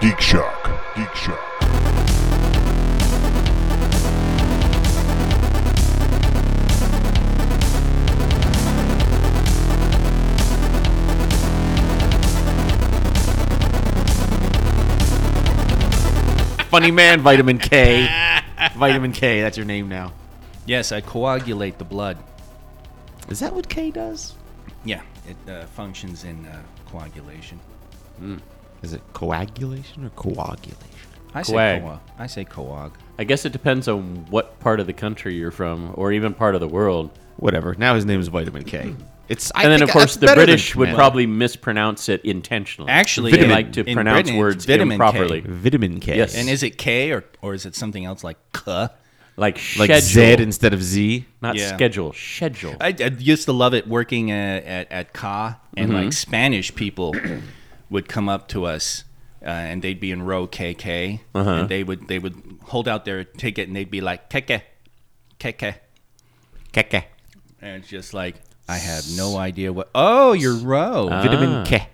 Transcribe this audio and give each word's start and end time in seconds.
Geek 0.00 0.20
Shock. 0.20 0.70
Geek 0.94 1.12
Shock. 1.16 1.40
Funny 16.70 16.92
man, 16.92 17.20
vitamin 17.20 17.58
K. 17.58 18.08
vitamin 18.76 19.10
K, 19.10 19.40
that's 19.40 19.56
your 19.56 19.66
name 19.66 19.88
now. 19.88 20.12
Yes, 20.64 20.92
I 20.92 21.00
coagulate 21.00 21.78
the 21.78 21.84
blood. 21.84 22.18
Is 23.28 23.40
that 23.40 23.52
what 23.52 23.68
K 23.68 23.90
does? 23.90 24.36
Yeah, 24.84 25.02
it 25.26 25.36
uh, 25.50 25.66
functions 25.66 26.22
in 26.22 26.46
uh, 26.46 26.62
coagulation. 26.88 27.58
Is 28.82 28.92
it 28.92 29.02
coagulation 29.12 30.04
or 30.04 30.10
coagulation? 30.10 30.76
I 31.34 31.42
say 31.42 31.52
Coag. 31.52 31.82
coag. 31.82 32.00
I 32.18 32.26
say 32.26 32.44
coag. 32.44 32.92
I 33.18 33.24
guess 33.24 33.44
it 33.44 33.52
depends 33.52 33.88
on 33.88 34.26
what 34.30 34.58
part 34.60 34.80
of 34.80 34.86
the 34.86 34.92
country 34.92 35.34
you're 35.34 35.50
from, 35.50 35.92
or 35.94 36.12
even 36.12 36.32
part 36.34 36.54
of 36.54 36.60
the 36.60 36.68
world. 36.68 37.10
Whatever. 37.36 37.74
Now 37.76 37.94
his 37.94 38.04
name 38.04 38.20
is 38.20 38.28
Vitamin 38.28 38.64
K. 38.64 38.90
Hmm. 38.90 39.02
It's 39.28 39.52
I 39.54 39.64
and 39.64 39.72
then, 39.72 39.80
think 39.80 39.90
of 39.90 39.92
course, 39.92 40.04
that's 40.04 40.16
the 40.16 40.26
better 40.26 40.40
than 40.40 40.46
British 40.46 40.74
would 40.74 40.86
command. 40.86 40.96
probably 40.96 41.26
mispronounce 41.26 42.08
it 42.08 42.24
intentionally. 42.24 42.90
Actually, 42.90 43.32
they 43.32 43.44
in- 43.44 43.50
like 43.50 43.72
to 43.72 43.84
in 43.84 43.94
pronounce 43.94 44.22
Britain, 44.22 44.34
it's 44.34 44.38
words 44.38 44.64
vitamin 44.64 44.88
K. 44.88 44.94
improperly, 44.94 45.40
Vitamin 45.40 46.00
K. 46.00 46.16
Yes. 46.16 46.34
And 46.34 46.48
is 46.48 46.62
it 46.62 46.78
K 46.78 47.12
or 47.12 47.24
or 47.42 47.52
is 47.52 47.66
it 47.66 47.74
something 47.74 48.04
else 48.06 48.24
like 48.24 48.38
K? 48.54 48.88
like 49.36 49.60
like 49.78 49.90
schedule, 49.90 50.00
Z 50.00 50.42
instead 50.42 50.72
of 50.72 50.82
Z. 50.82 51.26
not 51.42 51.56
Yeah. 51.56 51.74
schedule, 51.74 52.12
schedule. 52.14 52.74
I, 52.80 52.88
I 52.98 53.10
used 53.18 53.44
to 53.44 53.52
love 53.52 53.74
it 53.74 53.86
working 53.86 54.30
at 54.30 54.64
at, 54.64 54.90
at 54.90 55.12
Ka, 55.12 55.60
and 55.76 55.90
mm-hmm. 55.90 56.04
like 56.04 56.12
Spanish 56.12 56.74
people 56.74 57.14
would 57.90 58.08
come 58.08 58.28
up 58.28 58.48
to 58.48 58.64
us, 58.64 59.04
uh, 59.42 59.48
and 59.48 59.82
they'd 59.82 60.00
be 60.00 60.10
in 60.10 60.22
row 60.22 60.46
KK, 60.46 61.20
and 61.34 61.68
they 61.68 61.82
would 61.84 62.08
they 62.08 62.18
would 62.18 62.34
hold 62.64 62.86
out 62.88 63.04
their 63.04 63.24
ticket, 63.24 63.68
and 63.68 63.76
they'd 63.76 63.90
be 63.90 64.00
like 64.00 64.28
Keke, 64.30 64.62
Keke, 65.40 65.74
Keke. 66.72 67.04
and 67.60 67.82
it's 67.82 67.88
just 67.88 68.12
like 68.14 68.36
I 68.68 68.76
have 68.78 69.04
no 69.16 69.36
idea 69.36 69.72
what. 69.72 69.88
Oh, 69.94 70.32
you're 70.32 70.56
row. 70.56 71.08
Vitamin 71.08 71.64
K. 71.64 71.88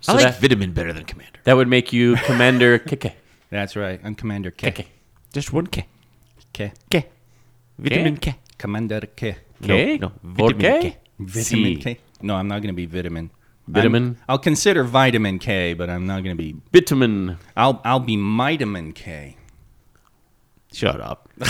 So 0.00 0.12
I 0.12 0.16
like 0.16 0.24
that- 0.24 0.40
vitamin 0.40 0.72
better 0.72 0.92
than 0.92 1.04
commander. 1.04 1.40
that 1.44 1.54
would 1.56 1.68
make 1.68 1.92
you 1.92 2.16
Commander 2.16 2.78
Kike. 2.90 3.12
That's 3.50 3.76
right. 3.76 4.00
I'm 4.04 4.14
Commander 4.14 4.50
K. 4.50 4.70
Kike. 4.70 4.86
Just 5.32 5.52
one 5.52 5.66
K. 5.66 5.86
K. 6.52 6.72
K. 6.90 7.06
Vitamin 7.78 8.16
K. 8.16 8.36
Commander 8.58 9.00
K. 9.16 9.36
K? 9.62 9.98
no, 9.98 10.10
¿Por 10.36 10.54
vitamin 10.54 10.60
qué? 10.60 10.80
K. 10.82 10.96
Vitamin 11.18 11.76
Sí. 11.76 11.82
K. 11.82 11.98
No, 12.22 12.36
I'm 12.36 12.48
not 12.48 12.62
going 12.62 12.72
to 12.74 12.76
be 12.76 12.86
vitamin. 12.86 13.30
Vitamin? 13.72 14.02
I'm- 14.04 14.16
I'll 14.28 14.38
consider 14.38 14.84
vitamin 14.84 15.38
K, 15.38 15.74
but 15.74 15.88
I'm 15.90 16.06
not 16.06 16.22
going 16.24 16.36
to 16.36 16.42
be. 16.42 16.56
Vitamin. 16.72 17.38
I'll 17.56 17.80
I'll 17.84 18.00
be 18.00 18.16
vitamin 18.16 18.92
K. 18.92 19.36
Shut 20.72 21.00
up. 21.00 21.28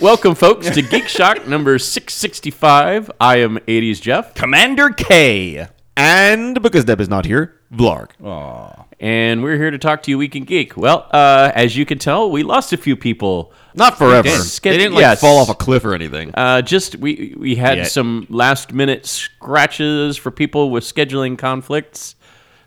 Welcome, 0.00 0.34
folks, 0.34 0.68
to 0.70 0.82
Geek 0.82 1.06
Shock 1.06 1.46
number 1.46 1.78
665. 1.78 3.10
I 3.20 3.36
am 3.36 3.58
80s 3.68 4.00
Jeff, 4.00 4.34
Commander 4.34 4.90
K. 4.90 5.68
And 5.96 6.60
because 6.60 6.84
Deb 6.84 7.00
is 7.00 7.08
not 7.08 7.24
here, 7.24 7.54
Vlog. 7.72 8.10
Aw. 8.24 8.84
and 8.98 9.42
we're 9.44 9.56
here 9.56 9.70
to 9.70 9.78
talk 9.78 10.02
to 10.04 10.10
you, 10.10 10.18
Week 10.18 10.34
in 10.34 10.44
Geek. 10.44 10.76
Well, 10.76 11.06
uh, 11.12 11.52
as 11.54 11.76
you 11.76 11.86
can 11.86 11.98
tell, 11.98 12.30
we 12.32 12.42
lost 12.42 12.72
a 12.72 12.76
few 12.76 12.96
people. 12.96 13.52
Not 13.74 13.96
forever. 13.98 14.22
did. 14.28 14.40
They 14.62 14.76
didn't 14.76 14.94
like 14.94 15.00
Yes. 15.02 15.20
fall 15.20 15.38
off 15.38 15.48
a 15.48 15.54
cliff 15.54 15.84
or 15.84 15.94
anything. 15.94 16.30
Uh, 16.34 16.62
just 16.62 16.96
we 16.96 17.34
we 17.38 17.54
had 17.56 17.78
Yeah. 17.78 17.84
some 17.84 18.26
last 18.28 18.72
minute 18.72 19.06
scratches 19.06 20.16
for 20.16 20.30
people 20.30 20.70
with 20.70 20.84
scheduling 20.84 21.36
conflicts. 21.38 22.14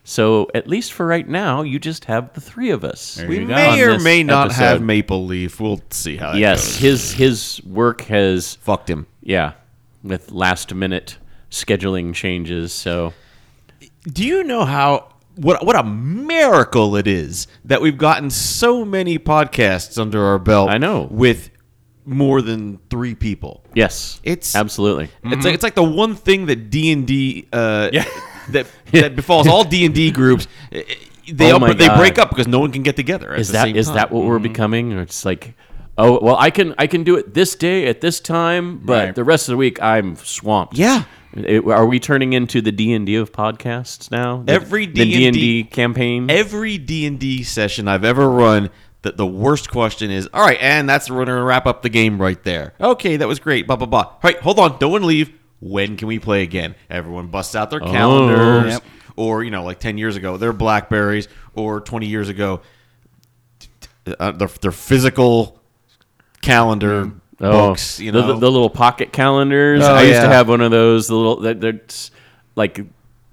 So 0.08 0.48
at 0.54 0.68
least 0.68 0.94
for 0.94 1.06
right 1.08 1.28
now, 1.28 1.64
you 1.64 1.80
just 1.80 2.06
have 2.06 2.34
the 2.34 2.42
three 2.42 2.70
of 2.70 2.84
us. 2.84 3.16
There 3.16 3.28
we 3.28 3.40
may 3.40 3.82
or 3.82 3.98
may 4.00 4.22
not 4.22 4.52
have. 4.52 4.82
Maple 4.82 5.26
Leaf. 5.26 5.60
We'll 5.60 5.82
see 5.90 6.18
how 6.18 6.34
that 6.34 6.38
Yes, 6.40 6.66
goes. 6.74 6.78
his 6.78 7.14
his 7.14 7.62
work 7.66 8.02
has 8.04 8.56
Fucked 8.62 8.90
him. 8.90 9.08
yeah, 9.24 9.54
with 10.04 10.32
last 10.32 10.74
minute 10.76 11.18
scheduling 11.50 12.14
changes. 12.14 12.72
So 12.74 13.14
Do 14.12 14.24
you 14.24 14.44
know 14.44 14.66
how 14.66 15.08
what 15.36 15.66
what 15.66 15.76
a 15.76 15.84
miracle 15.84 16.96
it 16.96 17.08
is 17.08 17.48
that 17.66 17.82
we've 17.82 17.98
gotten 17.98 18.30
so 18.30 18.86
many 18.86 19.18
podcasts 19.20 19.98
under 20.00 20.24
our 20.24 20.40
belt? 20.40 20.70
I 20.70 20.78
know. 20.78 21.08
with 21.12 21.50
more 22.08 22.42
than 22.42 22.80
three 22.92 23.16
people. 23.16 23.64
yes, 23.74 24.20
It's- 24.24 24.56
absolutely. 24.56 25.10
It's 25.24 25.44
like 25.44 25.54
it's 25.56 25.64
like 25.64 25.74
the 25.76 25.84
one 25.84 26.16
thing 26.16 26.46
that 26.48 26.70
D 26.70 26.92
and 26.92 27.08
D 27.08 27.48
uh, 27.52 27.90
that 28.50 28.68
that 28.92 29.16
befalls 29.16 29.48
all 29.48 29.64
D 29.64 29.86
and 29.86 29.96
D 29.96 30.12
groups. 30.12 30.48
They 30.72 31.52
Oh 31.52 31.58
they 31.74 31.88
God. 31.88 31.98
break 31.98 32.20
up 32.20 32.30
because 32.30 32.48
no 32.48 32.60
one 32.60 32.72
can 32.72 32.84
get 32.84 32.96
together. 32.96 33.34
At 33.34 33.40
Is 33.40 33.48
the 33.48 33.54
that 33.54 33.76
is 33.76 33.88
time. 33.88 33.96
that 33.96 34.12
what 34.12 34.26
we're 34.26 34.38
becoming? 34.38 34.94
Or 34.94 35.02
it's 35.02 35.26
like, 35.26 35.56
oh 35.98 36.20
well, 36.22 36.36
I 36.38 36.52
can 36.52 36.76
I 36.78 36.86
can 36.86 37.04
do 37.04 37.16
it 37.18 37.34
this 37.34 37.56
day 37.56 37.88
at 37.88 38.02
this 38.02 38.20
time, 38.20 38.78
but 38.86 39.06
Right. 39.06 39.16
the 39.16 39.24
rest 39.24 39.48
of 39.50 39.54
the 39.54 39.58
week 39.58 39.82
I'm 39.82 40.16
swamped. 40.18 40.78
Yeah. 40.78 41.06
It- 41.36 41.66
are 41.66 41.86
we 41.86 42.00
turning 42.00 42.34
into 42.34 42.62
the 42.62 42.72
D 42.72 42.94
and 42.94 43.06
D 43.06 43.16
of 43.16 43.32
podcasts 43.32 44.10
now? 44.12 44.44
The- 44.46 44.54
Every 44.54 44.86
D 44.86 45.02
and 45.26 45.36
D&D 45.36 45.64
campaign. 45.66 46.30
Every 46.32 46.78
D 46.78 47.06
and 47.06 47.20
D 47.20 47.44
session 47.44 47.88
I've 47.88 48.04
ever 48.06 48.30
run, 48.30 48.70
that 49.02 49.18
the 49.18 49.26
worst 49.28 49.70
question 49.70 50.10
is, 50.12 50.28
all 50.34 50.44
right, 50.46 50.58
and 50.62 50.88
that's 50.90 51.10
we're 51.12 51.26
gonna 51.26 51.44
wrap 51.44 51.66
up 51.68 51.82
the 51.82 51.90
game 51.90 52.20
right 52.22 52.42
there. 52.44 52.74
Okay, 52.80 53.18
that 53.18 53.28
was 53.28 53.40
great. 53.40 53.68
Blah 53.68 53.76
blah 53.76 53.86
blah. 53.88 54.02
All 54.04 54.20
right, 54.24 54.40
hold 54.40 54.58
on, 54.60 54.78
don't 54.80 54.92
want 54.92 55.04
to 55.04 55.08
leave. 55.08 55.32
When 55.60 55.98
can 55.98 56.08
we 56.08 56.20
play 56.20 56.42
again? 56.44 56.76
Everyone 56.90 57.28
busts 57.28 57.56
out 57.56 57.70
their 57.70 57.80
calendars, 57.80 58.74
Yep. 58.74 58.84
or 59.16 59.44
you 59.44 59.52
know, 59.52 59.64
like 59.64 59.80
ten 59.80 59.98
years 59.98 60.16
ago, 60.16 60.38
their 60.38 60.54
Blackberries, 60.54 61.28
or 61.54 61.82
twenty 61.82 62.08
years 62.08 62.30
ago, 62.30 62.62
uh, 64.20 64.32
their, 64.32 64.48
their 64.62 64.72
physical 64.72 65.60
calendar 66.42 67.12
Oh, 67.42 67.70
books. 67.70 68.00
You 68.00 68.12
the, 68.12 68.22
know, 68.22 68.40
the 68.40 68.50
little 68.52 68.70
pocket 68.70 69.12
calendars. 69.12 69.84
Oh, 69.84 69.94
I 69.94 70.04
used 70.04 70.22
to 70.22 70.28
have 70.30 70.48
one 70.48 70.62
of 70.62 70.72
those. 70.72 71.08
The 71.08 71.16
little 71.16 71.42
that 71.42 71.60
they're 71.62 71.82
like 72.56 72.80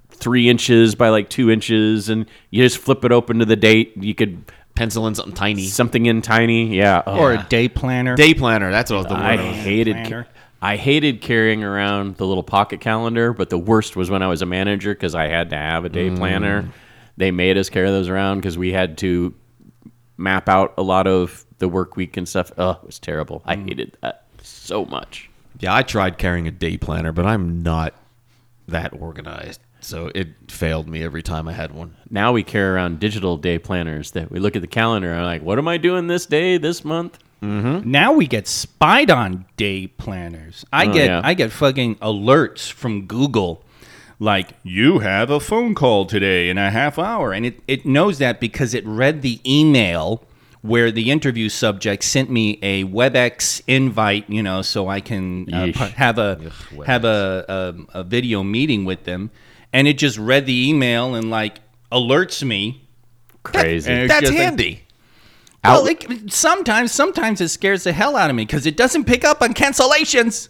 three 0.09 0.49
inches 0.49 0.95
by 0.95 1.09
like 1.09 1.29
two 1.29 1.49
inches, 1.49 2.09
and 2.09 2.25
you 2.49 2.63
just 2.63 2.77
flip 2.77 3.05
it 3.05 3.11
open 3.11 3.39
to 3.39 3.45
the 3.45 3.55
date. 3.55 3.93
You 3.95 4.13
could 4.13 4.43
pencil 4.75 5.05
in 5.07 5.15
something 5.15 5.33
tiny. 5.35 5.67
something 5.67 6.05
in 6.05 6.21
tiny. 6.21 6.75
Yeah. 6.75 7.03
Oh, 7.05 7.19
Or 7.19 7.33
a 7.33 7.43
day 7.49 7.69
planner. 7.69 8.15
Day 8.15 8.33
planner. 8.33 8.71
That's 8.71 8.91
what 8.91 9.07
the 9.07 9.13
word. 9.15 9.23
I 9.23 9.37
hated 9.37 10.09
ca- 10.09 10.25
I 10.61 10.77
hated 10.77 11.21
carrying 11.21 11.63
around 11.63 12.15
the 12.17 12.25
little 12.25 12.43
pocket 12.43 12.79
calendar, 12.81 13.33
but 13.33 13.49
the 13.49 13.57
worst 13.57 13.95
was 13.95 14.09
when 14.09 14.23
I 14.23 14.27
was 14.27 14.41
a 14.41 14.45
manager 14.45 14.93
because 14.93 15.13
I 15.15 15.27
had 15.27 15.49
to 15.51 15.57
have 15.57 15.85
a 15.85 15.89
day 15.89 16.09
Mm. 16.09 16.17
planner. 16.17 16.69
They 17.17 17.31
made 17.31 17.57
us 17.57 17.69
carry 17.69 17.89
those 17.89 18.09
around 18.09 18.37
because 18.39 18.57
we 18.57 18.71
had 18.73 18.97
to 18.99 19.33
map 20.17 20.47
out 20.49 20.73
a 20.77 20.81
lot 20.81 21.05
of 21.07 21.45
the 21.63 21.69
work 21.69 21.95
week 21.95 22.17
and 22.17 22.27
stuff. 22.27 22.51
Oh, 22.57 22.71
it 22.71 22.85
was 22.85 22.99
terrible. 22.99 23.41
I 23.45 23.55
Mm. 23.55 23.69
hated 23.69 23.97
that 24.01 24.25
so 24.41 24.83
much. 24.85 25.29
Yeah, 25.59 25.73
I 25.73 25.81
tried 25.81 26.17
carrying 26.17 26.45
a 26.45 26.51
day 26.51 26.75
planner, 26.77 27.13
but 27.13 27.25
I'm 27.25 27.63
not 27.63 27.93
that 28.67 28.91
organized. 28.99 29.61
So 29.79 30.11
it 30.13 30.27
failed 30.49 30.89
me 30.89 31.01
every 31.03 31.23
time 31.23 31.47
I 31.47 31.53
had 31.53 31.71
one. 31.73 31.95
Now 32.09 32.33
we 32.33 32.43
carry 32.43 32.69
around 32.75 32.99
digital 32.99 33.37
day 33.37 33.57
planners 33.59 34.11
that 34.11 34.29
we 34.29 34.39
look 34.39 34.55
at 34.57 34.61
the 34.61 34.67
calendar 34.67 35.09
and 35.11 35.21
are 35.21 35.25
like, 35.25 35.41
what 35.41 35.57
am 35.57 35.67
I 35.69 35.77
doing 35.77 36.07
this 36.07 36.25
day, 36.25 36.57
this 36.57 36.83
month? 36.83 37.17
Now 37.41 38.13
we 38.13 38.25
get 38.27 38.47
spied 38.47 39.09
on 39.11 39.45
day 39.57 39.87
planners. 39.87 40.65
I 40.71 40.85
Oh, 40.87 40.93
get 40.93 41.05
yeah. 41.07 41.21
I 41.23 41.33
get 41.33 41.51
fucking 41.51 41.95
alerts 41.95 42.69
from 42.71 43.05
Google 43.05 43.63
like 44.19 44.51
you 44.63 44.99
have 44.99 45.29
a 45.29 45.39
phone 45.41 45.75
call 45.75 46.05
today 46.05 46.49
in 46.49 46.57
a 46.57 46.69
half 46.71 46.97
hour 46.97 47.33
and 47.33 47.45
it, 47.45 47.59
it 47.67 47.85
knows 47.85 48.19
that 48.19 48.39
because 48.39 48.73
it 48.73 48.85
read 48.85 49.21
the 49.21 49.41
email 49.45 50.23
where 50.63 50.91
the 50.91 51.11
interview 51.11 51.47
subject 51.49 52.03
sent 52.03 52.29
me 52.31 52.57
a 52.63 52.83
WebEx 52.85 53.61
invite, 53.67 54.27
you 54.29 54.41
know, 54.41 54.61
so 54.63 54.87
I 54.87 54.99
can 55.01 55.53
uh, 55.53 55.71
have 55.73 56.17
a 56.17 56.51
have 56.87 57.05
a, 57.05 57.45
a 57.93 57.99
a 57.99 58.03
video 58.03 58.41
meeting 58.43 58.83
with 58.83 59.03
them 59.03 59.29
and 59.71 59.87
it 59.87 59.97
just 59.99 60.17
read 60.17 60.45
the 60.47 60.69
email 60.69 61.13
and 61.15 61.29
like 61.29 61.59
alerts 61.91 62.43
me 62.43 62.79
Crazy. 63.43 63.91
And 63.91 64.03
it's 64.03 64.09
That's 64.13 64.21
just 64.21 64.33
like- 64.33 64.41
handy. 64.41 64.83
well, 65.63 65.79
Out- 65.79 65.83
like, 65.83 66.07
sometimes, 66.27 66.91
sometimes 66.91 67.41
it 67.41 67.49
scares 67.49 67.83
the 67.83 67.91
hell 67.93 68.15
out 68.15 68.29
of 68.29 68.35
me 68.35 68.45
because 68.45 68.65
it 68.65 68.77
doesn't 68.77 69.03
pick 69.03 69.23
up 69.25 69.41
on 69.41 69.53
cancellations. 69.53 70.47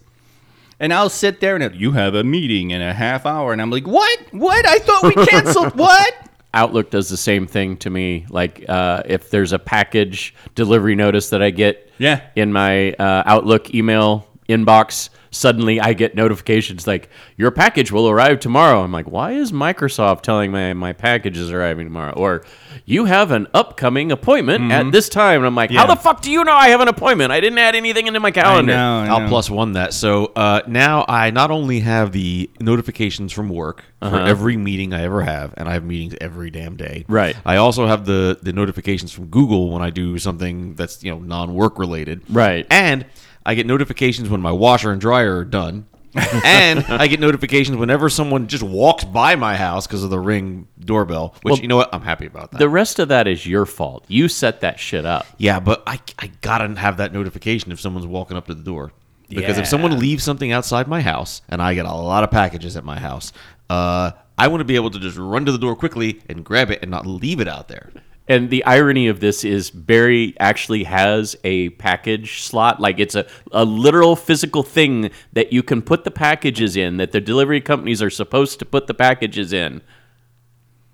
And 0.80 0.94
I'll 0.94 1.10
sit 1.10 1.39
there 1.39 1.56
and 1.56 1.75
you 1.75 1.94
have 1.94 2.13
a 2.13 2.24
meeting 2.24 2.71
in 2.71 2.81
a 2.81 2.94
half 2.94 3.25
hour, 3.25 3.54
and 3.54 3.62
I'm 3.62 3.69
like, 3.71 3.88
what? 3.88 4.19
What? 4.31 4.68
I 4.68 4.80
thought 4.80 5.04
we 5.15 5.25
canceled. 5.25 5.75
what? 5.77 6.23
Outlook 6.53 6.91
does 6.91 7.09
the 7.09 7.17
same 7.17 7.47
thing 7.47 7.77
to 7.77 7.89
me. 7.89 8.25
Like 8.29 8.65
uh, 8.69 9.03
if 9.05 9.29
there's 9.29 9.53
a 9.53 9.59
package 9.59 10.33
delivery 10.55 10.95
notice 10.95 11.29
that 11.31 11.41
I 11.41 11.50
get 11.50 11.89
Yeah. 11.97 12.21
in 12.35 12.53
my 12.53 12.94
uh, 12.94 13.23
Outlook 13.25 13.73
email 13.73 14.27
inbox, 14.55 15.09
suddenly 15.31 15.79
I 15.79 15.94
get 15.94 16.15
notifications 16.15 16.88
like 16.88 17.09
your 17.38 17.51
package 17.51 17.91
will 17.91 18.09
arrive 18.09 18.39
tomorrow. 18.39 18.83
I'm 18.83 18.91
like, 18.91 19.09
why 19.09 19.31
is 19.33 19.51
Microsoft 19.51 20.21
telling 20.21 20.51
me 20.51 20.73
my 20.73 20.94
package 20.94 21.38
is 21.38 21.51
arriving 21.51 21.88
tomorrow? 21.88 22.13
Or 22.13 22.44
you 22.85 23.05
have 23.05 23.31
an 23.31 23.47
upcoming 23.53 24.11
appointment 24.11 24.71
at 24.71 24.91
this 24.91 25.09
time. 25.09 25.38
And 25.38 25.45
I'm 25.45 25.55
like, 25.55 25.71
how 25.71 25.88
the 25.88 25.95
fuck 25.95 26.21
do 26.21 26.31
you 26.31 26.44
know 26.44 26.53
I 26.53 26.69
have 26.69 26.81
an 26.81 26.88
appointment? 26.88 27.31
I 27.31 27.39
didn't 27.39 27.59
add 27.59 27.75
anything 27.75 28.07
into 28.07 28.19
my 28.19 28.29
I 28.29 28.31
calendar. 28.31 28.73
know. 28.73 29.00
I 29.01 29.07
I'll 29.07 29.27
plus 29.27 29.50
one 29.50 29.73
that. 29.73 29.94
So 29.94 30.31
uh, 30.35 30.61
now 30.67 31.05
I 31.07 31.31
not 31.31 31.51
only 31.51 31.79
have 31.81 32.11
the 32.11 32.50
notifications 32.59 33.31
from 33.33 33.50
work 33.50 33.83
for 34.00 34.19
every 34.19 34.57
meeting 34.57 34.94
I 34.94 35.03
ever 35.03 35.21
have, 35.21 35.53
and 35.55 35.67
I 35.69 35.73
have 35.73 35.83
meetings 35.83 36.15
every 36.19 36.51
damn 36.51 36.75
day. 36.75 37.05
Right. 37.07 37.35
I 37.45 37.55
also 37.57 37.88
have 37.88 38.05
the 38.05 38.38
the 38.41 38.51
notifications 38.53 39.11
from 39.11 39.27
Google 39.27 39.71
when 39.71 39.81
I 39.81 39.89
do 39.89 40.19
something 40.19 40.75
that's 40.75 41.03
you 41.03 41.11
know 41.11 41.19
non 41.19 41.53
work 41.53 41.79
related. 41.79 42.21
Right. 42.29 42.67
And 42.69 43.05
I 43.45 43.56
get 43.56 43.66
notifications 43.66 44.30
when 44.30 44.42
my 44.42 44.51
washer 44.51 44.92
and 44.92 45.01
dryer 45.01 45.38
are 45.38 45.45
done. 45.45 45.88
and 46.45 46.86
I 46.86 47.07
get 47.07 47.19
notifications 47.19 47.75
whenever 47.75 48.07
someone 48.07 48.48
just 48.48 48.62
walks 48.62 49.04
by 49.04 49.36
my 49.36 49.56
house 49.56 49.88
because 49.88 50.04
of 50.04 50.12
the 50.12 50.19
ring 50.19 50.68
doorbell. 50.80 51.34
Which 51.42 51.54
Well, 51.54 51.60
you 51.62 51.68
know 51.68 51.75
what, 51.78 51.90
I'm 51.92 52.04
happy 52.04 52.28
about 52.28 52.51
that. 52.51 52.60
The 52.60 52.69
rest 52.69 53.00
of 53.00 53.07
that 53.07 53.28
is 53.28 53.48
your 53.48 53.66
fault. 53.66 54.06
You 54.07 54.28
set 54.28 54.62
that 54.62 54.80
shit 54.80 55.07
up. 55.07 55.25
Yeah, 55.40 55.60
but 55.60 55.81
I, 55.88 56.00
I 56.19 56.30
gotta 56.42 56.80
have 56.80 56.98
that 56.98 57.13
notification 57.13 57.72
if 57.72 57.80
someone's 57.81 58.06
walking 58.06 58.38
up 58.38 58.45
to 58.45 58.54
the 58.54 58.62
door. 58.63 58.92
Because 59.28 59.56
Yeah. 59.57 59.63
if 59.63 59.68
someone 59.68 59.98
leaves 59.98 60.24
something 60.24 60.51
outside 60.51 60.88
my 60.88 61.01
house 61.01 61.42
and 61.50 61.63
I 61.63 61.74
get 61.74 61.88
a 61.88 61.92
lot 61.94 62.24
of 62.24 62.30
packages 62.30 62.78
at 62.78 62.84
my 62.86 63.00
house, 63.00 63.34
uh, 63.72 64.12
I 64.38 64.48
want 64.50 64.62
to 64.62 64.66
be 64.66 64.75
able 64.75 64.92
to 64.92 65.00
just 65.00 65.18
run 65.18 65.46
to 65.46 65.51
the 65.51 65.57
door 65.57 65.75
quickly 65.75 66.22
and 66.30 66.46
grab 66.46 66.69
it 66.69 66.80
and 66.84 66.92
not 66.92 67.07
leave 67.07 67.39
it 67.39 67.48
out 67.48 67.69
there. 67.69 67.89
And 68.28 68.50
the 68.50 68.64
irony 68.64 69.08
of 69.08 69.20
this 69.20 69.44
is 69.44 69.70
Barry 69.70 70.34
actually 70.40 70.86
has 70.86 71.36
a 71.44 71.70
package 71.72 72.42
slot. 72.42 72.80
Like 72.80 72.98
it's 73.00 73.16
a, 73.16 73.25
a 73.52 73.66
literal 73.66 74.16
physical 74.16 74.64
thing 74.64 75.12
that 75.34 75.52
you 75.52 75.62
can 75.62 75.81
put 75.81 76.06
the 76.06 76.12
packages 76.12 76.78
in, 76.78 76.98
that 76.98 77.12
the 77.12 77.20
delivery 77.20 77.60
companies 77.60 78.02
are 78.02 78.10
supposed 78.10 78.60
to 78.60 78.66
put 78.66 78.88
the 78.88 78.94
packages 78.94 79.52
in, 79.52 79.81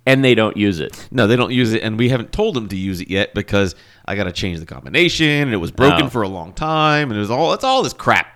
and 0.08 0.26
they 0.26 0.34
don't 0.34 0.58
use 0.58 0.80
it. 0.80 1.08
No, 1.12 1.28
they 1.28 1.36
don't 1.36 1.52
use 1.54 1.72
it, 1.74 1.84
and 1.84 2.00
we 2.00 2.10
haven't 2.10 2.32
told 2.32 2.56
them 2.56 2.68
to 2.70 2.76
use 2.76 3.00
it 3.00 3.10
yet 3.12 3.36
because 3.36 3.76
I 4.06 4.16
got 4.16 4.24
to 4.24 4.32
change 4.32 4.60
the 4.60 4.66
combination, 4.66 5.28
and 5.28 5.54
it 5.54 5.58
was 5.58 5.70
broken 5.72 6.06
Oh. 6.06 6.10
for 6.10 6.24
a 6.24 6.28
long 6.28 6.52
time, 6.54 7.12
and 7.12 7.18
it 7.18 7.22
was 7.22 7.30
all 7.30 7.54
it's 7.54 7.64
all 7.64 7.84
this 7.84 7.94
crap. 7.94 8.28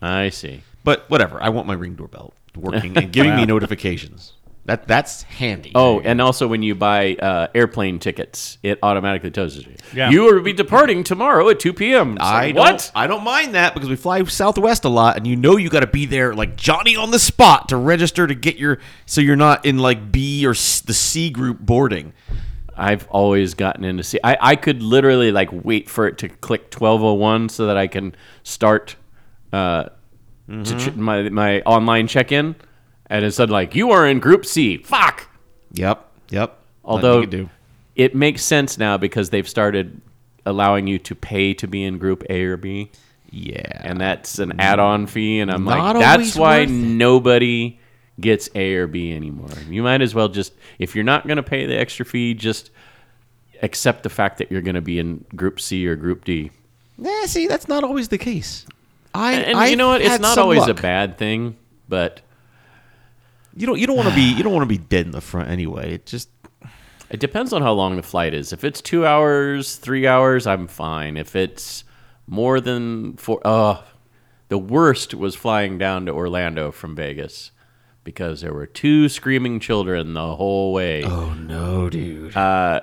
I 0.00 0.30
see. 0.30 0.62
But 0.84 1.04
whatever, 1.10 1.40
I 1.42 1.50
want 1.50 1.66
my 1.66 1.74
ring 1.74 1.96
doorbell 1.96 2.32
working 2.56 2.96
and 2.96 3.12
giving 3.12 3.36
me 3.36 3.44
notifications. 3.54 4.32
That 4.64 4.86
that's 4.86 5.24
handy. 5.24 5.72
Oh, 5.74 5.98
and 6.00 6.20
also 6.20 6.46
when 6.46 6.62
you 6.62 6.76
buy 6.76 7.16
uh, 7.16 7.48
airplane 7.52 7.98
tickets, 7.98 8.58
it 8.62 8.78
automatically 8.80 9.32
tells 9.32 9.56
you. 9.56 9.74
Yeah. 9.92 10.10
You 10.10 10.22
will 10.22 10.40
be 10.40 10.52
departing 10.52 11.02
tomorrow 11.02 11.48
at 11.48 11.58
2 11.58 11.72
p.m. 11.72 12.14
It's 12.14 12.24
I 12.24 12.46
like, 12.46 12.54
don't, 12.54 12.64
what? 12.64 12.92
I 12.94 13.06
don't 13.08 13.24
mind 13.24 13.56
that 13.56 13.74
because 13.74 13.88
we 13.88 13.96
fly 13.96 14.22
Southwest 14.22 14.84
a 14.84 14.88
lot, 14.88 15.16
and 15.16 15.26
you 15.26 15.34
know 15.34 15.56
you 15.56 15.68
got 15.68 15.80
to 15.80 15.88
be 15.88 16.06
there 16.06 16.32
like 16.32 16.54
Johnny 16.54 16.94
on 16.94 17.10
the 17.10 17.18
spot 17.18 17.70
to 17.70 17.76
register 17.76 18.28
to 18.28 18.36
get 18.36 18.56
your 18.56 18.78
so 19.04 19.20
you're 19.20 19.34
not 19.34 19.66
in 19.66 19.78
like 19.78 20.12
B 20.12 20.46
or 20.46 20.52
S, 20.52 20.80
the 20.80 20.94
C 20.94 21.28
group 21.28 21.58
boarding. 21.58 22.12
I've 22.76 23.08
always 23.08 23.54
gotten 23.54 23.84
into 23.84 24.04
see. 24.04 24.20
I, 24.22 24.36
I 24.40 24.56
could 24.56 24.80
literally 24.80 25.32
like 25.32 25.48
wait 25.52 25.90
for 25.90 26.06
it 26.06 26.18
to 26.18 26.28
click 26.28 26.70
twelve 26.70 27.02
oh 27.02 27.14
one 27.14 27.48
so 27.48 27.66
that 27.66 27.76
I 27.76 27.88
can 27.88 28.14
start 28.44 28.94
uh, 29.52 29.88
to 30.48 30.78
ch- 30.78 30.94
my 30.94 31.28
my 31.30 31.62
online 31.62 32.06
check 32.06 32.30
in, 32.30 32.54
and 33.12 33.26
it's 33.26 33.38
like 33.38 33.74
you 33.74 33.90
are 33.90 34.06
in 34.06 34.20
Group 34.20 34.46
C. 34.46 34.78
Fuck. 34.78 35.28
Yep, 35.74 36.10
yep. 36.30 36.58
Although 36.82 37.26
do. 37.26 37.50
it 37.94 38.14
makes 38.14 38.42
sense 38.42 38.78
now 38.78 38.96
because 38.96 39.28
they've 39.28 39.48
started 39.48 40.00
allowing 40.46 40.86
you 40.86 40.98
to 40.98 41.14
pay 41.14 41.52
to 41.54 41.68
be 41.68 41.84
in 41.84 41.98
Group 41.98 42.24
A 42.30 42.42
or 42.44 42.56
B, 42.56 42.90
yeah, 43.30 43.80
and 43.82 44.00
that's 44.00 44.38
an 44.38 44.58
add-on 44.58 45.06
fee. 45.06 45.40
And 45.40 45.50
I'm 45.50 45.64
Not 45.64 45.96
like, 45.96 46.02
that's 46.02 46.34
why 46.34 46.64
nobody 46.64 47.78
gets 48.18 48.48
A 48.54 48.76
or 48.76 48.86
B 48.86 49.12
anymore. 49.12 49.50
You 49.68 49.82
might 49.82 50.00
as 50.00 50.14
well 50.14 50.28
just 50.28 50.54
if 50.78 50.94
you're 50.94 51.04
not 51.04 51.26
going 51.26 51.36
to 51.36 51.42
pay 51.42 51.66
the 51.66 51.78
extra 51.78 52.06
fee, 52.06 52.32
just 52.32 52.70
accept 53.60 54.04
the 54.04 54.10
fact 54.10 54.38
that 54.38 54.50
you're 54.50 54.62
going 54.62 54.74
to 54.74 54.80
be 54.80 54.98
in 54.98 55.24
Group 55.36 55.60
C 55.60 55.86
or 55.86 55.96
Group 55.96 56.24
D. 56.24 56.50
Yeah, 56.96 57.26
see, 57.26 57.46
that's 57.46 57.68
not 57.68 57.84
always 57.84 58.08
the 58.08 58.18
case. 58.18 58.64
I 59.14 59.34
And, 59.34 59.58
I've 59.58 59.70
you 59.70 59.76
know 59.76 59.88
what? 59.88 60.00
It's 60.00 60.18
not 60.18 60.38
always 60.38 60.60
luck. 60.60 60.70
a 60.70 60.74
bad 60.74 61.18
thing, 61.18 61.56
but 61.88 62.22
You 63.56 63.66
don't 63.66 63.78
you 63.78 63.86
don't 63.86 63.96
want 63.96 64.08
to 64.08 64.14
be 64.14 64.22
you 64.22 64.42
don't 64.44 64.52
want 64.52 64.62
to 64.64 64.66
be 64.68 64.78
dead 64.78 65.06
in 65.06 65.12
the 65.12 65.20
front 65.20 65.48
anyway. 65.50 65.94
It 65.94 66.06
just 66.06 66.28
it 67.10 67.20
depends 67.20 67.52
on 67.52 67.62
how 67.62 67.72
long 67.72 67.96
the 67.96 68.02
flight 68.02 68.32
is. 68.34 68.52
If 68.52 68.64
it's 68.64 68.80
two 68.80 69.04
hours, 69.06 69.76
three 69.76 70.06
hours, 70.06 70.46
I'm 70.46 70.66
fine. 70.66 71.16
If 71.16 71.36
it's 71.36 71.84
more 72.26 72.60
than 72.60 73.16
four, 73.16 73.40
oh, 73.44 73.84
the 74.48 74.56
worst 74.58 75.12
was 75.14 75.34
flying 75.34 75.76
down 75.78 76.06
to 76.06 76.12
Orlando 76.12 76.70
from 76.72 76.94
Vegas 76.96 77.50
because 78.04 78.40
there 78.40 78.52
were 78.54 78.66
two 78.66 79.08
screaming 79.08 79.60
children 79.60 80.14
the 80.14 80.36
whole 80.36 80.72
way. 80.72 81.04
oh 81.04 81.34
no, 81.34 81.90
dude. 81.90 82.34
Uh, 82.36 82.80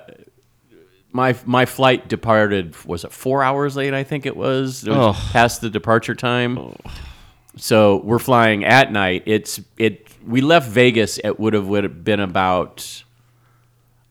my 1.12 1.34
my 1.44 1.66
flight 1.66 2.08
departed 2.08 2.76
was 2.84 3.02
it 3.04 3.10
four 3.10 3.42
hours 3.42 3.74
late 3.74 3.92
i 3.92 4.04
think 4.04 4.26
it 4.26 4.36
was 4.36 4.84
it 4.86 4.90
was 4.90 5.16
Oh. 5.16 5.30
past 5.32 5.60
the 5.60 5.68
departure 5.68 6.14
time 6.14 6.72
so 7.56 7.96
we're 8.04 8.20
flying 8.20 8.64
at 8.64 8.92
night 8.92 9.24
it's 9.26 9.60
it 9.76 10.06
we 10.26 10.40
left 10.40 10.68
vegas 10.68 11.18
it 11.22 11.38
would 11.38 11.54
have 11.54 11.66
would 11.66 11.84
have 11.84 12.04
been 12.04 12.20
about 12.20 13.04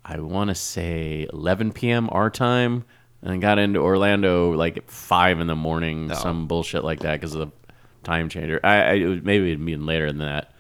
i 0.04 0.20
want 0.20 0.50
to 0.50 0.56
say 0.56 1.28
11 1.32 1.72
p.m 1.72 2.10
our 2.12 2.30
time 2.30 2.86
and 3.22 3.42
got 3.42 3.60
into 3.60 3.80
orlando 3.80 4.52
like 4.52 4.78
at 4.78 4.90
5 4.90 5.40
in 5.40 5.48
the 5.48 5.56
morning 5.56 6.14
some 6.14 6.48
bullshit 6.48 6.84
like 6.84 7.02
that 7.02 7.20
because 7.20 7.36
of 7.36 7.50
the 7.50 7.74
time 8.04 8.30
changer 8.30 8.60
i, 8.64 8.76
I 8.76 8.94
it 8.94 9.06
was, 9.06 9.22
maybe 9.22 9.52
it'd 9.52 9.66
been 9.66 9.86
later 9.86 10.08
than 10.08 10.20
that 10.20 10.54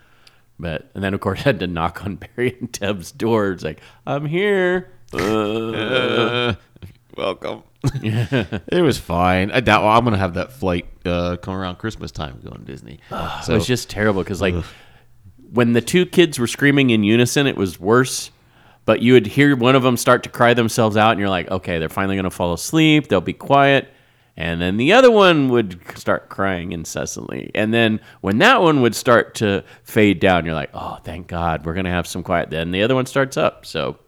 but 0.59 0.91
and 0.93 1.03
then 1.03 1.13
of 1.13 1.21
course 1.21 1.39
I 1.41 1.43
had 1.43 1.59
to 1.61 1.67
knock 1.67 2.03
on 2.03 2.17
Barry 2.17 2.57
and 2.59 2.71
Deb's 2.71 3.11
door. 3.11 3.51
It's 3.51 3.63
like 3.63 3.79
I'm 4.05 4.25
here. 4.25 4.91
Uh, 5.13 6.55
Welcome. 7.17 7.63
it 7.83 8.83
was 8.83 8.97
fine. 8.97 9.51
I 9.51 9.61
doubt 9.61 9.83
well, 9.83 9.97
I'm 9.97 10.03
gonna 10.03 10.17
have 10.17 10.35
that 10.35 10.51
flight 10.51 10.85
uh, 11.05 11.37
come 11.37 11.55
around 11.55 11.77
Christmas 11.77 12.11
time 12.11 12.39
going 12.43 12.59
to 12.59 12.65
Disney. 12.65 12.99
So 13.09 13.53
it 13.53 13.55
was 13.55 13.65
just 13.65 13.89
terrible 13.89 14.21
because 14.21 14.41
like 14.41 14.55
when 15.51 15.73
the 15.73 15.81
two 15.81 16.05
kids 16.05 16.39
were 16.39 16.47
screaming 16.47 16.89
in 16.89 17.03
unison, 17.03 17.47
it 17.47 17.57
was 17.57 17.79
worse. 17.79 18.31
But 18.85 19.01
you 19.01 19.13
would 19.13 19.27
hear 19.27 19.55
one 19.55 19.75
of 19.75 19.83
them 19.83 19.97
start 19.97 20.23
to 20.23 20.29
cry 20.29 20.55
themselves 20.55 20.97
out, 20.97 21.11
and 21.11 21.19
you're 21.19 21.29
like, 21.29 21.51
okay, 21.51 21.77
they're 21.77 21.89
finally 21.89 22.15
going 22.15 22.23
to 22.23 22.31
fall 22.31 22.53
asleep. 22.53 23.07
They'll 23.07 23.21
be 23.21 23.33
quiet. 23.33 23.87
And 24.35 24.61
then 24.61 24.77
the 24.77 24.93
other 24.93 25.11
one 25.11 25.49
would 25.49 25.79
start 25.97 26.29
crying 26.29 26.71
incessantly. 26.71 27.51
And 27.53 27.73
then 27.73 27.99
when 28.21 28.37
that 28.37 28.61
one 28.61 28.81
would 28.81 28.95
start 28.95 29.35
to 29.35 29.65
fade 29.83 30.21
down, 30.21 30.45
you're 30.45 30.55
like, 30.55 30.69
oh, 30.73 30.97
thank 31.03 31.27
God, 31.27 31.65
we're 31.65 31.73
going 31.73 31.85
to 31.85 31.91
have 31.91 32.07
some 32.07 32.23
quiet. 32.23 32.49
Then 32.49 32.71
the 32.71 32.81
other 32.81 32.95
one 32.95 33.05
starts 33.05 33.35
up. 33.35 33.65
So 33.65 33.99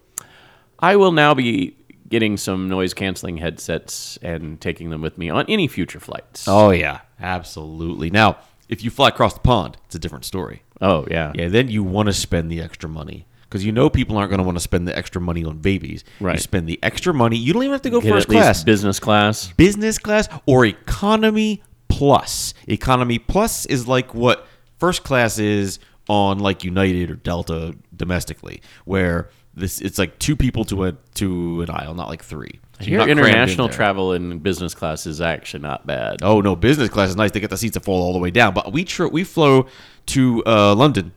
I 0.80 0.96
will 0.96 1.12
now 1.12 1.34
be 1.34 1.76
getting 2.08 2.38
some 2.38 2.70
noise 2.70 2.94
canceling 2.94 3.38
headsets 3.38 4.18
and 4.22 4.60
taking 4.62 4.90
them 4.90 5.02
with 5.02 5.18
me 5.18 5.30
on 5.30 5.46
any 5.48 5.68
future 5.68 6.00
flights. 6.00 6.48
Oh 6.48 6.72
yeah, 6.72 7.02
absolutely. 7.20 8.10
Now, 8.10 8.38
if 8.72 8.84
you 8.84 8.90
fly 8.90 9.10
across 9.10 9.36
the 9.36 9.40
pond, 9.42 9.78
it's 9.86 9.94
a 9.96 10.00
different 10.00 10.26
story. 10.26 10.64
oh 10.82 11.06
yeah. 11.12 11.32
Yeah, 11.36 11.48
then 11.50 11.68
you 11.70 11.84
want 11.84 12.08
to 12.08 12.14
spend 12.14 12.52
the 12.52 12.60
extra 12.62 12.90
money 12.90 13.28
because 13.44 13.64
you 13.64 13.72
know 13.72 13.90
people 13.90 14.18
aren't 14.18 14.30
going 14.32 14.40
to 14.40 14.44
want 14.46 14.56
to 14.58 14.62
spend 14.64 14.88
the 14.88 14.98
extra 14.98 15.22
money 15.22 15.44
on 15.46 15.60
babies. 15.60 16.04
You 16.20 16.28
Right. 16.28 16.40
spend 16.40 16.68
the 16.68 16.80
extra 16.82 17.14
money. 17.14 17.38
You 17.38 17.54
don't 17.54 17.62
even 17.64 17.74
have 17.74 17.82
to 17.84 17.90
go 17.92 18.02
Get 18.02 18.12
first 18.14 18.28
class. 18.30 18.64
business 18.64 19.00
class. 19.00 19.52
business 19.54 19.98
class 20.00 20.28
or 20.48 20.66
economy 20.66 21.62
plus. 21.90 22.54
Economy 22.68 23.20
plus 23.20 23.66
is 23.68 23.88
like 23.88 24.16
what 24.16 24.48
first 24.80 25.04
class 25.04 25.38
is 25.38 25.78
on 26.08 26.40
like 26.40 26.64
United 26.64 27.12
or 27.12 27.16
Delta 27.16 27.76
domestically, 27.96 28.62
where 28.86 29.30
this 29.54 29.82
it's 29.82 30.00
like 30.00 30.18
two 30.18 30.36
people 30.36 30.64
to 30.66 30.86
a 30.86 30.94
to 31.16 31.62
an 31.62 31.70
aisle, 31.70 31.94
not 31.94 32.08
like 32.08 32.24
three. 32.24 32.60
So 32.84 32.90
not 32.92 33.06
crammed 33.06 33.12
in 33.12 33.18
international 33.26 33.68
travel 33.70 34.14
in 34.14 34.40
business 34.40 34.74
class 34.74 35.06
is 35.06 35.22
actually 35.22 35.62
not 35.64 35.86
bad. 35.88 36.18
Oh 36.24 36.42
no, 36.42 36.56
business 36.56 36.90
class 36.90 37.10
is 37.10 37.16
nice. 37.16 37.32
They 37.32 37.40
get 37.40 37.50
the 37.50 37.58
seats 37.58 37.74
to 37.74 37.80
fall 37.80 38.02
all 38.02 38.14
the 38.14 38.20
way 38.20 38.32
down. 38.32 38.54
But 38.54 38.72
we 38.72 38.84
tr- 38.84 39.08
we 39.08 39.24
flew 39.24 39.66
to 40.08 40.44
uh, 40.46 40.76
London, 40.76 41.14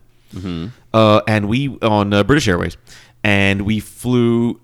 uh, 0.92 1.20
and 1.26 1.48
we 1.48 1.78
on 1.80 2.12
uh, 2.12 2.24
British 2.24 2.48
Airways, 2.48 2.76
and 3.22 3.62
we 3.62 3.80
flew 3.80 4.60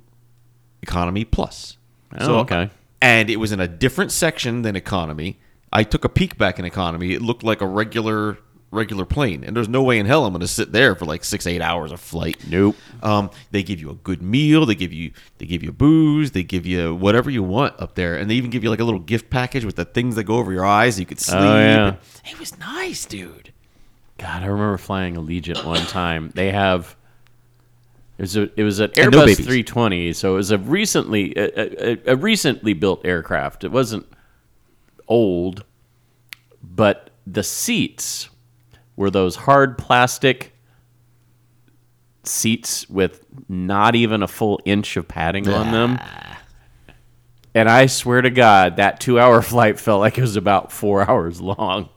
economy 0.83 1.25
plus. 1.25 1.76
Oh, 2.19 2.38
okay. 2.40 2.71
And 3.02 3.30
it 3.30 3.37
was 3.37 3.52
in 3.52 3.61
a 3.61 3.69
different 3.69 4.12
section 4.12 4.62
than 4.62 4.76
economy. 4.76 5.38
I 5.73 5.85
took 5.85 6.04
a 6.04 6.09
peek 6.09 6.37
back 6.37 6.59
in 6.59 6.64
economy. 6.64 7.12
It 7.12 7.23
looked 7.23 7.42
like 7.45 7.61
a 7.61 7.66
regular 7.66 8.38
regular 8.70 9.04
plane, 9.04 9.42
and 9.42 9.56
there's 9.56 9.68
no 9.68 9.82
way 9.82 9.98
in 9.98 10.06
hell 10.06 10.24
I'm 10.24 10.32
going 10.32 10.40
to 10.40 10.48
sit 10.48 10.72
there 10.72 10.94
for 10.94 11.04
like 11.04 11.24
six 11.24 11.46
eight 11.46 11.60
hours 11.60 11.92
of 11.92 12.00
flight. 12.00 12.36
Nope. 12.48 12.76
Um, 13.02 13.30
they 13.50 13.62
give 13.62 13.80
you 13.80 13.90
a 13.90 13.94
good 13.94 14.22
meal. 14.22 14.66
They 14.66 14.74
give 14.74 14.92
you 14.92 15.12
they 15.38 15.46
give 15.46 15.62
you 15.62 15.72
booze. 15.72 16.30
They 16.32 16.42
give 16.42 16.66
you 16.66 16.94
whatever 16.94 17.30
you 17.30 17.42
want 17.42 17.80
up 17.80 17.94
there, 17.94 18.16
and 18.16 18.30
they 18.30 18.34
even 18.34 18.50
give 18.50 18.62
you 18.62 18.70
like 18.70 18.80
a 18.80 18.84
little 18.84 19.00
gift 19.00 19.30
package 19.30 19.64
with 19.64 19.76
the 19.76 19.84
things 19.84 20.14
that 20.16 20.24
go 20.24 20.36
over 20.36 20.52
your 20.52 20.64
eyes. 20.64 20.94
So 20.94 21.00
you 21.00 21.06
could 21.06 21.20
sleep. 21.20 21.40
Oh, 21.40 21.58
yeah. 21.58 21.96
It 22.24 22.38
was 22.38 22.58
nice, 22.58 23.04
dude. 23.06 23.52
God, 24.18 24.42
I 24.42 24.46
remember 24.46 24.76
flying 24.76 25.14
Allegiant 25.14 25.64
one 25.64 25.84
time. 25.86 26.30
They 26.34 26.50
have 26.52 26.96
it 28.18 28.22
was 28.22 28.36
a 28.36 28.60
it 28.60 28.62
was 28.64 28.80
an 28.80 28.90
And 28.96 29.10
no 29.12 29.24
Airbus 29.24 29.36
320, 29.36 30.12
so 30.12 30.34
it 30.34 30.36
was 30.36 30.50
a 30.50 30.58
recently 30.58 31.32
a, 31.36 31.92
a, 31.92 32.12
a 32.12 32.16
recently 32.16 32.74
built 32.74 33.00
aircraft. 33.04 33.64
It 33.64 33.72
wasn't 33.72 34.06
old, 35.08 35.64
but 36.62 37.10
the 37.26 37.42
seats 37.42 38.28
were 39.00 39.11
those 39.11 39.35
hard 39.35 39.78
plastic 39.78 40.52
seats 42.23 42.87
with 42.90 43.25
not 43.49 43.95
even 43.95 44.23
a 44.23 44.28
full 44.28 44.61
inch 44.66 44.99
of 44.99 45.09
padding 45.09 45.49
on 45.49 45.73
them. 45.73 45.99
And 47.54 47.71
I 47.71 47.87
swear 47.87 48.21
to 48.21 48.28
God, 48.28 48.76
that 48.76 49.00
two 49.00 49.19
hour 49.19 49.40
flight 49.52 49.80
felt 49.80 50.00
like 50.00 50.19
it 50.19 50.21
was 50.21 50.37
about 50.37 50.71
four 50.71 51.00
hours 51.11 51.40
long 51.40 51.88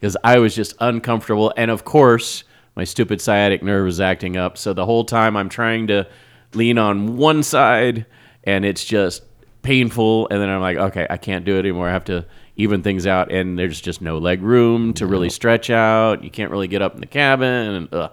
because 0.00 0.16
I 0.24 0.40
was 0.40 0.52
just 0.52 0.74
uncomfortable. 0.80 1.54
And 1.56 1.70
of 1.70 1.84
course, 1.84 2.42
my 2.74 2.82
stupid 2.82 3.20
sciatic 3.20 3.62
nerve 3.62 3.84
was 3.84 4.00
acting 4.00 4.36
up. 4.36 4.58
So 4.58 4.72
the 4.72 4.84
whole 4.84 5.04
time 5.04 5.36
I'm 5.36 5.48
trying 5.48 5.86
to 5.86 6.08
lean 6.54 6.76
on 6.76 7.16
one 7.16 7.44
side 7.44 8.04
and 8.42 8.64
it's 8.64 8.84
just 8.84 9.22
painful. 9.62 10.26
And 10.28 10.42
then 10.42 10.48
I'm 10.48 10.60
like, 10.60 10.76
okay, 10.76 11.06
I 11.08 11.18
can't 11.18 11.44
do 11.44 11.54
it 11.54 11.60
anymore. 11.60 11.88
I 11.88 11.92
have 11.92 12.06
to 12.06 12.26
even 12.58 12.82
things 12.82 13.06
out. 13.06 13.32
And 13.32 13.58
there's 13.58 13.80
just 13.80 14.02
no 14.02 14.18
leg 14.18 14.42
room 14.42 14.92
to 14.94 15.06
really 15.06 15.30
stretch 15.30 15.70
out. 15.70 16.22
You 16.22 16.30
can't 16.30 16.50
really 16.50 16.68
get 16.68 16.82
up 16.82 16.94
in 16.94 17.00
the 17.00 17.06
cabin. 17.06 17.74
And 17.74 17.94
ugh. 17.94 18.12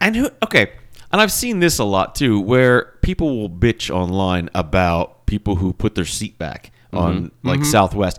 And 0.00 0.16
who? 0.16 0.30
Okay, 0.42 0.72
and 1.12 1.20
I've 1.20 1.32
seen 1.32 1.60
this 1.60 1.78
a 1.78 1.84
lot 1.84 2.14
too, 2.14 2.40
where 2.40 2.96
people 3.02 3.38
will 3.38 3.50
bitch 3.50 3.94
online 3.94 4.50
about 4.54 5.26
people 5.26 5.56
who 5.56 5.72
put 5.72 5.94
their 5.94 6.04
seat 6.04 6.38
back 6.38 6.72
mm-hmm. 6.92 6.98
on 6.98 7.32
like 7.42 7.60
mm-hmm. 7.60 7.70
Southwest. 7.70 8.18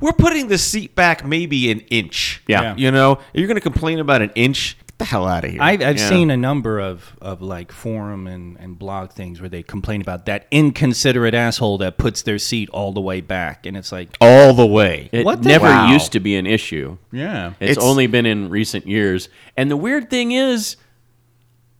We're 0.00 0.12
putting 0.12 0.48
the 0.48 0.58
seat 0.58 0.94
back 0.94 1.24
maybe 1.24 1.70
an 1.70 1.80
inch. 1.80 2.42
Yeah. 2.46 2.62
Yeah. 2.62 2.74
You 2.76 2.90
know, 2.90 3.20
you're 3.32 3.46
going 3.46 3.56
to 3.56 3.62
complain 3.62 4.00
about 4.00 4.20
an 4.20 4.32
inch? 4.34 4.76
Get 4.96 4.98
the 4.98 5.04
hell 5.06 5.26
out 5.26 5.44
of 5.44 5.50
here. 5.50 5.60
I've, 5.60 5.82
I've 5.82 5.98
Yeah. 5.98 6.08
seen 6.08 6.30
a 6.30 6.36
number 6.36 6.78
of, 6.78 7.16
of 7.20 7.42
like 7.42 7.72
forum 7.72 8.28
and, 8.28 8.56
and 8.60 8.78
blog 8.78 9.10
things 9.10 9.40
where 9.40 9.48
they 9.48 9.62
complain 9.64 10.00
about 10.00 10.26
that 10.26 10.46
inconsiderate 10.52 11.34
asshole 11.34 11.78
that 11.78 11.98
puts 11.98 12.22
their 12.22 12.38
seat 12.38 12.68
all 12.70 12.92
the 12.92 13.00
way 13.00 13.20
back. 13.20 13.66
And 13.66 13.76
it's 13.76 13.90
like, 13.90 14.16
all 14.20 14.54
the 14.54 14.66
way. 14.66 15.08
It 15.10 15.24
What 15.24 15.42
the- 15.42 15.48
never 15.48 15.66
Wow. 15.66 15.92
used 15.92 16.12
to 16.12 16.20
be 16.20 16.36
an 16.36 16.46
issue. 16.46 16.96
yeah. 17.10 17.54
It's, 17.58 17.72
It's- 17.72 17.84
only 17.84 18.06
been 18.06 18.24
in 18.24 18.50
recent 18.50 18.86
years. 18.86 19.28
And 19.56 19.68
the 19.68 19.76
weird 19.76 20.10
thing 20.10 20.30
is, 20.30 20.76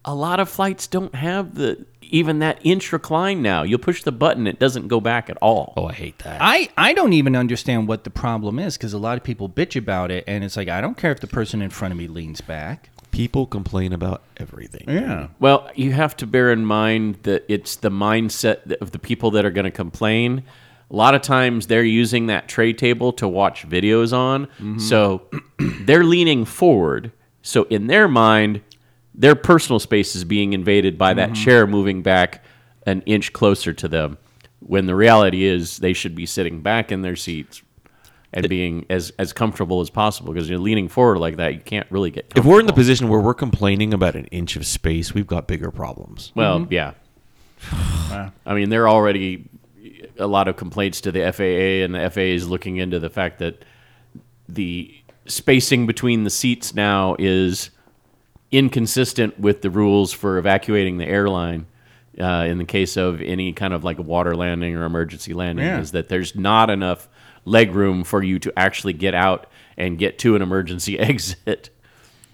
a 0.04 0.14
lot 0.14 0.38
of 0.40 0.48
flights 0.48 0.86
don't 0.86 1.14
have 1.14 1.54
the 1.54 1.86
even 2.02 2.40
that 2.40 2.58
inch 2.62 2.92
recline 2.92 3.40
now. 3.42 3.62
You'll 3.62 3.78
push 3.78 4.02
the 4.02 4.12
button, 4.12 4.46
it 4.46 4.58
doesn't 4.58 4.88
go 4.88 5.00
back 5.00 5.30
at 5.30 5.36
all. 5.40 5.72
oh, 5.76 5.86
I 5.86 5.92
hate 5.94 6.18
that. 6.18 6.38
I, 6.42 6.68
I 6.76 6.92
don't 6.92 7.14
even 7.14 7.34
understand 7.34 7.88
what 7.88 8.04
the 8.04 8.10
problem 8.10 8.58
is 8.58 8.76
because 8.76 8.92
a 8.92 8.98
lot 8.98 9.16
of 9.16 9.24
people 9.24 9.48
bitch 9.48 9.74
about 9.76 10.10
it. 10.10 10.22
And 10.26 10.44
it's 10.44 10.56
like, 10.56 10.68
I 10.68 10.80
don't 10.82 10.96
care 10.96 11.10
if 11.12 11.20
the 11.20 11.26
person 11.26 11.62
in 11.62 11.70
front 11.70 11.92
of 11.92 11.98
me 11.98 12.06
leans 12.06 12.40
back. 12.42 12.90
People 13.14 13.46
complain 13.46 13.92
about 13.92 14.24
everything. 14.38 14.88
Yeah. 14.88 15.28
Well, 15.38 15.70
you 15.76 15.92
have 15.92 16.16
to 16.16 16.26
bear 16.26 16.50
in 16.50 16.64
mind 16.64 17.18
that 17.22 17.44
it's 17.48 17.76
the 17.76 17.90
mindset 17.90 18.72
of 18.80 18.90
the 18.90 18.98
people 18.98 19.30
that 19.32 19.44
are 19.44 19.52
going 19.52 19.66
to 19.66 19.70
complain. 19.70 20.42
A 20.90 20.96
lot 20.96 21.14
of 21.14 21.22
times 21.22 21.68
they're 21.68 21.84
using 21.84 22.26
that 22.26 22.48
tray 22.48 22.72
table 22.72 23.12
to 23.12 23.28
watch 23.28 23.68
videos 23.68 24.12
on. 24.12 24.46
Mm-hmm. 24.46 24.78
So 24.78 25.22
they're 25.58 26.02
leaning 26.02 26.44
forward. 26.44 27.12
So 27.42 27.64
in 27.64 27.86
their 27.86 28.08
mind, 28.08 28.62
their 29.14 29.36
personal 29.36 29.78
space 29.78 30.16
is 30.16 30.24
being 30.24 30.52
invaded 30.52 30.98
by 30.98 31.14
that 31.14 31.30
mm-hmm. 31.30 31.44
chair 31.44 31.66
moving 31.68 32.02
back 32.02 32.44
an 32.84 33.02
inch 33.02 33.32
closer 33.32 33.72
to 33.72 33.86
them. 33.86 34.18
When 34.58 34.86
the 34.86 34.96
reality 34.96 35.44
is 35.44 35.76
they 35.76 35.92
should 35.92 36.16
be 36.16 36.26
sitting 36.26 36.62
back 36.62 36.90
in 36.90 37.02
their 37.02 37.16
seats 37.16 37.62
and 38.34 38.48
being 38.48 38.84
as, 38.90 39.12
as 39.18 39.32
comfortable 39.32 39.80
as 39.80 39.88
possible 39.88 40.32
because 40.32 40.50
you're 40.50 40.58
leaning 40.58 40.88
forward 40.88 41.18
like 41.18 41.36
that, 41.36 41.54
you 41.54 41.60
can't 41.60 41.86
really 41.90 42.10
get 42.10 42.30
If 42.36 42.44
we're 42.44 42.60
in 42.60 42.66
the 42.66 42.72
position 42.72 43.08
where 43.08 43.20
we're 43.20 43.32
complaining 43.32 43.94
about 43.94 44.16
an 44.16 44.26
inch 44.26 44.56
of 44.56 44.66
space, 44.66 45.14
we've 45.14 45.26
got 45.26 45.46
bigger 45.46 45.70
problems. 45.70 46.32
Well, 46.34 46.66
yeah. 46.68 46.92
I 47.70 48.30
mean, 48.54 48.68
there 48.68 48.82
are 48.84 48.88
already 48.88 49.44
a 50.18 50.26
lot 50.26 50.48
of 50.48 50.56
complaints 50.56 51.00
to 51.02 51.12
the 51.12 51.32
FAA, 51.32 51.84
and 51.84 51.94
the 51.94 52.10
FAA 52.10 52.20
is 52.34 52.48
looking 52.48 52.76
into 52.76 52.98
the 52.98 53.10
fact 53.10 53.38
that 53.38 53.64
the 54.48 54.94
spacing 55.26 55.86
between 55.86 56.24
the 56.24 56.30
seats 56.30 56.74
now 56.74 57.16
is 57.18 57.70
inconsistent 58.52 59.38
with 59.38 59.62
the 59.62 59.70
rules 59.70 60.12
for 60.12 60.38
evacuating 60.38 60.98
the 60.98 61.06
airline. 61.06 61.66
Uh, 62.20 62.46
in 62.48 62.58
the 62.58 62.64
case 62.64 62.96
of 62.96 63.20
any 63.20 63.52
kind 63.52 63.74
of 63.74 63.82
like 63.82 63.98
a 63.98 64.02
water 64.02 64.36
landing 64.36 64.76
or 64.76 64.84
emergency 64.84 65.34
landing, 65.34 65.64
Yeah. 65.64 65.80
is 65.80 65.90
that 65.90 66.08
there's 66.08 66.36
not 66.36 66.70
enough 66.70 67.08
leg 67.44 67.72
room 67.74 68.04
for 68.04 68.22
you 68.22 68.38
to 68.40 68.52
actually 68.58 68.92
get 68.92 69.14
out 69.14 69.46
and 69.76 69.98
get 69.98 70.18
to 70.20 70.36
an 70.36 70.42
emergency 70.42 70.98
exit. 71.10 71.70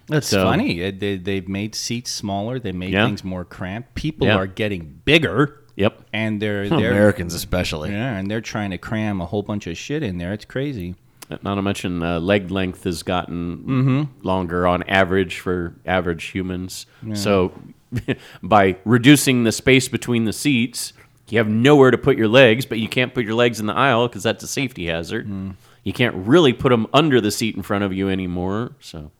That's 0.09 0.27
So- 0.29 0.45
funny. 0.45 0.81
It- 0.81 1.01
They, 1.01 1.17
they've 1.17 1.49
made 1.49 1.75
seats 1.75 2.11
smaller. 2.11 2.59
They 2.59 2.73
made 2.73 2.93
Yeah. 2.93 3.07
things 3.07 3.23
more 3.25 3.45
cramped. 3.45 3.95
People 3.95 4.27
Yeah. 4.27 4.37
are 4.37 4.47
getting 4.47 5.01
bigger, 5.05 5.61
Yep. 5.77 6.03
and 6.13 6.43
they're 6.43 6.69
they're 6.69 6.91
Americans 6.91 7.33
especially. 7.35 7.91
yeah, 7.91 8.17
and 8.17 8.31
they're 8.31 8.41
trying 8.41 8.71
to 8.71 8.79
cram 8.79 9.21
a 9.21 9.27
whole 9.27 9.43
bunch 9.43 9.67
of 9.67 9.77
shit 9.79 10.03
in 10.03 10.19
there. 10.19 10.33
It's 10.33 10.45
crazy. 10.45 10.97
Not 11.43 11.55
to 11.55 11.63
mention, 11.63 12.03
uh, 12.03 12.19
leg 12.19 12.51
length 12.51 12.83
has 12.85 13.05
gotten 13.05 13.59
Mm-hmm. 13.59 14.27
longer 14.27 14.67
on 14.67 14.83
average 14.89 15.39
for 15.39 15.77
average 15.87 16.25
humans. 16.25 16.87
So, 17.15 17.53
by 18.43 18.77
reducing 18.85 19.45
the 19.45 19.53
space 19.53 19.87
between 19.89 20.25
the 20.25 20.33
seats, 20.33 20.93
you 21.33 21.39
have 21.39 21.49
nowhere 21.49 21.91
to 21.91 21.99
put 21.99 22.17
your 22.17 22.29
legs, 22.29 22.67
but 22.67 22.79
you 22.79 22.89
can't 22.89 23.15
put 23.15 23.25
your 23.25 23.35
legs 23.35 23.61
in 23.61 23.67
the 23.67 23.75
aisle 23.75 24.09
because 24.09 24.23
that's 24.23 24.43
a 24.43 24.47
safety 24.49 24.87
hazard. 24.87 25.29
Mm. 25.29 25.55
You 25.85 25.93
can't 25.93 26.15
really 26.15 26.53
put 26.53 26.71
them 26.71 26.87
under 26.93 27.21
the 27.21 27.31
seat 27.31 27.57
in 27.57 27.63
front 27.63 27.85
of 27.85 27.93
you 27.93 28.09
anymore. 28.09 28.73
So, 28.81 29.11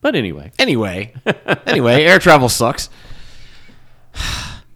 but 0.00 0.14
anyway, 0.14 0.52
Anyway, 0.58 1.14
anyway, 1.66 2.04
air 2.04 2.18
travel 2.18 2.48
sucks. 2.48 2.88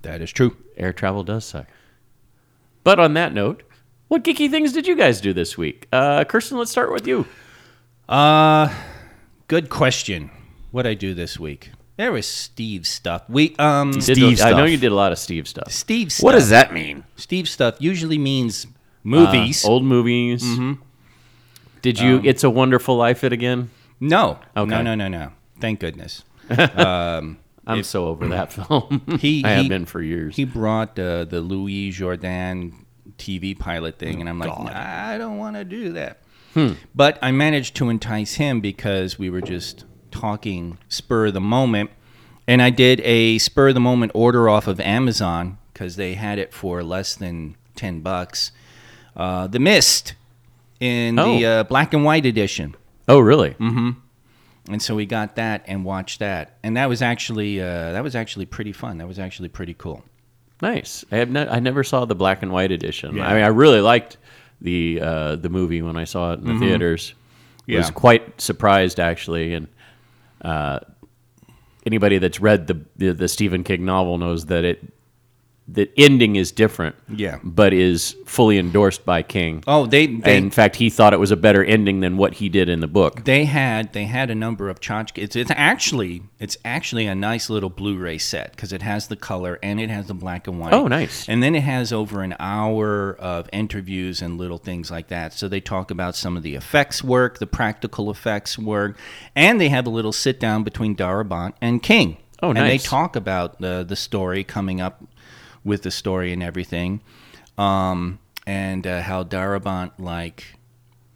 That 0.02 0.22
is 0.22 0.32
true. 0.32 0.56
air 0.78 0.94
travel 0.94 1.22
does 1.24 1.44
suck. 1.44 1.66
But 2.84 2.98
on 2.98 3.12
that 3.14 3.34
note, 3.34 3.62
what 4.08 4.24
geeky 4.24 4.50
things 4.50 4.72
did 4.72 4.86
you 4.86 4.96
guys 4.96 5.20
do 5.20 5.34
this 5.34 5.58
week? 5.58 5.86
Uh, 5.92 6.24
Kirsten, 6.24 6.56
let's 6.56 6.70
start 6.70 6.90
with 6.90 7.06
you. 7.06 7.26
Uh, 8.08 8.72
good 9.46 9.68
question. 9.68 10.30
What 10.70 10.86
I 10.86 10.94
do 10.94 11.12
this 11.12 11.38
week? 11.38 11.70
There 12.00 12.12
was 12.12 12.26
Steve 12.26 12.86
stuff. 12.86 13.24
We 13.28 13.54
um 13.58 13.90
Did- 13.92 14.02
Steve 14.16 14.40
I 14.40 14.52
know 14.52 14.64
you 14.64 14.78
did 14.78 14.90
a 14.90 14.94
lot 14.94 15.12
of 15.12 15.18
Steve 15.18 15.46
stuff. 15.46 15.70
Steve 15.70 16.10
stuff. 16.10 16.24
What 16.24 16.32
does 16.32 16.48
that 16.48 16.72
mean? 16.72 17.04
Steve 17.16 17.46
stuff 17.46 17.74
usually 17.78 18.16
means 18.16 18.66
movies. 19.04 19.66
Uh, 19.66 19.68
old 19.68 19.84
movies. 19.84 20.42
Mm-hmm. 20.42 20.72
Did 21.82 22.00
you? 22.00 22.16
Um, 22.20 22.24
it's 22.24 22.42
a 22.42 22.48
Wonderful 22.48 22.96
Life. 22.96 23.22
It 23.22 23.34
again. 23.34 23.68
no, 24.00 24.38
Okay. 24.56 24.70
no, 24.70 24.80
no, 24.80 24.94
no, 24.94 25.08
no. 25.08 25.32
Thank 25.60 25.80
goodness. 25.80 26.24
I'm 26.48 27.82
so 27.82 28.06
over 28.06 28.26
that 28.28 28.50
film. 28.54 29.02
He- 29.20 29.44
I 29.44 29.50
have 29.50 29.62
he- 29.64 29.68
been 29.68 29.84
for 29.84 30.00
years. 30.00 30.36
He 30.36 30.46
brought 30.46 30.98
uh, 30.98 31.24
the 31.26 31.42
Louis 31.42 31.90
Jordan 31.90 32.86
TV 33.18 33.58
pilot 33.58 33.98
thing, 33.98 34.20
and 34.20 34.28
I'm 34.30 34.38
like, 34.38 34.50
I 34.50 35.18
don't 35.18 35.36
want 35.36 35.56
to 35.56 35.64
do 35.64 35.92
that. 35.92 36.22
But 36.94 37.18
I 37.20 37.30
managed 37.30 37.76
to 37.76 37.90
entice 37.90 38.34
him 38.36 38.62
because 38.62 39.18
we 39.18 39.28
were 39.28 39.42
just 39.42 39.84
talking 40.10 40.78
spur 40.88 41.26
of 41.26 41.34
the 41.34 41.40
moment, 41.40 41.90
and 42.46 42.60
I 42.62 42.70
did 42.70 43.00
a 43.00 43.38
spur 43.38 43.68
of 43.68 43.74
the 43.74 43.80
moment 43.80 44.12
order 44.14 44.48
off 44.48 44.66
of 44.66 44.80
Amazon 44.80 45.58
because 45.72 45.96
they 45.96 46.14
had 46.14 46.38
it 46.38 46.52
for 46.52 46.82
less 46.82 47.14
than 47.14 47.56
ten 47.76 48.00
bucks. 48.00 48.52
Uh, 49.16 49.46
the 49.46 49.58
Mist 49.58 50.14
in 50.78 51.16
the 51.16 51.22
Oh. 51.22 51.42
uh, 51.44 51.62
black 51.64 51.92
and 51.94 52.04
white 52.04 52.24
edition. 52.26 52.74
oh, 53.08 53.18
really? 53.20 53.50
Mm-hmm. 53.54 53.90
and 54.68 54.80
so 54.82 54.94
we 54.94 55.04
got 55.06 55.36
that 55.36 55.64
and 55.66 55.84
watched 55.84 56.20
that, 56.20 56.56
and 56.62 56.76
that 56.76 56.88
was 56.88 57.02
actually 57.02 57.60
uh, 57.60 57.92
that 57.92 58.02
was 58.02 58.14
actually 58.14 58.46
pretty 58.46 58.72
fun. 58.72 58.98
That 58.98 59.08
was 59.08 59.18
actually 59.18 59.48
pretty 59.48 59.74
cool. 59.74 60.04
Nice. 60.62 61.04
I 61.10 61.16
have. 61.16 61.30
Ne- 61.30 61.48
I 61.48 61.58
never 61.58 61.82
saw 61.82 62.04
the 62.04 62.14
black 62.14 62.42
and 62.42 62.52
white 62.52 62.70
edition. 62.70 63.16
Yeah. 63.16 63.26
I 63.28 63.34
mean, 63.34 63.42
I 63.44 63.48
really 63.48 63.80
liked 63.80 64.18
the 64.60 65.00
uh, 65.02 65.36
the 65.36 65.48
movie 65.48 65.80
when 65.82 65.96
I 65.96 66.04
saw 66.04 66.32
it 66.34 66.40
in 66.40 66.46
the 66.46 66.58
theaters. 66.58 67.14
Yeah. 67.66 67.78
Was 67.78 67.90
quite 67.90 68.40
surprised 68.40 69.00
actually, 69.00 69.54
and 69.54 69.68
uh, 70.42 70.80
anybody 71.86 72.18
that's 72.18 72.40
read 72.40 72.66
the, 72.66 72.80
the 72.96 73.12
the 73.12 73.28
Stephen 73.28 73.64
King 73.64 73.84
novel 73.84 74.18
knows 74.18 74.46
that 74.46 74.64
it 74.64 74.80
the 75.72 75.90
ending 75.96 76.36
is 76.36 76.50
different. 76.52 76.96
Yeah. 77.08 77.38
but 77.44 77.72
is 77.72 78.16
fully 78.26 78.58
endorsed 78.58 79.04
by 79.04 79.22
King. 79.22 79.62
Oh, 79.66 79.86
they 79.86 80.06
they 80.06 80.36
in 80.36 80.50
fact, 80.50 80.76
he 80.76 80.90
thought 80.90 81.12
it 81.12 81.20
was 81.20 81.30
a 81.30 81.36
better 81.36 81.64
ending 81.64 82.00
than 82.00 82.16
what 82.16 82.34
he 82.34 82.48
did 82.48 82.68
in 82.68 82.80
the 82.80 82.88
book. 82.88 83.24
they 83.24 83.44
had 83.44 83.92
they 83.92 84.04
had 84.04 84.30
a 84.30 84.34
number 84.34 84.68
of 84.68 84.80
tchotchkes. 84.80 85.18
It's 85.18 85.36
it's 85.36 85.50
actually 85.54 86.22
it's 86.38 86.56
actually 86.64 87.06
a 87.06 87.14
nice 87.14 87.50
little 87.50 87.70
Blu-ray 87.70 88.18
set 88.18 88.52
because 88.52 88.72
it 88.72 88.82
has 88.82 89.08
the 89.08 89.16
color 89.16 89.58
and 89.62 89.80
it 89.80 89.90
has 89.90 90.06
the 90.06 90.14
black 90.14 90.46
and 90.48 90.58
white. 90.58 90.72
Oh, 90.72 90.86
nice. 90.88 91.28
And 91.28 91.42
then 91.42 91.54
it 91.54 91.62
has 91.62 91.92
over 91.92 92.22
an 92.22 92.34
hour 92.38 93.14
of 93.18 93.48
interviews 93.52 94.22
and 94.22 94.38
little 94.38 94.58
things 94.58 94.90
like 94.90 95.08
that. 95.08 95.32
So 95.34 95.48
they 95.48 95.60
talk 95.60 95.90
about 95.90 96.16
some 96.16 96.36
of 96.36 96.42
the 96.42 96.54
effects 96.54 97.04
work, 97.04 97.38
the 97.38 97.46
practical 97.46 98.10
effects 98.10 98.58
work, 98.58 98.96
and 99.36 99.60
they 99.60 99.68
have 99.68 99.86
a 99.86 99.90
little 99.90 100.12
sit 100.12 100.40
down 100.40 100.64
between 100.64 100.96
Darabont 100.96 101.52
and 101.60 101.82
King. 101.82 102.16
Oh, 102.42 102.52
nice. 102.52 102.62
And 102.62 102.70
they 102.70 102.78
talk 102.78 103.16
about 103.16 103.60
the 103.60 103.84
the 103.86 103.96
story 103.96 104.44
coming 104.44 104.80
up 104.80 105.02
with 105.64 105.82
the 105.82 105.90
story 105.90 106.32
and 106.32 106.42
everything, 106.42 107.00
um, 107.58 108.18
and 108.46 108.86
uh, 108.86 109.02
how 109.02 109.24
Darabont 109.24 109.92
like 109.98 110.56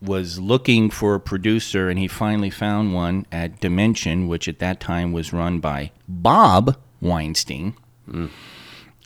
was 0.02 0.38
looking 0.38 0.90
for 0.90 1.14
a 1.14 1.20
producer, 1.20 1.88
and 1.88 1.98
he 1.98 2.08
finally 2.08 2.50
found 2.50 2.92
one 2.94 3.26
at 3.32 3.60
Dimension, 3.60 4.28
which 4.28 4.48
at 4.48 4.58
that 4.58 4.78
time 4.80 5.12
was 5.12 5.32
run 5.32 5.60
by 5.60 5.90
Bob 6.06 6.76
Weinstein. 7.00 7.74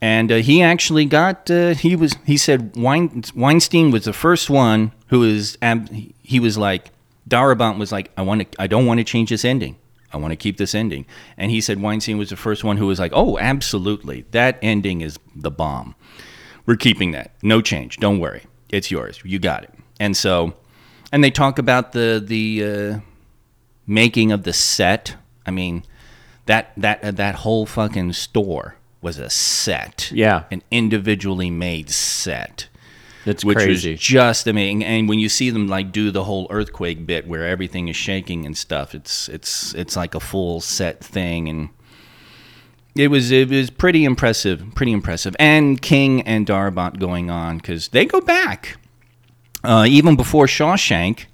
And 0.01 0.33
uh, 0.33 0.37
he 0.37 0.63
actually 0.63 1.05
got 1.05 1.51
uh, 1.51 1.75
he 1.75 1.97
was 1.97 2.15
he 2.25 2.37
said 2.37 2.77
Wein, 2.77 3.23
Weinstein 3.35 3.91
was 3.91 4.05
the 4.05 4.13
first 4.13 4.49
one 4.51 4.93
who 5.09 5.21
was 5.21 5.59
ab- 5.63 5.89
he 6.23 6.41
was 6.41 6.57
like 6.59 6.91
Darabont 7.29 7.79
was 7.79 7.93
like, 7.93 8.11
I 8.17 8.23
want 8.23 8.51
to, 8.53 8.63
I 8.63 8.67
don't 8.67 8.87
want 8.87 8.99
to 8.99 9.05
change 9.05 9.31
this 9.31 9.45
ending. 9.45 9.77
I 10.13 10.17
want 10.17 10.33
to 10.33 10.37
keep 10.37 10.57
this 10.57 10.75
ending. 10.75 11.07
And 11.37 11.51
he 11.51 11.61
said 11.61 11.81
Weinstein 11.81 12.19
was 12.19 12.31
the 12.31 12.37
first 12.37 12.65
one 12.65 12.77
who 12.77 12.87
was 12.87 12.99
like, 12.99 13.13
oh, 13.15 13.39
absolutely. 13.39 14.25
That 14.31 14.59
ending 14.63 15.01
is 15.01 15.19
the 15.35 15.51
bomb. 15.51 15.95
We're 16.67 16.77
keeping 16.77 17.13
that. 17.13 17.33
No 17.43 17.61
change. 17.61 17.99
Don't 17.99 18.19
worry. 18.19 18.45
It's 18.69 18.91
yours. 18.91 19.21
You 19.25 19.39
got 19.39 19.65
it. 19.65 19.75
And 20.01 20.17
so, 20.17 20.55
and 21.13 21.25
they 21.25 21.31
talk 21.31 21.59
about 21.59 21.93
the, 21.93 22.23
the, 22.25 22.65
uh, 22.65 23.01
making 23.87 24.33
of 24.33 24.43
the 24.45 24.53
set. 24.53 25.17
I 25.47 25.51
mean, 25.51 25.85
that, 26.47 26.73
that, 26.77 27.03
uh, 27.03 27.11
that 27.13 27.37
whole 27.37 27.67
fucking 27.67 28.13
store 28.13 28.77
was 29.01 29.19
a 29.19 29.31
set. 29.31 30.11
Yeah. 30.13 30.45
An 30.51 30.63
individually 30.71 31.51
made 31.51 31.91
set 31.91 32.68
It's 33.29 33.45
which 33.45 33.59
crazy. 33.59 33.93
was 33.93 34.01
just 34.01 34.47
amazing. 34.47 34.85
And 34.85 35.09
when 35.09 35.19
you 35.19 35.29
see 35.29 35.51
them 35.51 35.69
like 35.69 35.93
do 35.93 36.11
the 36.11 36.25
whole 36.25 36.47
earthquake 36.51 37.07
bit 37.07 37.27
where 37.27 37.47
everything 37.47 37.89
is 37.89 37.97
shaking 37.97 38.47
and 38.47 38.57
stuff, 38.57 38.95
it's 38.95 39.29
it's 39.29 39.75
it's 39.75 39.97
like 39.97 40.15
a 40.15 40.21
full 40.21 40.61
set 40.61 41.05
thing, 41.05 41.49
and 41.49 41.69
it 42.97 43.09
was 43.09 43.31
it 43.31 43.51
was 43.51 43.71
pretty 43.71 44.05
impressive, 44.05 44.65
pretty 44.75 44.93
impressive. 44.93 45.37
And 45.39 45.81
King 45.81 46.23
and 46.23 46.47
Darabont 46.47 46.99
going 46.99 47.31
on 47.31 47.59
because 47.59 47.89
they 47.89 48.07
go 48.07 48.21
back 48.21 48.79
uh, 49.65 49.87
even 49.89 50.17
before 50.17 50.47
Shawshank, 50.47 51.27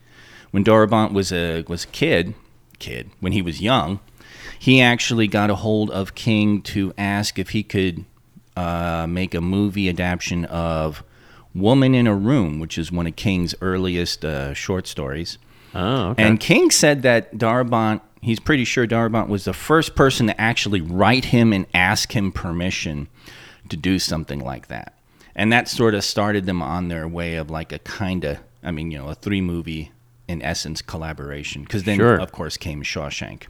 when 0.50 0.64
Darabont 0.64 1.12
was 1.12 1.32
a 1.32 1.62
was 1.68 1.84
a 1.84 1.88
kid, 1.88 2.34
kid 2.78 3.10
when 3.20 3.32
he 3.32 3.42
was 3.42 3.60
young, 3.60 4.00
he 4.58 4.80
actually 4.80 5.26
got 5.26 5.50
a 5.50 5.56
hold 5.56 5.90
of 5.90 6.14
King 6.14 6.62
to 6.62 6.92
ask 6.96 7.38
if 7.38 7.50
he 7.50 7.62
could 7.62 8.04
uh, 8.56 9.06
make 9.08 9.34
a 9.34 9.40
movie 9.40 9.88
adaptation 9.88 10.44
of 10.46 11.02
Woman 11.54 11.94
in 11.94 12.06
a 12.06 12.14
Room, 12.14 12.58
which 12.58 12.76
is 12.78 12.90
one 12.90 13.06
of 13.06 13.16
King's 13.16 13.54
earliest 13.60 14.24
uh, 14.24 14.54
short 14.54 14.86
stories. 14.86 15.38
oh, 15.74 16.08
okay. 16.10 16.22
And 16.24 16.40
King 16.40 16.70
said 16.70 17.02
that 17.02 17.36
Darabont, 17.36 18.00
he's 18.22 18.40
pretty 18.40 18.64
sure 18.64 18.86
Darabont 18.86 19.28
was 19.28 19.44
the 19.44 19.52
first 19.52 19.94
person 19.94 20.26
to 20.26 20.40
actually 20.40 20.80
write 20.80 21.26
him 21.26 21.52
and 21.52 21.66
ask 21.74 22.12
him 22.14 22.32
permission 22.32 23.08
to 23.68 23.76
do 23.76 23.98
something 23.98 24.40
like 24.40 24.68
that. 24.68 24.94
And 25.36 25.52
that 25.52 25.68
sort 25.68 25.94
of 25.94 26.04
started 26.04 26.46
them 26.46 26.62
on 26.62 26.88
their 26.88 27.08
way 27.08 27.36
of 27.36 27.50
like 27.50 27.72
a 27.72 27.78
kind 27.80 28.24
of, 28.24 28.38
I 28.62 28.70
mean, 28.70 28.90
you 28.90 28.98
know, 28.98 29.08
a 29.08 29.14
three 29.14 29.40
movie 29.40 29.90
in 30.28 30.42
essence 30.42 30.80
collaboration. 30.82 31.62
Because 31.62 31.84
then, 31.84 31.98
Sure. 31.98 32.16
of 32.16 32.30
course, 32.32 32.56
came 32.56 32.82
Shawshank. 32.82 33.44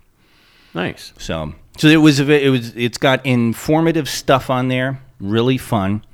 nice. 0.74 1.12
So, 1.18 1.54
so 1.78 1.88
it 1.88 1.96
was 1.96 2.20
it 2.20 2.50
was 2.50 2.74
it's 2.76 2.98
got 2.98 3.24
informative 3.26 4.08
stuff 4.08 4.50
on 4.50 4.68
there, 4.68 5.00
really 5.20 5.58
fun. 5.58 6.04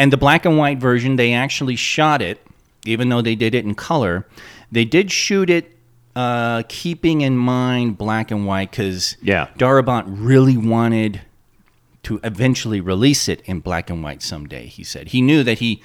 And 0.00 0.10
the 0.10 0.16
black 0.16 0.46
and 0.46 0.56
white 0.56 0.78
version, 0.78 1.16
they 1.16 1.34
actually 1.34 1.76
shot 1.76 2.22
it, 2.22 2.40
even 2.86 3.10
though 3.10 3.20
they 3.20 3.34
did 3.34 3.54
it 3.54 3.66
in 3.66 3.74
color. 3.74 4.26
They 4.72 4.86
did 4.86 5.12
shoot 5.12 5.50
it, 5.50 5.76
uh, 6.16 6.62
keeping 6.70 7.20
in 7.20 7.36
mind 7.36 7.98
black 7.98 8.30
and 8.30 8.46
white, 8.46 8.70
because 8.70 9.18
Yeah. 9.20 9.48
Darabont 9.58 10.04
really 10.06 10.56
wanted 10.56 11.20
to 12.04 12.18
eventually 12.24 12.80
release 12.80 13.28
it 13.28 13.42
in 13.44 13.60
black 13.60 13.90
and 13.90 14.02
white 14.02 14.22
someday. 14.22 14.68
He 14.68 14.84
said 14.84 15.08
he 15.08 15.20
knew 15.20 15.42
that 15.42 15.58
he, 15.58 15.82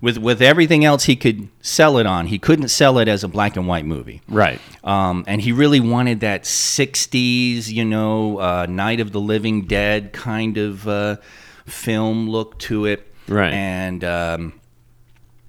with 0.00 0.16
with 0.16 0.40
everything 0.40 0.84
else 0.84 1.06
he 1.06 1.16
could 1.16 1.48
sell 1.60 1.98
it 1.98 2.06
on, 2.06 2.28
he 2.28 2.38
couldn't 2.38 2.68
sell 2.68 3.00
it 3.00 3.08
as 3.08 3.24
a 3.24 3.28
black 3.28 3.56
and 3.56 3.66
white 3.66 3.84
movie. 3.84 4.22
Right. 4.28 4.60
Um, 4.84 5.24
and 5.26 5.40
he 5.40 5.50
really 5.50 5.80
wanted 5.80 6.20
that 6.20 6.44
60s, 6.44 7.68
you 7.68 7.84
know, 7.84 8.38
uh, 8.38 8.66
Night 8.68 9.00
of 9.00 9.10
the 9.10 9.20
Living 9.20 9.62
Dead 9.62 10.12
kind 10.12 10.56
of 10.56 10.86
uh, 10.86 11.16
film 11.64 12.30
look 12.30 12.60
to 12.60 12.84
it. 12.84 13.12
Right. 13.28 13.52
And 13.52 14.04
um, 14.04 14.60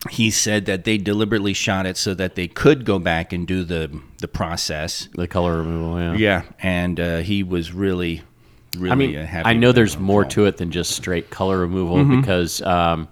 he 0.09 0.29
said 0.31 0.65
that 0.65 0.83
they 0.83 0.97
deliberately 0.97 1.53
shot 1.53 1.85
it 1.85 1.97
so 1.97 2.13
that 2.13 2.35
they 2.35 2.47
could 2.47 2.85
go 2.85 2.99
back 2.99 3.33
and 3.33 3.47
do 3.47 3.63
the, 3.63 3.99
the 4.19 4.27
process. 4.27 5.09
The 5.13 5.27
color 5.27 5.57
removal. 5.57 5.99
Yeah. 5.99 6.13
Yeah. 6.15 6.41
And 6.59 6.99
uh, 6.99 7.17
he 7.19 7.43
was 7.43 7.71
really, 7.71 8.21
really 8.77 8.91
I 8.91 8.95
mean, 8.95 9.15
uh, 9.15 9.25
happy. 9.25 9.49
I 9.49 9.53
know 9.53 9.71
there's 9.71 9.97
more 9.97 10.25
to 10.25 10.45
it 10.45 10.57
than 10.57 10.71
just 10.71 10.91
straight 10.91 11.29
color 11.29 11.59
removal 11.59 11.97
Mm-hmm. 11.97 12.21
because, 12.21 12.61
um, 12.61 13.07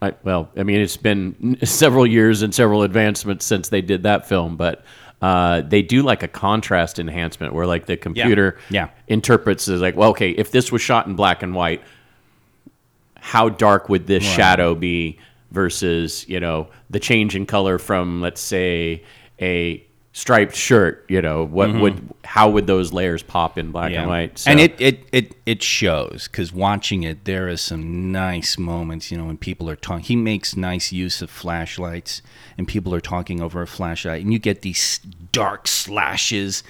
I, 0.00 0.14
well, 0.24 0.48
I 0.56 0.64
mean, 0.64 0.80
it's 0.80 0.96
been 0.96 1.58
several 1.64 2.06
years 2.06 2.42
and 2.42 2.52
several 2.54 2.82
advancements 2.82 3.44
since 3.46 3.68
they 3.68 3.82
did 3.82 4.02
that 4.02 4.28
film, 4.28 4.56
but 4.56 4.84
uh, 5.20 5.60
they 5.60 5.82
do 5.82 6.02
like 6.02 6.24
a 6.24 6.28
contrast 6.28 6.98
enhancement 6.98 7.54
where 7.54 7.66
like 7.66 7.86
the 7.86 7.96
computer 7.96 8.58
Yeah. 8.68 8.88
interprets 9.06 9.68
as 9.68 9.80
like, 9.80 9.94
well, 9.96 10.10
okay, 10.10 10.30
if 10.30 10.50
this 10.50 10.72
was 10.72 10.82
shot 10.82 11.06
in 11.06 11.14
black 11.14 11.44
and 11.44 11.54
white, 11.54 11.82
how 13.24 13.48
dark 13.48 13.88
would 13.88 14.06
this 14.08 14.24
shadow 14.24 14.74
be 14.74 15.16
versus 15.52 16.28
you 16.28 16.40
know 16.40 16.66
the 16.90 16.98
change 16.98 17.36
in 17.36 17.46
color 17.46 17.78
from 17.78 18.20
let's 18.20 18.40
say 18.40 19.02
a 19.40 19.82
striped 20.14 20.54
shirt 20.54 21.06
you 21.08 21.22
know 21.22 21.44
what 21.44 21.72
would 21.74 22.02
how 22.24 22.50
would 22.50 22.66
those 22.66 22.92
layers 22.92 23.22
pop 23.22 23.56
in 23.56 23.70
black 23.70 23.92
and 23.92 24.08
white 24.08 24.38
So- 24.38 24.50
Mm-hmm. 24.50 24.58
And 24.58 24.70
it 24.72 24.80
it 24.80 25.04
it 25.12 25.36
it 25.46 25.62
shows 25.62 26.26
because 26.28 26.52
watching 26.52 27.02
it, 27.04 27.24
there 27.24 27.48
is 27.48 27.60
some 27.60 28.10
nice 28.12 28.58
moments. 28.58 29.10
You 29.10 29.18
know, 29.18 29.24
when 29.24 29.38
people 29.38 29.70
are 29.70 29.76
talking, 29.76 30.04
he 30.04 30.16
makes 30.16 30.56
nice 30.56 30.92
use 30.92 31.22
of 31.22 31.30
flashlights, 31.30 32.22
and 32.58 32.66
people 32.68 32.94
are 32.94 33.00
talking 33.00 33.40
over 33.40 33.62
a 33.62 33.66
flashlight, 33.66 34.22
and 34.22 34.32
you 34.32 34.38
get 34.38 34.62
these 34.62 34.98
dark 35.32 35.66
slashes 35.68 36.62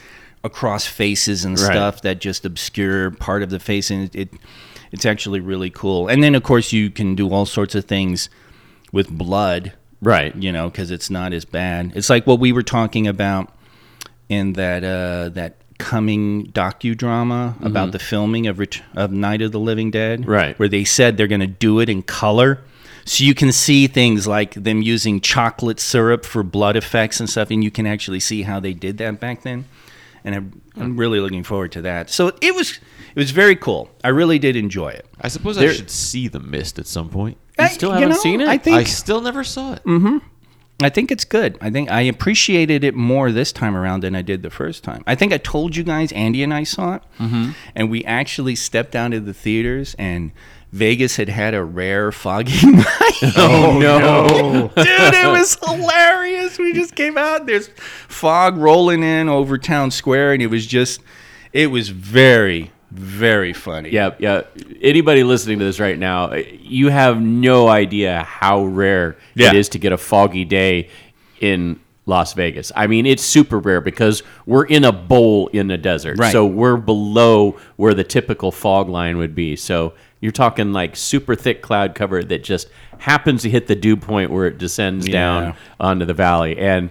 across 0.44 0.86
faces 0.86 1.44
and 1.44 1.58
Right. 1.58 1.66
stuff 1.72 2.02
that 2.02 2.20
just 2.20 2.44
obscure 2.44 3.10
part 3.12 3.42
of 3.42 3.50
the 3.50 3.58
face, 3.60 3.90
and 3.90 4.04
it, 4.04 4.14
it 4.14 4.40
it's 4.92 5.06
actually 5.06 5.40
really 5.40 5.70
cool. 5.70 6.08
And 6.08 6.22
then 6.22 6.34
of 6.34 6.42
course 6.42 6.72
you 6.72 6.90
can 6.90 7.14
do 7.14 7.30
all 7.30 7.46
sorts 7.46 7.74
of 7.74 7.86
things 7.86 8.30
with 8.92 9.10
blood 9.10 9.72
right 10.00 10.34
you 10.36 10.52
know, 10.52 10.68
because 10.68 10.90
it's 10.90 11.10
not 11.10 11.32
as 11.32 11.44
bad. 11.44 11.92
It's 11.94 12.10
like 12.10 12.26
what 12.26 12.38
we 12.40 12.52
were 12.52 12.62
talking 12.62 13.06
about 13.06 13.52
in 14.28 14.54
that 14.54 14.84
uh, 14.84 15.30
that 15.30 15.56
coming 15.78 16.46
docudrama 16.52 17.60
about 17.64 17.90
the 17.90 17.98
filming 17.98 18.46
of 18.46 18.58
Ret- 18.58 18.82
of 18.94 19.10
Night 19.10 19.42
of 19.42 19.50
the 19.50 19.58
Living 19.58 19.90
Dead, 19.90 20.26
Right. 20.26 20.56
Where 20.58 20.68
they 20.68 20.84
said 20.84 21.16
they're 21.16 21.26
going 21.26 21.40
to 21.40 21.46
do 21.46 21.80
it 21.80 21.88
in 21.88 22.02
color, 22.02 22.60
so 23.04 23.24
you 23.24 23.34
can 23.34 23.50
see 23.50 23.88
things 23.88 24.26
like 24.26 24.54
them 24.54 24.80
using 24.80 25.20
chocolate 25.20 25.80
syrup 25.80 26.24
for 26.24 26.42
blood 26.42 26.76
effects 26.76 27.18
and 27.18 27.28
stuff, 27.28 27.50
and 27.50 27.64
you 27.64 27.70
can 27.70 27.86
actually 27.86 28.20
see 28.20 28.42
how 28.42 28.60
they 28.60 28.72
did 28.72 28.98
that 28.98 29.18
back 29.18 29.42
then. 29.42 29.64
And 30.24 30.34
I'm, 30.34 30.62
I'm 30.76 30.96
really 30.96 31.20
looking 31.20 31.42
forward 31.42 31.72
to 31.72 31.82
that. 31.82 32.10
So 32.10 32.32
it 32.40 32.54
was 32.54 32.78
it 33.14 33.18
was 33.18 33.30
very 33.30 33.56
cool. 33.56 33.90
I 34.04 34.08
really 34.08 34.38
did 34.38 34.56
enjoy 34.56 34.88
it. 34.88 35.06
I 35.20 35.28
suppose 35.28 35.56
There- 35.56 35.70
I 35.70 35.72
should 35.72 35.90
see 35.90 36.28
the 36.28 36.40
mist 36.40 36.78
at 36.78 36.86
some 36.86 37.08
point. 37.08 37.38
You 37.58 37.64
I- 37.64 37.68
still 37.68 37.92
haven't 37.92 38.10
know, 38.10 38.16
seen 38.16 38.40
it? 38.40 38.48
I 38.48 38.58
think 38.58 38.76
I 38.76 38.84
still 38.84 39.20
never 39.20 39.44
saw 39.44 39.74
it. 39.74 39.84
Mm-hmm. 39.84 40.18
I 40.82 40.88
think 40.88 41.12
it's 41.12 41.24
good. 41.24 41.58
I 41.60 41.70
think 41.70 41.90
I 41.90 42.00
appreciated 42.02 42.82
it 42.82 42.94
more 42.94 43.30
this 43.30 43.52
time 43.52 43.76
around 43.76 44.02
than 44.02 44.16
I 44.16 44.22
did 44.22 44.42
the 44.42 44.50
first 44.50 44.82
time. 44.82 45.04
I 45.06 45.14
think 45.14 45.32
I 45.32 45.38
told 45.38 45.76
you 45.76 45.84
guys, 45.84 46.10
Andy 46.12 46.42
and 46.42 46.52
I 46.52 46.64
saw 46.64 46.94
it, 46.94 47.02
mm-hmm. 47.20 47.50
and 47.76 47.90
we 47.90 48.04
actually 48.04 48.56
stepped 48.56 48.90
down 48.90 49.12
to 49.12 49.20
the 49.20 49.34
theaters, 49.34 49.94
and 49.98 50.32
Vegas 50.72 51.16
had 51.16 51.28
had 51.28 51.52
a 51.54 51.62
rare 51.62 52.10
foggy 52.10 52.66
night. 52.70 52.86
Oh, 53.36 53.72
oh 53.74 53.78
no 53.78 54.68
Dude, 54.76 54.86
it 55.14 55.30
was 55.30 55.56
hilarious. 55.62 56.58
We 56.58 56.72
just 56.72 56.94
came 56.94 57.18
out. 57.18 57.46
There's 57.46 57.68
fog 58.08 58.56
rolling 58.56 59.02
in 59.02 59.28
over 59.28 59.58
town 59.58 59.90
square, 59.90 60.32
and 60.32 60.42
it 60.42 60.46
was 60.46 60.66
just, 60.66 61.00
it 61.52 61.66
was 61.70 61.90
very, 61.90 62.70
very 62.90 63.52
funny. 63.52 63.90
Yeah, 63.90 64.14
yeah. 64.18 64.42
Anybody 64.80 65.24
listening 65.24 65.58
to 65.58 65.64
this 65.66 65.78
right 65.78 65.98
now, 65.98 66.32
you 66.34 66.88
have 66.88 67.20
no 67.20 67.68
idea 67.68 68.22
how 68.22 68.64
rare 68.64 69.18
Yeah. 69.34 69.50
it 69.50 69.56
is 69.56 69.68
to 69.70 69.78
get 69.78 69.92
a 69.92 69.98
foggy 69.98 70.46
day 70.46 70.88
in 71.40 71.80
Las 72.06 72.32
Vegas. 72.32 72.72
I 72.74 72.86
mean, 72.86 73.04
it's 73.04 73.22
super 73.22 73.58
rare 73.58 73.80
because 73.82 74.22
we're 74.46 74.64
in 74.64 74.84
a 74.84 74.92
bowl 74.92 75.48
in 75.48 75.68
the 75.68 75.76
desert. 75.78 76.18
Right. 76.18 76.32
So 76.32 76.46
we're 76.46 76.76
below 76.78 77.58
where 77.76 77.92
the 77.94 78.04
typical 78.04 78.50
fog 78.50 78.88
line 78.88 79.18
would 79.18 79.34
be. 79.34 79.54
So 79.54 79.92
you're 80.22 80.32
talking 80.32 80.72
like 80.72 80.96
super 80.96 81.34
thick 81.34 81.60
cloud 81.60 81.94
cover 81.94 82.22
that 82.24 82.42
just 82.42 82.68
happens 82.98 83.42
to 83.42 83.50
hit 83.50 83.66
the 83.66 83.74
dew 83.74 83.96
point 83.98 84.30
where 84.30 84.46
it 84.46 84.56
descends 84.56 85.06
Yeah. 85.06 85.12
down 85.12 85.54
onto 85.78 86.06
the 86.06 86.14
valley. 86.14 86.56
And 86.56 86.88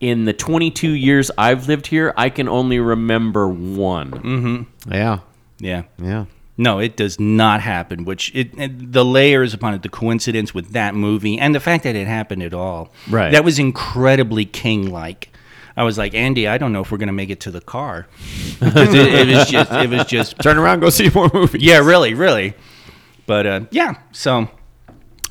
in 0.00 0.24
the 0.24 0.32
22 0.32 0.90
years 0.90 1.30
I've 1.38 1.68
lived 1.68 1.86
here, 1.86 2.12
I 2.16 2.30
can 2.30 2.48
only 2.48 2.80
remember 2.80 3.46
one. 3.48 4.10
Mm-hmm. 4.10 4.92
Yeah, 4.92 5.18
Yeah. 5.60 5.82
yeah. 6.02 6.24
No, 6.58 6.78
it 6.80 6.96
does 6.96 7.18
not 7.18 7.60
happen. 7.62 8.04
Which 8.04 8.30
it, 8.34 8.50
it 8.58 8.92
the 8.92 9.04
layers 9.04 9.54
upon 9.54 9.72
it, 9.74 9.82
the 9.82 9.88
coincidence 9.88 10.52
with 10.54 10.72
that 10.72 10.94
movie, 10.94 11.38
and 11.38 11.54
the 11.54 11.60
fact 11.60 11.82
that 11.84 11.96
it 11.96 12.06
happened 12.06 12.42
at 12.42 12.52
all. 12.52 12.92
Right. 13.10 13.32
That 13.32 13.42
was 13.42 13.58
incredibly 13.58 14.44
king-like. 14.44 15.30
I 15.76 15.84
was 15.84 15.96
like, 15.98 16.14
Andy, 16.14 16.46
I 16.48 16.58
don't 16.58 16.72
know 16.72 16.80
if 16.82 16.90
we're 16.92 16.98
gonna 16.98 17.12
make 17.12 17.30
it 17.30 17.40
to 17.40 17.50
the 17.50 17.60
car. 17.60 18.06
it, 18.60 19.28
it 19.30 19.36
was 19.36 19.48
just, 19.50 19.72
it 19.72 19.90
was 19.90 20.04
just, 20.06 20.38
Turn 20.42 20.58
around, 20.58 20.80
go 20.80 20.90
see 20.90 21.10
more 21.14 21.30
movies. 21.32 21.62
yeah, 21.62 21.78
really, 21.78 22.14
really. 22.14 22.54
But 23.26 23.46
uh, 23.46 23.60
yeah, 23.70 23.94
so 24.12 24.48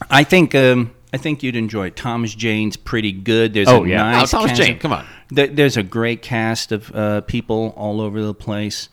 I 0.10 0.24
think 0.24 0.56
um, 0.56 0.92
I 1.14 1.18
think 1.18 1.44
you'd 1.44 1.56
enjoy 1.56 1.88
it. 1.88 1.96
Thomas 1.96 2.34
Jane's 2.34 2.78
pretty 2.78 3.12
good. 3.12 3.54
There's 3.54 3.68
Oh, 3.68 3.84
a 3.84 3.88
yeah. 3.88 3.98
nice 4.12 4.34
Oh, 4.34 4.38
Thomas 4.40 4.58
Jane, 4.58 4.80
come 4.80 4.94
on. 4.94 5.06
There- 5.30 5.48
There's 5.48 5.78
a 5.78 5.84
great 5.84 6.22
cast 6.22 6.72
of 6.72 6.94
uh, 6.96 7.22
people 7.22 7.74
all 7.78 8.00
over 8.02 8.22
the 8.22 8.34
place. 8.34 8.90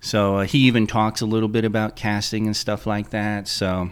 So 0.00 0.36
uh, 0.36 0.44
he 0.44 0.58
even 0.60 0.86
talks 0.86 1.20
a 1.20 1.26
little 1.26 1.48
bit 1.48 1.64
about 1.64 1.96
casting 1.96 2.46
and 2.46 2.56
stuff 2.56 2.86
like 2.86 3.10
that. 3.10 3.48
So 3.48 3.90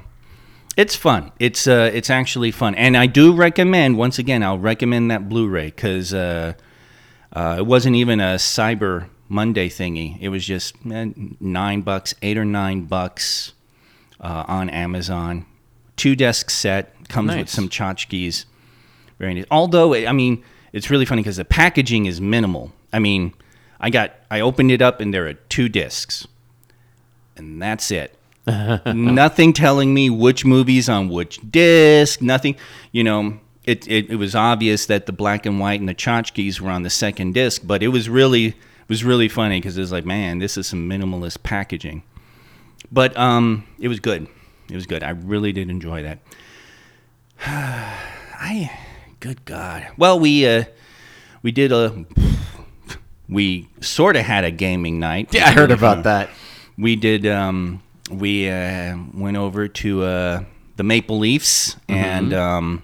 It's 0.76 0.94
fun. 0.94 1.32
It's 1.40 1.66
uh, 1.66 1.90
it's 1.92 2.08
actually 2.10 2.52
fun, 2.52 2.74
and 2.76 2.96
I 2.96 3.06
do 3.06 3.32
recommend. 3.34 3.98
Once 3.98 4.18
again, 4.18 4.42
I'll 4.44 4.58
recommend 4.58 5.10
that 5.10 5.28
Blu-ray 5.28 5.66
because 5.66 6.14
uh, 6.14 6.52
uh, 7.36 7.56
it 7.58 7.66
wasn't 7.66 7.94
even 7.94 8.18
a 8.18 8.36
Cyber 8.36 9.10
Monday 9.28 9.68
thingy. 9.68 10.18
It 10.22 10.30
was 10.30 10.42
just 10.46 10.74
eh, 10.90 11.10
nine 11.38 11.82
bucks, 11.82 12.14
eight 12.22 12.38
or 12.38 12.46
nine 12.46 12.86
bucks 12.86 13.52
uh, 14.18 14.44
on 14.48 14.70
Amazon. 14.70 15.44
Two 15.96 16.16
disc 16.16 16.48
set 16.48 17.08
comes 17.10 17.36
with 17.36 17.50
some 17.50 17.68
tchotchkes. 17.68 18.46
Very 19.18 19.34
nice. 19.34 19.44
Although 19.50 19.94
I 19.94 20.12
mean, 20.12 20.42
it's 20.72 20.88
really 20.88 21.04
funny 21.04 21.20
because 21.20 21.36
the 21.36 21.44
packaging 21.44 22.06
is 22.06 22.22
minimal. 22.22 22.72
I 22.90 23.00
mean, 23.00 23.34
I 23.80 23.90
got 23.90 24.14
I 24.30 24.40
opened 24.40 24.70
it 24.70 24.80
up 24.80 25.00
and 25.00 25.12
there 25.12 25.26
are 25.26 25.34
two 25.34 25.68
discs, 25.68 26.26
and 27.36 27.60
that's 27.60 27.90
it. 27.90 28.16
nothing 28.86 29.52
telling 29.52 29.92
me 29.92 30.08
which 30.08 30.46
movies 30.46 30.88
on 30.88 31.10
which 31.10 31.38
disc. 31.50 32.22
Nothing, 32.22 32.56
you 32.92 33.04
know. 33.04 33.40
It, 33.66 33.86
it, 33.88 34.10
it 34.10 34.16
was 34.16 34.34
obvious 34.34 34.86
that 34.86 35.06
the 35.06 35.12
black 35.12 35.44
and 35.44 35.58
white 35.58 35.80
and 35.80 35.88
the 35.88 35.94
tchotchkes 35.94 36.60
were 36.60 36.70
on 36.70 36.82
the 36.82 36.90
second 36.90 37.34
disc, 37.34 37.62
but 37.64 37.82
it 37.82 37.88
was 37.88 38.08
really 38.08 38.46
it 38.46 38.88
was 38.88 39.02
really 39.02 39.28
funny 39.28 39.58
because 39.58 39.76
it 39.76 39.80
was 39.80 39.90
like, 39.90 40.04
man, 40.04 40.38
this 40.38 40.56
is 40.56 40.68
some 40.68 40.88
minimalist 40.88 41.42
packaging. 41.42 42.04
But 42.92 43.16
um, 43.16 43.66
it 43.80 43.88
was 43.88 43.98
good. 43.98 44.28
It 44.70 44.76
was 44.76 44.86
good. 44.86 45.02
I 45.02 45.10
really 45.10 45.52
did 45.52 45.68
enjoy 45.70 46.04
that. 46.04 46.20
I, 47.44 48.70
good 49.18 49.44
God. 49.44 49.88
Well, 49.96 50.20
we 50.20 50.46
uh, 50.46 50.64
we 51.42 51.50
did 51.50 51.72
a 51.72 52.04
we 53.28 53.68
sort 53.80 54.16
of 54.16 54.22
had 54.22 54.44
a 54.44 54.50
gaming 54.50 55.00
night. 55.00 55.34
Yeah, 55.34 55.46
I 55.46 55.52
heard 55.52 55.70
about 55.70 56.04
that. 56.04 56.30
We 56.78 56.94
did. 56.94 57.26
Um, 57.26 57.82
we 58.10 58.50
uh, 58.50 58.98
went 59.14 59.38
over 59.38 59.66
to 59.66 60.02
uh, 60.02 60.44
the 60.76 60.82
Maple 60.82 61.18
Leafs, 61.18 61.74
and 61.88 62.34
um, 62.34 62.82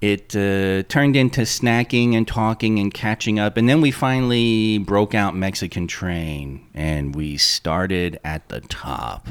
it 0.00 0.34
uh, 0.34 0.82
turned 0.88 1.14
into 1.16 1.42
snacking 1.42 2.14
and 2.14 2.26
talking 2.26 2.78
and 2.78 2.92
catching 2.92 3.38
up. 3.38 3.56
And 3.56 3.68
then 3.68 3.80
we 3.80 3.90
finally 3.90 4.78
broke 4.78 5.14
out 5.14 5.34
Mexican 5.36 5.86
Train, 5.86 6.66
and 6.74 7.14
we 7.14 7.36
started 7.36 8.18
at 8.24 8.48
the 8.48 8.60
top. 8.62 9.28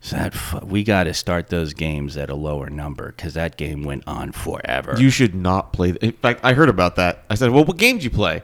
So 0.00 0.16
that 0.16 0.32
fu- 0.34 0.64
we 0.64 0.84
got 0.84 1.04
to 1.04 1.14
start 1.14 1.48
those 1.48 1.74
games 1.74 2.16
at 2.16 2.30
a 2.30 2.34
lower 2.34 2.70
number 2.70 3.08
because 3.08 3.34
that 3.34 3.56
game 3.56 3.82
went 3.82 4.04
on 4.06 4.32
forever. 4.32 4.94
You 4.98 5.10
should 5.10 5.34
not 5.34 5.72
play. 5.72 5.92
th- 5.92 6.02
In 6.02 6.12
fact, 6.12 6.40
I 6.44 6.54
heard 6.54 6.68
about 6.68 6.96
that. 6.96 7.24
I 7.30 7.34
said, 7.34 7.50
"Well, 7.50 7.64
what 7.64 7.76
game 7.76 7.96
did 7.96 8.04
you 8.04 8.10
play?" 8.10 8.42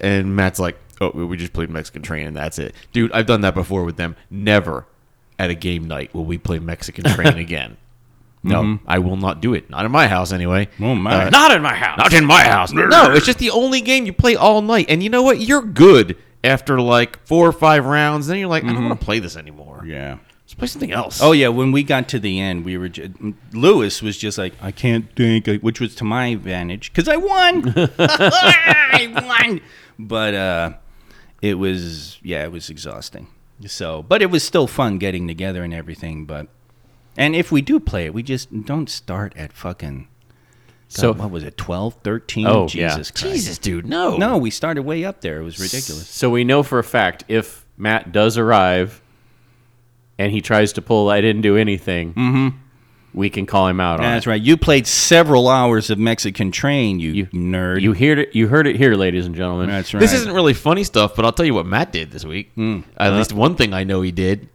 And 0.00 0.34
Matt's 0.36 0.58
like, 0.60 0.78
"Oh, 1.00 1.10
we 1.10 1.36
just 1.36 1.52
played 1.52 1.70
Mexican 1.70 2.02
Train, 2.02 2.26
and 2.26 2.36
that's 2.36 2.58
it." 2.58 2.74
Dude, 2.92 3.10
I've 3.12 3.26
done 3.26 3.40
that 3.42 3.54
before 3.54 3.84
with 3.84 3.96
them. 3.96 4.14
Never 4.30 4.86
at 5.38 5.50
a 5.50 5.54
game 5.54 5.88
night 5.88 6.14
will 6.14 6.24
we 6.24 6.38
play 6.38 6.58
Mexican 6.60 7.04
Train 7.04 7.36
again. 7.38 7.76
No, 8.44 8.78
I 8.86 8.98
will 8.98 9.16
not 9.16 9.40
do 9.40 9.54
it. 9.54 9.70
Not 9.70 9.84
in 9.84 9.92
my 9.92 10.08
house, 10.08 10.32
anyway. 10.32 10.68
Oh, 10.80 10.94
my. 10.94 11.26
Uh, 11.26 11.30
Not 11.30 11.52
in 11.52 11.62
my 11.62 11.74
house. 11.74 11.96
not 11.98 12.12
in 12.12 12.24
my 12.26 12.42
house. 12.42 12.72
No, 12.74 13.12
it's 13.12 13.26
just 13.26 13.38
the 13.38 13.50
only 13.62 13.80
game 13.80 14.04
you 14.06 14.12
play 14.12 14.34
all 14.34 14.62
night. 14.62 14.86
And 14.88 15.02
you 15.02 15.10
know 15.10 15.22
what? 15.22 15.40
You're 15.40 15.62
good 15.62 16.16
after 16.42 16.80
like 16.80 17.24
four 17.24 17.46
or 17.46 17.52
five 17.52 17.86
rounds. 17.86 18.26
Then 18.26 18.38
you're 18.38 18.48
like, 18.48 18.64
I 18.64 18.72
don't 18.72 18.84
want 18.88 18.98
to 19.00 19.04
play 19.04 19.20
this 19.20 19.36
anymore. 19.36 19.84
yeah. 19.86 20.18
Let's 20.44 20.54
play 20.54 20.66
something 20.66 20.92
else. 20.92 21.22
Oh 21.22 21.32
yeah, 21.32 21.48
when 21.48 21.72
we 21.72 21.82
got 21.82 22.08
to 22.08 22.18
the 22.18 22.38
end, 22.40 22.64
we 22.66 22.76
were 22.76 22.90
Lewis 23.52 24.02
was 24.02 24.18
just 24.18 24.36
like, 24.36 24.52
I 24.60 24.70
can't 24.70 25.06
think, 25.16 25.46
which 25.62 25.80
was 25.80 25.94
to 25.94 26.04
my 26.04 26.26
advantage 26.26 26.92
because 26.92 27.08
I 27.08 27.16
won. 27.16 27.72
I 27.98 29.38
won, 29.46 29.60
but 29.98 30.34
uh, 30.34 30.72
it 31.40 31.54
was 31.54 32.18
yeah, 32.22 32.42
it 32.44 32.52
was 32.52 32.68
exhausting. 32.68 33.28
So, 33.66 34.02
but 34.02 34.20
it 34.20 34.30
was 34.30 34.42
still 34.42 34.66
fun 34.66 34.98
getting 34.98 35.26
together 35.28 35.62
and 35.64 35.72
everything. 35.72 36.26
But 36.26 36.48
and 37.16 37.34
if 37.36 37.50
we 37.52 37.60
do 37.62 37.78
play 37.80 38.06
it, 38.06 38.14
we 38.14 38.22
just 38.22 38.64
don't 38.64 38.88
start 38.88 39.32
at 39.36 39.52
fucking. 39.52 40.08
So- 40.88 41.00
So 41.00 41.12
what 41.14 41.30
was 41.30 41.42
it, 41.42 41.56
12, 41.56 41.94
13? 42.04 42.46
Oh, 42.46 42.68
yeah. 42.72 42.90
Jesus 42.90 43.10
Christ. 43.10 43.34
Jesus, 43.34 43.58
dude, 43.58 43.86
no. 43.86 44.16
No, 44.18 44.36
we 44.36 44.50
started 44.50 44.82
way 44.82 45.04
up 45.04 45.22
there. 45.22 45.40
It 45.40 45.44
was 45.44 45.58
ridiculous. 45.58 46.06
So 46.08 46.28
we 46.28 46.44
know 46.44 46.62
for 46.62 46.78
a 46.78 46.84
fact 46.84 47.24
if 47.28 47.64
Matt 47.78 48.12
does 48.12 48.36
arrive 48.36 49.00
and 50.18 50.32
he 50.32 50.40
tries 50.42 50.72
to 50.74 50.82
pull 50.82 51.08
I 51.08 51.20
didn't 51.22 51.40
do 51.42 51.56
anything, 51.56 52.12
mm-hmm. 52.12 52.48
we 53.14 53.30
can 53.30 53.46
call 53.46 53.68
him 53.68 53.80
out 53.80 54.00
on 54.00 54.04
That's 54.04 54.26
it. 54.26 54.30
right. 54.30 54.42
You 54.42 54.58
played 54.58 54.86
several 54.86 55.48
hours 55.48 55.88
of 55.88 55.98
Mexican 55.98 56.50
Train, 56.50 57.00
you, 57.00 57.12
You- 57.12 57.26
nerd. 57.28 57.80
You 57.80 57.94
heard 57.94 58.18
it. 58.18 58.34
You 58.34 58.48
heard 58.48 58.66
it 58.66 58.76
here, 58.76 58.94
ladies 58.94 59.24
and 59.24 59.34
gentlemen. 59.34 59.70
That's 59.70 59.94
right. 59.94 60.00
This 60.00 60.12
isn't 60.12 60.32
really 60.32 60.52
funny 60.54 60.84
stuff, 60.84 61.16
but 61.16 61.24
I'll 61.24 61.32
tell 61.32 61.46
you 61.46 61.54
what 61.54 61.64
Matt 61.64 61.90
did 61.92 62.10
this 62.10 62.26
week. 62.26 62.50
Hmm. 62.54 62.80
At 62.98 63.14
least 63.14 63.32
one 63.32 63.54
thing 63.56 63.72
I 63.72 63.84
know 63.84 64.02
he 64.02 64.12
did. 64.12 64.50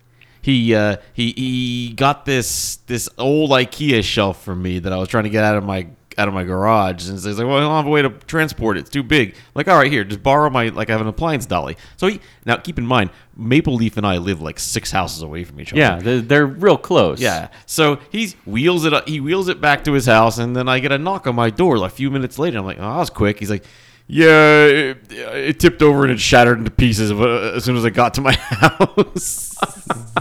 He 0.48 0.74
uh, 0.74 0.96
he 1.12 1.34
he 1.36 1.94
got 1.94 2.24
this 2.24 2.78
this 2.88 3.10
old 3.18 3.50
IKEA 3.50 4.02
shelf 4.02 4.42
for 4.42 4.56
me 4.56 4.80
that 4.80 4.94
I 4.94 4.96
was 4.96 5.10
trying 5.10 5.26
to 5.26 5.30
get 5.30 5.44
out 5.44 5.58
of 5.58 5.66
my 5.66 5.88
out 6.18 6.30
of 6.30 6.34
my 6.34 6.46
garage, 6.46 7.10
and 7.10 7.20
he's 7.20 7.38
like, 7.38 7.46
"Well, 7.46 7.58
I 7.58 7.60
don't 7.60 7.76
have 7.76 7.86
a 7.86 7.90
way 7.90 8.02
to 8.02 8.12
transport 8.12 8.78
it. 8.78 8.80
It's 8.80 8.90
too 8.90 9.04
big." 9.04 9.36
like, 9.56 9.68
all 9.68 9.78
right, 9.78 9.92
here, 9.92 10.06
just 10.06 10.24
borrow 10.24 10.50
my 10.50 10.70
like 10.70 10.90
I 10.90 10.94
have 10.94 11.02
an 11.02 11.08
appliance 11.08 11.46
dolly. 11.46 11.76
So 11.98 12.08
he 12.08 12.22
now 12.46 12.56
keep 12.56 12.78
in 12.78 12.88
mind, 12.88 13.10
Maple 13.36 13.76
Leaf 13.76 13.98
and 13.98 14.08
I 14.08 14.20
live 14.20 14.42
like 14.42 14.58
six 14.58 14.90
houses 14.90 15.22
away 15.22 15.44
from 15.44 15.60
each 15.60 15.74
other. 15.74 15.82
Yeah, 15.82 16.00
they're, 16.00 16.22
they're 16.22 16.46
real 16.46 16.78
close. 16.78 17.20
Yeah. 17.20 17.50
So 17.66 18.00
he 18.10 18.34
wheels 18.46 18.86
it 18.86 18.94
up, 18.94 19.06
he 19.06 19.20
wheels 19.20 19.50
it 19.50 19.60
back 19.60 19.84
to 19.84 19.92
his 19.92 20.06
house, 20.06 20.38
and 20.38 20.56
then 20.56 20.70
I 20.70 20.80
get 20.80 20.94
a 20.94 20.98
knock 20.98 21.28
on 21.28 21.36
my 21.36 21.50
door 21.50 21.78
like, 21.78 21.92
a 21.92 21.96
few 21.96 22.10
minutes 22.10 22.40
later. 22.40 22.58
I'm 22.58 22.66
like, 22.66 22.78
oh, 22.80 22.90
that 22.90 22.98
was 23.00 23.10
quick. 23.10 23.40
He's 23.40 23.50
like, 23.50 23.66
yeah, 24.08 24.66
it, 24.66 24.98
it 25.12 25.60
tipped 25.60 25.82
over 25.82 26.04
and 26.04 26.12
it 26.12 26.20
shattered 26.20 26.58
into 26.58 26.72
pieces 26.72 27.12
uh, 27.12 27.54
as 27.56 27.64
soon 27.66 27.76
as 27.78 27.84
I 27.86 27.90
got 27.90 28.14
to 28.16 28.22
my 28.22 28.34
house. 28.38 29.56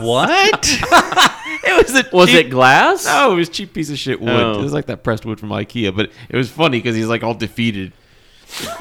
what? 0.01 0.61
it 1.64 1.87
was 1.87 1.94
a 1.94 2.05
Was 2.16 2.29
cheap- 2.31 2.46
it 2.46 2.51
glass? 2.51 3.05
No, 3.07 3.33
it 3.33 3.37
was 3.37 3.49
cheap 3.49 3.72
piece 3.72 3.90
of 3.90 3.99
shit 3.99 4.20
wood. 4.20 4.31
Oh. 4.31 4.59
It 4.59 4.62
was 4.62 4.72
like 4.72 4.87
that 4.87 5.03
pressed 5.05 5.25
wood 5.25 5.38
from 5.40 5.51
IKEA, 5.51 5.94
but 5.94 6.11
it 6.29 6.37
was 6.37 6.51
funny 6.51 6.79
because 6.79 6.96
he's 6.96 7.07
like 7.09 7.22
all 7.22 7.35
defeated. 7.35 7.92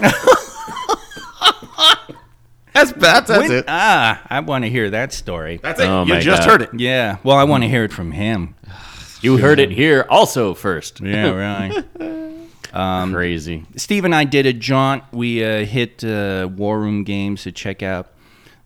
that's 2.73 2.91
that's, 2.91 3.27
that's 3.27 3.29
When- 3.29 3.51
it. 3.51 3.65
Ah, 3.67 4.21
I 4.29 4.39
want 4.41 4.63
to 4.65 4.69
hear 4.69 4.89
that 4.89 5.13
story. 5.13 5.59
That's 5.61 5.79
it. 5.79 5.87
Oh 5.87 6.03
you 6.05 6.19
just 6.19 6.41
God. 6.41 6.49
heard 6.49 6.61
it. 6.63 6.69
Yeah. 6.79 7.17
Well, 7.23 7.37
I 7.37 7.43
want 7.45 7.63
to 7.63 7.69
hear 7.69 7.83
it 7.83 7.93
from 7.93 8.11
him. 8.11 8.55
You 9.21 9.37
heard 9.37 9.59
it 9.59 9.71
here 9.71 10.05
also 10.09 10.53
first. 10.53 10.99
Yeah, 11.01 11.29
right. 11.31 11.83
Crazy. 13.13 13.63
Steve 13.77 14.03
and 14.03 14.13
I 14.13 14.25
did 14.25 14.45
a 14.45 14.53
jaunt. 14.53 15.03
We 15.13 15.43
uh, 15.43 15.65
hit 15.65 16.03
uh, 16.03 16.49
War 16.53 16.79
Room 16.79 17.03
Games 17.03 17.43
to 17.43 17.51
check 17.51 17.81
out 17.81 18.09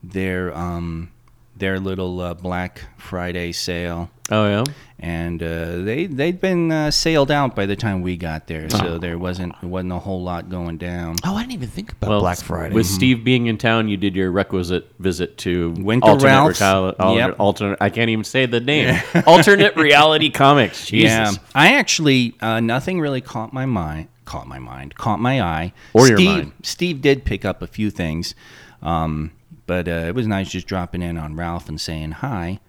their 0.02 0.56
um, 0.58 1.12
their 1.56 1.80
little 1.80 2.20
uh, 2.20 2.34
Black 2.34 2.86
Friday 2.98 3.52
sale, 3.52 4.10
Oh 4.32 4.48
yeah. 4.48 4.64
and 5.00 5.42
uh, 5.42 5.78
they 5.78 6.06
they'd 6.06 6.40
been 6.40 6.72
uh, 6.72 6.92
sailed 6.92 7.32
out 7.32 7.56
by 7.56 7.66
the 7.66 7.76
time 7.76 8.02
we 8.02 8.16
got 8.18 8.48
there, 8.48 8.70
so 8.70 8.98
there 8.98 9.18
wasn't 9.18 9.62
wasn't 9.64 9.94
a 9.94 10.00
whole 10.00 10.22
lot 10.22 10.50
going 10.50 10.78
down. 10.78 11.16
Oh, 11.24 11.36
I 11.36 11.42
didn't 11.42 11.54
even 11.54 11.70
think 11.70 11.94
about 11.94 12.10
Well, 12.10 12.20
Black 12.20 12.38
Friday. 12.40 12.76
With 12.76 12.86
Steve 12.86 13.24
being 13.24 13.48
in 13.48 13.58
town, 13.58 13.88
you 13.90 13.98
did 13.98 14.16
your 14.16 14.32
requisite 14.32 14.92
visit 15.00 15.38
to 15.40 15.74
Went 15.80 16.04
to 16.04 16.12
alternate, 16.12 16.30
Ralph's. 16.32 16.60
reali- 16.60 16.96
alternate, 17.00 17.28
Yep. 17.28 17.36
alternate. 17.40 17.78
I 17.82 17.90
can't 17.90 18.10
even 18.10 18.24
say 18.24 18.46
the 18.46 18.60
name. 18.60 19.02
alternate 19.26 19.76
reality 19.76 20.30
comics. 20.30 20.86
Jesus. 20.88 21.10
Yeah, 21.10 21.32
I 21.56 21.74
actually 21.76 22.36
uh, 22.42 22.60
nothing 22.60 23.00
really 23.00 23.22
caught 23.22 23.52
my 23.54 23.66
mind. 23.66 24.10
Caught 24.26 24.48
my 24.48 24.60
mind. 24.60 24.94
Caught 24.96 25.20
my 25.20 25.42
eye. 25.42 25.74
Or 25.94 26.08
your 26.08 26.18
Steve, 26.18 26.30
mind. 26.30 26.52
Steve 26.62 27.02
did 27.02 27.26
pick 27.26 27.46
up 27.46 27.64
a 27.64 27.68
few 27.68 27.90
things, 27.90 28.36
um, 28.84 29.32
but 29.66 29.88
uh, 29.88 30.06
it 30.08 30.14
was 30.14 30.28
nice 30.28 30.50
just 30.52 30.68
dropping 30.68 31.02
in 31.02 31.18
on 31.18 31.36
Ralph 31.36 31.68
and 31.68 31.82
saying 31.82 32.12
hi. 32.12 32.60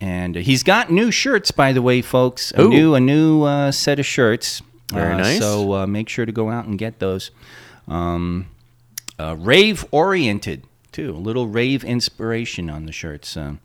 And 0.00 0.34
he's 0.34 0.62
got 0.62 0.90
new 0.90 1.10
shirts, 1.10 1.50
by 1.50 1.72
the 1.72 1.82
way, 1.82 2.00
folks. 2.00 2.52
A 2.52 2.62
Ooh. 2.62 2.68
new 2.70 2.94
a 2.94 3.00
new 3.00 3.42
uh, 3.42 3.70
set 3.70 3.98
of 3.98 4.06
shirts. 4.06 4.62
Very 4.92 5.12
Uh, 5.14 5.18
nice. 5.18 5.38
So 5.38 5.74
uh, 5.74 5.86
make 5.86 6.08
sure 6.08 6.24
to 6.26 6.32
go 6.32 6.50
out 6.50 6.64
and 6.64 6.78
get 6.78 6.98
those. 7.00 7.30
Um, 7.86 8.46
uh, 9.18 9.36
rave 9.38 9.84
oriented 9.90 10.64
too. 10.92 11.10
A 11.14 11.18
little 11.18 11.46
rave 11.46 11.84
inspiration 11.84 12.70
on 12.70 12.86
the 12.86 12.92
shirts. 12.92 13.36
Um, 13.36 13.60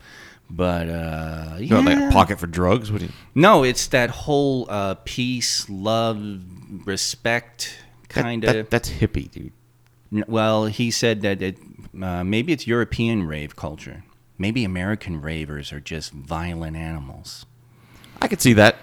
but 0.49 0.89
uh, 0.89 1.55
You 1.59 1.69
know, 1.69 1.79
like 1.81 1.97
yeah. 1.97 2.09
a 2.09 2.11
pocket 2.11 2.37
for 2.39 2.47
drugs. 2.47 2.91
What 2.91 2.99
do 2.99 3.05
you? 3.07 3.11
No, 3.33 3.63
it's 3.63 3.87
that 3.87 4.09
whole 4.11 4.67
uh, 4.69 4.95
peace, 5.05 5.67
love, 5.69 6.19
respect 6.85 7.77
That- 8.09 8.09
kind 8.23 8.43
that- 8.43 8.55
of. 8.55 8.69
that's 8.69 8.89
hippie, 8.89 9.31
dude. 9.31 9.53
Well, 10.27 10.65
he 10.67 10.91
said 10.91 11.21
that 11.21 11.41
it, 11.41 11.57
uh, 12.01 12.23
maybe 12.23 12.53
it's 12.53 12.67
European 12.67 13.23
rave 13.23 13.55
culture. 13.55 14.03
Maybe 14.37 14.63
American 14.63 15.21
ravers 15.21 15.71
are 15.71 15.79
just 15.79 16.11
violent 16.11 16.75
animals. 16.75 17.45
I 18.21 18.27
could 18.27 18.41
see 18.41 18.53
that. 18.53 18.77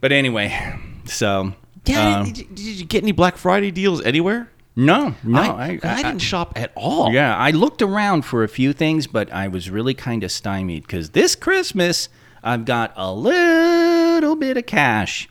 But 0.00 0.12
anyway, 0.12 0.78
so 1.04 1.54
Yeah. 1.86 2.18
um, 2.20 2.26
did, 2.26 2.38
you, 2.38 2.44
did 2.44 2.60
you 2.60 2.84
get 2.84 3.02
any 3.02 3.12
Black 3.12 3.36
Friday 3.36 3.70
deals 3.70 4.02
anywhere? 4.02 4.50
no, 4.76 5.14
no, 5.24 5.40
I, 5.40 5.78
I, 5.82 6.02
didn't 6.02 6.20
shop 6.20 6.52
at 6.56 6.72
all. 6.74 7.12
Yeah, 7.12 7.36
I 7.36 7.50
looked 7.50 7.82
around 7.82 8.22
for 8.22 8.44
a 8.44 8.48
few 8.48 8.72
things, 8.72 9.06
but 9.06 9.30
I 9.32 9.48
was 9.48 9.68
really 9.68 9.92
kind 9.94 10.24
of 10.24 10.32
stymied 10.32 10.84
because 10.84 11.10
this 11.10 11.34
Christmas 11.34 12.08
I've 12.42 12.64
got 12.64 12.92
a 12.96 13.12
little 13.12 14.36
bit 14.36 14.56
of 14.56 14.64
cash, 14.66 15.28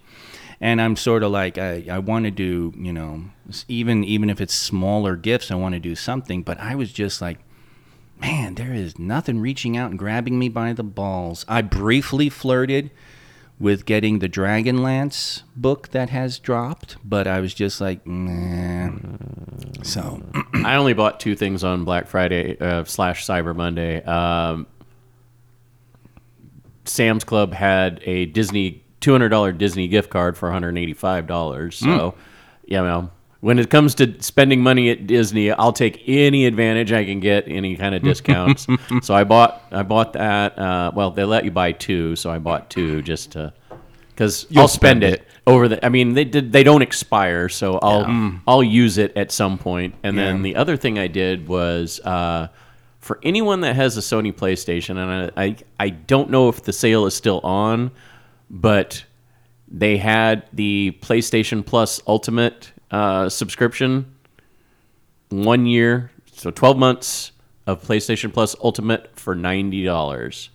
and 0.62 0.80
I'm 0.82 0.96
sort 0.96 1.24
of 1.24 1.32
like 1.32 1.58
I, 1.58 1.86
I 1.90 1.98
want 2.00 2.26
to 2.26 2.32
do 2.32 2.74
you 2.78 2.94
know 2.94 3.24
even 3.68 4.04
even 4.04 4.30
if 4.30 4.40
it's 4.40 4.54
smaller 4.54 5.16
gifts, 5.16 5.50
I 5.50 5.56
want 5.56 5.74
to 5.74 5.80
do 5.80 5.96
something. 5.96 6.44
But 6.44 6.60
I 6.60 6.76
was 6.76 6.92
just 6.92 7.22
like, 7.22 7.40
man, 8.20 8.56
there 8.56 8.74
is 8.74 9.00
nothing 9.00 9.40
reaching 9.40 9.78
out 9.78 9.90
and 9.92 10.00
grabbing 10.00 10.38
me 10.38 10.50
by 10.50 10.74
the 10.74 10.84
balls. 10.84 11.46
I 11.48 11.62
briefly 11.62 12.30
flirted 12.30 12.92
with 13.60 13.86
getting 13.86 14.20
the 14.20 14.30
Dragonlance 14.30 15.44
book 15.56 15.90
that 15.90 16.10
has 16.10 16.40
dropped, 16.40 16.98
but 17.04 17.28
I 17.28 17.40
was 17.42 17.54
just 17.54 17.82
like, 17.82 18.06
nah. 18.08 18.92
So, 19.84 20.22
I 20.66 20.76
only 20.76 20.94
bought 20.94 21.20
two 21.20 21.36
things 21.36 21.64
on 21.64 21.84
Black 21.84 22.08
Friday 22.08 22.58
uh, 22.60 22.86
slash 22.86 23.26
Cyber 23.26 23.56
Monday. 23.56 24.02
Um, 24.04 24.66
Sam's 26.86 27.24
Club 27.24 27.54
had 27.54 28.02
a 28.04 28.26
Disney 28.26 28.84
two 29.00 29.12
hundred 29.12 29.30
dollar 29.30 29.52
Disney 29.52 29.88
gift 29.88 30.10
card 30.10 30.38
for 30.38 30.48
one 30.48 30.54
hundred 30.54 30.78
eighty 30.78 30.94
five 30.94 31.28
dollars. 31.28 31.76
So, 31.76 32.16
yeah, 32.66 32.82
well, 32.82 33.12
when 33.42 33.58
it 33.58 33.70
comes 33.70 33.96
to 33.96 34.22
spending 34.22 34.62
money 34.62 34.90
at 34.90 35.08
Disney, 35.08 35.52
I'll 35.52 35.72
take 35.72 36.04
any 36.08 36.46
advantage 36.46 36.92
I 36.92 37.06
can 37.06 37.20
get, 37.20 37.48
any 37.48 37.78
kind 37.78 37.96
of 37.96 38.04
discounts. 38.04 38.68
so 39.02 39.14
I 39.14 39.24
bought 39.24 39.64
I 39.72 39.84
bought 39.84 40.14
that. 40.14 40.58
Uh, 40.60 40.92
well, 40.94 41.12
they 41.12 41.24
let 41.24 41.46
you 41.46 41.52
buy 41.52 41.72
two, 41.72 42.16
so 42.16 42.30
I 42.30 42.40
bought 42.40 42.70
two 42.70 43.02
just 43.02 43.32
to 43.32 43.54
because 44.10 44.46
I'll 44.58 44.68
spend 44.68 45.02
spend 45.02 45.04
it 45.04 45.22
it. 45.22 45.28
over 45.48 45.70
the. 45.70 45.86
I 45.86 45.90
mean, 45.90 46.14
they 46.14 46.26
did. 46.26 46.52
They 46.52 46.64
don't 46.64 46.82
expire, 46.82 47.48
so 47.48 47.80
I'll 47.82 48.40
I'll 48.46 48.64
use 48.64 48.98
it 48.98 49.16
at 49.16 49.32
some 49.32 49.58
point. 49.58 49.96
And 50.04 50.18
then 50.18 50.42
the 50.42 50.58
other 50.58 50.76
thing 50.76 51.00
I 51.00 51.08
did 51.08 51.48
was 51.48 52.02
uh, 52.02 52.50
for 53.00 53.20
anyone 53.24 53.62
that 53.62 53.78
has 53.78 53.96
a 53.98 54.02
Sony 54.02 54.34
PlayStation, 54.34 54.98
and 54.98 55.32
I, 55.38 55.44
I 55.46 55.56
I 55.80 55.90
don't 55.90 56.30
know 56.30 56.50
if 56.50 56.64
the 56.64 56.74
sale 56.74 57.06
is 57.06 57.14
still 57.14 57.40
on, 57.40 57.92
but 58.50 59.06
they 59.70 59.96
had 59.98 60.48
the 60.52 60.98
PlayStation 61.02 61.66
Plus 61.66 62.02
Ultimate 62.06 62.74
uh, 62.92 63.30
subscription 63.30 64.14
one 65.30 65.66
year, 65.66 66.12
so 66.32 66.52
twelve 66.52 66.78
months 66.78 67.32
of 67.68 67.84
PlayStation 67.84 68.34
Plus 68.34 68.56
Ultimate 68.64 69.12
for 69.18 69.36
ninety 69.36 69.84
dollars. 69.84 70.50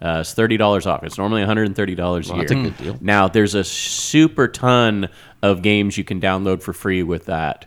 Uh, 0.00 0.18
it's 0.20 0.34
thirty 0.34 0.56
dollars 0.56 0.86
off. 0.86 1.02
It's 1.02 1.18
normally 1.18 1.40
one 1.40 1.48
hundred 1.48 1.66
and 1.66 1.76
thirty 1.76 1.94
dollars 1.94 2.30
a 2.30 2.34
year. 2.34 2.42
that's 2.42 2.52
a 2.52 2.54
good 2.62 2.76
deal. 2.76 2.98
Now 3.00 3.28
there's 3.28 3.54
a 3.54 3.64
super 3.64 4.48
ton 4.48 5.08
of 5.42 5.62
games 5.62 5.96
you 5.98 6.04
can 6.04 6.20
download 6.20 6.62
for 6.62 6.72
free 6.72 7.02
with 7.02 7.26
that. 7.26 7.64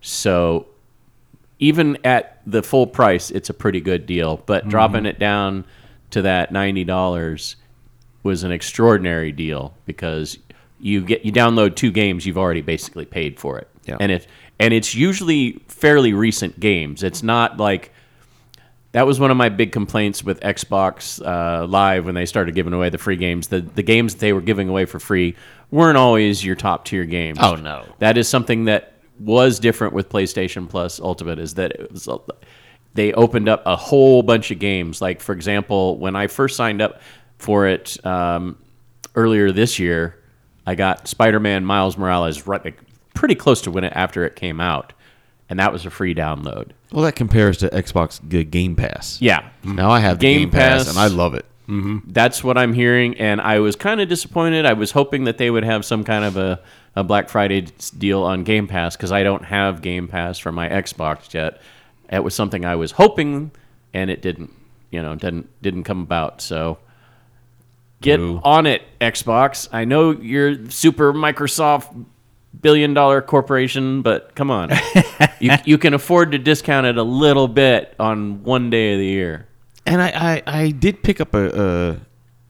So 0.00 0.66
even 1.58 1.98
at 2.04 2.40
the 2.46 2.62
full 2.62 2.86
price, 2.86 3.30
it's 3.30 3.50
a 3.50 3.54
pretty 3.54 3.80
good 3.80 4.06
deal. 4.06 4.42
But 4.46 4.68
dropping 4.68 5.06
it 5.06 5.18
down 5.18 5.64
to 6.10 6.22
that 6.22 6.52
ninety 6.52 6.84
dollars 6.84 7.56
was 8.22 8.44
an 8.44 8.52
extraordinary 8.52 9.32
deal 9.32 9.74
because 9.86 10.38
you 10.80 11.02
get 11.02 11.24
you 11.24 11.32
download 11.32 11.76
two 11.76 11.90
games, 11.90 12.26
you've 12.26 12.38
already 12.38 12.62
basically 12.62 13.04
paid 13.04 13.38
for 13.38 13.58
it. 13.58 13.68
Yeah. 13.84 13.96
And 14.00 14.12
it 14.12 14.26
and 14.58 14.74
it's 14.74 14.94
usually 14.94 15.62
fairly 15.68 16.12
recent 16.12 16.58
games. 16.60 17.02
It's 17.02 17.22
not 17.22 17.58
like 17.58 17.92
that 18.92 19.06
was 19.06 19.20
one 19.20 19.30
of 19.30 19.36
my 19.36 19.48
big 19.48 19.72
complaints 19.72 20.24
with 20.24 20.40
Xbox 20.40 21.24
uh, 21.24 21.66
Live 21.66 22.06
when 22.06 22.14
they 22.14 22.26
started 22.26 22.54
giving 22.54 22.72
away 22.72 22.88
the 22.88 22.98
free 22.98 23.16
games. 23.16 23.48
The 23.48 23.60
the 23.60 23.82
games 23.82 24.14
that 24.14 24.20
they 24.20 24.32
were 24.32 24.40
giving 24.40 24.68
away 24.68 24.84
for 24.84 24.98
free 24.98 25.36
weren't 25.70 25.98
always 25.98 26.44
your 26.44 26.56
top 26.56 26.84
tier 26.84 27.04
games. 27.04 27.38
Oh, 27.40 27.54
no. 27.54 27.84
That 27.98 28.16
is 28.16 28.28
something 28.28 28.64
that 28.64 28.94
was 29.20 29.58
different 29.58 29.92
with 29.92 30.08
PlayStation 30.08 30.68
Plus 30.68 31.00
Ultimate 31.00 31.38
is 31.38 31.54
that 31.54 31.72
it 31.72 31.92
was 31.92 32.08
they 32.94 33.12
opened 33.12 33.48
up 33.48 33.62
a 33.66 33.76
whole 33.76 34.22
bunch 34.22 34.50
of 34.50 34.58
games. 34.58 35.00
Like 35.00 35.20
for 35.20 35.32
example, 35.32 35.98
when 35.98 36.16
I 36.16 36.26
first 36.26 36.56
signed 36.56 36.80
up 36.80 37.00
for 37.38 37.66
it 37.66 38.04
um, 38.04 38.58
earlier 39.14 39.52
this 39.52 39.78
year, 39.78 40.17
I 40.68 40.74
got 40.74 41.08
Spider-Man 41.08 41.64
Miles 41.64 41.96
Morales 41.96 42.46
right 42.46 42.74
pretty 43.14 43.34
close 43.34 43.62
to 43.62 43.70
when 43.70 43.84
it 43.84 43.92
after 43.96 44.26
it 44.26 44.36
came 44.36 44.60
out, 44.60 44.92
and 45.48 45.58
that 45.58 45.72
was 45.72 45.86
a 45.86 45.90
free 45.90 46.14
download. 46.14 46.72
Well, 46.92 47.04
that 47.04 47.16
compares 47.16 47.56
to 47.58 47.70
Xbox 47.70 48.20
Game 48.50 48.76
Pass. 48.76 49.18
Yeah, 49.22 49.48
Now 49.64 49.90
I 49.90 50.00
have 50.00 50.18
Game 50.18 50.40
Game, 50.40 50.50
Pass, 50.50 50.84
Pass. 50.84 50.88
and 50.90 50.98
I 50.98 51.06
love 51.06 51.32
it. 51.32 51.46
Mm-hmm. 51.68 52.12
that's 52.12 52.44
what 52.44 52.58
I'm 52.58 52.74
hearing, 52.74 53.16
and 53.18 53.40
I 53.40 53.60
was 53.60 53.76
kind 53.76 54.02
of 54.02 54.10
disappointed. 54.10 54.66
I 54.66 54.74
was 54.74 54.90
hoping 54.90 55.24
that 55.24 55.38
they 55.38 55.50
would 55.50 55.64
have 55.64 55.86
some 55.86 56.04
kind 56.04 56.26
of 56.26 56.36
a, 56.36 56.60
a 56.96 57.02
Black 57.02 57.30
Friday 57.30 57.62
deal 57.96 58.22
on 58.24 58.44
Game 58.44 58.66
Pass 58.68 58.94
because 58.94 59.10
I 59.10 59.22
don't 59.22 59.46
have 59.46 59.80
Game 59.80 60.06
Pass 60.06 60.38
for 60.38 60.52
my 60.52 60.68
Xbox 60.68 61.32
yet. 61.32 61.62
It 62.12 62.22
was 62.22 62.34
something 62.34 62.66
I 62.66 62.76
was 62.76 62.90
hoping, 62.92 63.52
and 63.94 64.10
it 64.10 64.20
didn't. 64.20 64.52
You 64.90 65.00
know, 65.00 65.14
didn't 65.14 65.48
didn't 65.62 65.84
come 65.84 66.02
about. 66.02 66.42
So 66.42 66.76
get 68.00 68.18
Boo. 68.18 68.40
on 68.42 68.66
it, 68.66 68.82
Xbox. 69.00 69.68
I 69.72 69.84
know 69.84 70.10
you're 70.10 70.68
super 70.70 71.12
Microsoft 71.12 72.06
billion 72.60 72.94
dollar 72.94 73.20
corporation, 73.22 74.02
but 74.02 74.34
come 74.34 74.50
on, 74.50 74.70
you 75.40 75.52
you 75.64 75.78
can 75.78 75.94
afford 75.94 76.32
to 76.32 76.38
discount 76.38 76.86
it 76.86 76.96
a 76.96 77.02
little 77.02 77.48
bit 77.48 77.94
on 77.98 78.42
one 78.42 78.70
day 78.70 78.94
of 78.94 78.98
the 78.98 79.06
year. 79.06 79.46
And 79.86 80.02
I, 80.02 80.42
I, 80.46 80.60
I 80.60 80.70
did 80.70 81.02
pick 81.02 81.20
up 81.20 81.34
a. 81.34 81.54
Uh, 81.54 81.96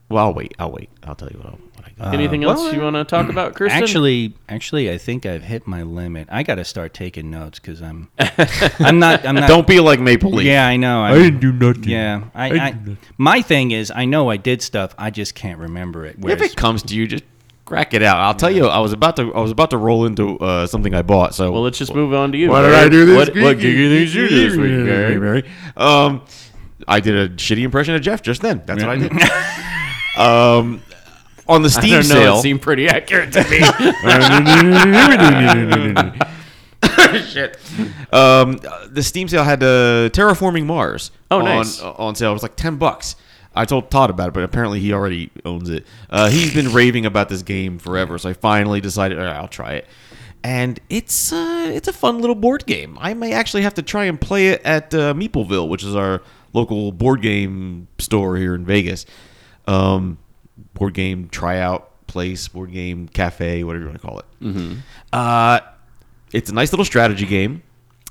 well, 0.09 0.27
I'll 0.27 0.35
wait. 0.35 0.55
I'll 0.59 0.73
wait. 0.73 0.91
I'll 1.05 1.15
tell 1.15 1.29
you 1.29 1.39
what, 1.39 1.47
I'll, 1.47 1.59
what 1.97 2.07
I 2.09 2.11
got. 2.11 2.15
Anything 2.15 2.45
else 2.45 2.73
you 2.73 2.81
want 2.81 2.97
to 2.97 3.05
talk 3.05 3.29
about, 3.31 3.55
Kristen? 3.55 3.83
actually, 3.83 4.35
actually, 4.49 4.91
I 4.91 4.99
think 4.99 5.25
I've 5.27 5.43
hit 5.43 5.67
my 5.67 5.83
limit. 5.83 6.29
I 6.31 6.43
got 6.43 6.57
to 6.57 6.65
start 6.65 6.95
taking 6.95 7.31
notes 7.31 7.59
because 7.59 7.81
I'm, 7.83 8.09
I'm 8.79 8.99
not, 8.99 9.25
I'm 9.27 9.35
not. 9.35 9.49
Don't 9.49 9.67
be 9.67 9.81
like 9.81 10.01
Maple 10.01 10.31
Leaf. 10.31 10.47
Yeah, 10.47 10.67
I 10.67 10.77
know. 10.77 11.03
I 11.03 11.15
didn't 11.15 11.41
do 11.41 11.53
nothing. 11.53 11.85
Yeah, 11.85 12.25
I, 12.35 12.47
I 12.47 12.49
I, 12.49 12.71
nothing. 12.71 12.99
my 13.17 13.43
thing 13.43 13.71
is, 13.71 13.91
I 13.95 14.05
know 14.05 14.31
I 14.31 14.37
did 14.37 14.63
stuff. 14.63 14.95
I 14.99 15.11
just 15.11 15.35
can't 15.35 15.59
remember 15.59 16.05
it. 16.07 16.17
If 16.25 16.41
it 16.43 16.57
comes 16.57 16.83
to 16.85 16.95
you, 16.95 17.07
just 17.07 17.25
crack 17.65 17.93
it 17.93 18.03
out. 18.03 18.17
I'll 18.19 18.35
tell 18.35 18.51
you. 18.51 18.67
I 18.67 18.79
was 18.79 18.93
about 18.93 19.17
to. 19.17 19.35
I 19.35 19.41
was 19.41 19.51
about 19.51 19.71
to 19.71 19.77
roll 19.79 20.07
into 20.07 20.39
uh, 20.39 20.67
something 20.67 20.95
I 20.95 21.03
bought. 21.03 21.35
So 21.35 21.53
Well, 21.53 21.63
let's 21.63 21.79
just 21.79 21.95
move 21.95 22.15
on 22.15 22.33
to 22.33 22.39
you. 22.39 22.49
What 22.49 22.63
did 22.63 22.75
I 22.75 22.89
do 22.89 23.05
this 23.07 23.17
What, 23.17 23.35
week? 23.35 23.45
what 23.45 23.59
gig 23.59 23.77
things 23.77 24.15
you 24.15 24.29
do 24.29 24.49
this 24.49 24.57
week, 24.57 24.87
Gary? 24.87 25.19
Mary. 25.19 25.51
Um, 25.77 26.23
I 26.87 27.01
did 27.01 27.15
a 27.17 27.29
shitty 27.35 27.63
impression 27.63 27.95
of 27.95 28.01
Jeff 28.01 28.23
just 28.23 28.41
then. 28.41 28.63
That's 28.65 28.83
what 28.83 28.91
I 28.91 28.97
did. 28.97 29.13
um, 30.19 30.83
on 31.49 31.63
the 31.63 31.69
I 31.69 31.71
Steam 31.81 31.91
don't 31.91 32.09
know. 32.09 32.15
sale. 32.15 32.39
It 32.39 32.43
seemed 32.43 32.63
pretty 32.63 32.89
accurate 32.89 33.33
to 33.33 33.43
me. 33.49 33.59
Shit. 37.31 37.59
Um, 38.13 38.59
the 38.91 39.03
Steam 39.03 39.29
sale 39.29 39.45
had 39.45 39.63
uh, 39.63 40.11
Terraforming 40.11 40.67
Mars. 40.67 41.11
Oh, 41.31 41.39
on, 41.39 41.45
nice. 41.45 41.81
On 41.81 42.15
sale. 42.15 42.31
It 42.31 42.35
was 42.35 42.43
like 42.43 42.57
ten 42.57 42.77
bucks. 42.77 43.17
I 43.55 43.65
told 43.65 43.91
Todd 43.91 44.11
about 44.11 44.29
it, 44.29 44.35
but 44.35 44.45
apparently 44.45 44.79
he 44.79 44.93
already 44.93 45.31
owns 45.45 45.69
it. 45.71 45.85
Uh, 46.09 46.29
he's 46.29 46.55
been 46.55 46.73
raving 46.73 47.07
about 47.07 47.29
this 47.29 47.43
game 47.43 47.79
forever, 47.79 48.19
so 48.19 48.29
I 48.29 48.33
finally 48.35 48.81
decided 48.81 49.19
"All 49.19 49.25
right, 49.25 49.35
I'll 49.37 49.49
try 49.49 49.73
it. 49.75 49.87
And 50.45 50.79
it's 50.89 51.33
uh, 51.33 51.71
it's 51.75 51.89
a 51.89 51.93
fun 51.93 52.21
little 52.21 52.37
board 52.37 52.65
game. 52.67 52.97
I 53.01 53.15
may 53.15 53.33
actually 53.33 53.63
have 53.63 53.75
to 53.75 53.83
try 53.83 54.05
and 54.05 54.21
play 54.21 54.49
it 54.49 54.63
at 54.65 54.95
uh, 54.95 55.13
Meepleville, 55.15 55.69
which 55.69 55.83
is 55.83 55.97
our 55.97 56.23
local 56.53 56.93
board 56.93 57.23
game 57.23 57.89
store 57.99 58.37
here 58.37 58.55
in 58.55 58.65
Vegas. 58.65 59.05
Um, 59.67 60.19
board 60.79 60.95
game 60.95 61.29
tryout 61.29 61.91
place, 62.07 62.49
board 62.49 62.73
game 62.73 63.09
cafe, 63.09 63.65
whatever 63.65 63.85
you 63.85 63.89
want 63.91 64.01
to 64.01 64.07
call 64.07 64.19
it. 64.21 64.25
Mm-hmm. 64.43 64.75
Uh, 65.13 65.61
it's 66.33 66.51
a 66.51 66.55
nice 66.55 66.73
little 66.73 66.85
strategy 66.85 67.27
game. 67.27 67.63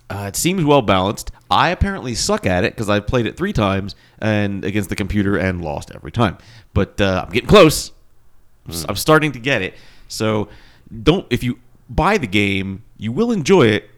Uh, 0.10 0.26
it 0.28 0.36
seems 0.36 0.64
well 0.64 0.82
balanced. 0.82 1.32
I 1.50 1.70
apparently 1.70 2.16
suck 2.16 2.46
at 2.46 2.64
it 2.64 2.74
because 2.74 2.90
I've 2.90 3.08
played 3.08 3.26
it 3.26 3.36
three 3.38 3.54
times 3.54 3.96
and 4.20 4.64
against 4.64 4.90
the 4.90 4.96
computer 4.96 5.38
and 5.38 5.62
lost 5.64 5.92
every 5.94 6.12
time. 6.12 6.38
But 6.74 7.00
uh, 7.02 7.24
I'm 7.26 7.34
getting 7.34 7.50
close. 7.50 7.92
I'm 8.66 8.72
s- 8.74 8.86
I'm 8.88 8.96
starting 8.96 9.32
to 9.34 9.40
get 9.40 9.62
it. 9.62 9.76
So 10.08 10.48
don't 11.04 11.26
if 11.30 11.44
you 11.44 11.60
buy 11.90 12.18
the 12.18 12.28
game, 12.28 12.84
you 12.98 13.12
will 13.12 13.32
enjoy 13.32 13.68
it, 13.68 13.90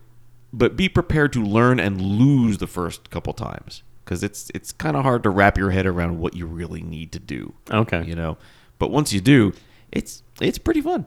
but 0.52 0.76
be 0.76 0.90
prepared 0.90 1.32
to 1.34 1.44
learn 1.44 1.80
and 1.80 2.02
lose 2.02 2.58
the 2.58 2.68
first 2.68 3.10
couple 3.12 3.34
times 3.34 3.84
because 4.10 4.24
it's 4.24 4.50
it's 4.56 4.72
kind 4.72 4.98
of 4.98 5.04
hard 5.04 5.22
to 5.22 5.30
wrap 5.30 5.56
your 5.56 5.70
head 5.70 5.86
around 5.86 6.18
what 6.18 6.36
you 6.36 6.48
really 6.48 6.82
need 6.82 7.12
to 7.12 7.20
do. 7.20 7.54
Okay. 7.70 8.04
you 8.04 8.16
know. 8.16 8.38
But 8.80 8.90
once 8.90 9.14
you 9.14 9.22
do, 9.22 9.54
it's 9.92 10.24
it's 10.42 10.58
pretty 10.58 10.82
fun. 10.82 11.06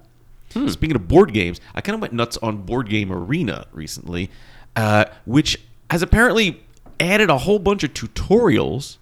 Speaking 0.69 0.95
of 0.95 1.09
board 1.09 1.33
games, 1.33 1.61
I 1.75 1.81
kind 1.81 1.95
of 1.95 2.01
went 2.03 2.13
nuts 2.13 2.37
on 2.37 2.59
Board 2.59 2.89
Game 2.89 3.11
Arena 3.11 3.67
recently, 3.73 4.31
uh, 4.77 5.07
which 5.25 5.59
has 5.91 6.03
apparently 6.03 6.63
added 7.01 7.31
a 7.31 7.39
whole 7.39 7.59
bunch 7.59 7.83
of 7.83 7.95
tutorials 7.95 8.99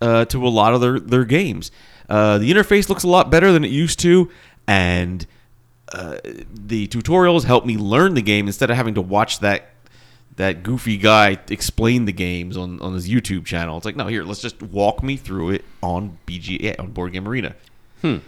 uh, 0.00 0.24
to 0.24 0.44
a 0.44 0.50
lot 0.50 0.74
of 0.74 0.80
their, 0.80 0.98
their 0.98 1.24
games. 1.24 1.70
Uh, 2.08 2.38
the 2.38 2.52
interface 2.52 2.88
looks 2.88 3.04
a 3.04 3.08
lot 3.08 3.30
better 3.30 3.52
than 3.52 3.64
it 3.64 3.70
used 3.70 4.00
to, 4.00 4.28
and 4.66 5.24
uh, 5.92 6.16
the 6.52 6.88
tutorials 6.88 7.44
help 7.44 7.64
me 7.64 7.76
learn 7.76 8.14
the 8.14 8.22
game 8.22 8.48
instead 8.48 8.68
of 8.68 8.76
having 8.76 8.94
to 8.94 9.00
watch 9.00 9.38
that 9.38 9.71
that 10.36 10.62
goofy 10.62 10.96
guy 10.96 11.38
explain 11.50 12.04
the 12.06 12.12
games 12.12 12.56
on, 12.56 12.80
on 12.80 12.94
his 12.94 13.08
YouTube 13.08 13.44
channel. 13.44 13.76
It's 13.76 13.84
like, 13.84 13.96
no, 13.96 14.06
here, 14.06 14.24
let's 14.24 14.40
just 14.40 14.62
walk 14.62 15.02
me 15.02 15.16
through 15.16 15.50
it 15.50 15.64
on 15.82 16.18
BGA 16.26 16.78
on 16.78 16.92
Board 16.92 17.12
Game 17.12 17.28
Arena. 17.28 17.54
Hmm. 18.00 18.18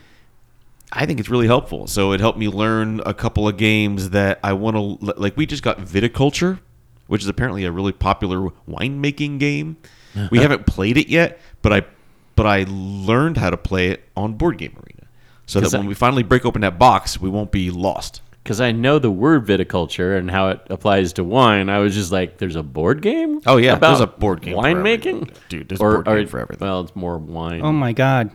I 0.92 1.06
think 1.06 1.18
it's 1.18 1.28
really 1.28 1.46
helpful. 1.46 1.86
So 1.86 2.12
it 2.12 2.20
helped 2.20 2.38
me 2.38 2.48
learn 2.48 3.00
a 3.04 3.14
couple 3.14 3.48
of 3.48 3.56
games 3.56 4.10
that 4.10 4.38
I 4.44 4.52
want 4.52 4.76
to 4.76 5.12
like. 5.18 5.36
We 5.36 5.46
just 5.46 5.62
got 5.62 5.78
Viticulture, 5.78 6.60
which 7.08 7.22
is 7.22 7.28
apparently 7.28 7.64
a 7.64 7.72
really 7.72 7.92
popular 7.92 8.50
winemaking 8.68 9.38
game. 9.40 9.76
We 10.30 10.38
haven't 10.38 10.66
played 10.66 10.96
it 10.96 11.08
yet, 11.08 11.40
but 11.62 11.72
I 11.72 11.82
but 12.36 12.46
I 12.46 12.66
learned 12.68 13.36
how 13.38 13.50
to 13.50 13.56
play 13.56 13.88
it 13.88 14.04
on 14.16 14.34
Board 14.34 14.58
Game 14.58 14.76
Arena, 14.76 15.08
so 15.46 15.58
that- 15.60 15.78
when 15.78 15.88
we 15.88 15.94
finally 15.94 16.22
break 16.22 16.44
open 16.44 16.60
that 16.62 16.78
box, 16.78 17.20
we 17.20 17.28
won't 17.28 17.50
be 17.50 17.70
lost. 17.72 18.20
Because 18.44 18.60
I 18.60 18.72
know 18.72 18.98
the 18.98 19.10
word 19.10 19.46
viticulture 19.46 20.18
and 20.18 20.30
how 20.30 20.50
it 20.50 20.60
applies 20.68 21.14
to 21.14 21.24
wine. 21.24 21.70
I 21.70 21.78
was 21.78 21.94
just 21.94 22.12
like, 22.12 22.36
there's 22.36 22.56
a 22.56 22.62
board 22.62 23.00
game? 23.00 23.40
Oh, 23.46 23.56
yeah, 23.56 23.72
about 23.72 23.88
there's 23.88 24.00
a 24.02 24.06
board 24.06 24.42
game 24.42 24.54
for 24.54 24.60
Winemaking? 24.60 25.34
Dude, 25.48 25.70
there's 25.70 25.80
a 25.80 25.82
board 25.82 26.04
game 26.04 26.26
for 26.26 26.40
everything. 26.40 26.66
Well, 26.66 26.82
it's 26.82 26.94
more 26.94 27.16
wine. 27.16 27.62
oh 27.62 27.72
my 27.72 27.94
god, 27.94 28.30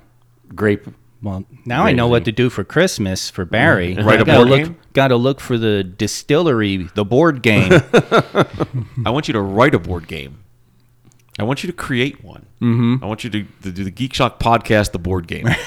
grape 0.55 0.87
Well, 1.21 1.45
now 1.63 1.85
I 1.85 1.93
know 1.93 2.07
what 2.07 2.25
to 2.25 2.31
do 2.31 2.49
for 2.49 2.63
Christmas 2.63 3.29
for 3.29 3.45
mm-hmm. 3.45 3.51
Barry. 3.51 3.95
Write 4.01 4.21
a 4.21 4.25
Gotta 4.25 4.39
board 4.39 4.49
look, 4.49 4.63
game? 4.63 4.77
Got 4.93 5.09
to 5.09 5.15
look 5.15 5.39
for 5.39 5.59
the 5.59 5.83
distillery, 5.83 6.89
the 6.95 7.05
board 7.05 7.43
game. 7.43 7.71
I 9.05 9.11
want 9.11 9.27
you 9.27 9.33
to 9.33 9.41
write 9.41 9.75
a 9.75 9.79
board 9.79 10.07
game. 10.07 10.43
I 11.37 11.43
want 11.43 11.63
you 11.63 11.67
to 11.67 11.73
create 11.73 12.23
one. 12.23 12.45
Mm-hmm. 12.61 13.03
I 13.03 13.07
want 13.07 13.23
you 13.23 13.29
to, 13.29 13.43
to 13.63 13.71
do 13.71 13.83
the 13.83 13.91
Geek 13.91 14.13
Shock 14.13 14.39
podcast, 14.39 14.91
the 14.91 14.99
board 14.99 15.27
game. 15.27 15.47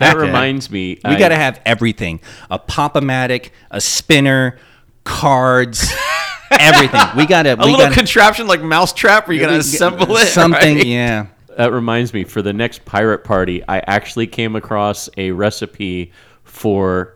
That 0.00 0.16
reminds 0.16 0.70
me. 0.70 0.98
we 1.04 1.16
got 1.16 1.28
to 1.28 1.36
have 1.36 1.60
everything: 1.66 2.20
a 2.50 2.58
pop-o-matic, 2.58 3.50
a 3.70 3.82
spinner, 3.82 4.58
cards, 5.04 5.92
everything. 6.50 7.00
We 7.16 7.26
got 7.26 7.42
to. 7.42 7.52
a 7.52 7.56
we 7.56 7.64
little 7.64 7.80
gotta, 7.80 7.94
contraption 7.94 8.46
like 8.46 8.62
Mousetrap 8.62 9.28
where 9.28 9.36
you 9.36 9.42
gotta 9.42 9.58
assemble 9.58 10.16
it. 10.16 10.26
Something, 10.26 10.76
right? 10.76 10.86
yeah. 10.86 11.26
That 11.56 11.72
reminds 11.72 12.14
me, 12.14 12.24
for 12.24 12.40
the 12.40 12.54
next 12.54 12.86
pirate 12.86 13.24
party, 13.24 13.62
I 13.68 13.80
actually 13.80 14.26
came 14.26 14.56
across 14.56 15.10
a 15.18 15.32
recipe 15.32 16.12
for 16.44 17.14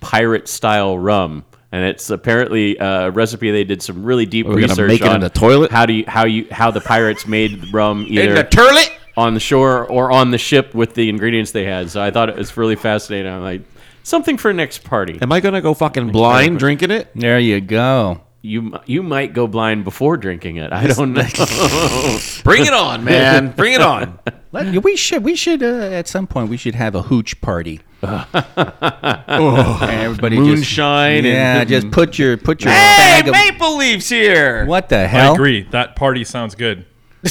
pirate 0.00 0.48
style 0.48 0.98
rum. 0.98 1.44
And 1.76 1.84
it's 1.84 2.08
apparently 2.08 2.78
a 2.78 3.10
recipe 3.10 3.50
they 3.50 3.64
did 3.64 3.82
some 3.82 4.02
really 4.02 4.24
deep 4.24 4.46
we 4.46 4.54
gonna 4.54 4.68
research 4.68 4.88
make 4.88 5.00
it 5.02 5.08
on 5.08 5.16
in 5.16 5.20
the 5.20 5.28
toilet? 5.28 5.70
how 5.70 5.84
do 5.84 5.92
you 5.92 6.04
how 6.08 6.24
you 6.24 6.46
how 6.50 6.70
the 6.70 6.80
pirates 6.80 7.26
made 7.26 7.70
rum 7.70 8.06
either 8.08 8.22
In 8.22 8.30
either 8.30 8.42
the 8.42 8.48
turlet. 8.48 8.90
on 9.18 9.34
the 9.34 9.40
shore 9.40 9.84
or 9.86 10.10
on 10.10 10.30
the 10.30 10.38
ship 10.38 10.74
with 10.74 10.94
the 10.94 11.10
ingredients 11.10 11.50
they 11.52 11.64
had. 11.64 11.90
So 11.90 12.00
I 12.02 12.10
thought 12.10 12.30
it 12.30 12.36
was 12.36 12.56
really 12.56 12.76
fascinating. 12.76 13.30
I'm 13.30 13.42
like 13.42 13.60
something 14.04 14.38
for 14.38 14.54
next 14.54 14.84
party. 14.84 15.18
Am 15.20 15.30
I 15.30 15.40
gonna 15.40 15.60
go 15.60 15.74
fucking 15.74 16.12
blind 16.12 16.58
drinking 16.58 16.92
it? 16.92 17.10
There 17.14 17.38
you 17.38 17.60
go. 17.60 18.22
You 18.46 18.78
you 18.86 19.02
might 19.02 19.32
go 19.32 19.48
blind 19.48 19.82
before 19.82 20.16
drinking 20.16 20.56
it. 20.56 20.72
I 20.72 20.86
don't 20.86 21.12
know. 21.14 21.22
Bring 22.44 22.64
it 22.64 22.72
on, 22.72 23.02
man. 23.02 23.50
Bring 23.50 23.72
it 23.74 23.80
on. 23.82 24.20
Let, 24.52 24.84
we 24.84 24.96
should. 24.96 25.24
We 25.24 25.34
should. 25.34 25.64
Uh, 25.64 25.90
at 25.90 26.06
some 26.06 26.28
point, 26.28 26.48
we 26.48 26.56
should 26.56 26.76
have 26.76 26.94
a 26.94 27.02
hooch 27.02 27.40
party. 27.40 27.80
And 28.02 29.90
everybody 29.90 30.36
Moonshine 30.38 31.22
Just, 31.24 31.32
yeah, 31.34 31.60
and- 31.60 31.68
just 31.68 31.90
put 31.90 32.18
your 32.18 32.36
put 32.36 32.62
your 32.62 32.72
Hey, 32.72 33.20
bag 33.22 33.28
of 33.28 33.32
Maple 33.32 33.76
Leafs 33.78 34.08
here. 34.08 34.64
what 34.66 34.88
the 34.90 35.08
hell? 35.08 35.32
I 35.32 35.34
agree. 35.34 35.62
That 35.70 35.96
party 35.96 36.22
sounds 36.24 36.54
good. 36.54 36.84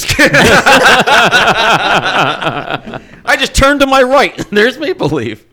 I 3.24 3.36
just 3.38 3.54
turned 3.54 3.80
to 3.80 3.86
my 3.86 4.02
right. 4.02 4.36
There's 4.50 4.78
Maple 4.78 5.08
Leaf. 5.08 5.46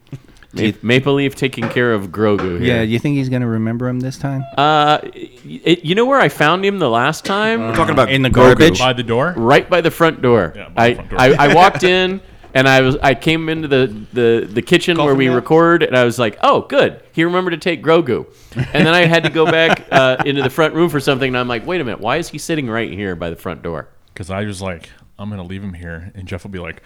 Ma- 0.53 0.71
Maple 0.81 1.15
Leaf 1.15 1.35
taking 1.35 1.67
care 1.69 1.93
of 1.93 2.07
Grogu 2.09 2.59
here. 2.59 2.75
Yeah, 2.77 2.81
you 2.81 2.99
think 2.99 3.17
he's 3.17 3.29
gonna 3.29 3.47
remember 3.47 3.87
him 3.87 3.99
this 3.99 4.17
time? 4.17 4.43
Uh, 4.57 4.99
it, 5.03 5.83
you 5.83 5.95
know 5.95 6.05
where 6.05 6.19
I 6.19 6.29
found 6.29 6.63
him 6.65 6.79
the 6.79 6.89
last 6.89 7.25
time? 7.25 7.61
We're 7.61 7.75
talking 7.75 7.93
about 7.93 8.11
In 8.11 8.21
the 8.21 8.29
Grogu. 8.29 8.55
garbage? 8.57 8.79
By 8.79 8.93
the 8.93 9.03
door. 9.03 9.33
right 9.35 9.69
by 9.69 9.81
the 9.81 9.91
front 9.91 10.21
door. 10.21 10.53
Yeah, 10.55 10.69
by 10.69 10.83
I, 10.85 10.89
the 10.89 10.95
front 10.95 11.09
door. 11.09 11.19
I 11.19 11.33
I 11.35 11.53
walked 11.55 11.83
in 11.83 12.21
and 12.53 12.67
I 12.69 12.81
was 12.81 12.95
I 12.97 13.15
came 13.15 13.49
into 13.49 13.67
the 13.67 13.87
the, 14.13 14.47
the 14.49 14.61
kitchen 14.61 14.97
where 14.97 15.15
we 15.15 15.27
mat? 15.27 15.35
record 15.35 15.81
and 15.83 15.97
I 15.97 16.03
was 16.03 16.19
like, 16.19 16.37
oh, 16.43 16.61
good. 16.61 17.01
He 17.13 17.23
remembered 17.23 17.51
to 17.51 17.57
take 17.57 17.83
Grogu, 17.83 18.27
and 18.55 18.85
then 18.85 18.93
I 18.93 19.05
had 19.05 19.23
to 19.23 19.29
go 19.31 19.45
back 19.45 19.87
uh, 19.91 20.17
into 20.25 20.43
the 20.43 20.49
front 20.51 20.75
room 20.75 20.89
for 20.89 20.99
something. 20.99 21.27
And 21.27 21.37
I'm 21.37 21.47
like, 21.47 21.65
wait 21.65 21.81
a 21.81 21.83
minute, 21.83 21.99
why 21.99 22.17
is 22.17 22.29
he 22.29 22.37
sitting 22.37 22.69
right 22.69 22.91
here 22.91 23.15
by 23.15 23.29
the 23.31 23.35
front 23.35 23.63
door? 23.63 23.89
Because 24.13 24.29
I 24.29 24.43
was 24.43 24.61
like, 24.61 24.89
I'm 25.17 25.29
gonna 25.31 25.43
leave 25.43 25.63
him 25.63 25.73
here, 25.73 26.11
and 26.13 26.27
Jeff 26.27 26.43
will 26.43 26.51
be 26.51 26.59
like, 26.59 26.83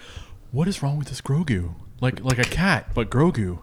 "What 0.52 0.68
is 0.68 0.82
wrong 0.82 0.96
with 0.96 1.08
this 1.08 1.20
Grogu? 1.20 1.74
Like 2.00 2.22
like 2.22 2.38
a 2.38 2.44
cat, 2.44 2.90
but 2.94 3.10
Grogu." 3.10 3.58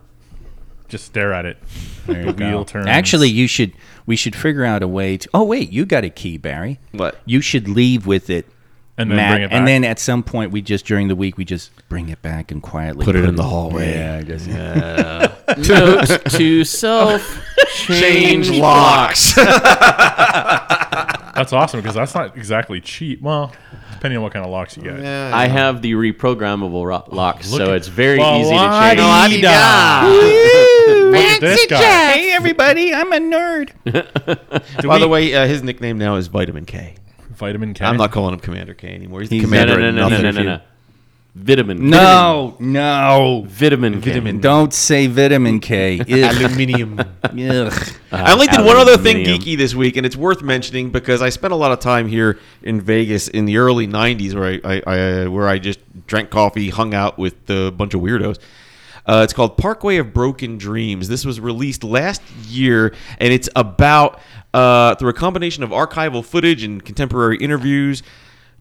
Just 0.87 1.05
stare 1.05 1.33
at 1.33 1.45
it. 1.47 1.57
the 2.05 2.31
wheel 2.37 2.63
turns. 2.63 2.85
Actually, 2.87 3.29
you 3.29 3.47
should. 3.47 3.73
We 4.05 4.15
should 4.15 4.35
figure 4.35 4.63
out 4.63 4.83
a 4.83 4.87
way 4.87 5.17
to. 5.17 5.29
Oh 5.33 5.43
wait, 5.43 5.71
you 5.71 5.83
got 5.85 6.03
a 6.03 6.09
key, 6.11 6.37
Barry. 6.37 6.79
What? 6.91 7.17
You 7.25 7.41
should 7.41 7.67
leave 7.67 8.05
with 8.05 8.29
it, 8.29 8.45
And 8.95 9.09
then 9.09 9.17
Matt, 9.17 9.31
bring 9.31 9.41
it 9.43 9.49
back. 9.49 9.57
and 9.57 9.67
then 9.67 9.83
at 9.83 9.97
some 9.97 10.21
point, 10.21 10.51
we 10.51 10.61
just 10.61 10.85
during 10.85 11.07
the 11.07 11.15
week 11.15 11.37
we 11.37 11.45
just 11.45 11.71
bring 11.89 12.09
it 12.09 12.21
back 12.21 12.51
and 12.51 12.61
quietly 12.61 13.03
Put 13.03 13.15
it 13.15 13.25
in 13.25 13.35
the 13.35 13.41
hallway. 13.43 13.93
Yeah, 13.93 14.21
just, 14.21 14.47
Note 15.69 16.05
to 16.29 16.63
self: 16.63 17.41
change 17.73 18.51
locks. 18.51 19.33
that's 21.35 21.51
awesome 21.53 21.79
because 21.81 21.95
that's 21.95 22.13
not 22.13 22.37
exactly 22.37 22.79
cheap. 22.79 23.21
Well, 23.21 23.51
depending 24.05 24.17
on 24.17 24.23
what 24.23 24.33
kind 24.33 24.45
of 24.45 24.51
locks 24.51 24.77
you 24.77 24.83
get. 24.83 25.03
I 25.33 25.47
have 25.47 25.81
the 25.81 25.93
reprogrammable 25.93 26.85
ro- 26.85 27.03
locks, 27.07 27.49
look 27.51 27.57
so 27.59 27.71
at- 27.71 27.77
it's 27.77 27.87
very 27.87 28.21
easy 28.21 28.51
to 28.51 28.57
change. 28.57 28.99
Look 31.15 31.23
at 31.23 31.41
this 31.41 31.65
guy. 31.67 31.79
Hey 32.11 32.31
everybody, 32.33 32.93
I'm 32.93 33.11
a 33.11 33.17
nerd. 33.17 33.71
By 34.87 34.99
the 34.99 35.07
way, 35.07 35.33
uh, 35.33 35.47
his 35.47 35.63
nickname 35.63 35.97
now 35.97 36.15
is 36.17 36.27
Vitamin 36.27 36.65
K. 36.65 36.95
Vitamin 37.31 37.73
K. 37.73 37.83
I'm 37.85 37.97
not 37.97 38.11
calling 38.11 38.33
him 38.33 38.39
Commander 38.39 38.73
K 38.75 38.93
anymore. 38.93 39.21
He's 39.21 39.29
the 39.29 39.37
He's- 39.39 39.49
No, 39.49 39.57
commander. 39.65 39.79
no, 39.79 39.87
of 39.89 39.95
no, 39.95 40.07
no, 40.09 40.17
no, 40.17 40.21
nothing. 40.21 40.45
no, 40.45 40.51
no, 40.51 40.57
no. 40.57 40.61
Vitamin. 41.35 41.89
No, 41.89 42.55
no. 42.59 43.43
Vitamin. 43.49 44.01
K. 44.01 44.11
Vitamin. 44.11 44.39
Don't 44.39 44.73
say 44.73 45.07
vitamin 45.07 45.59
K. 45.59 45.99
Aluminium. 46.23 46.97
Ugh. 47.23 47.93
I 48.13 48.31
only 48.31 48.47
did 48.47 48.65
one 48.65 48.77
other 48.77 48.95
thing 48.97 49.17
geeky 49.17 49.57
this 49.57 49.75
week, 49.75 49.97
and 49.97 50.05
it's 50.05 50.15
worth 50.15 50.41
mentioning 50.41 50.91
because 50.91 51.21
I 51.21 51.27
spent 51.27 51.51
a 51.51 51.57
lot 51.57 51.73
of 51.73 51.79
time 51.79 52.07
here 52.07 52.39
in 52.63 52.79
Vegas 52.79 53.27
in 53.27 53.43
the 53.43 53.57
early 53.57 53.85
'90s, 53.85 54.33
where 54.33 54.45
I, 54.45 54.61
I, 54.63 54.81
I 54.95 55.27
where 55.27 55.49
I 55.49 55.59
just 55.59 55.79
drank 56.07 56.29
coffee, 56.29 56.69
hung 56.69 56.93
out 56.93 57.17
with 57.17 57.49
a 57.49 57.69
bunch 57.69 57.93
of 57.93 57.99
weirdos. 57.99 58.39
Uh, 59.05 59.21
it's 59.23 59.33
called 59.33 59.57
Parkway 59.57 59.97
of 59.97 60.13
Broken 60.13 60.57
Dreams. 60.57 61.09
This 61.09 61.25
was 61.25 61.41
released 61.41 61.83
last 61.83 62.21
year, 62.47 62.95
and 63.19 63.33
it's 63.33 63.49
about 63.57 64.21
uh, 64.53 64.95
through 64.95 65.09
a 65.09 65.13
combination 65.13 65.63
of 65.63 65.71
archival 65.71 66.23
footage 66.23 66.63
and 66.63 66.83
contemporary 66.83 67.37
interviews. 67.37 68.03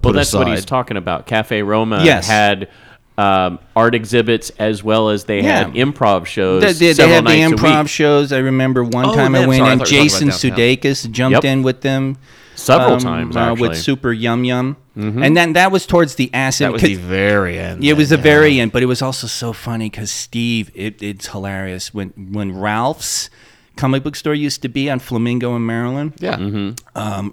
put 0.00 0.04
well, 0.04 0.12
that's 0.14 0.28
aside. 0.28 0.38
what 0.38 0.48
he's 0.48 0.64
talking 0.64 0.96
about. 0.96 1.26
Cafe 1.26 1.60
Roma 1.62 2.02
Yes. 2.04 2.28
had 2.28 2.68
um, 3.18 3.58
art 3.76 3.94
exhibits 3.94 4.50
as 4.58 4.82
well 4.82 5.10
as 5.10 5.24
they 5.24 5.42
had 5.42 5.74
Yeah. 5.76 5.84
improv 5.84 6.26
shows. 6.26 6.62
They, 6.62 6.72
they, 6.72 6.86
they 6.88 6.94
several 6.94 7.14
had 7.16 7.24
the 7.26 7.28
nights 7.46 7.52
a 7.52 7.56
improv 7.64 7.82
week. 7.82 7.90
shows. 7.90 8.32
I 8.32 8.38
remember 8.38 8.82
one 8.84 9.06
Oh, 9.06 9.14
time 9.14 9.34
I 9.34 9.46
went 9.46 9.58
Sorry, 9.58 9.72
in. 9.72 9.78
thought 9.78 9.90
you 9.92 9.98
were 9.98 10.08
talking 10.08 10.28
Jason 10.30 10.48
about. 10.50 10.58
Sudeikis 10.58 11.10
jumped 11.10 11.34
Yep. 11.34 11.44
in 11.44 11.62
with 11.62 11.80
them 11.82 12.16
several 12.54 12.94
um, 12.94 13.00
times 13.00 13.36
uh, 13.36 13.40
actually. 13.40 13.68
with 13.68 13.78
Super 13.78 14.12
Yum 14.12 14.44
Yum, 14.44 14.76
and 14.96 15.36
then 15.36 15.52
that 15.54 15.70
was 15.72 15.86
towards 15.86 16.14
the 16.16 16.30
acid. 16.34 16.66
That 16.66 16.72
was 16.72 16.82
the 16.82 16.94
very 16.96 17.58
end. 17.58 17.82
Yeah, 17.84 17.92
it 17.92 17.96
was 17.96 18.10
the 18.10 18.16
then, 18.16 18.22
very 18.24 18.60
end, 18.60 18.72
but 18.72 18.82
it 18.82 18.86
was 18.86 19.02
also 19.02 19.26
so 19.26 19.52
funny 19.52 19.88
because 19.90 20.10
Steve, 20.10 20.70
it, 20.74 21.02
it's 21.02 21.28
hilarious 21.28 21.92
when 21.94 22.10
when 22.32 22.56
Ralph's 22.58 23.28
comic 23.76 24.02
book 24.04 24.16
store 24.16 24.34
used 24.34 24.60
to 24.62 24.68
be 24.68 24.90
on 24.90 24.98
Flamingo 25.00 25.56
in 25.56 25.64
Maryland. 25.66 26.12
Yeah. 26.18 26.36
Mm-hmm. 26.36 27.28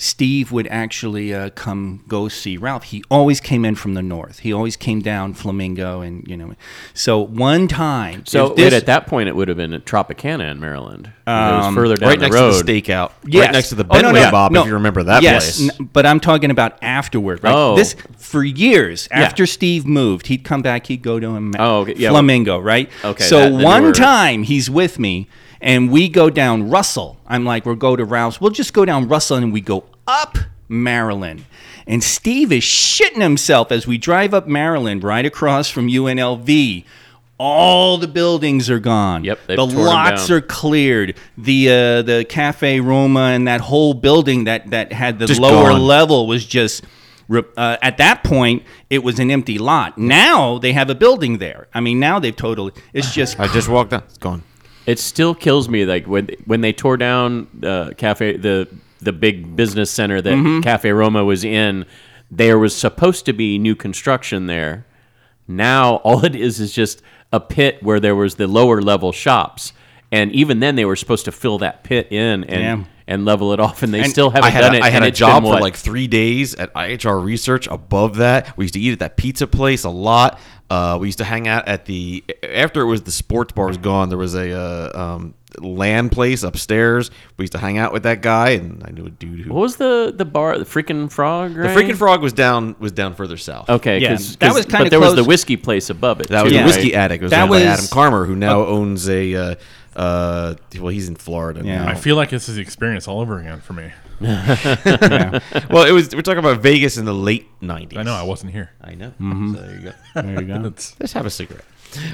Steve 0.00 0.52
would 0.52 0.68
actually 0.68 1.34
uh, 1.34 1.50
come 1.50 2.04
go 2.06 2.28
see 2.28 2.56
Ralph. 2.56 2.84
He 2.84 3.02
always 3.10 3.40
came 3.40 3.64
in 3.64 3.74
from 3.74 3.94
the 3.94 4.02
north. 4.02 4.38
He 4.38 4.52
always 4.52 4.76
came 4.76 5.00
down 5.00 5.34
Flamingo, 5.34 6.02
and 6.02 6.24
you 6.28 6.36
know. 6.36 6.54
So 6.94 7.18
one 7.18 7.66
time, 7.66 8.22
So 8.24 8.50
this- 8.50 8.72
at 8.72 8.86
that 8.86 9.08
point, 9.08 9.28
it 9.28 9.34
would 9.34 9.48
have 9.48 9.56
been 9.56 9.72
at 9.72 9.84
Tropicana 9.84 10.48
in 10.52 10.60
Maryland. 10.60 11.10
it 11.26 11.30
was 11.30 11.66
Um, 11.66 11.74
further 11.74 11.96
down 11.96 12.00
the 12.00 12.06
road. 12.06 12.10
right 12.10 12.18
the 12.20 12.24
next 12.26 12.34
road. 12.36 12.52
to 12.58 12.62
the 12.62 12.80
stakeout. 12.82 13.10
Yes. 13.26 13.44
Right 13.46 13.52
next 13.52 13.68
to 13.70 13.74
the 13.74 13.86
Oh, 13.90 14.00
no, 14.00 14.12
no, 14.12 14.30
Bob, 14.30 14.52
no. 14.52 14.60
if 14.60 14.66
you 14.68 14.74
remember 14.74 15.02
that 15.02 15.20
yes, 15.22 15.58
place. 15.58 15.70
n- 15.80 15.88
but 15.92 16.06
I'm 16.06 16.20
talking 16.20 16.52
about 16.52 16.78
afterward. 16.80 17.42
Right? 17.42 17.52
Oh. 17.54 17.74
This 17.74 17.96
for 18.16 18.44
years 18.44 19.08
after 19.10 19.46
Steve 19.46 19.84
moved, 19.84 20.28
he'd 20.28 20.44
come 20.44 20.62
back. 20.62 20.86
He'd 20.86 21.02
go 21.02 21.18
to 21.18 21.26
a 21.36 21.50
Oh, 21.58 21.80
okay. 21.80 21.94
Yeah, 21.96 22.10
Flamingo, 22.10 22.58
right? 22.60 22.88
Okay, 23.04 23.24
So 23.24 23.40
that- 23.50 23.52
one 23.64 23.82
newer- 23.82 23.92
time 23.94 24.44
he's 24.44 24.70
with 24.70 24.98
me, 25.00 25.26
and 25.60 25.90
we 25.90 26.08
go 26.08 26.30
down 26.30 26.70
Russell. 26.70 27.18
I'm 27.26 27.44
like, 27.44 27.66
we'll 27.66 27.74
go 27.76 27.96
to 27.96 28.04
Ralph's. 28.04 28.40
We'll 28.40 28.50
just 28.50 28.72
go 28.72 28.84
down 28.84 29.08
Russell, 29.08 29.36
and 29.38 29.52
we 29.52 29.60
go 29.60 29.84
up 30.06 30.38
Maryland. 30.68 31.44
And 31.86 32.04
Steve 32.04 32.52
is 32.52 32.62
shitting 32.62 33.22
himself 33.22 33.72
as 33.72 33.86
we 33.86 33.96
drive 33.98 34.34
up 34.34 34.46
Maryland, 34.46 35.02
right 35.02 35.24
across 35.24 35.70
from 35.70 35.88
UNLV. 35.88 36.84
All 37.40 37.98
the 37.98 38.08
buildings 38.08 38.68
are 38.68 38.80
gone. 38.80 39.22
Yep, 39.22 39.38
they've 39.46 39.56
the 39.56 39.64
lots 39.64 40.28
are 40.28 40.40
cleared. 40.40 41.16
The 41.38 41.68
uh, 41.68 42.02
the 42.02 42.26
Cafe 42.28 42.80
Roma 42.80 43.30
and 43.32 43.46
that 43.46 43.60
whole 43.60 43.94
building 43.94 44.44
that 44.44 44.70
that 44.70 44.92
had 44.92 45.18
the 45.20 45.26
Just 45.26 45.40
lower 45.40 45.70
gone. 45.70 45.80
level 45.80 46.26
was 46.26 46.44
just. 46.44 46.84
Uh, 47.30 47.76
at 47.82 47.98
that 47.98 48.24
point, 48.24 48.62
it 48.88 49.04
was 49.04 49.18
an 49.18 49.30
empty 49.30 49.58
lot. 49.58 49.98
Now 49.98 50.56
they 50.58 50.72
have 50.72 50.88
a 50.88 50.94
building 50.94 51.36
there. 51.38 51.68
I 51.74 51.80
mean, 51.80 52.00
now 52.00 52.18
they've 52.18 52.34
totally. 52.34 52.72
It's 52.94 53.12
just. 53.14 53.38
I 53.38 53.46
just 53.48 53.68
walked 53.68 53.90
down. 53.90 54.02
It's 54.08 54.16
gone. 54.18 54.42
It 54.88 54.98
still 54.98 55.34
kills 55.34 55.68
me, 55.68 55.84
like 55.84 56.06
when 56.06 56.28
when 56.46 56.60
they 56.62 56.72
tore 56.72 56.96
down 56.96 57.46
uh, 57.62 57.90
cafe 57.96 58.36
the 58.36 58.66
the 59.00 59.12
big 59.12 59.54
business 59.54 59.90
center 59.90 60.20
that 60.22 60.32
Mm-hmm. 60.34 60.60
Cafe 60.62 60.90
Roma 60.90 61.24
was 61.24 61.44
in. 61.44 61.84
There 62.30 62.58
was 62.58 62.74
supposed 62.76 63.26
to 63.26 63.32
be 63.32 63.58
new 63.58 63.74
construction 63.76 64.46
there. 64.46 64.84
Now 65.46 65.96
all 66.04 66.24
it 66.24 66.34
is 66.34 66.58
is 66.60 66.72
just 66.72 67.02
a 67.32 67.40
pit 67.40 67.82
where 67.82 68.00
there 68.00 68.16
was 68.16 68.34
the 68.36 68.46
lower 68.46 68.80
level 68.82 69.12
shops, 69.12 69.72
and 70.10 70.32
even 70.32 70.60
then 70.60 70.74
they 70.76 70.84
were 70.84 70.96
supposed 70.96 71.24
to 71.26 71.32
fill 71.32 71.58
that 71.58 71.84
pit 71.84 72.10
in 72.10 72.44
and 72.44 72.62
Yeah. 72.62 72.84
and 73.06 73.24
level 73.24 73.52
it 73.52 73.60
off, 73.60 73.82
and 73.82 73.92
they 73.92 74.00
And 74.00 74.10
still 74.10 74.30
haven't 74.30 74.52
had 74.52 74.60
done 74.62 74.74
a, 74.74 74.78
it. 74.78 74.82
I 74.82 74.90
had 74.90 75.02
a 75.02 75.10
job 75.10 75.42
for 75.44 75.60
like 75.60 75.76
three 75.76 76.06
days 76.06 76.54
at 76.54 76.72
IHR 76.74 77.22
Research. 77.22 77.66
Above 77.68 78.16
that, 78.16 78.56
we 78.56 78.64
used 78.64 78.74
to 78.74 78.80
eat 78.80 78.92
at 78.92 78.98
that 79.00 79.16
pizza 79.18 79.46
place 79.46 79.84
a 79.84 79.90
lot. 79.90 80.38
Uh, 80.70 80.98
we 81.00 81.08
used 81.08 81.18
to 81.18 81.24
hang 81.24 81.48
out 81.48 81.66
at 81.66 81.86
the 81.86 82.22
after 82.42 82.82
it 82.82 82.86
was 82.86 83.02
the 83.02 83.10
sports 83.12 83.52
bar 83.52 83.68
was 83.68 83.78
gone. 83.78 84.10
There 84.10 84.18
was 84.18 84.34
a 84.34 84.52
uh, 84.52 85.00
um, 85.16 85.34
land 85.58 86.12
place 86.12 86.42
upstairs. 86.42 87.10
We 87.38 87.44
used 87.44 87.52
to 87.54 87.58
hang 87.58 87.78
out 87.78 87.92
with 87.94 88.02
that 88.02 88.20
guy, 88.20 88.50
and 88.50 88.82
I 88.86 88.90
knew 88.90 89.06
a 89.06 89.10
dude 89.10 89.40
who 89.46 89.52
what 89.54 89.60
was 89.60 89.76
the 89.76 90.12
the 90.14 90.26
bar? 90.26 90.58
The 90.58 90.66
freaking 90.66 91.10
frog. 91.10 91.54
the 91.54 91.68
freaking 91.68 91.96
frog 91.96 92.20
was 92.20 92.34
down 92.34 92.76
was 92.78 92.92
down 92.92 93.14
further 93.14 93.38
south. 93.38 93.70
Okay, 93.70 93.98
Yeah, 94.00 94.10
'cause- 94.10 94.36
that 94.36 94.48
'cause- 94.48 94.56
was 94.56 94.66
kinda 94.66 94.84
But 94.84 94.90
there 94.90 95.00
was 95.00 95.14
the 95.14 95.24
whiskey 95.24 95.56
place 95.56 95.88
above 95.88 96.20
it. 96.20 96.28
That 96.28 96.44
was 96.44 96.52
too, 96.52 96.58
the 96.58 96.64
whiskey 96.64 96.92
right? 96.92 96.96
addict. 96.96 97.22
It 97.22 97.24
was 97.24 97.30
That 97.30 97.42
owned 97.42 97.50
by 97.50 97.56
was- 97.60 97.64
Adam 97.64 97.84
Carmer, 97.86 98.26
who 98.26 98.36
now 98.36 98.64
owns 98.66 99.08
a. 99.08 99.34
Uh, 99.34 99.54
uh, 99.96 100.54
well, 100.78 100.88
he's 100.88 101.08
in 101.08 101.16
Florida. 101.16 101.62
Yeah. 101.64 101.84
now. 101.84 101.90
I 101.90 101.94
feel 101.94 102.14
like 102.16 102.28
this 102.30 102.48
is 102.48 102.56
the 102.56 102.60
experience 102.62 103.08
all 103.08 103.20
over 103.20 103.38
again 103.40 103.60
for 103.60 103.72
me. 103.72 103.90
well, 105.70 105.84
it 105.84 105.92
was. 105.92 106.14
We're 106.14 106.22
talking 106.22 106.38
about 106.38 106.60
Vegas 106.60 106.96
in 106.96 107.04
the 107.04 107.12
late 107.14 107.46
'90s. 107.60 107.96
I 107.96 108.02
know 108.02 108.14
I 108.14 108.22
wasn't 108.24 108.52
here. 108.52 108.70
I 108.80 108.94
know. 108.94 109.10
Mm-hmm. 109.20 109.54
So 109.54 109.60
there 109.60 109.74
you 109.76 109.80
go. 109.82 109.92
There 110.22 110.42
you 110.42 110.46
go. 110.48 110.54
It's- 110.66 110.96
Let's 111.00 111.12
have 111.12 111.26
a 111.26 111.30
cigarette. 111.30 111.64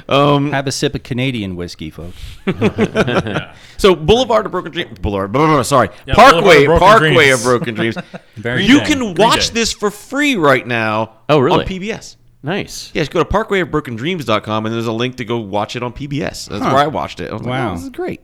Um, 0.08 0.52
Have 0.52 0.68
a 0.68 0.72
sip 0.72 0.94
of 0.94 1.02
Canadian 1.02 1.56
whiskey, 1.56 1.90
folks. 1.90 2.16
so 3.76 3.96
Boulevard 3.96 4.46
of 4.46 4.52
Broken 4.52 4.70
Dreams, 4.70 5.00
Boulevard, 5.00 5.32
blah, 5.32 5.46
blah, 5.46 5.54
blah, 5.56 5.62
sorry, 5.62 5.88
Yeah, 6.06 6.14
Parkway, 6.14 6.64
Boulevard 6.66 6.70
of 6.70 6.78
Broken 6.78 6.78
Parkway 6.78 7.14
Dreams. 7.26 7.34
of 7.40 7.44
Broken 7.44 7.74
Dreams. 7.74 7.96
Very 8.36 8.64
you 8.64 8.78
good. 8.78 8.86
can 8.86 8.98
Green 9.00 9.14
watch 9.16 9.48
Day. 9.48 9.54
this 9.54 9.72
for 9.72 9.90
free 9.90 10.36
right 10.36 10.64
now. 10.64 11.16
Oh, 11.28 11.40
really? 11.40 11.64
On 11.64 11.68
PBS. 11.68 12.14
Nice. 12.44 12.92
Yeah, 12.94 13.00
just 13.02 13.10
go 13.10 13.20
to 13.24 13.28
parkwayofbrokendreams.com 13.28 14.66
and 14.66 14.72
there's 14.74 14.86
a 14.86 14.92
link 14.92 15.16
to 15.16 15.24
go 15.24 15.38
watch 15.38 15.74
it 15.74 15.82
on 15.82 15.92
PBS. 15.92 16.48
That's 16.50 16.60
where 16.62 16.76
I 16.76 16.86
watched 16.86 17.18
it. 17.20 17.30
I 17.30 17.32
was 17.32 17.42
like, 17.42 17.50
Wow. 17.50 17.72
oh, 17.72 17.74
this 17.74 17.82
is 17.84 17.90
great. 17.90 18.20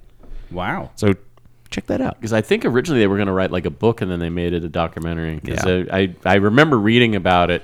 Wow. 0.52 0.92
So 0.94 1.14
check 1.70 1.86
that 1.86 2.00
out. 2.00 2.16
Because 2.18 2.32
I 2.32 2.40
think 2.40 2.64
originally 2.64 3.00
they 3.00 3.06
were 3.06 3.16
going 3.16 3.26
to 3.28 3.32
write 3.32 3.50
like 3.50 3.64
a 3.66 3.70
book 3.70 4.00
and 4.00 4.10
then 4.10 4.18
they 4.18 4.30
made 4.30 4.52
it 4.52 4.64
a 4.64 4.68
documentary. 4.68 5.38
'Cause 5.40 5.64
Yeah. 5.66 5.84
I, 5.92 6.00
I 6.02 6.14
I 6.24 6.34
remember 6.36 6.78
reading 6.78 7.14
about 7.16 7.50
it 7.50 7.62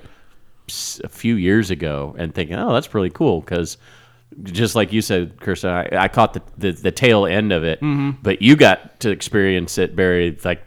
a 1.04 1.08
few 1.08 1.34
years 1.36 1.70
ago 1.70 2.14
and 2.18 2.34
thinking, 2.34 2.56
oh, 2.56 2.72
that's 2.72 2.92
really 2.94 3.10
cool. 3.10 3.40
Because 3.40 3.76
just 4.42 4.74
like 4.74 4.92
you 4.92 5.00
said, 5.02 5.40
Kirsten, 5.40 5.70
I, 5.70 5.88
I 5.92 6.08
caught 6.08 6.34
the, 6.34 6.42
the, 6.58 6.72
the 6.72 6.90
tail 6.90 7.26
end 7.26 7.52
of 7.52 7.62
it, 7.64 7.80
mm-hmm. 7.80 8.12
but 8.22 8.42
you 8.42 8.56
got 8.56 8.98
to 9.00 9.10
experience 9.10 9.78
it, 9.78 9.94
Barry, 9.94 10.36
like 10.44 10.62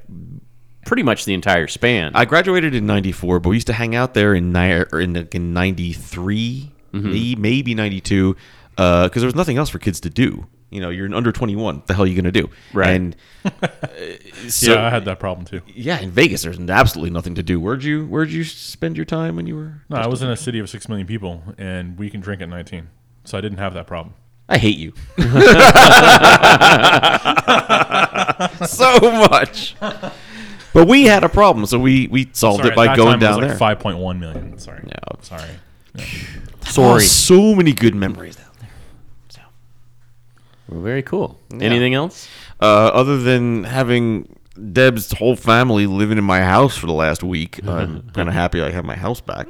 pretty 0.85 1.03
much 1.03 1.25
the 1.25 1.33
entire 1.33 1.67
span. 1.67 2.11
I 2.15 2.25
graduated 2.25 2.73
in 2.73 2.85
'94, 2.87 3.41
but 3.41 3.49
we 3.49 3.57
used 3.57 3.67
to 3.67 3.73
hang 3.73 3.95
out 3.95 4.13
there 4.13 4.33
in 4.33 4.51
ni- 4.53 4.83
or 4.91 4.99
in, 5.01 5.15
in 5.15 5.53
'93, 5.53 6.71
may- 6.93 6.99
mm-hmm. 6.99 7.41
maybe 7.41 7.75
'92, 7.75 8.33
because 8.71 8.77
uh, 8.77 9.09
there 9.13 9.25
was 9.25 9.35
nothing 9.35 9.57
else 9.57 9.69
for 9.69 9.77
kids 9.79 9.99
to 10.01 10.09
do. 10.09 10.47
You 10.69 10.81
know, 10.81 10.89
you're 10.89 11.13
under 11.13 11.31
21. 11.31 11.75
What 11.75 11.87
the 11.87 11.93
hell 11.93 12.03
are 12.03 12.07
you 12.07 12.15
going 12.15 12.31
to 12.31 12.41
do? 12.41 12.49
Right. 12.73 12.89
And 12.91 13.15
uh, 13.45 13.67
so, 14.47 14.73
yeah, 14.73 14.85
I 14.85 14.89
had 14.89 15.05
that 15.05 15.19
problem 15.19 15.45
too. 15.45 15.61
yeah, 15.67 15.99
in 15.99 16.11
Vegas, 16.11 16.43
there's 16.43 16.59
absolutely 16.59 17.11
nothing 17.11 17.35
to 17.35 17.43
do. 17.43 17.59
Where'd 17.59 17.83
you 17.83 18.05
Where'd 18.05 18.31
you 18.31 18.43
spend 18.43 18.97
your 18.97 19.05
time 19.05 19.35
when 19.35 19.47
you 19.47 19.55
were? 19.55 19.81
No, 19.89 19.97
I 19.97 20.07
was 20.07 20.21
in 20.21 20.29
a 20.29 20.37
city 20.37 20.59
of 20.59 20.69
six 20.69 20.87
million 20.87 21.07
people, 21.07 21.43
and 21.57 21.97
we 21.97 22.09
can 22.09 22.21
drink 22.21 22.41
at 22.41 22.49
19, 22.49 22.89
so 23.23 23.37
I 23.37 23.41
didn't 23.41 23.57
have 23.57 23.73
that 23.73 23.87
problem. 23.87 24.13
I 24.51 24.57
hate 24.57 24.77
you 24.77 24.93
so 28.65 28.99
much. 29.29 29.75
But 30.73 30.87
we 30.87 31.03
had 31.03 31.23
a 31.23 31.29
problem, 31.29 31.65
so 31.67 31.77
we 31.79 32.07
we 32.07 32.29
solved 32.33 32.61
Sorry, 32.61 32.71
it 32.71 32.75
by 32.75 32.95
going 32.95 33.19
time 33.19 33.23
it 33.23 33.41
was 33.41 33.57
down 33.57 33.69
there. 33.69 33.75
5.1 33.75 34.19
million. 34.19 34.57
Sorry. 34.57 34.83
Yeah. 34.87 34.95
Sorry. 35.21 35.49
Oh, 36.77 36.99
so 36.99 37.55
many 37.55 37.73
good 37.73 37.95
memories 37.95 38.35
down 38.35 38.45
there. 38.45 38.48
Well, 40.69 40.81
very 40.81 41.01
cool. 41.03 41.39
Anything 41.59 41.93
else? 41.95 42.27
Uh, 42.61 42.65
other 42.93 43.17
than 43.17 43.63
having 43.63 44.35
Deb's 44.73 45.11
whole 45.17 45.35
family 45.35 45.87
living 45.87 46.17
in 46.17 46.23
my 46.23 46.41
house 46.41 46.77
for 46.77 46.85
the 46.87 46.93
last 46.93 47.23
week, 47.23 47.59
I'm 47.67 48.09
kind 48.11 48.27
of 48.29 48.33
happy 48.35 48.61
I 48.61 48.69
have 48.71 48.85
my 48.85 48.95
house 48.95 49.21
back. 49.21 49.47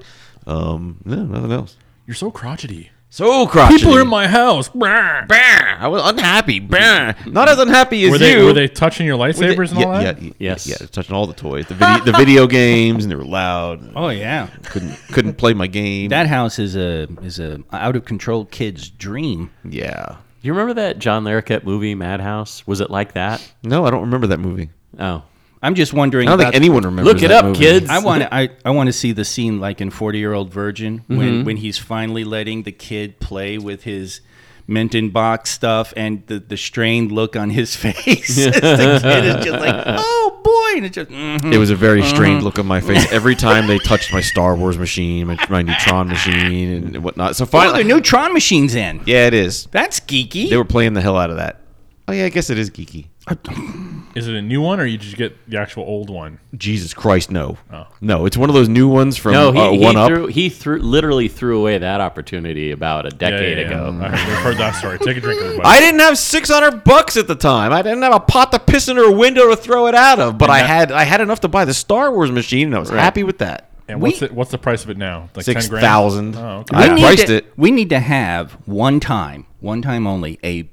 Um, 0.48 0.98
no, 1.06 1.24
nothing 1.24 1.52
else. 1.52 1.76
You're 2.06 2.16
so 2.16 2.32
crotchety. 2.32 2.92
So 3.12 3.48
crotchety. 3.48 3.78
People 3.80 3.98
are 3.98 4.02
in 4.02 4.08
my 4.08 4.28
house. 4.28 4.70
Brr. 4.70 5.26
Bah, 5.28 5.78
I 5.80 5.88
was 5.88 6.02
unhappy. 6.12 6.60
Bah. 6.60 7.14
Not 7.26 7.50
as 7.50 7.58
unhappy 7.58 8.04
as 8.06 8.12
Were 8.12 8.18
they 8.20 8.38
you. 8.38 8.46
were 8.46 8.54
they 8.54 8.68
touching 8.68 9.08
your 9.08 9.18
Were 9.18 9.34
they- 9.34 9.56
lightsabers 9.56 9.72
and 9.72 9.80
yeah, 9.80 9.86
all 9.88 9.94
that? 9.94 10.22
Yeah, 10.22 10.28
yeah, 10.28 10.34
Yes. 10.38 10.68
yeah, 10.68 10.78
touching 10.88 11.16
all 11.16 11.26
the 11.26 11.34
toys, 11.34 11.66
the 11.66 11.74
video, 11.74 12.04
the 12.06 12.12
video 12.14 12.46
games, 12.62 13.04
and 13.04 13.12
they 13.12 13.16
were 13.16 13.26
loud. 13.26 13.94
Oh 13.96 14.10
yeah. 14.10 14.48
Couldn't 14.66 14.96
couldn't 15.12 15.34
play 15.40 15.54
my 15.56 15.66
game. 15.66 16.10
That 16.10 16.28
house 16.28 16.60
is 16.60 16.76
a 16.76 17.08
is 17.24 17.40
a 17.40 17.64
out 17.74 17.96
of 17.96 18.06
control 18.06 18.46
kid's 18.46 18.90
dream. 18.92 19.50
yeah. 19.68 20.18
You 20.42 20.54
remember 20.54 20.76
that 20.76 21.00
John 21.00 21.24
Larroquette 21.24 21.64
movie, 21.64 21.96
Madhouse? 21.96 22.66
Was 22.66 22.82
it 22.82 22.90
like 22.90 23.14
that? 23.14 23.46
No, 23.64 23.86
I 23.86 23.92
don't 23.92 24.02
remember 24.02 24.28
that 24.28 24.40
movie. 24.40 24.70
Oh. 24.98 25.24
I'm 25.62 25.76
just 25.76 25.94
wondering. 25.94 26.28
I 26.28 26.32
don't 26.32 26.40
think 26.40 26.56
anyone 26.56 26.84
remembers. 26.84 27.14
Look 27.14 27.24
it 27.24 27.28
that 27.28 27.40
up, 27.40 27.46
movie. 27.46 27.60
kids. 27.60 27.90
I 27.90 28.00
want 28.00 28.24
to. 28.24 28.34
I, 28.34 28.50
I 28.64 28.70
want 28.70 28.88
to 28.88 28.94
see 28.94 29.12
the 29.12 29.26
scene 29.26 29.60
like 29.60 29.82
in 29.82 29.90
Forty 29.90 30.20
Year 30.20 30.32
Old 30.32 30.54
Virgin 30.54 31.04
when 31.08 31.20
mm-hmm. 31.20 31.44
when 31.46 31.58
he's 31.58 31.78
finally 31.78 32.24
letting 32.24 32.64
the 32.64 32.72
kid 32.72 33.20
play 33.20 33.58
with 33.58 33.84
his 33.84 34.22
Box 35.12 35.50
stuff 35.50 35.94
and 35.98 36.26
the 36.28 36.40
the 36.40 36.56
strained 36.58 37.12
look 37.12 37.36
on 37.36 37.50
his 37.50 37.76
face. 37.84 38.36
the 38.46 39.00
kid 39.02 39.26
is 39.26 39.46
just 39.46 39.60
like, 39.60 39.84
oh 39.88 40.42
boy, 40.44 40.78
and 40.78 40.86
it's 40.86 40.96
just. 40.96 41.10
mhm. 41.10 41.52
It 41.54 41.58
was 41.58 41.70
a 41.72 41.76
very 41.76 42.04
strained 42.04 42.44
look 42.44 42.60
on 42.60 42.68
my 42.68 42.80
face 42.80 43.12
every 43.12 43.36
time 43.36 43.68
they 43.68 43.80
touched 43.80 44.14
my 44.14 44.22
Star 44.22 44.56
Wars 44.56 44.78
machine, 44.78 45.28
my, 45.28 45.38
my 45.50 45.62
Neutron 45.64 46.08
machine, 46.08 46.96
and 46.96 47.04
whatnot. 47.04 47.36
So 47.36 47.44
Oh, 47.44 47.48
finally, 47.48 47.84
the 47.84 47.90
neutron 47.90 48.34
machines 48.34 48.76
in. 48.76 49.02
yeah, 49.06 49.26
it 49.28 49.34
is. 49.34 49.68
That's 49.72 50.00
geeky. 50.00 50.50
They 50.50 50.58
were 50.58 50.66
playing 50.66 50.94
the 50.94 51.02
hell 51.02 51.18
out 51.18 51.30
of 51.32 51.38
that. 51.38 51.59
Oh 52.10 52.12
yeah, 52.12 52.26
I 52.26 52.30
guess 52.30 52.50
it 52.50 52.58
is 52.58 52.70
geeky. 52.72 53.06
Is 54.16 54.28
it 54.28 54.34
a 54.34 54.42
new 54.42 54.60
one 54.60 54.80
or 54.80 54.86
you 54.86 54.98
just 54.98 55.16
get 55.18 55.38
the 55.48 55.58
actual 55.60 55.84
old 55.84 56.10
one? 56.10 56.40
Jesus 56.58 56.94
Christ, 56.96 57.30
no, 57.30 57.58
Oh. 57.72 57.86
no, 58.02 58.26
it's 58.26 58.36
one 58.36 58.50
of 58.50 58.56
those 58.56 58.68
new 58.68 58.88
ones 58.88 59.16
from 59.18 59.34
No, 59.34 59.52
he, 59.52 59.60
uh, 59.60 59.72
he 59.72 59.78
One 59.80 59.96
Up. 59.96 60.08
threw 60.08 60.26
he 60.28 60.50
threw 60.50 60.80
literally 60.80 61.28
threw 61.28 61.60
away 61.60 61.78
that 61.78 62.02
opportunity 62.02 62.72
about 62.72 63.06
a 63.06 63.10
decade 63.12 63.60
Yeah, 63.60 63.66
yeah, 63.66 63.70
yeah. 63.70 63.88
ago. 63.90 64.00
I 64.04 64.10
heard, 64.18 64.28
we've 64.28 64.38
heard 64.40 64.58
that 64.58 64.72
story. 64.76 64.98
Take 64.98 65.18
a 65.18 65.22
drink, 65.22 65.40
everybody. 65.42 65.70
I 65.70 65.80
didn't 65.80 66.00
have 66.00 66.18
six 66.18 66.50
hundred 66.50 66.84
bucks 66.84 67.18
at 67.18 67.28
the 67.28 67.36
time. 67.36 67.72
I 67.72 67.84
didn't 67.84 68.02
have 68.02 68.16
a 68.16 68.20
pot 68.20 68.52
to 68.54 68.60
piss 68.60 68.88
in 68.88 68.98
or 68.98 69.04
a 69.04 69.12
window 69.12 69.48
to 69.50 69.56
throw 69.56 69.86
it 69.86 69.94
out 69.96 70.20
of. 70.20 70.40
But 70.40 70.50
I 70.50 70.62
that- 70.62 70.68
had 70.68 70.92
I 70.92 71.04
had 71.04 71.22
enough 71.22 71.42
to 71.42 71.48
buy 71.48 71.66
the 71.66 71.74
Star 71.76 72.12
Wars 72.12 72.32
machine, 72.32 72.70
and 72.70 72.76
I 72.76 72.80
was 72.80 72.90
happy 72.90 73.22
with 73.24 73.38
that. 73.38 73.70
and 73.88 74.02
what's 74.02 74.24
it? 74.24 74.34
What's 74.34 74.50
the 74.52 74.58
price 74.58 74.84
of 74.84 74.90
it 74.90 74.98
now? 74.98 75.30
Like 75.36 75.46
Six 75.46 75.66
10 75.66 75.70
grand? 75.70 75.84
thousand. 75.84 76.36
Oh, 76.36 76.60
okay. 76.62 76.76
I 76.76 76.94
we 76.96 77.02
priced 77.02 77.28
to, 77.28 77.36
it. 77.38 77.54
We 77.58 77.70
need 77.70 77.90
to 77.92 78.00
have 78.00 78.54
one 78.66 79.00
time, 79.00 79.46
one 79.60 79.84
time 79.84 80.08
only, 80.08 80.40
a 80.44 80.68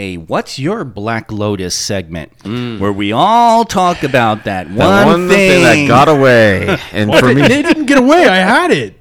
a 0.00 0.16
what's 0.16 0.58
your 0.58 0.84
Black 0.84 1.30
Lotus 1.30 1.74
segment 1.74 2.36
mm. 2.38 2.78
where 2.80 2.92
we 2.92 3.12
all 3.12 3.64
talk 3.64 4.02
about 4.02 4.44
that 4.44 4.66
one, 4.68 4.76
That 4.78 5.06
one 5.06 5.28
thing 5.28 5.62
that 5.62 5.86
got 5.86 6.08
away, 6.08 6.78
and 6.92 7.10
What? 7.10 7.20
for 7.20 7.34
me, 7.34 7.42
it 7.42 7.48
didn't 7.48 7.86
get 7.86 7.98
away. 7.98 8.26
I 8.26 8.36
had 8.36 8.70
it. 8.70 8.96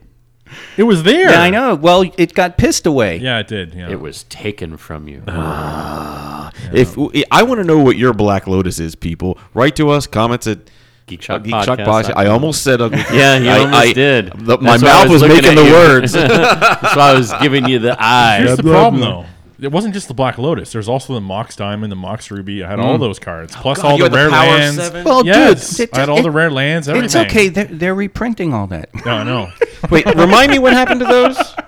It 0.77 0.83
was 0.83 1.03
there. 1.03 1.29
Yeah, 1.31 1.41
I 1.41 1.49
know. 1.49 1.75
Well, 1.75 2.03
it 2.17 2.33
got 2.33 2.57
pissed 2.57 2.85
away. 2.85 3.17
Yeah, 3.17 3.39
it 3.39 3.47
did. 3.47 3.73
Yeah. 3.73 3.89
It 3.89 3.99
was 4.01 4.23
taken 4.23 4.77
from 4.77 5.07
you. 5.07 5.23
Ah. 5.27 6.51
If 6.73 6.97
I 7.31 7.43
want 7.43 7.59
to 7.59 7.63
know 7.63 7.79
what 7.79 7.95
your 7.95 8.13
Black 8.13 8.45
Lotus 8.45 8.79
is, 8.79 8.93
people, 8.95 9.39
write 9.53 9.75
to 9.77 9.89
us. 9.89 10.05
Comments 10.07 10.45
at 10.47 10.69
Geek 11.05 11.21
Shock 11.21 11.43
Geek 11.43 11.53
Shock 11.53 11.79
Podcast. 11.79 11.85
Podcast. 11.85 12.13
I 12.17 12.25
almost 12.27 12.61
said 12.63 12.81
ugly. 12.81 12.99
Yeah, 13.13 13.37
you 13.37 13.49
I- 13.49 13.59
almost 13.59 13.75
I- 13.77 13.93
did. 13.93 14.31
the- 14.33 14.57
my 14.57 14.71
That's 14.77 14.83
why 14.83 14.89
I 14.89 15.03
mouth 15.03 15.09
was, 15.11 15.21
looking 15.21 15.37
making 15.37 15.55
the 15.55 15.65
you. 15.65 15.71
words. 15.71 16.11
That's 16.13 16.95
why 16.95 17.11
I 17.11 17.13
was 17.13 17.33
giving 17.41 17.67
you 17.67 17.79
the 17.79 17.95
eyes. 18.03 18.43
Here's 18.47 18.57
the 18.57 18.63
problem, 18.63 19.01
though. 19.01 19.25
It 19.61 19.71
wasn't 19.71 19.93
just 19.93 20.07
the 20.07 20.13
Black 20.13 20.37
Lotus. 20.37 20.71
There's 20.71 20.87
also 20.87 21.13
the 21.13 21.21
Mox 21.21 21.55
Diamond, 21.55 21.91
the 21.91 21.95
Mox 21.97 22.31
Ruby. 22.31 22.63
I 22.63 22.69
had 22.69 22.79
all 22.79 22.97
those 22.97 23.19
cards, 23.19 23.53
plus 23.55 23.81
God, 23.81 23.91
all 23.91 23.97
the 23.97 24.03
had 24.03 24.11
the 24.13 24.17
rare 24.17 24.29
lands. 24.29 24.75
Seven? 24.77 25.03
Well, 25.03 25.25
yes, 25.25 25.75
dude, 25.77 25.89
I 25.93 25.99
had 25.99 26.09
it- 26.09 26.11
all 26.11 26.21
the 26.21 26.31
rare 26.31 26.49
lands. 26.49 26.87
Everything. 26.87 27.05
It's 27.05 27.15
okay. 27.15 27.49
They're, 27.49 27.65
they're 27.65 27.95
reprinting 27.95 28.53
all 28.53 28.67
that. 28.67 28.89
No, 29.05 29.23
no. 29.23 29.51
Wait, 29.89 30.05
remind 30.15 30.51
me 30.51 30.59
what 30.59 30.73
happened 30.73 31.01
to 31.01 31.05
those? 31.05 31.37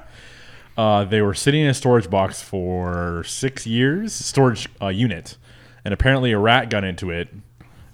Uh, 0.77 1.03
they 1.03 1.21
were 1.21 1.33
sitting 1.33 1.61
in 1.61 1.67
a 1.67 1.73
storage 1.73 2.09
box 2.09 2.41
for 2.41 3.23
six 3.25 3.67
years, 3.67 4.13
storage 4.13 4.69
uh, 4.81 4.87
unit, 4.87 5.37
and 5.83 5.93
apparently 5.93 6.31
a 6.31 6.39
rat 6.39 6.69
got 6.69 6.83
into 6.85 7.11
it 7.11 7.27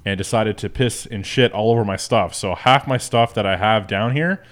and 0.05 0.15
decided 0.17 0.59
to 0.59 0.69
piss 0.69 1.05
and 1.07 1.25
shit 1.25 1.51
all 1.51 1.71
over 1.71 1.83
my 1.83 1.97
stuff. 1.97 2.35
So 2.35 2.53
half 2.53 2.87
my 2.87 2.97
stuff 2.97 3.33
that 3.33 3.47
I 3.47 3.57
have 3.57 3.87
down 3.87 4.15
here, 4.15 4.43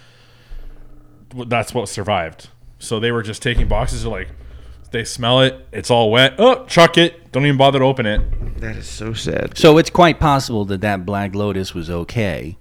that's 1.47 1.73
what 1.73 1.87
survived. 1.87 2.49
So 2.79 2.99
they 2.99 3.11
were 3.11 3.21
just 3.23 3.41
taking 3.43 3.67
boxes. 3.67 4.01
They're 4.03 4.11
like, 4.11 4.29
they 4.95 5.03
smell 5.03 5.41
it, 5.41 5.67
it's 5.71 5.91
all 5.91 6.11
wet. 6.11 6.35
Oh, 6.37 6.65
chuck 6.65 6.97
it. 6.97 7.31
Don't 7.31 7.45
even 7.45 7.57
bother 7.57 7.79
to 7.79 7.85
open 7.85 8.05
it. 8.05 8.59
That 8.61 8.77
is 8.77 8.87
so 8.87 9.13
sad. 9.13 9.57
So 9.57 9.77
it's 9.77 9.89
quite 9.89 10.19
possible 10.19 10.65
that 10.65 10.81
that 10.81 11.05
Black 11.05 11.35
Lotus 11.35 11.73
was 11.73 11.89
okay. 11.89 12.57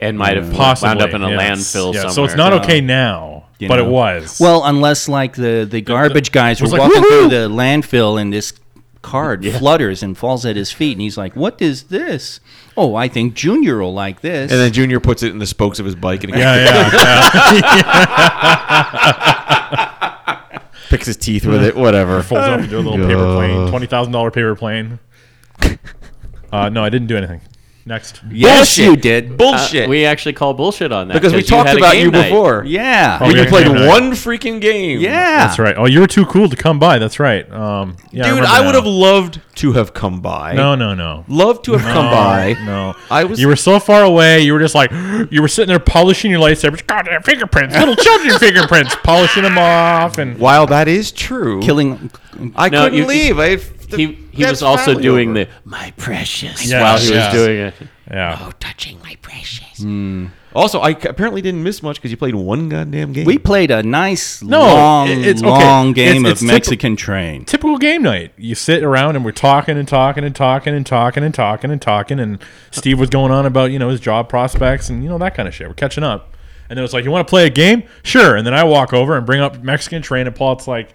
and 0.00 0.16
might 0.16 0.36
have 0.36 0.52
Possibly 0.52 0.88
wound 0.90 1.02
up 1.02 1.10
in 1.14 1.22
a 1.22 1.30
yes. 1.30 1.58
landfill 1.74 1.92
Yeah, 1.92 2.00
somewhere. 2.00 2.14
So 2.14 2.24
it's 2.24 2.36
not 2.36 2.52
okay 2.64 2.80
now, 2.80 3.46
You 3.58 3.68
but 3.68 3.76
know. 3.76 3.86
it 3.86 3.90
was. 3.90 4.38
Well, 4.40 4.62
unless 4.64 5.08
like 5.08 5.34
the 5.34 5.66
the 5.68 5.80
garbage 5.80 6.30
guys 6.32 6.60
were 6.60 6.66
was 6.66 6.72
like, 6.72 6.80
walking 6.82 7.02
through 7.02 7.28
the 7.30 7.48
landfill 7.48 8.20
and 8.20 8.32
this 8.32 8.52
card 9.02 9.44
flutters 9.46 10.02
and 10.02 10.16
falls 10.16 10.46
at 10.46 10.56
his 10.56 10.70
feet, 10.72 10.92
and 10.92 11.00
he's 11.02 11.18
like, 11.18 11.34
"What 11.36 11.60
is 11.60 11.84
this? 11.84 12.40
Oh, 12.76 12.94
I 12.94 13.08
think 13.08 13.34
Junior 13.34 13.78
will 13.78 13.92
like 13.92 14.20
this." 14.22 14.50
And 14.50 14.58
then 14.60 14.72
Junior 14.72 14.98
puts 15.00 15.22
it 15.22 15.30
in 15.32 15.38
the 15.40 15.46
spokes 15.46 15.78
of 15.78 15.84
his 15.86 15.94
bike 15.94 16.24
and 16.24 16.32
yeah, 16.34 16.56
yeah, 16.56 16.90
yeah. 17.52 19.90
picks 20.88 21.06
his 21.06 21.16
teeth 21.16 21.46
with 21.46 21.62
it. 21.62 21.76
Whatever. 21.76 22.22
folds 22.22 22.48
up 22.48 22.60
into 22.60 22.76
a 22.76 22.80
little 22.80 23.06
paper 23.06 23.24
plane, 23.34 23.68
twenty 23.70 23.86
thousand 23.86 24.12
dollar 24.12 24.30
paper 24.30 24.54
plane. 24.56 24.98
Uh, 26.52 26.68
no, 26.68 26.84
I 26.84 26.88
didn't 26.88 27.08
do 27.08 27.16
anything. 27.16 27.40
Next, 27.86 28.22
yes, 28.30 28.58
Bullshit. 28.78 28.84
you 28.86 28.96
did. 28.96 29.36
Bullshit. 29.36 29.90
We 29.90 30.06
actually 30.06 30.32
call 30.32 30.54
bullshit 30.54 30.90
on 30.90 31.08
that 31.08 31.14
because 31.14 31.34
we 31.34 31.42
talked 31.42 31.68
had 31.68 31.76
a 31.76 31.80
about 31.80 31.98
you 31.98 32.10
night. 32.10 32.30
before. 32.30 32.64
Yeah, 32.64 33.18
Oh, 33.20 33.26
And 33.28 33.36
you 33.36 33.44
played 33.44 33.66
yeah, 33.66 33.78
yeah. 33.78 33.88
one 33.88 34.12
freaking 34.12 34.58
game. 34.58 35.00
yeah. 35.00 35.46
that's 35.46 35.58
right. 35.58 35.74
Oh, 35.76 35.84
you 35.84 36.00
were 36.00 36.06
too 36.06 36.24
cool 36.24 36.48
to 36.48 36.56
come 36.56 36.78
by. 36.78 36.98
That's 36.98 37.20
right. 37.20 37.44
Um, 37.52 37.98
yeah, 38.10 38.22
Dude, 38.24 38.36
remember 38.36 38.48
I 38.48 38.64
would 38.64 38.74
have 38.74 38.86
loved 38.86 39.40
to 39.56 39.72
have 39.74 39.92
come 39.92 40.22
by. 40.22 40.54
No, 40.54 40.74
no, 40.74 40.94
no. 40.94 41.26
Loved 41.28 41.66
to 41.66 41.72
have 41.72 41.82
come 41.82 42.06
by. 42.06 42.54
No, 42.64 42.94
I 43.10 43.24
was- 43.24 43.38
You 43.38 43.48
were 43.48 43.54
so 43.56 43.78
far 43.78 44.02
away. 44.02 44.40
You 44.40 44.54
were 44.54 44.60
just 44.60 44.74
like 44.74 44.90
you 45.30 45.42
were 45.42 45.48
sitting 45.48 45.68
there 45.68 45.78
polishing 45.78 46.30
your 46.30 46.40
lightsabers. 46.40 46.86
Goddamn 46.86 47.22
fingerprints, 47.22 47.76
little 47.76 47.96
children 47.96 48.38
fingerprints, 48.38 48.96
polishing 49.04 49.42
them 49.42 49.58
off, 49.58 50.16
and 50.16 50.38
While 50.38 50.66
that 50.68 50.88
is 50.88 51.12
true, 51.12 51.60
Killing. 51.60 52.10
I 52.56 52.70
No, 52.70 52.84
couldn't 52.84 52.98
you- 52.98 53.06
leave. 53.06 53.38
I 53.38 53.56
He 53.94 54.23
he 54.36 54.44
was 54.44 54.62
also 54.62 54.94
doing 54.94 55.34
the 55.34 55.48
my 55.64 55.92
precious 55.96 56.66
Yes, 56.66 56.82
while 56.82 56.98
he 56.98 57.10
yes. 57.14 57.32
was 57.34 57.42
doing 57.42 57.58
it. 57.58 57.74
yeah. 58.10 58.38
Oh, 58.40 58.52
touching 58.60 58.98
my 59.02 59.16
precious. 59.22 59.78
Hmm. 59.82 60.26
Also, 60.54 60.78
I 60.78 60.90
apparently 60.90 61.42
didn't 61.42 61.64
miss 61.64 61.82
much 61.82 61.96
because 61.96 62.12
you 62.12 62.16
played 62.16 62.36
one 62.36 62.68
goddamn 62.68 63.12
game. 63.12 63.24
We 63.24 63.38
played 63.38 63.72
a 63.72 63.82
nice 63.82 64.40
No, 64.40 64.60
long, 64.60 65.08
it- 65.08 65.26
it's 65.26 65.42
okay. 65.42 65.50
long 65.50 65.92
game 65.92 66.18
It's- 66.24 66.32
it's 66.34 66.42
of 66.42 66.46
typ- 66.48 66.52
Mexican 66.52 66.94
train. 66.94 67.44
typical 67.44 67.76
game 67.76 68.02
night. 68.04 68.32
You 68.36 68.54
sit 68.54 68.84
around 68.84 69.16
and 69.16 69.24
we're 69.24 69.32
talking 69.32 69.76
and 69.76 69.88
talking 69.88 70.22
and 70.22 70.34
talking 70.36 70.72
and 70.72 70.86
talking 70.86 71.24
and 71.24 71.34
talking 71.34 71.70
and 71.72 71.82
talking. 71.82 72.20
And 72.20 72.38
Steve 72.70 73.00
was 73.00 73.10
going 73.10 73.32
on 73.32 73.46
about 73.46 73.72
you 73.72 73.80
know 73.80 73.88
his 73.88 73.98
job 73.98 74.28
prospects 74.28 74.88
and 74.88 75.02
you 75.02 75.08
know 75.08 75.18
that 75.18 75.34
kind 75.34 75.48
of 75.48 75.54
shit. 75.54 75.66
We're 75.66 75.74
catching 75.74 76.04
up. 76.04 76.30
And 76.70 76.76
then 76.78 76.84
it's 76.84 76.94
like, 76.94 77.04
you 77.04 77.10
want 77.10 77.26
to 77.26 77.30
play 77.30 77.46
a 77.46 77.50
game? 77.50 77.82
Sure. 78.04 78.36
And 78.36 78.46
then 78.46 78.54
I 78.54 78.64
walk 78.64 78.92
over 78.94 79.16
and 79.18 79.26
bring 79.26 79.40
up 79.40 79.62
Mexican 79.62 80.00
Train, 80.02 80.26
and 80.26 80.34
Paul's 80.34 80.66
like, 80.66 80.88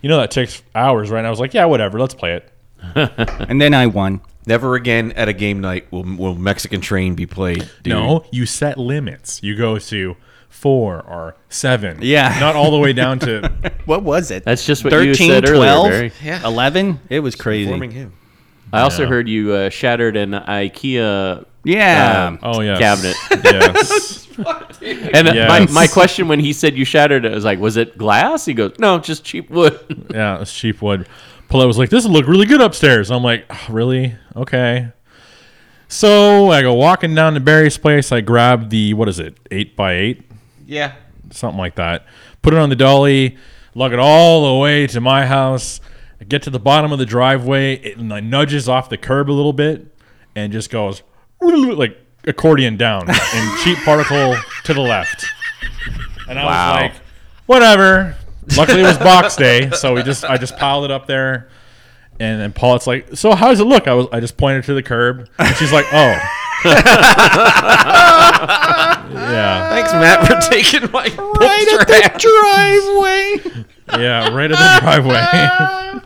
you 0.00 0.08
know 0.08 0.18
that 0.18 0.30
takes 0.30 0.62
hours, 0.76 1.10
right? 1.10 1.18
And 1.18 1.26
I 1.26 1.30
was 1.30 1.40
like, 1.40 1.52
yeah, 1.54 1.64
whatever. 1.64 1.98
Let's 1.98 2.14
play 2.14 2.34
it. 2.34 2.48
And 3.48 3.60
then 3.60 3.74
I 3.74 3.86
won. 3.86 4.20
Never 4.46 4.76
again 4.76 5.10
at 5.12 5.28
a 5.28 5.32
game 5.32 5.60
night 5.60 5.90
will, 5.90 6.04
will 6.04 6.34
Mexican 6.36 6.80
Train 6.80 7.14
be 7.14 7.26
played. 7.26 7.68
Dude. 7.82 7.92
No, 7.94 8.24
you 8.30 8.46
set 8.46 8.78
limits. 8.78 9.42
You 9.42 9.56
go 9.56 9.78
to 9.78 10.16
four 10.48 11.02
or 11.02 11.36
seven. 11.48 11.98
Yeah. 12.00 12.36
Not 12.40 12.54
all 12.56 12.70
the 12.70 12.78
way 12.78 12.92
down 12.92 13.18
to. 13.20 13.52
What 13.86 14.02
was 14.02 14.30
it? 14.32 14.42
That's 14.44 14.66
just 14.66 14.82
what 14.84 14.92
you 15.04 15.14
said 15.14 15.48
earlier, 15.48 15.88
Barry. 15.90 16.12
Yeah. 16.22 16.44
11? 16.44 17.00
It 17.08 17.20
was 17.20 17.36
crazy. 17.36 17.64
Informing 17.64 17.92
him. 17.92 18.12
I 18.72 18.80
also 18.80 19.02
Yeah. 19.04 19.08
heard 19.10 19.28
you 19.28 19.52
uh, 19.52 19.68
shattered 19.70 20.16
an 20.16 20.32
IKEA 20.32 21.44
Yeah. 21.62 22.26
um, 22.26 22.38
Oh, 22.42 22.60
yeah, 22.62 22.78
cabinet. 22.78 23.16
Yes. 23.44 24.26
And 24.82 25.28
my, 25.28 25.34
Yes. 25.34 25.72
my 25.72 25.86
question 25.86 26.26
when 26.28 26.40
he 26.40 26.52
said 26.52 26.76
you 26.76 26.84
shattered 26.84 27.24
it 27.24 27.32
was 27.32 27.44
like, 27.44 27.58
was 27.60 27.76
it 27.76 27.96
glass? 27.96 28.44
He 28.44 28.54
goes, 28.54 28.72
no, 28.78 28.98
just 28.98 29.24
cheap 29.24 29.50
wood. 29.50 29.78
Yeah, 30.10 30.40
it's 30.40 30.52
cheap 30.52 30.82
wood. 30.82 31.06
Paulette 31.48 31.66
was 31.68 31.78
like, 31.78 31.90
"This 31.90 32.04
will 32.04 32.12
look 32.12 32.26
really 32.26 32.46
good 32.46 32.60
upstairs." 32.60 33.10
I'm 33.10 33.22
like, 33.22 33.46
"Oh, 33.50 33.66
"Really? 33.70 34.14
Okay." 34.34 34.88
So 35.88 36.50
I 36.50 36.62
go 36.62 36.74
walking 36.74 37.14
down 37.14 37.34
to 37.34 37.40
Barry's 37.40 37.78
place. 37.78 38.10
I 38.10 38.20
grab 38.20 38.70
the 38.70 38.94
what 38.94 39.08
is 39.08 39.18
it, 39.20 39.36
eight 39.50 39.76
by 39.76 39.94
eight, 39.94 40.22
Yeah. 40.66 40.92
something 41.30 41.58
like 41.58 41.76
that. 41.76 42.04
Put 42.42 42.52
it 42.54 42.58
on 42.58 42.70
the 42.70 42.76
dolly, 42.76 43.36
lug 43.74 43.92
it 43.92 43.98
all 44.00 44.46
the 44.54 44.60
way 44.60 44.86
to 44.88 45.00
my 45.00 45.26
house. 45.26 45.80
I 46.20 46.24
get 46.24 46.42
to 46.42 46.50
the 46.50 46.58
bottom 46.58 46.90
of 46.92 46.98
the 46.98 47.06
driveway, 47.06 47.74
it 47.74 47.98
nudges 48.00 48.68
off 48.68 48.88
the 48.88 48.96
curb 48.96 49.30
a 49.30 49.32
little 49.32 49.52
bit, 49.52 49.86
and 50.34 50.52
just 50.52 50.70
goes 50.70 51.02
like 51.40 51.96
accordion 52.26 52.76
down 52.76 53.08
and 53.08 53.58
cheap 53.62 53.78
particle 53.84 54.34
to 54.64 54.74
the 54.74 54.80
left. 54.80 55.24
And 56.28 56.36
I 56.38 56.44
Wow. 56.44 56.72
was 56.72 56.82
like, 56.82 56.92
whatever. 57.46 58.16
Luckily, 58.56 58.80
it 58.80 58.84
was 58.84 58.98
box 58.98 59.36
day, 59.36 59.70
so 59.70 59.94
we 59.94 60.02
just 60.02 60.24
I 60.24 60.36
just 60.36 60.56
piled 60.56 60.84
it 60.84 60.90
up 60.90 61.06
there. 61.06 61.48
And 62.18 62.40
then 62.40 62.52
Paulette's 62.52 62.86
like, 62.86 63.08
"So 63.16 63.34
how 63.34 63.48
does 63.50 63.60
it 63.60 63.64
look?" 63.64 63.86
I 63.88 63.94
was 63.94 64.06
I 64.12 64.20
just 64.20 64.36
pointed 64.36 64.64
to 64.64 64.74
the 64.74 64.82
curb, 64.82 65.28
and 65.38 65.56
she's 65.56 65.72
like, 65.72 65.84
"Oh, 65.92 66.18
yeah, 69.12 69.68
Thanks, 69.70 69.92
Matt, 69.92 70.26
for 70.26 70.36
taking 70.50 70.90
my 70.90 71.04
right 71.04 71.66
at 71.72 71.86
the 71.86 72.10
driveway. 72.18 74.02
yeah, 74.02 74.28
right 74.34 74.50
at 74.50 74.58
the 74.58 74.80
driveway." 74.80 76.00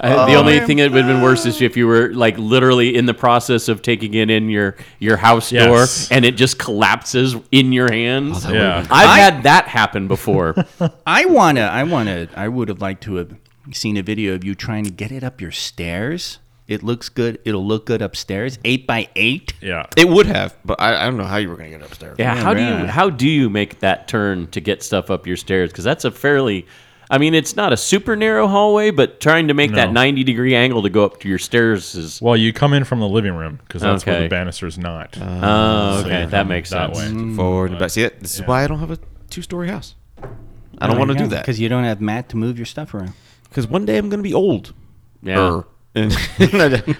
Uh, 0.00 0.26
the 0.26 0.34
only 0.34 0.60
thing 0.60 0.78
that 0.78 0.90
would 0.90 1.04
have 1.04 1.14
been 1.14 1.22
worse 1.22 1.44
is 1.46 1.60
if 1.60 1.76
you 1.76 1.86
were 1.86 2.12
like 2.14 2.38
literally 2.38 2.96
in 2.96 3.04
the 3.06 3.14
process 3.14 3.68
of 3.68 3.82
taking 3.82 4.14
it 4.14 4.30
in 4.30 4.48
your 4.48 4.74
your 4.98 5.16
house 5.18 5.52
Yes. 5.52 6.08
door 6.08 6.16
and 6.16 6.24
it 6.24 6.36
just 6.36 6.58
collapses 6.58 7.36
in 7.52 7.72
your 7.72 7.90
hands. 7.92 8.44
yeah. 8.46 8.78
I've 8.90 9.08
I- 9.08 9.18
had 9.18 9.42
that 9.42 9.66
happen 9.68 10.08
before. 10.08 10.54
I 11.06 11.26
wanna, 11.26 11.62
I 11.62 11.84
wanna, 11.84 12.28
I 12.34 12.48
would 12.48 12.68
have 12.68 12.80
liked 12.80 13.02
to 13.04 13.16
have 13.16 13.34
seen 13.72 13.96
a 13.98 14.02
video 14.02 14.34
of 14.34 14.42
you 14.44 14.54
trying 14.54 14.84
to 14.84 14.90
get 14.90 15.12
it 15.12 15.22
up 15.22 15.40
your 15.40 15.52
stairs. 15.52 16.38
It 16.66 16.82
looks 16.84 17.08
good. 17.08 17.40
It'll 17.44 17.66
look 17.66 17.84
good 17.86 18.00
upstairs. 18.00 18.58
Eight 18.64 18.86
by 18.86 19.08
eight. 19.16 19.54
Yeah. 19.60 19.86
It 19.96 20.08
would 20.08 20.26
have, 20.26 20.56
but 20.64 20.80
I, 20.80 21.02
I 21.02 21.04
don't 21.06 21.16
know 21.16 21.24
how 21.24 21.36
you 21.36 21.48
were 21.48 21.56
going 21.56 21.72
to 21.72 21.76
get 21.78 21.84
it 21.84 21.90
upstairs. 21.90 22.16
yeah, 22.18 22.34
Yeah, 22.36 22.42
how 22.42 22.54
do 22.54 22.62
you 22.62 22.86
how 22.86 23.10
do 23.10 23.28
you 23.28 23.50
make 23.50 23.80
that 23.80 24.06
turn 24.06 24.46
to 24.52 24.60
get 24.60 24.82
stuff 24.84 25.10
up 25.10 25.26
your 25.26 25.36
stairs? 25.36 25.70
Because 25.70 25.82
that's 25.84 26.04
a 26.04 26.10
fairly 26.12 26.66
I 27.12 27.18
mean, 27.18 27.34
it's 27.34 27.56
not 27.56 27.72
a 27.72 27.76
super 27.76 28.14
narrow 28.14 28.46
hallway, 28.46 28.92
but 28.92 29.18
trying 29.20 29.48
to 29.48 29.54
make 29.54 29.72
that 29.72 29.92
90 29.92 30.22
degree 30.22 30.54
angle 30.54 30.82
to 30.82 30.88
go 30.90 31.04
up 31.04 31.18
to 31.20 31.28
your 31.28 31.38
stairs 31.40 31.94
is. 31.96 32.22
Well, 32.22 32.36
you 32.36 32.52
come 32.52 32.72
in 32.72 32.84
from 32.84 33.00
the 33.00 33.08
living 33.08 33.34
room 33.34 33.58
because 33.66 33.82
that's 33.82 34.06
where 34.06 34.14
Okay. 34.14 34.24
the 34.24 34.28
banister's 34.30 34.78
not. 34.78 35.18
Oh, 35.20 36.00
okay. 36.06 36.22
you 36.22 36.26
That 36.28 36.30
come 36.42 36.48
makes 36.48 36.70
that 36.70 36.94
sense. 36.96 37.12
way. 37.30 37.34
Forward 37.36 37.70
and 37.72 37.80
back. 37.80 37.90
See, 37.90 38.02
it? 38.02 38.20
this 38.20 38.36
is 38.36 38.46
why 38.46 38.62
I 38.62 38.68
don't 38.68 38.78
have 38.78 38.92
a 38.92 38.98
two-story 39.28 39.68
house. 39.68 39.96
I 40.78 40.86
don't 40.86 40.98
want 40.98 41.10
to 41.10 41.16
do 41.16 41.26
that 41.26 41.42
because 41.42 41.58
you 41.58 41.68
don't 41.68 41.84
have 41.84 42.00
Matt 42.00 42.28
to 42.30 42.36
move 42.36 42.58
your 42.58 42.64
stuff 42.66 42.94
around. 42.94 43.12
because 43.48 43.66
one 43.66 43.84
day 43.84 43.98
I'm 43.98 44.08
going 44.08 44.20
to 44.20 44.28
be 44.28 44.32
old. 44.34 44.72
Yeah. 45.22 45.38
Er. 45.58 45.64
And 45.96 46.12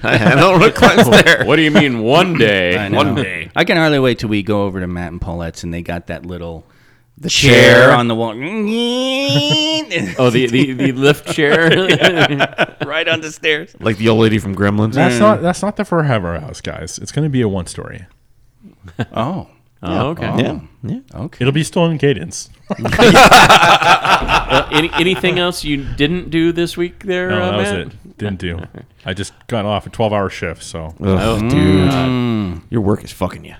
I 0.03 0.35
don't 0.35 0.61
want 0.61 0.65
to 0.65 0.79
climb 0.79 1.09
there. 1.25 1.45
What 1.45 1.55
do 1.55 1.63
you 1.63 1.71
mean 1.71 2.01
one 2.03 2.35
day? 2.37 2.77
I 2.77 2.89
know. 2.89 2.97
One 2.97 3.15
day. 3.15 3.49
I 3.55 3.63
can 3.65 3.77
hardly 3.77 4.01
wait 4.01 4.19
till 4.19 4.29
we 4.29 4.43
go 4.43 4.65
over 4.65 4.81
to 4.81 4.89
Matt 4.89 5.13
and 5.13 5.21
Paulette's 5.21 5.63
and 5.63 5.73
they 5.73 5.81
got 5.81 6.09
that 6.09 6.27
little 6.27 6.65
the 7.19 7.29
chair. 7.29 7.87
chair 7.89 7.93
on 7.93 8.09
the 8.09 8.15
wall. 8.15 8.31
Oh, 10.19 10.31
the, 10.31 10.47
the, 10.47 10.73
the 10.73 10.93
lift 10.93 11.33
chair? 11.33 11.69
right 12.87 13.09
on 13.09 13.21
the 13.21 13.33
stairs. 13.33 13.75
Like 13.81 13.97
the 13.99 14.09
old 14.09 14.21
lady 14.21 14.39
from 14.39 14.55
Gremlins. 14.55 14.95
That's 14.95 15.19
not 15.19 15.43
that's 15.43 15.63
not 15.63 15.77
the 15.77 15.85
forever 15.85 16.39
house, 16.39 16.61
guys. 16.61 16.97
It's 16.99 17.11
going 17.13 17.25
to 17.25 17.29
be 17.31 17.41
a 17.41 17.49
one 17.49 17.67
story. 17.67 18.07
Oh. 19.13 19.49
Oh, 19.83 20.09
okay. 20.11 20.29
Oh. 20.29 20.61
yeah. 20.85 21.01
Okay. 21.15 21.39
It'll 21.43 21.53
be 21.53 21.65
still 21.65 21.87
in 21.87 21.99
cadence. 21.99 22.51
Uh, 24.53 24.69
any, 24.73 24.91
anything 24.95 25.39
else 25.39 25.63
you 25.65 25.77
didn't 25.95 26.29
do 26.31 26.51
this 26.51 26.77
week 26.77 27.05
there, 27.05 27.31
No, 27.31 27.41
uh, 27.41 27.51
that 27.53 27.57
was 27.57 27.71
Matt? 27.71 27.81
it. 27.87 28.19
Didn't 28.19 28.39
do. 28.41 28.61
I 29.05 29.15
just 29.15 29.33
got 29.47 29.65
off 29.65 29.87
a 29.87 29.91
twelve 29.91 30.13
hour 30.13 30.29
shift, 30.29 30.63
so 30.65 30.87
Ugh, 30.87 30.95
Oh, 31.01 31.39
dude. 31.49 32.63
Your 32.69 32.81
work 32.81 33.05
is 33.05 33.13
fucking 33.13 33.45
you. 33.45 33.55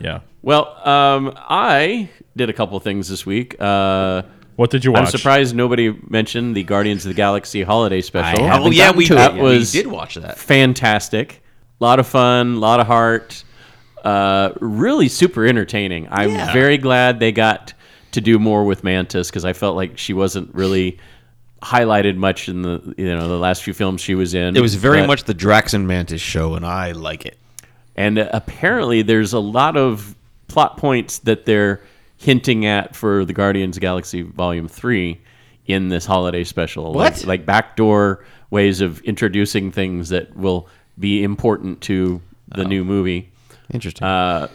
Yeah. 0.00 0.20
Well, 0.42 0.76
um, 0.88 1.34
I 1.36 2.08
did 2.36 2.48
a 2.48 2.52
couple 2.52 2.78
things 2.80 3.08
this 3.08 3.26
week. 3.26 3.56
Uh, 3.60 4.22
What 4.56 4.70
did 4.70 4.84
you 4.84 4.92
watch? 4.92 5.00
I'm 5.02 5.06
surprised 5.10 5.54
nobody 5.54 5.94
mentioned 6.08 6.54
the 6.56 6.62
Guardians 6.64 7.04
of 7.04 7.10
the 7.10 7.14
Galaxy 7.14 7.62
holiday 7.62 8.00
special. 8.00 8.44
I 8.44 8.58
Oh, 8.58 8.70
yeah, 8.70 8.90
we 8.92 9.04
to 9.06 9.14
did. 9.14 9.18
That 9.18 9.34
was 9.36 9.74
we 9.74 9.82
did 9.82 9.90
watch 9.90 10.14
that. 10.16 10.38
fantastic. 10.38 11.42
A 11.80 11.84
lot 11.84 11.98
of 11.98 12.06
fun, 12.06 12.54
a 12.54 12.58
lot 12.58 12.80
of 12.80 12.86
heart. 12.86 13.44
Uh, 14.04 14.50
really 14.60 15.08
super 15.08 15.46
entertaining. 15.46 16.08
I'm 16.10 16.30
Yeah. 16.30 16.52
very 16.52 16.78
glad 16.78 17.20
they 17.20 17.32
got 17.32 17.74
to 18.12 18.20
do 18.20 18.38
more 18.38 18.64
with 18.64 18.82
Mantis 18.82 19.28
because 19.30 19.44
I 19.44 19.52
felt 19.52 19.76
like 19.76 19.98
she 19.98 20.12
wasn't 20.14 20.54
really 20.54 20.98
highlighted 21.62 22.16
much 22.16 22.48
in 22.48 22.62
the 22.62 22.94
you 22.96 23.04
know 23.14 23.28
the 23.28 23.38
last 23.38 23.62
few 23.62 23.74
films 23.74 24.00
she 24.00 24.14
was 24.14 24.32
in. 24.34 24.56
It 24.56 24.62
was 24.62 24.74
very 24.74 25.00
But- 25.00 25.06
much 25.08 25.24
the 25.24 25.34
Drax 25.34 25.74
and 25.74 25.86
Mantis 25.86 26.20
show, 26.22 26.54
and 26.54 26.64
I 26.64 26.92
like 26.92 27.26
it. 27.26 27.36
And 28.00 28.16
apparently, 28.16 29.02
there's 29.02 29.34
a 29.34 29.38
lot 29.38 29.76
of 29.76 30.16
plot 30.48 30.78
points 30.78 31.18
that 31.18 31.44
they're 31.44 31.82
hinting 32.16 32.64
at 32.64 32.96
for 32.96 33.26
the 33.26 33.34
Guardians 33.34 33.76
of 33.76 33.80
the 33.82 33.84
Galaxy 33.84 34.22
Volume 34.22 34.68
3 34.68 35.20
in 35.66 35.90
this 35.90 36.06
holiday 36.06 36.44
special. 36.44 36.94
What? 36.94 37.18
Like, 37.18 37.26
like 37.26 37.46
backdoor 37.46 38.24
ways 38.48 38.80
of 38.80 39.02
introducing 39.02 39.70
things 39.70 40.08
that 40.08 40.34
will 40.34 40.66
be 40.98 41.22
important 41.22 41.82
to 41.82 42.22
the 42.48 42.64
new 42.64 42.84
movie. 42.84 43.30
Interesting. 43.70 44.06
Uh, 44.06 44.48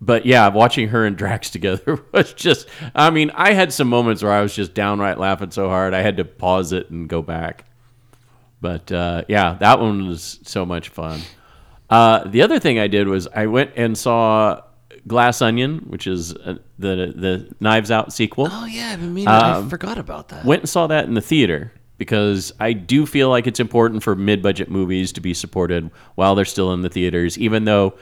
but 0.00 0.24
yeah, 0.24 0.48
watching 0.48 0.88
her 0.88 1.04
and 1.04 1.18
Drax 1.18 1.50
together 1.56 2.02
was 2.12 2.32
just, 2.32 2.66
I 2.94 3.10
mean, 3.10 3.30
I 3.34 3.52
had 3.52 3.74
some 3.74 3.88
moments 3.88 4.22
where 4.22 4.32
I 4.32 4.40
was 4.40 4.54
just 4.54 4.72
downright 4.72 5.18
laughing 5.18 5.50
so 5.50 5.68
hard 5.68 5.92
I 5.92 6.00
had 6.00 6.16
to 6.16 6.24
pause 6.24 6.72
it 6.72 6.88
and 6.88 7.10
go 7.10 7.20
back. 7.20 7.66
But 8.62 8.90
uh, 8.90 9.24
yeah, 9.28 9.52
that 9.60 9.80
one 9.80 10.08
was 10.08 10.40
so 10.44 10.64
much 10.64 10.88
fun. 10.88 11.20
Uh, 11.88 12.24
the 12.24 12.42
other 12.42 12.58
thing 12.58 12.78
I 12.78 12.88
did 12.88 13.08
was 13.08 13.28
I 13.28 13.46
went 13.46 13.72
and 13.76 13.96
saw 13.96 14.62
Glass 15.06 15.40
Onion, 15.40 15.78
which 15.86 16.06
is 16.06 16.34
uh, 16.34 16.56
the 16.78 17.12
the 17.14 17.54
Knives 17.60 17.90
Out 17.90 18.12
sequel. 18.12 18.48
oh 18.50 18.66
yeah. 18.66 18.96
I 19.26 19.52
um, 19.52 19.70
forgot 19.70 19.98
about 19.98 20.28
that. 20.28 20.44
Went 20.44 20.62
and 20.62 20.68
saw 20.68 20.86
that 20.88 21.04
in 21.04 21.14
the 21.14 21.20
theater 21.20 21.72
because 21.98 22.52
I 22.60 22.72
do 22.72 23.06
feel 23.06 23.30
like 23.30 23.46
it's 23.46 23.60
important 23.60 24.02
for 24.02 24.14
mid-budget 24.14 24.70
movies 24.70 25.12
to 25.12 25.20
be 25.20 25.32
supported 25.32 25.90
while 26.14 26.34
they're 26.34 26.44
still 26.44 26.72
in 26.72 26.82
the 26.82 26.90
theaters, 26.90 27.38
even 27.38 27.64
though 27.64 27.94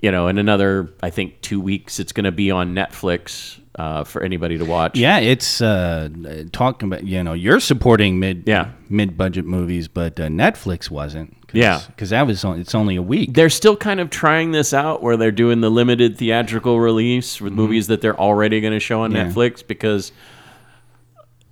you 0.00 0.10
know 0.10 0.28
in 0.28 0.38
another 0.38 0.90
I 1.02 1.10
think 1.10 1.40
two 1.42 1.60
weeks 1.60 1.98
it's 1.98 2.12
going 2.12 2.24
to 2.24 2.32
be 2.32 2.50
on 2.50 2.74
Netflix 2.74 3.60
uh, 3.78 4.02
for 4.04 4.22
anybody 4.22 4.58
to 4.58 4.64
watch. 4.64 4.98
Yeah, 4.98 5.18
it's 5.18 5.60
uh, 5.62 6.08
talking 6.52 6.88
about 6.88 7.04
you 7.06 7.22
know 7.22 7.32
you're 7.32 7.60
supporting 7.60 8.18
mid 8.18 8.42
Yeah. 8.46 8.72
mid 8.90 9.16
budget 9.16 9.44
movies, 9.46 9.86
but 9.88 10.18
uh, 10.20 10.26
Netflix 10.26 10.90
wasn't. 10.90 11.34
Cause, 11.48 11.54
Yeah. 11.54 11.80
because 11.86 12.10
that 12.10 12.26
was 12.26 12.44
on, 12.44 12.60
it's 12.60 12.74
only 12.74 12.96
a 12.96 13.02
week. 13.02 13.32
they're 13.32 13.48
still 13.48 13.76
kind 13.76 14.00
of 14.00 14.10
trying 14.10 14.50
this 14.50 14.74
out 14.74 15.02
where 15.02 15.16
they're 15.16 15.30
doing 15.30 15.62
the 15.62 15.70
limited 15.70 16.18
theatrical 16.18 16.78
release 16.78 17.40
with 17.40 17.54
movies 17.54 17.86
that 17.86 18.02
they're 18.02 18.18
already 18.20 18.60
going 18.60 18.74
to 18.74 18.80
show 18.80 19.02
on 19.02 19.12
Yeah. 19.12 19.24
Netflix 19.28 19.66
because 19.66 20.12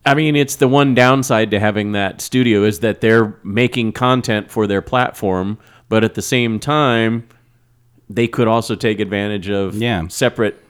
I 0.05 0.15
mean 0.15 0.37
it's 0.37 0.57
the 0.57 0.69
one 0.69 0.95
downside 0.95 1.51
to 1.53 1.59
having 1.61 1.93
that 1.93 2.21
studio 2.21 2.65
is 2.65 2.81
that 2.81 3.01
they're 3.01 3.37
making 3.43 3.93
content 3.93 4.51
for 4.51 4.67
their 4.67 4.83
platform 4.83 5.59
but 5.89 6.05
at 6.05 6.15
the 6.15 6.23
same 6.23 6.59
time 6.61 7.27
they 8.11 8.29
could 8.29 8.47
also 8.49 8.75
take 8.75 9.01
advantage 9.01 9.49
of 9.49 9.77
Yeah. 9.77 10.07
separate 10.09 10.63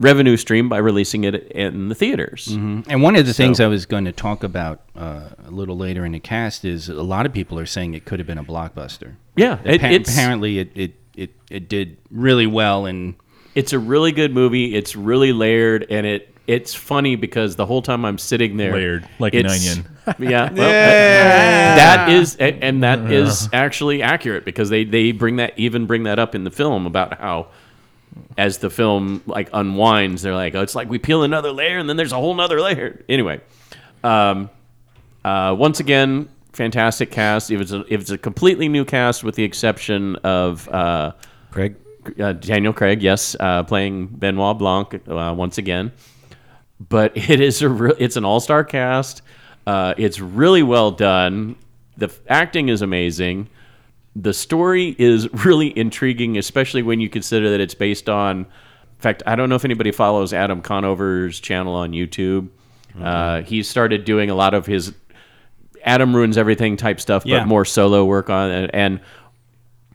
revenue 0.00 0.36
stream 0.36 0.68
by 0.68 0.78
releasing 0.78 1.24
it 1.24 1.34
in 1.52 1.88
the 1.88 1.94
theaters. 1.94 2.48
And 2.48 3.02
one 3.02 3.16
of 3.16 3.26
the 3.26 3.34
things 3.34 3.60
I 3.60 3.66
was 3.66 3.86
going 3.86 4.04
to 4.04 4.12
talk 4.12 4.44
about 4.44 4.82
uh, 4.96 5.30
a 5.46 5.50
little 5.50 5.76
later 5.76 6.04
in 6.04 6.12
the 6.12 6.20
cast 6.20 6.64
is 6.64 6.88
a 6.88 7.02
lot 7.02 7.26
of 7.26 7.32
people 7.32 7.58
are 7.58 7.66
saying 7.66 7.94
it 7.94 8.04
could 8.04 8.18
have 8.20 8.26
been 8.26 8.38
a 8.38 8.44
blockbuster. 8.44 9.14
Yeah, 9.36 9.58
it, 9.64 9.82
Appa- 9.82 9.92
it's 9.92 10.12
apparently 10.12 10.58
it, 10.58 10.70
it, 10.74 10.94
it, 11.14 11.30
it 11.50 11.68
did 11.68 11.96
really 12.10 12.46
well 12.46 12.86
and 12.86 13.14
it's 13.54 13.72
a 13.72 13.78
really 13.78 14.12
good 14.12 14.32
movie. 14.32 14.74
It's 14.76 14.94
really 14.94 15.32
layered, 15.32 15.86
and 15.90 16.06
it 16.06 16.32
it's 16.46 16.74
funny 16.74 17.16
because 17.16 17.56
the 17.56 17.66
whole 17.66 17.82
time 17.82 18.04
I'm 18.04 18.16
sitting 18.16 18.56
there, 18.56 18.72
Layered, 18.72 19.08
like 19.18 19.34
an 19.34 19.46
onion. 19.46 19.84
Yeah, 20.18 20.50
well, 20.52 21.76
that 21.76 22.08
is, 22.08 22.36
and 22.36 22.62
and 22.64 22.82
that 22.82 23.10
is 23.12 23.48
actually 23.52 24.00
accurate 24.02 24.44
because 24.44 24.70
they 24.70 24.84
they 24.84 25.12
bring 25.12 25.36
that 25.36 25.58
even 25.58 25.86
bring 25.86 26.04
that 26.04 26.18
up 26.18 26.34
in 26.34 26.44
the 26.44 26.50
film 26.50 26.86
about 26.86 27.18
how. 27.18 27.48
As 28.36 28.58
the 28.58 28.70
film 28.70 29.22
like 29.26 29.50
unwinds, 29.52 30.22
they're 30.22 30.34
like, 30.34 30.54
"Oh, 30.54 30.62
it's 30.62 30.74
like 30.74 30.88
we 30.88 30.98
peel 30.98 31.22
another 31.22 31.50
layer, 31.52 31.78
and 31.78 31.88
then 31.88 31.96
there's 31.96 32.12
a 32.12 32.16
whole 32.16 32.34
nother 32.34 32.60
layer." 32.60 33.04
Anyway, 33.08 33.40
um, 34.04 34.48
uh, 35.24 35.54
once 35.58 35.80
again, 35.80 36.28
fantastic 36.52 37.10
cast. 37.10 37.50
It 37.50 37.56
was 37.56 37.72
a, 37.72 37.82
it 37.92 37.96
was 37.98 38.10
a 38.10 38.18
completely 38.18 38.68
new 38.68 38.84
cast 38.84 39.24
with 39.24 39.34
the 39.34 39.44
exception 39.44 40.16
of 40.16 40.68
uh, 40.68 41.12
Craig. 41.50 41.74
uh, 42.20 42.32
Daniel 42.32 42.72
Craig, 42.72 43.02
yes, 43.02 43.36
uh, 43.40 43.62
playing 43.64 44.06
Benoit 44.06 44.56
Blanc 44.58 44.94
uh, 45.08 45.34
once 45.36 45.58
again. 45.58 45.92
But 46.88 47.16
it 47.16 47.40
is 47.40 47.62
a 47.62 47.68
re- 47.68 47.94
it's 47.98 48.16
an 48.16 48.24
all 48.24 48.40
star 48.40 48.64
cast. 48.64 49.22
Uh, 49.66 49.94
it's 49.98 50.20
really 50.20 50.62
well 50.62 50.90
done. 50.90 51.56
The 51.96 52.06
f- 52.06 52.20
acting 52.28 52.68
is 52.68 52.80
amazing. 52.82 53.48
The 54.20 54.34
story 54.34 54.96
is 54.98 55.32
really 55.44 55.76
intriguing, 55.78 56.36
especially 56.38 56.82
when 56.82 57.00
you 57.00 57.08
consider 57.08 57.50
that 57.50 57.60
it's 57.60 57.74
based 57.74 58.08
on. 58.08 58.40
In 58.40 58.46
fact, 59.00 59.22
I 59.26 59.36
don't 59.36 59.48
know 59.48 59.54
if 59.54 59.64
anybody 59.64 59.92
follows 59.92 60.32
Adam 60.32 60.60
Conover's 60.60 61.38
channel 61.38 61.74
on 61.74 61.92
YouTube. 61.92 62.48
Uh, 63.00 63.42
he 63.42 63.62
started 63.62 64.04
doing 64.04 64.28
a 64.28 64.34
lot 64.34 64.54
of 64.54 64.66
his 64.66 64.92
Adam 65.84 66.16
ruins 66.16 66.36
everything 66.36 66.76
type 66.76 67.00
stuff, 67.00 67.24
Yeah. 67.24 67.38
but 67.40 67.46
more 67.46 67.64
solo 67.64 68.04
work 68.04 68.28
on 68.28 68.50
it. 68.50 68.70
And 68.74 69.00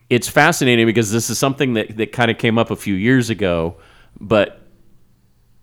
it's 0.09 0.29
fascinating 0.29 0.85
because 0.85 1.11
this 1.11 1.29
is 1.29 1.37
something 1.37 1.73
that, 1.73 1.97
that 1.97 2.13
kind 2.13 2.31
of 2.31 2.37
came 2.37 2.57
up 2.57 2.71
a 2.71 2.77
few 2.77 2.93
years 2.93 3.29
ago, 3.29 3.75
but 4.21 4.61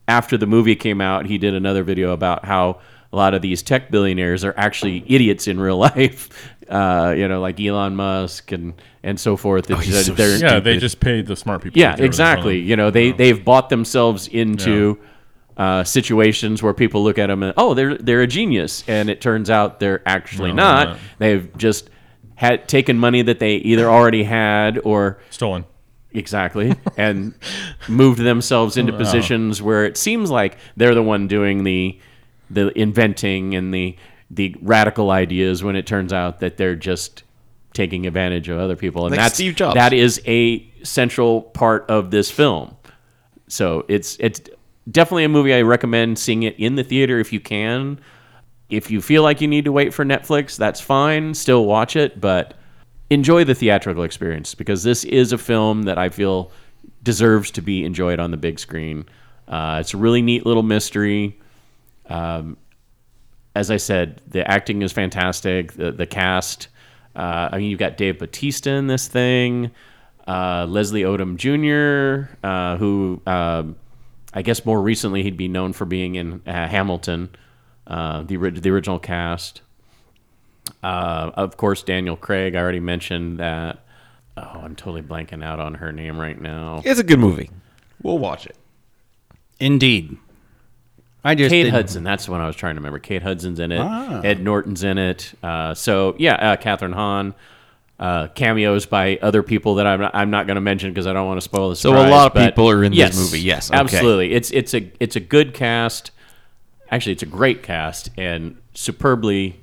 after 0.07 0.37
the 0.37 0.47
movie 0.47 0.77
came 0.77 1.01
out, 1.01 1.25
he 1.25 1.39
did 1.39 1.55
another 1.55 1.83
video 1.83 2.13
about 2.13 2.45
how 2.45 2.81
a 3.13 3.17
lot 3.17 3.35
of 3.35 3.43
these 3.43 3.63
tech 3.63 3.91
billionaires 3.91 4.45
are 4.45 4.55
actually 4.57 5.05
idiots 5.07 5.49
in 5.49 5.59
real 5.61 5.77
life. 5.91 6.29
Uh, 6.69 7.13
you 7.17 7.27
know, 7.27 7.41
like 7.41 7.59
Elon 7.61 7.97
Musk 7.97 8.53
and 8.53 8.75
and 9.03 9.19
so 9.19 9.37
forth. 9.37 9.71
It's- 9.71 9.85
he's 9.87 10.07
so 10.07 10.13
they're- 10.15 10.37
Yeah, 10.39 10.61
they 10.61 10.79
just 10.79 11.01
paid 11.01 11.27
the 11.27 11.35
smart 11.37 11.63
people. 11.63 11.81
yeah, 11.81 11.97
exactly. 11.99 12.59
You 12.61 12.77
know, 12.77 12.91
they 12.91 13.11
they've 13.13 13.45
bought 13.45 13.69
themselves 13.71 14.29
into 14.29 14.99
uh, 15.57 15.83
situations 15.85 16.63
where 16.63 16.73
people 16.73 17.03
look 17.03 17.19
at 17.19 17.27
them 17.27 17.43
and 17.43 17.53
oh, 17.57 17.75
they're 17.75 17.97
they're 17.99 18.23
a 18.23 18.27
genius, 18.27 18.85
and 18.87 19.11
it 19.11 19.21
turns 19.21 19.51
out 19.51 19.81
they're 19.81 20.01
actually 20.07 20.51
No, 20.53 20.63
not. 20.63 20.85
they're 20.85 20.93
not. 20.95 20.99
They've 21.19 21.57
just 21.59 21.91
had 22.37 22.69
taken 22.69 22.99
money 22.99 23.21
that 23.23 23.39
they 23.41 23.57
either 23.57 23.91
already 23.91 24.23
had 24.23 24.79
or 24.85 25.19
stolen. 25.31 25.65
exactly 26.13 26.75
and 26.97 27.35
moved 27.89 28.19
themselves 28.21 28.77
into 28.79 28.93
positions 28.93 29.61
where 29.61 29.85
it 29.85 29.97
seems 29.97 30.31
like 30.31 30.57
they're 30.77 30.95
the 30.95 31.03
one 31.03 31.29
doing 31.29 31.65
the 31.65 31.99
the 32.51 32.77
inventing 32.79 33.55
and 33.55 33.73
the 33.73 33.97
the 34.31 34.55
radical 34.61 35.11
ideas 35.11 35.65
when 35.65 35.75
it 35.75 35.87
turns 35.87 36.13
out 36.13 36.41
that 36.41 36.57
they're 36.57 36.77
just 36.77 37.25
taking 37.73 38.07
advantage 38.07 38.49
of 38.49 38.59
other 38.59 38.77
people. 38.77 39.07
And 39.07 39.13
Like 39.13 39.21
that's 39.21 39.35
Steve 39.35 39.57
Jobs. 39.57 39.75
that 39.75 39.93
is 39.93 40.21
a 40.27 40.67
central 40.83 41.43
part 41.43 41.87
of 41.89 42.11
this 42.11 42.31
film. 42.31 42.77
So 43.49 43.85
it's 43.89 44.17
it's 44.21 44.41
definitely 44.91 45.25
a 45.25 45.29
movie 45.29 45.55
i 45.55 45.61
recommend 45.63 46.19
seeing 46.19 46.43
it 46.43 46.59
in 46.59 46.75
the 46.75 46.85
theater 46.85 47.19
if 47.19 47.33
you 47.33 47.41
can. 47.41 48.01
If 48.69 48.91
you 48.91 49.03
feel 49.03 49.25
like 49.25 49.41
you 49.41 49.49
need 49.49 49.65
to 49.65 49.73
wait 49.73 49.93
for 49.95 50.05
netflix 50.05 50.57
that's 50.57 50.81
fine. 50.81 51.35
Still 51.35 51.65
watch 51.65 51.97
it 51.97 52.21
but 52.21 52.55
enjoy 53.11 53.43
the 53.45 53.55
theatrical 53.55 54.05
experience 54.05 54.55
because 54.55 54.85
this 54.85 55.05
is 55.05 55.33
a 55.33 55.39
film 55.39 55.83
that 55.83 55.99
i 55.99 56.09
feel 56.09 56.53
deserves 57.03 57.51
to 57.51 57.61
be 57.63 57.85
enjoyed 57.85 58.21
on 58.21 58.31
the 58.31 58.37
big 58.37 58.59
screen. 58.59 59.05
Uh, 59.49 59.79
it's 59.81 59.95
a 59.95 59.97
really 59.97 60.23
neat 60.23 60.47
little 60.47 60.63
mystery 60.63 61.40
um, 62.11 62.57
as 63.55 63.71
I 63.71 63.79
said, 63.79 64.21
the 64.29 64.49
acting 64.49 64.83
is 64.83 64.93
fantastic. 64.93 65.73
The 65.73 65.91
the 65.93 66.07
cast. 66.07 66.69
Uh, 67.17 67.49
I 67.53 67.59
mean, 67.59 67.71
you've 67.71 67.79
got 67.81 67.97
Dave 67.97 68.19
Bautista 68.21 68.71
in 68.71 68.87
this 68.87 69.09
thing, 69.09 69.73
uh, 70.29 70.65
Leslie 70.69 71.03
Odom 71.03 71.37
Jr., 71.37 72.31
uh, 72.47 72.77
who 72.77 73.21
um, 73.27 73.75
I 74.33 74.43
guess 74.43 74.65
more 74.65 74.81
recently 74.81 75.25
he'd 75.25 75.37
be 75.37 75.49
known 75.49 75.73
for 75.73 75.85
being 75.85 76.15
in 76.15 76.41
uh, 76.47 76.69
Hamilton, 76.69 77.31
uh, 77.87 78.23
the 78.23 78.37
the 78.37 78.71
original 78.71 78.99
cast. 79.01 79.63
Uh, 80.85 81.31
of 81.35 81.57
course, 81.57 81.83
Daniel 81.83 82.17
Craig. 82.17 82.55
I 82.55 82.61
already 82.61 82.81
mentioned 82.81 83.39
that. 83.41 83.81
Oh, 84.37 84.61
I'm 84.63 84.77
totally 84.77 85.03
blanking 85.03 85.45
out 85.45 85.59
on 85.61 85.75
her 85.75 85.93
name 85.93 86.19
right 86.19 86.41
now. 86.41 86.81
It's 86.85 87.01
a 87.01 87.05
good 87.05 87.19
movie. 87.19 87.51
We'll 88.03 88.19
watch 88.19 88.47
it. 88.47 88.57
indeed. 89.59 90.17
I 91.25 91.35
just 91.35 91.51
Kate 91.51 91.65
didn't- 91.65 91.75
Hudson. 91.75 92.03
That's 92.05 92.27
the 92.27 92.33
one 92.33 92.41
I 92.41 92.47
was 92.47 92.57
trying 92.57 92.77
to 92.77 92.81
remember. 92.81 92.99
Kate 92.99 93.23
Hudson's 93.23 93.61
in 93.61 93.73
it. 93.73 93.81
Ah. 93.81 94.21
Ed 94.23 94.43
Norton's 94.43 94.85
in 94.85 94.99
it. 94.99 95.33
Uh, 95.43 95.75
so 95.75 96.15
yeah, 96.19 96.35
uh, 96.35 96.57
Kathryn 96.57 96.95
Hahn. 96.95 97.35
Uh, 97.99 98.29
cameos 98.29 98.87
by 98.87 99.19
other 99.21 99.43
people 99.43 99.75
that 99.75 99.87
I'm 99.87 100.01
not, 100.01 100.15
I'm 100.15 100.31
not 100.31 100.47
going 100.47 100.55
to 100.55 100.63
mention 100.63 100.91
because 100.91 101.07
I 101.07 101.13
don't 101.13 101.27
want 101.27 101.37
to 101.37 101.45
spoil 101.45 101.69
the 101.69 101.77
surprise. 101.77 102.05
So 102.05 102.09
a 102.09 102.11
lot 102.11 102.35
of 102.35 102.43
people 102.43 102.71
are 102.71 102.83
in 102.83 102.95
this 102.95 103.15
movie, 103.15 103.43
yes, 103.43 103.71
okay. 103.71 103.79
absolutely. 103.79 104.33
It's 104.33 104.51
it's 104.53 104.73
a 104.73 104.91
it's 105.01 105.17
a 105.17 105.21
good 105.21 105.53
cast. 105.53 106.11
Actually, 106.91 107.13
it's 107.13 107.23
a 107.25 107.27
great 107.27 107.63
cast 107.63 108.09
and 108.17 108.57
superbly 108.73 109.61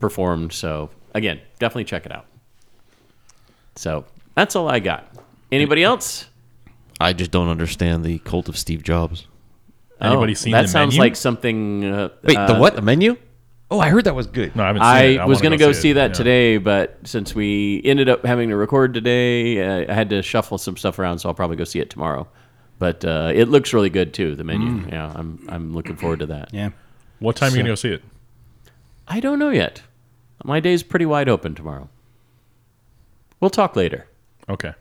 performed. 0.00 0.52
So 0.52 0.90
again, 1.14 1.40
definitely 1.60 1.84
check 1.84 2.06
it 2.06 2.10
out. 2.10 2.26
So 3.76 4.04
that's 4.34 4.56
all 4.56 4.68
I 4.68 4.80
got. 4.80 5.06
Anybody 5.52 5.84
else? 5.84 6.26
I 7.00 7.12
just 7.12 7.30
don't 7.30 7.48
understand 7.48 8.04
the 8.04 8.18
cult 8.18 8.48
of 8.48 8.58
Steve 8.58 8.82
Jobs. 8.82 9.28
Anybody 10.00 10.32
Oh, 10.32 10.34
seen 10.34 10.52
that 10.52 10.62
the 10.62 10.68
sounds 10.68 10.94
menu? 10.94 11.00
like 11.00 11.16
something. 11.16 11.84
Uh, 11.84 12.08
Wait, 12.22 12.34
the 12.34 12.56
uh, 12.56 12.60
what? 12.60 12.76
The 12.76 12.82
menu? 12.82 13.16
Oh, 13.70 13.80
I 13.80 13.88
heard 13.88 14.04
that 14.04 14.14
was 14.14 14.26
good. 14.26 14.54
No, 14.54 14.62
I 14.62 14.66
haven't 14.68 14.82
seen 14.82 15.16
it. 15.16 15.20
I 15.20 15.24
was 15.26 15.40
going 15.40 15.50
to 15.52 15.56
go, 15.58 15.72
see 15.72 15.90
it. 15.90 15.94
that 15.94 16.10
Yeah. 16.10 16.14
today, 16.14 16.58
but 16.58 16.98
since 17.04 17.34
we 17.34 17.82
ended 17.84 18.08
up 18.08 18.24
having 18.24 18.50
to 18.50 18.56
record 18.56 18.94
today, 18.94 19.60
uh, 19.86 19.90
I 19.90 19.94
had 19.94 20.10
to 20.10 20.22
shuffle 20.22 20.58
some 20.58 20.76
stuff 20.76 20.98
around, 21.00 21.18
so 21.18 21.28
I'll 21.28 21.34
probably 21.34 21.56
go 21.56 21.64
see 21.64 21.80
it 21.80 21.90
tomorrow. 21.90 22.28
But 22.78 23.04
uh, 23.04 23.32
it 23.34 23.48
looks 23.48 23.72
really 23.72 23.90
good 23.90 24.12
too. 24.14 24.36
The 24.36 24.44
menu, 24.44 24.86
yeah, 24.88 25.10
I'm 25.14 25.44
I'm 25.48 25.74
looking 25.74 25.96
forward 25.96 26.18
to 26.20 26.26
that. 26.26 26.52
Yeah. 26.52 26.70
What 27.18 27.34
time 27.36 27.48
are 27.52 27.56
you 27.56 27.62
gonna 27.62 27.70
go 27.70 27.74
see 27.74 27.88
it? 27.92 28.04
I 29.08 29.18
don't 29.18 29.38
know 29.38 29.48
yet. 29.50 29.82
My 30.44 30.60
day's 30.60 30.82
pretty 30.82 31.06
wide 31.06 31.28
open 31.30 31.54
tomorrow. 31.54 31.88
We'll 33.40 33.50
talk 33.50 33.76
later. 33.76 34.06
Okay. 34.48 34.74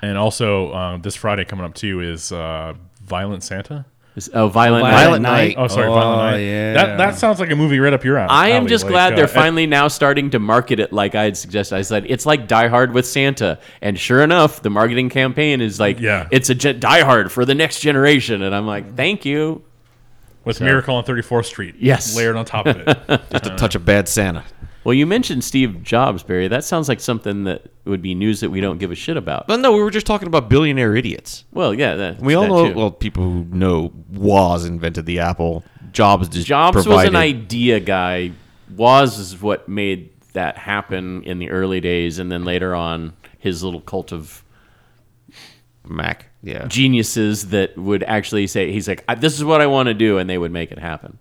And 0.00 0.16
also, 0.16 0.72
um, 0.74 1.02
this 1.02 1.14
Friday 1.16 1.44
coming 1.44 1.64
up 1.64 1.74
too 1.74 2.00
is 2.00 2.30
uh, 2.32 2.74
Violent 3.02 3.42
Santa. 3.42 3.84
Is- 4.14 4.28
Oh, 4.34 4.48
Violent, 4.48 4.84
Night. 4.84 4.92
Violent 4.92 5.22
Night. 5.22 5.54
Oh, 5.56 5.68
sorry, 5.68 5.86
Oh, 5.88 5.94
Violent 5.94 6.32
Night. 6.32 6.38
yeah. 6.40 6.72
That 6.74 6.98
that 6.98 7.14
sounds 7.16 7.40
like 7.40 7.50
a 7.50 7.56
movie 7.56 7.78
right 7.80 7.94
up 7.94 8.04
your 8.04 8.18
alley. 8.18 8.28
I 8.30 8.48
am 8.50 8.66
just 8.66 8.84
like, 8.84 8.92
glad 8.92 9.12
uh, 9.14 9.16
they're 9.16 9.26
finally 9.28 9.66
now 9.66 9.88
starting 9.88 10.28
to 10.30 10.38
market 10.38 10.80
it 10.80 10.92
like 10.92 11.14
I 11.14 11.24
had 11.24 11.36
suggested. 11.36 11.76
I 11.76 11.82
said 11.82 12.04
it's 12.08 12.26
like 12.26 12.46
Die 12.46 12.68
Hard 12.68 12.92
with 12.92 13.06
Santa, 13.06 13.58
and 13.80 13.98
sure 13.98 14.22
enough, 14.22 14.60
the 14.60 14.68
marketing 14.70 15.08
campaign 15.08 15.62
is 15.62 15.80
like, 15.80 15.98
Yeah. 15.98 16.28
it's 16.30 16.50
a 16.50 16.54
ge- 16.54 16.78
Die 16.78 17.00
Hard 17.04 17.32
for 17.32 17.46
the 17.46 17.54
next 17.54 17.80
generation, 17.80 18.42
and 18.42 18.54
I'm 18.54 18.66
like, 18.66 18.96
thank 18.96 19.24
you. 19.24 19.62
with 20.44 20.60
Miracle 20.60 20.96
on 20.96 21.04
34th 21.04 21.46
Street. 21.46 21.76
Yes. 21.78 22.14
layered 22.16 22.36
on 22.36 22.44
top 22.44 22.66
of 22.66 22.76
it. 22.76 22.86
Just 23.30 23.46
a 23.46 23.56
touch 23.56 23.74
of 23.76 23.84
bad 23.86 24.08
Santa. 24.08 24.44
Well, 24.84 24.94
you 24.94 25.06
mentioned 25.06 25.44
Steve 25.44 25.82
Jobs, 25.82 26.22
Barry. 26.22 26.48
That 26.48 26.64
sounds 26.64 26.88
like 26.88 27.00
something 27.00 27.44
that 27.44 27.66
would 27.84 28.02
be 28.02 28.14
news 28.14 28.40
that 28.40 28.50
we 28.50 28.60
don't 28.60 28.78
give 28.78 28.90
a 28.90 28.94
shit 28.96 29.16
about. 29.16 29.46
But 29.46 29.60
no, 29.60 29.72
we 29.72 29.80
were 29.82 29.90
just 29.90 30.06
talking 30.06 30.26
about 30.26 30.48
billionaire 30.48 30.96
idiots. 30.96 31.44
Well, 31.52 31.72
yeah, 31.72 31.94
that, 31.94 32.18
We 32.20 32.34
all 32.34 32.48
know. 32.48 32.68
too. 32.68 32.74
Well, 32.74 32.90
people 32.90 33.22
who 33.22 33.44
know 33.44 33.92
Woz 34.10 34.64
invented 34.64 35.06
the 35.06 35.20
Apple. 35.20 35.64
Jobs 35.92 36.28
just 36.28 36.46
Jobs 36.46 36.86
was 36.86 37.04
an 37.06 37.16
idea 37.16 37.78
guy. 37.78 38.32
Was 38.74 39.18
is 39.18 39.40
what 39.40 39.68
made 39.68 40.10
that 40.32 40.56
happen 40.56 41.22
in 41.24 41.38
the 41.38 41.50
early 41.50 41.80
days, 41.80 42.18
and 42.18 42.32
then 42.32 42.44
later 42.44 42.74
on, 42.74 43.12
his 43.38 43.62
little 43.62 43.82
cult 43.82 44.12
of 44.12 44.42
Mac. 45.86 46.28
Yeah. 46.44 46.66
geniuses 46.66 47.50
that 47.50 47.76
would 47.78 48.02
actually 48.02 48.48
say, 48.48 48.72
"He's 48.72 48.88
like, 48.88 49.04
this 49.20 49.34
is 49.34 49.44
what 49.44 49.60
I 49.60 49.66
want 49.66 49.86
to 49.88 49.94
do," 49.94 50.18
and 50.18 50.28
they 50.28 50.38
would 50.38 50.50
make 50.50 50.72
it 50.72 50.78
happen. 50.78 51.18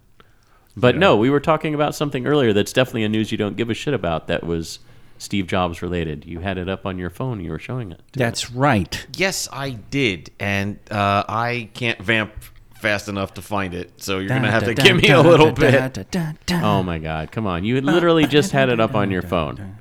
But 0.78 0.96
no, 0.98 1.18
we 1.18 1.30
were 1.30 1.40
talking 1.40 1.74
about 1.76 1.96
something 1.96 2.26
earlier 2.26 2.54
that's 2.54 2.72
definitely 2.74 3.04
a 3.04 3.10
news 3.10 3.32
you 3.32 3.38
don't 3.38 3.58
give 3.58 3.70
a 3.70 3.74
shit 3.74 3.94
about. 3.94 4.28
That 4.28 4.44
was 4.46 4.80
Steve 5.18 5.48
Jobs 5.48 5.82
related. 5.82 6.26
You 6.26 6.40
had 6.40 6.58
it 6.58 6.70
up 6.70 6.86
on 6.86 6.98
your 6.98 7.10
phone. 7.10 7.44
You 7.44 7.52
were 7.52 7.60
showing 7.60 7.92
it. 7.92 8.02
That's 8.14 8.52
right. 8.52 9.06
Yes, 9.16 9.48
I 9.52 9.72
did, 9.72 10.32
and 10.40 10.80
uh, 10.90 11.24
I 11.28 11.70
can't 11.74 12.02
vamp 12.02 12.32
fast 12.76 13.08
enough 13.10 13.36
to 13.36 13.42
find 13.44 13.74
it. 13.76 14.02
So 14.02 14.18
you're 14.20 14.30
gonna 14.30 14.50
have 14.50 14.64
to 14.64 14.74
give 14.74 14.96
me 14.96 15.10
a 15.10 15.22
little 15.22 15.52
bit. 15.52 16.08
Oh 16.52 16.82
my 16.82 16.98
God! 17.00 17.32
Come 17.32 17.46
on, 17.46 17.64
you 17.64 17.80
literally 17.82 18.26
just 18.26 18.52
had 18.52 18.70
it 18.70 18.80
up 18.80 18.96
on 18.96 19.12
your 19.12 19.22
phone. 19.22 19.78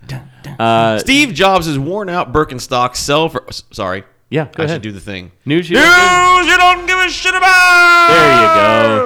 Uh, 0.59 0.99
Steve 0.99 1.33
Jobs' 1.33 1.79
worn-out 1.79 2.33
Birkenstocks 2.33 2.97
sell 2.97 3.29
for. 3.29 3.47
Sorry. 3.73 4.05
Yeah, 4.31 4.45
go 4.55 4.63
I 4.63 4.67
ahead. 4.67 4.77
should 4.77 4.83
do 4.83 4.93
the 4.93 5.01
thing. 5.01 5.33
news. 5.45 5.69
You 5.69 5.77
News 5.77 5.85
don't 5.85 6.47
you 6.47 6.57
don't 6.57 6.87
give 6.87 6.99
a 6.99 7.09
shit 7.11 7.35
about. 7.35 8.09
there 8.09 8.33
you 8.33 8.49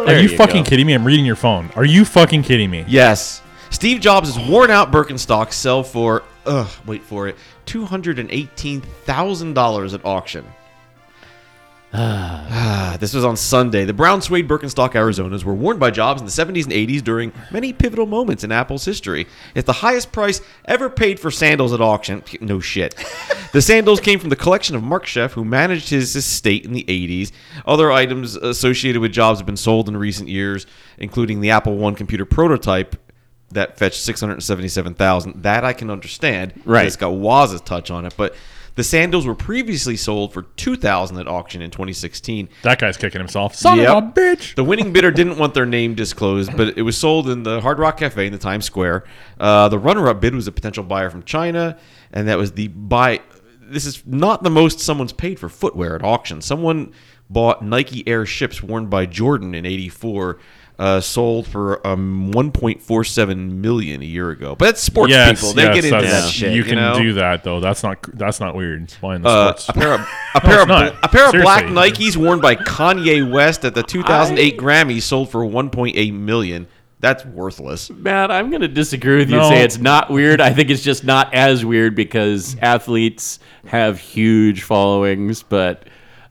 go. 0.00 0.04
There 0.06 0.16
Are 0.16 0.20
you, 0.20 0.28
fucking 0.36 0.62
go. 0.64 0.68
kidding 0.70 0.86
me? 0.86 0.92
I'm 0.94 1.04
reading 1.04 1.24
your 1.24 1.36
phone. 1.36 1.70
Are 1.76 1.84
you 1.84 2.04
fucking 2.04 2.42
kidding 2.42 2.70
me? 2.70 2.84
Yes. 2.86 3.40
Steve 3.70 4.00
Jobs' 4.00 4.38
worn-out 4.38 4.92
Birkenstocks 4.92 5.54
sell 5.54 5.82
for. 5.82 6.22
Ugh, 6.46 6.70
wait 6.86 7.02
for 7.02 7.26
it. 7.26 7.36
Two 7.66 7.84
hundred 7.84 8.18
and 8.18 8.30
eighteen 8.30 8.80
thousand 8.82 9.54
dollars 9.54 9.94
at 9.94 10.04
auction. 10.04 10.44
Ah, 11.96 12.96
this 12.98 13.14
was 13.14 13.24
on 13.24 13.36
Sunday. 13.36 13.84
The 13.84 13.92
brown 13.92 14.20
suede 14.20 14.48
Birkenstock 14.48 14.92
Arizonas 14.92 15.44
were 15.44 15.54
worn 15.54 15.78
by 15.78 15.90
Jobs 15.90 16.20
in 16.20 16.26
the 16.26 16.32
70s 16.32 16.64
and 16.64 16.72
80s 16.72 17.02
during 17.04 17.32
many 17.52 17.72
pivotal 17.72 18.06
moments 18.06 18.42
in 18.42 18.50
Apple's 18.50 18.84
history. 18.84 19.26
It's 19.54 19.66
the 19.66 19.72
highest 19.74 20.10
price 20.10 20.40
ever 20.64 20.90
paid 20.90 21.20
for 21.20 21.30
sandals 21.30 21.72
at 21.72 21.80
auction. 21.80 22.22
No 22.44 22.60
shit. 22.60 22.94
the 23.52 23.62
sandals 23.62 24.00
came 24.00 24.18
from 24.18 24.28
the 24.28 24.36
collection 24.36 24.76
of 24.76 24.82
Mark 24.82 25.06
Sheff, 25.06 25.30
who 25.32 25.44
managed 25.44 25.88
his 25.88 26.14
estate 26.14 26.64
in 26.66 26.72
the 26.72 26.84
80s. 26.84 27.32
Other 27.64 27.90
items 27.90 28.36
associated 28.36 29.00
with 29.00 29.12
Jobs 29.12 29.38
have 29.38 29.46
been 29.46 29.56
sold 29.56 29.88
in 29.88 29.96
recent 29.96 30.28
years, 30.28 30.66
including 30.98 31.40
the 31.40 31.50
Apple 31.50 31.76
One 31.76 31.94
computer 31.94 32.26
prototype 32.26 32.96
that 33.50 33.78
fetched 33.78 34.02
677,000. 34.02 35.42
That 35.42 35.64
I 35.64 35.72
can 35.72 35.90
understand. 35.90 36.60
Right. 36.66 36.86
It's 36.86 36.96
got 36.96 37.14
Woz's 37.14 37.60
touch 37.62 37.90
on 37.90 38.04
it, 38.04 38.14
but 38.16 38.34
the 38.76 38.84
sandals 38.84 39.26
were 39.26 39.34
previously 39.34 39.96
sold 39.96 40.32
for 40.32 40.42
2,000 40.42 41.18
at 41.18 41.28
auction 41.28 41.62
in 41.62 41.70
2016. 41.70 42.48
That 42.62 42.80
guy's 42.80 42.96
kicking 42.96 43.20
himself. 43.20 43.54
Son 43.54 43.78
of 43.80 44.04
a 44.04 44.06
bitch. 44.12 44.54
The 44.54 44.64
winning 44.64 44.92
bidder 44.92 45.10
didn't 45.10 45.38
want 45.38 45.54
their 45.54 45.66
name 45.66 45.94
disclosed, 45.94 46.56
but 46.56 46.76
it 46.76 46.82
was 46.82 46.96
sold 46.96 47.28
in 47.28 47.44
the 47.44 47.60
Hard 47.60 47.78
Rock 47.78 47.98
Cafe 47.98 48.26
in 48.26 48.32
the 48.32 48.38
Times 48.38 48.64
Square. 48.64 49.04
Uh, 49.38 49.68
the 49.68 49.78
runner-up 49.78 50.20
bid 50.20 50.34
was 50.34 50.48
a 50.48 50.52
potential 50.52 50.82
buyer 50.82 51.10
from 51.10 51.22
China, 51.22 51.78
and 52.12 52.28
that 52.28 52.38
was 52.38 52.52
the 52.52 52.68
buy. 52.68 53.20
This 53.60 53.86
is 53.86 54.02
not 54.06 54.42
the 54.42 54.50
most 54.50 54.80
someone's 54.80 55.12
paid 55.12 55.38
for 55.38 55.48
footwear 55.48 55.94
at 55.94 56.02
auction. 56.02 56.40
Someone 56.40 56.92
bought 57.30 57.64
Nike 57.64 58.06
Air 58.06 58.26
Ships 58.26 58.62
worn 58.62 58.86
by 58.86 59.06
Jordan 59.06 59.54
in 59.54 59.64
'84. 59.64 60.38
Uh, 60.76 61.00
sold 61.00 61.46
for 61.46 61.86
um, 61.86 62.32
1.47 62.34 63.50
million 63.52 64.02
a 64.02 64.04
year 64.04 64.30
ago, 64.30 64.56
but 64.56 64.64
that's 64.66 64.80
sports 64.82 65.10
Yes, 65.12 65.40
people. 65.40 65.54
They 65.54 65.62
yes, 65.62 65.74
get 65.76 65.84
into 65.84 66.00
that 66.10 66.28
shit. 66.28 66.50
You 66.50 66.56
You, 66.58 66.64
can 66.64 66.74
know? 66.76 66.98
do 66.98 67.12
that 67.12 67.44
though. 67.44 67.60
That's 67.60 67.84
not 67.84 68.02
that's 68.14 68.40
not 68.40 68.56
weird. 68.56 68.92
Buying 69.00 69.22
the 69.22 69.28
Uh, 69.28 69.54
sports. 69.54 69.68
a 69.68 69.72
pair 69.72 69.94
of 69.94 70.00
a 70.34 70.40
pair 70.40 70.56
of 70.62 70.68
it's 70.68 70.68
not. 70.68 70.94
a 71.04 71.08
pair 71.08 71.26
of 71.26 71.32
black 71.32 71.66
Nikes 71.66 72.16
worn 72.16 72.40
by 72.40 72.56
Kanye 72.56 73.30
West 73.30 73.64
at 73.64 73.76
the 73.76 73.84
2008 73.84 74.58
Grammys 74.58 75.02
sold 75.02 75.30
for 75.30 75.44
1.8 75.46 76.12
million. 76.12 76.66
That's 76.98 77.24
worthless. 77.24 77.90
Matt, 77.90 78.32
I'm 78.32 78.48
going 78.50 78.62
to 78.62 78.68
disagree 78.68 79.18
with 79.18 79.30
you 79.30 79.36
No. 79.36 79.42
and 79.42 79.50
say 79.54 79.62
it's 79.62 79.78
not 79.78 80.10
weird. 80.10 80.40
I 80.40 80.52
think 80.52 80.70
it's 80.70 80.82
just 80.82 81.04
not 81.04 81.32
as 81.34 81.64
weird 81.64 81.94
because 81.94 82.56
athletes 82.60 83.38
have 83.66 83.98
huge 84.00 84.62
followings, 84.62 85.42
but 85.44 85.84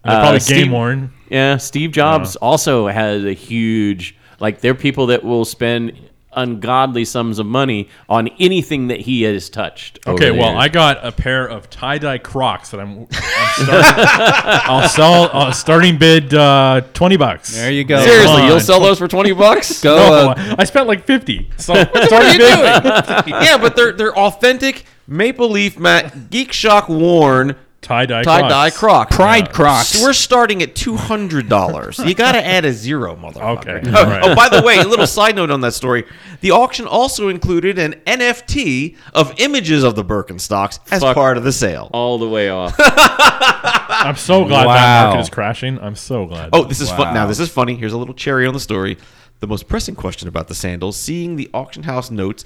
uh, 0.04 0.20
probably 0.20 0.40
Steve- 0.42 0.64
game 0.66 0.72
worn. 0.72 1.14
Yeah, 1.30 1.56
Steve 1.58 1.92
Jobs 1.92 2.36
also 2.36 2.88
has 2.88 3.24
a 3.24 3.34
huge 3.34 4.18
like 4.40 4.62
they're 4.62 4.76
people 4.76 5.08
that 5.08 5.24
will 5.24 5.46
spend 5.46 5.94
ungodly 6.36 7.06
sums 7.06 7.40
of 7.40 7.46
money 7.46 7.90
on 8.10 8.28
anything 8.40 8.88
that 8.88 9.02
he 9.02 9.22
has 9.24 9.50
touched. 9.50 10.00
Okay, 10.08 10.32
well, 10.32 10.52
years. 10.52 10.64
I 10.64 10.68
got 10.70 11.06
a 11.06 11.12
pair 11.12 11.46
of 11.48 11.70
tie 11.70 11.98
dye 11.98 12.18
Crocs 12.18 12.72
that 12.72 12.80
I'm. 12.80 13.00
I'm 13.02 13.64
starting, 13.64 13.84
I'll 14.72 14.90
sell. 14.90 15.30
Uh, 15.32 15.52
starting 15.52 15.98
bid 15.98 16.34
uh, 16.34 16.82
twenty 16.94 17.18
bucks. 17.18 17.56
There 17.56 17.72
you 17.72 17.84
go. 17.84 18.04
Seriously, 18.04 18.36
Come 18.36 18.46
you'll 18.46 18.56
on. 18.56 18.62
sell 18.62 18.80
those 18.80 18.98
for 19.00 19.08
20 19.08 19.34
bucks? 19.34 19.82
Go. 19.84 19.96
No, 19.96 20.30
uh, 20.32 20.56
I 20.58 20.64
spent 20.64 20.88
like 20.88 21.06
fifty. 21.06 21.50
So 21.58 21.74
starting 21.84 22.38
bid 22.38 23.28
yeah, 23.28 23.58
but 23.58 23.76
they're 23.76 23.92
they're 23.94 24.18
authentic 24.18 24.86
Maple 25.08 25.50
Leaf 25.50 25.78
Matt 25.78 26.30
Geek 26.30 26.52
Shock 26.54 26.90
worn 26.90 27.56
tie 27.84 28.06
dye 28.06 28.24
tie 28.24 28.48
dye 28.48 28.70
Crocs. 28.70 29.16
Pride 29.16 29.52
Crocs. 29.54 29.90
So 29.90 30.04
we're 30.04 30.14
starting 30.14 30.62
at 30.64 30.76
two 30.76 30.96
hundred 30.96 31.50
dollars. 31.50 32.00
You 32.06 32.16
got 32.16 32.32
to 32.34 32.46
add 32.46 32.66
a 32.66 32.72
zero, 32.74 33.16
motherfucker. 33.16 33.84
Okay, 33.84 33.92
Oh, 33.94 33.98
all 34.00 34.06
right. 34.10 34.22
oh, 34.24 34.36
by 34.36 34.50
the 34.50 34.62
way, 34.66 34.78
a 34.80 34.88
little 34.88 35.06
side 35.20 35.36
note 35.36 35.52
on 35.52 35.62
that 35.62 35.74
story: 35.74 36.06
the 36.42 36.52
auction 36.52 36.88
also 36.88 37.28
included 37.30 37.78
an 37.78 37.94
NFT 38.08 38.96
of 39.14 39.34
images 39.40 39.84
of 39.84 39.96
the 39.96 40.04
Birkenstocks 40.04 40.80
as 40.92 41.02
Fuck. 41.02 41.16
part 41.16 41.38
of 41.38 41.44
the 41.44 41.52
sale. 41.52 41.90
all 41.94 42.18
the 42.18 42.28
way 42.30 42.50
off. 42.50 42.74
I'm 42.80 44.16
so 44.16 44.46
glad 44.46 44.64
that 44.64 44.68
Wow. 44.68 45.06
market 45.08 45.22
is 45.22 45.30
crashing. 45.30 45.80
I'm 45.80 45.96
so 45.96 46.26
glad. 46.26 46.50
Oh, 46.54 46.64
this 46.64 46.82
is 46.82 46.90
fun. 46.90 47.14
Now, 47.14 47.26
this 47.28 47.40
is 47.40 47.50
funny. 47.50 47.76
Here's 47.76 47.94
a 47.94 47.98
little 47.98 48.14
cherry 48.16 48.46
on 48.48 48.54
the 48.54 48.60
story. 48.60 48.98
The 49.40 49.48
most 49.48 49.68
pressing 49.68 49.96
question 49.96 50.28
about 50.28 50.48
the 50.48 50.56
sandals: 50.56 50.98
seeing 50.98 51.36
the 51.36 51.50
auction 51.54 51.84
house 51.84 52.10
notes, 52.12 52.44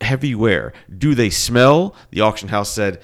heavy 0.00 0.34
wear. 0.34 0.72
Do 0.96 1.14
they 1.14 1.30
smell? 1.30 1.94
The 2.10 2.20
auction 2.20 2.48
house 2.48 2.70
said 2.70 3.00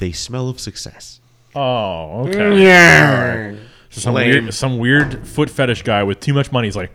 they 0.00 0.12
smell 0.12 0.48
of 0.48 0.58
success. 0.58 1.20
Oh, 1.54 2.22
okay. 2.26 2.38
Mm, 2.38 2.62
yeah. 2.62 3.54
So 3.90 4.00
some 4.00 4.14
Lame. 4.14 4.28
weird, 4.30 4.54
some 4.54 4.78
weird 4.78 5.26
foot 5.26 5.50
fetish 5.50 5.82
guy 5.82 6.02
with 6.02 6.20
too 6.20 6.32
much 6.34 6.52
money. 6.52 6.68
He's 6.68 6.76
like, 6.76 6.92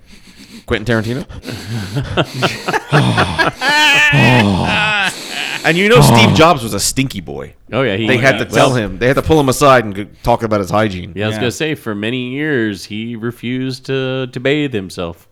Quentin 0.66 0.86
Tarantino. 0.86 1.26
and 5.66 5.78
you 5.78 5.90
know, 5.90 6.02
Steve 6.02 6.36
Jobs 6.36 6.64
was 6.64 6.74
a 6.74 6.80
stinky 6.80 7.22
boy. 7.22 7.54
Oh 7.72 7.82
yeah, 7.82 7.96
he, 7.96 8.08
They 8.08 8.18
had 8.18 8.38
to 8.38 8.46
well, 8.46 8.68
tell 8.68 8.74
him. 8.76 8.98
They 8.98 9.08
had 9.08 9.16
to 9.16 9.22
pull 9.22 9.40
him 9.40 9.50
aside 9.50 9.86
and 9.86 10.24
talk 10.24 10.44
about 10.44 10.60
his 10.60 10.70
hygiene. 10.70 11.14
Yeah, 11.16 11.26
I 11.26 11.28
was 11.28 11.36
Yeah. 11.36 11.42
gonna 11.42 11.52
say 11.52 11.76
for 11.76 11.96
many 11.96 12.32
years 12.32 12.86
he 12.86 13.16
refused 13.16 13.86
to 13.88 14.28
to 14.28 14.40
bathe 14.40 14.74
himself. 14.74 15.28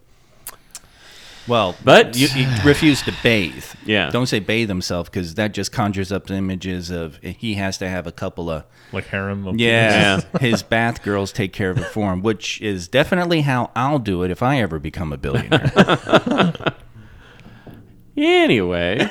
Well, 1.47 1.75
But- 1.83 2.15
you, 2.17 2.27
you 2.35 2.47
refuse 2.63 3.01
to 3.03 3.13
bathe. 3.21 3.65
Yeah. 3.85 4.09
Don't 4.11 4.27
say 4.27 4.39
bathe 4.39 4.69
himself 4.69 5.11
because 5.11 5.35
that 5.35 5.53
just 5.53 5.71
conjures 5.73 6.11
up 6.11 6.31
images 6.31 6.89
of 6.89 7.17
he 7.21 7.55
has 7.55 7.77
to 7.79 7.89
have 7.89 8.07
a 8.07 8.11
couple 8.13 8.49
of 8.49 8.63
like 8.93 9.07
harem. 9.07 9.45
Of 9.47 9.59
yeah, 9.59 10.21
his 10.39 10.63
bath 10.63 11.03
girls 11.03 11.31
take 11.33 11.51
care 11.51 11.69
of 11.71 11.77
it 11.77 11.85
for 11.87 12.13
him, 12.13 12.21
which 12.21 12.61
is 12.61 12.87
definitely 12.87 13.41
how 13.41 13.71
I'll 13.75 13.99
do 13.99 14.23
it 14.23 14.31
if 14.31 14.41
I 14.41 14.59
ever 14.61 14.79
become 14.79 15.11
a 15.11 15.17
billionaire. 15.17 16.53
Anyway, 18.15 19.09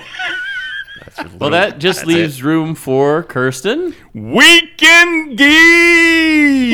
well 1.39 1.51
that 1.51 1.79
just 1.81 2.07
leaves 2.07 2.43
room 2.43 2.75
for 2.77 3.25
Kirsten. 3.25 3.95
Weekend 4.15 5.37
geek. 5.37 6.73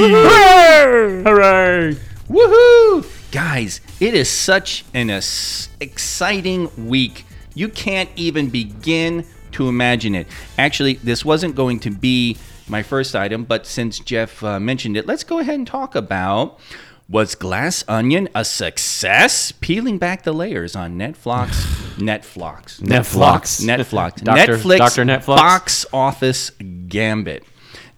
Hooray! 1.24 1.96
Woohoo! 2.28 3.17
Guys, 3.30 3.82
it 4.00 4.14
is 4.14 4.30
such 4.30 4.86
an 4.94 5.10
exciting 5.10 6.88
week. 6.88 7.26
You 7.54 7.68
can't 7.68 8.08
even 8.16 8.48
begin 8.48 9.26
to 9.52 9.68
imagine 9.68 10.14
it. 10.14 10.28
Actually, 10.56 10.94
this 10.94 11.26
wasn't 11.26 11.54
going 11.54 11.78
to 11.80 11.90
be 11.90 12.38
my 12.68 12.82
first 12.82 13.14
item, 13.14 13.44
but 13.44 13.66
since 13.66 13.98
Jeff 13.98 14.42
uh, 14.42 14.58
mentioned 14.58 14.96
it, 14.96 15.06
let's 15.06 15.24
go 15.24 15.40
ahead 15.40 15.56
and 15.56 15.66
talk 15.66 15.94
about 15.94 16.58
was 17.06 17.34
Glass 17.34 17.84
Onion 17.86 18.28
a 18.34 18.44
success? 18.44 19.52
Peeling 19.52 19.98
back 19.98 20.22
the 20.22 20.32
layers 20.32 20.74
on 20.74 20.98
Netflix. 20.98 21.48
Netflix. 21.98 22.80
Netflix. 22.80 23.62
Netflix. 23.62 24.16
Dr. 24.24 24.56
Netflix. 24.56 24.78
Dr. 24.78 25.04
Netflix. 25.04 25.26
Box 25.26 25.86
office 25.92 26.50
gambit. 26.88 27.44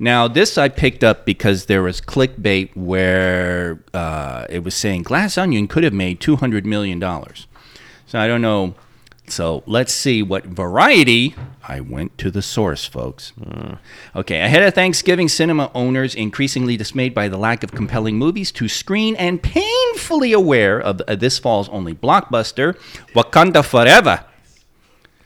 Now, 0.03 0.29
this 0.29 0.57
I 0.57 0.71
picked 0.71 1.05
up 1.05 1.27
because 1.27 1.67
there 1.67 1.83
was 1.83 2.01
clickbait 2.01 2.75
where 2.75 3.85
uh, 3.93 4.47
it 4.49 4.65
was 4.65 4.75
saying 4.75 5.03
Glass 5.03 5.37
Onion 5.37 5.69
could 5.69 5.85
have 5.85 5.93
made 5.93 6.21
$200 6.21 6.65
million. 6.65 6.99
So 8.07 8.19
I 8.19 8.27
don't 8.27 8.41
know. 8.41 8.75
So 9.29 9.63
let's 9.67 9.93
see 9.93 10.23
what 10.23 10.47
variety. 10.47 11.35
I 11.69 11.81
went 11.81 12.17
to 12.17 12.31
the 12.31 12.41
source, 12.41 12.87
folks. 12.87 13.35
Okay, 14.17 14.41
ahead 14.41 14.63
of 14.63 14.73
Thanksgiving, 14.73 15.29
cinema 15.29 15.71
owners 15.75 16.15
increasingly 16.15 16.79
dismayed 16.79 17.15
by 17.15 17.29
the 17.29 17.37
lack 17.37 17.63
of 17.63 17.71
compelling 17.71 18.17
movies 18.17 18.51
to 18.53 18.69
screen 18.69 19.15
and 19.17 19.43
painfully 19.43 20.33
aware 20.33 20.81
of 20.81 21.03
uh, 21.03 21.15
this 21.15 21.39
fall's 21.39 21.69
only 21.69 21.95
blockbuster, 21.95 22.75
Wakanda 23.15 23.63
Forever. 23.63 24.25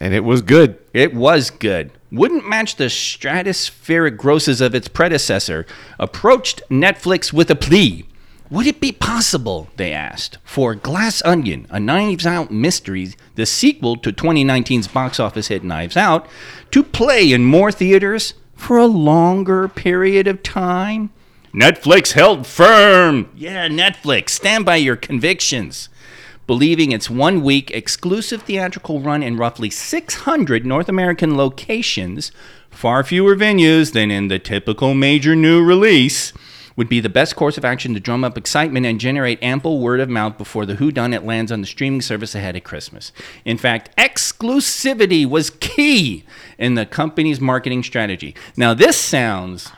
And 0.01 0.15
it 0.15 0.25
was 0.25 0.43
good. 0.43 0.79
It 0.93 1.15
was 1.15 1.51
good. 1.51 1.91
Wouldn't 2.11 2.49
match 2.49 2.77
the 2.77 2.85
stratospheric 2.85 4.17
grosses 4.17 4.61
of 4.61 4.75
its 4.75 4.89
predecessor. 4.89 5.67
Approached 5.99 6.63
Netflix 6.69 7.33
with 7.33 7.51
a 7.51 7.57
plea. 7.57 8.07
Would 8.51 8.67
it 8.67 8.81
be 8.81 8.93
possible, 8.93 9.69
they 9.77 9.93
asked, 9.93 10.39
for 10.45 10.75
Glass 10.75 11.23
Onion, 11.25 11.67
a 11.71 11.81
Knives 11.81 12.27
Out 12.27 12.51
mystery, 12.51 13.15
the 13.37 13.47
sequel 13.47 13.97
to 13.97 14.13
2019's 14.13 14.87
box 14.87 15.19
office 15.19 15.49
hit 15.49 15.65
Knives 15.65 15.97
Out, 15.97 16.29
to 16.71 16.83
play 16.83 17.33
in 17.33 17.45
more 17.45 17.73
theaters 17.73 18.35
for 18.55 18.77
a 18.77 18.87
longer 18.87 19.67
period 19.67 20.29
of 20.29 20.43
time? 20.43 21.11
Netflix 21.55 22.13
held 22.13 22.47
firm. 22.47 23.31
Yeah, 23.35 23.69
Netflix, 23.69 24.31
stand 24.31 24.65
by 24.65 24.77
your 24.77 24.97
convictions 24.97 25.89
believing 26.47 26.93
its 26.93 27.09
one 27.09 27.43
week 27.43 27.71
exclusive 27.71 28.43
theatrical 28.43 29.01
run 29.01 29.23
in 29.23 29.37
roughly 29.37 29.71
600 29.71 30.67
North 30.67 30.89
American 30.89 31.37
locations, 31.37 32.33
far 32.71 33.03
fewer 33.03 33.35
venues 33.35 33.93
than 33.93 34.11
in 34.11 34.29
the 34.29 34.39
typical 34.39 34.95
major 34.95 35.35
new 35.35 35.65
release, 35.65 36.33
would 36.77 36.89
be 36.89 37.01
the 37.01 37.09
best 37.09 37.37
course 37.37 37.57
of 37.57 37.65
action 37.65 37.95
to 37.95 38.01
drum 38.01 38.25
up 38.25 38.37
excitement 38.37 38.85
and 38.85 38.99
generate 38.99 39.43
ample 39.43 39.79
word 39.79 40.01
of 40.01 40.09
mouth 40.09 40.37
before 40.37 40.67
the 40.67 40.75
whodunit 40.75 41.25
lands 41.25 41.53
on 41.53 41.61
the 41.61 41.67
streaming 41.67 42.03
service 42.03 42.35
ahead 42.35 42.57
of 42.57 42.65
Christmas. 42.65 43.13
In 43.45 43.57
fact, 43.57 43.97
exclusivity 43.97 45.25
was 45.25 45.51
key 45.51 46.25
in 46.59 46.75
the 46.75 46.87
company's 46.87 47.41
marketing 47.41 47.83
strategy. 47.83 48.35
Now, 48.57 48.75
this 48.75 48.97
sounds 48.97 49.71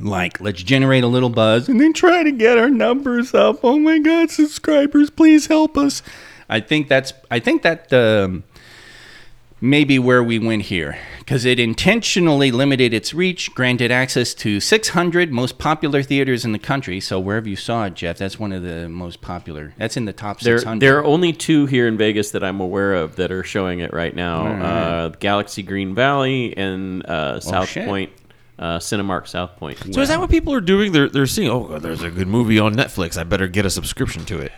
like 0.00 0.40
let's 0.40 0.62
generate 0.62 1.04
a 1.04 1.08
little 1.08 1.30
buzz 1.30 1.68
and 1.68 1.80
then 1.80 1.92
try 1.92 2.22
to 2.22 2.32
get 2.32 2.58
our 2.58 2.70
numbers 2.70 3.32
up. 3.34 3.60
Oh 3.64 3.78
my 3.78 3.98
god 3.98 4.30
subscribers 4.30 5.10
please 5.10 5.46
help 5.46 5.76
us. 5.78 6.02
I 6.48 6.60
think 6.60 6.88
that's 6.88 7.12
i 7.30 7.38
think 7.38 7.62
that 7.62 7.90
um, 7.92 8.44
maybe 9.60 9.98
where 9.98 10.22
we 10.22 10.38
went 10.38 10.62
here 10.62 10.98
because 11.20 11.46
it 11.46 11.58
intentionally 11.58 12.50
limited 12.50 12.92
its 12.92 13.14
reach 13.14 13.54
granted 13.54 13.90
access 13.90 14.34
to 14.34 14.60
600 14.60 15.32
most 15.32 15.56
popular 15.58 16.02
theaters 16.02 16.44
in 16.44 16.52
the 16.52 16.58
country. 16.58 17.00
So 17.00 17.18
wherever 17.18 17.48
you 17.48 17.56
saw 17.56 17.86
it 17.86 17.94
jeff 17.94 18.18
that's 18.18 18.38
one 18.38 18.52
of 18.52 18.62
the 18.62 18.88
most 18.90 19.22
popular. 19.22 19.72
That's 19.78 19.96
in 19.96 20.04
the 20.04 20.12
top 20.12 20.40
There, 20.40 20.58
600 20.58 20.80
there 20.80 20.98
are 20.98 21.04
only 21.04 21.32
two 21.32 21.64
here 21.66 21.88
in 21.88 21.96
Vegas 21.96 22.32
that 22.32 22.44
I'm 22.44 22.60
aware 22.60 22.94
of 22.94 23.16
that 23.16 23.32
are 23.32 23.42
showing 23.44 23.78
it 23.80 23.92
right 23.94 24.14
now: 24.14 24.46
uh, 24.46 25.08
Galaxy 25.20 25.62
Green 25.62 25.94
Valley 25.94 26.54
and 26.56 27.06
uh, 27.06 27.40
South 27.40 27.74
Oh. 27.76 27.84
Point, 27.86 28.10
uh, 28.58 28.78
Cinemark 28.78 29.26
South 29.26 29.56
Point. 29.56 29.78
So 29.94 30.00
is 30.00 30.08
that 30.08 30.20
what 30.20 30.30
people 30.30 30.54
are 30.54 30.60
doing? 30.60 30.92
They're 30.92 31.08
they're 31.08 31.26
seeing. 31.26 31.50
Oh, 31.50 31.78
there's 31.78 32.02
a 32.02 32.10
good 32.10 32.28
movie 32.28 32.58
on 32.58 32.74
Netflix. 32.74 33.18
I 33.18 33.24
better 33.24 33.48
get 33.48 33.66
a 33.66 33.70
subscription 33.70 34.24
to 34.26 34.40
it. 34.40 34.52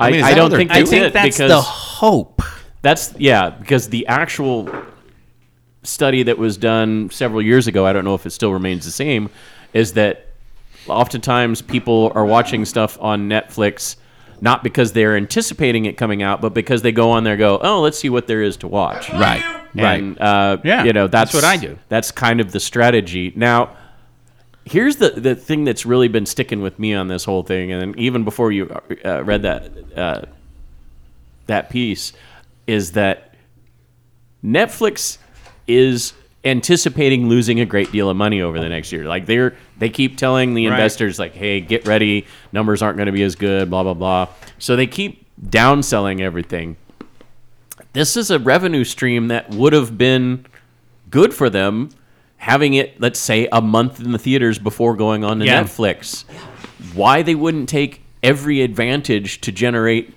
I, 0.00 0.10
mean, 0.10 0.20
is 0.20 0.26
I 0.26 0.34
don't 0.34 0.50
think 0.50 0.70
i 0.70 0.78
that's 0.78 0.90
think 0.90 1.12
that's 1.12 1.36
because 1.36 1.50
the 1.50 1.60
hope 1.60 2.40
That's 2.82 3.14
yeah, 3.18 3.50
because 3.50 3.88
the 3.88 4.06
actual 4.06 4.70
study 5.82 6.22
that 6.24 6.38
was 6.38 6.56
done 6.56 7.10
several 7.10 7.42
years 7.42 7.66
ago, 7.66 7.84
I 7.84 7.92
don't 7.92 8.04
know 8.04 8.14
if 8.14 8.26
it 8.26 8.30
still 8.30 8.52
remains 8.52 8.84
the 8.84 8.90
same, 8.90 9.30
is 9.72 9.94
that 9.94 10.26
oftentimes 10.86 11.62
people 11.62 12.12
are 12.14 12.24
watching 12.24 12.64
stuff 12.64 12.98
on 13.00 13.28
Netflix 13.28 13.96
not 14.40 14.62
because 14.62 14.92
they're 14.92 15.16
anticipating 15.16 15.86
it 15.86 15.96
coming 15.96 16.22
out, 16.22 16.40
but 16.40 16.54
because 16.54 16.82
they 16.82 16.92
go 16.92 17.10
on 17.10 17.24
there 17.24 17.32
and 17.32 17.40
go, 17.40 17.58
oh, 17.60 17.80
let's 17.80 17.98
see 17.98 18.08
what 18.08 18.28
there 18.28 18.40
is 18.40 18.56
to 18.58 18.68
watch. 18.68 19.10
right 19.10 19.57
And, 19.76 20.18
uh, 20.18 20.58
Yeah, 20.64 20.84
you 20.84 20.92
know, 20.92 21.06
that's, 21.06 21.32
that's 21.32 21.44
what 21.44 21.44
I 21.44 21.56
do. 21.56 21.78
That's 21.88 22.10
kind 22.10 22.40
of 22.40 22.52
the 22.52 22.60
strategy. 22.60 23.32
Now, 23.36 23.76
here's 24.64 24.96
the, 24.96 25.10
the 25.10 25.34
thing 25.34 25.64
that's 25.64 25.86
really 25.86 26.08
been 26.08 26.26
sticking 26.26 26.60
with 26.60 26.78
me 26.78 26.94
on 26.94 27.08
this 27.08 27.24
whole 27.24 27.42
thing, 27.42 27.72
and 27.72 27.98
even 27.98 28.24
before 28.24 28.52
you 28.52 28.68
uh, 29.04 29.22
read 29.24 29.42
that 29.42 29.70
uh, 29.96 30.22
that 31.46 31.70
piece, 31.70 32.12
is 32.66 32.92
that 32.92 33.34
Netflix 34.44 35.18
is 35.66 36.12
anticipating 36.44 37.28
losing 37.28 37.60
a 37.60 37.66
great 37.66 37.90
deal 37.90 38.08
of 38.08 38.16
money 38.16 38.40
over 38.40 38.58
the 38.60 38.68
next 38.68 38.92
year. 38.92 39.04
Like 39.04 39.26
they're 39.26 39.56
they 39.78 39.88
keep 39.90 40.16
telling 40.16 40.54
the 40.54 40.66
Right. 40.66 40.74
investors 40.74 41.18
like, 41.18 41.34
"Hey, 41.34 41.60
get 41.60 41.86
ready, 41.86 42.26
numbers 42.52 42.80
aren't 42.82 42.96
going 42.96 43.06
to 43.06 43.12
be 43.12 43.22
as 43.22 43.34
good, 43.34 43.70
blah 43.70 43.82
blah 43.82 43.94
blah." 43.94 44.28
So 44.58 44.76
they 44.76 44.86
keep 44.86 45.26
downselling 45.42 46.20
everything. 46.20 46.76
This 47.98 48.16
is 48.16 48.30
a 48.30 48.38
revenue 48.38 48.84
stream 48.84 49.26
that 49.28 49.50
would 49.50 49.72
have 49.72 49.98
been 49.98 50.46
good 51.10 51.34
for 51.34 51.50
them 51.50 51.90
having 52.36 52.74
it 52.74 53.00
let's 53.00 53.18
say 53.18 53.48
a 53.50 53.60
month 53.60 53.98
in 53.98 54.12
the 54.12 54.18
theaters 54.18 54.60
before 54.60 54.94
going 54.94 55.24
on 55.24 55.40
to 55.40 55.46
Yeah. 55.46 55.64
Netflix. 55.64 56.22
Why 56.94 57.22
they 57.22 57.34
wouldn't 57.34 57.68
take 57.68 58.02
every 58.22 58.62
advantage 58.62 59.40
to 59.40 59.50
generate 59.50 60.14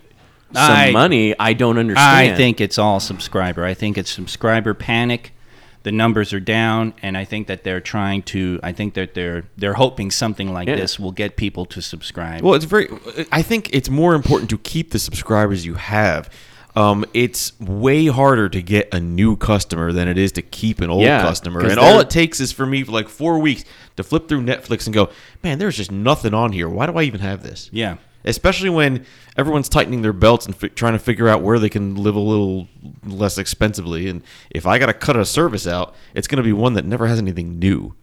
some 0.54 0.72
I- 0.72 0.92
money, 0.92 1.34
I 1.40 1.54
don't 1.54 1.80
understand. 1.80 2.34
I 2.34 2.36
think 2.36 2.62
it's 2.62 2.78
all 2.78 3.00
subscriber. 3.00 3.66
I 3.66 3.74
think 3.74 3.98
it's 3.98 4.12
subscriber 4.12 4.76
panic. 4.76 5.34
The 5.82 5.92
numbers 5.92 6.32
are 6.34 6.40
down, 6.40 6.94
and 7.02 7.18
I 7.18 7.26
think 7.26 7.48
that 7.48 7.64
they're 7.64 7.80
trying 7.82 8.22
to. 8.24 8.60
I 8.62 8.72
think 8.72 8.94
that 8.94 9.16
they're 9.16 9.46
they're 9.58 9.74
hoping 9.74 10.12
something 10.12 10.54
like 10.54 10.68
Yeah. 10.68 10.76
this 10.76 11.00
will 11.00 11.12
get 11.12 11.36
people 11.36 11.66
to 11.66 11.82
subscribe. 11.82 12.44
Well, 12.44 12.54
it's 12.54 12.66
very. 12.66 12.88
I 13.32 13.42
think 13.42 13.72
it's 13.74 13.90
more 13.90 14.14
important 14.14 14.52
to 14.52 14.60
keep 14.60 14.92
the 14.92 15.00
subscribers 15.00 15.66
you 15.66 15.74
have. 15.74 16.30
Um, 16.76 17.04
it's 17.14 17.60
way 17.60 18.08
harder 18.08 18.48
to 18.48 18.62
get 18.62 18.94
a 18.94 19.00
new 19.00 19.36
customer 19.36 19.92
than 19.92 20.08
it 20.08 20.18
is 20.18 20.32
to 20.34 20.42
keep 20.42 20.80
an 20.80 20.90
old 20.90 21.04
Yeah, 21.04 21.22
customer. 21.22 21.66
And 21.66 21.78
all 21.78 22.00
it 22.00 22.10
takes 22.10 22.40
is 22.40 22.52
for 22.52 22.66
me 22.66 22.84
for 22.84 22.92
like 22.94 23.10
four 23.10 23.40
weeks 23.40 23.66
to 23.98 24.04
flip 24.04 24.30
through 24.30 24.44
Netflix 24.44 24.86
and 24.86 24.94
go, 24.94 25.10
man, 25.44 25.60
there's 25.60 25.76
just 25.76 25.92
nothing 25.92 26.34
on 26.34 26.54
here. 26.54 26.70
Why 26.70 26.86
do 26.86 26.94
I 26.98 27.04
even 27.04 27.20
have 27.20 27.44
this? 27.44 27.70
Yeah. 27.74 27.98
Especially 28.24 28.70
when 28.70 29.06
everyone's 29.36 29.68
tightening 29.68 30.02
their 30.02 30.14
belts 30.14 30.46
and 30.46 30.56
fi- 30.56 30.70
trying 30.70 30.94
to 30.94 31.00
figure 31.00 31.28
out 31.28 31.42
where 31.42 31.58
they 31.60 31.70
can 31.70 31.96
live 31.96 32.16
a 32.16 32.20
little 32.20 32.68
less 33.04 33.38
expensively. 33.38 34.08
And 34.08 34.22
if 34.52 34.66
I 34.66 34.78
got 34.78 34.86
to 34.86 34.94
cut 34.94 35.18
a 35.18 35.26
service 35.26 35.66
out, 35.68 35.96
it's 36.14 36.28
going 36.28 36.38
to 36.38 36.44
be 36.44 36.54
one 36.54 36.76
that 36.76 36.86
never 36.86 37.08
has 37.08 37.18
anything 37.18 37.58
new. 37.60 37.96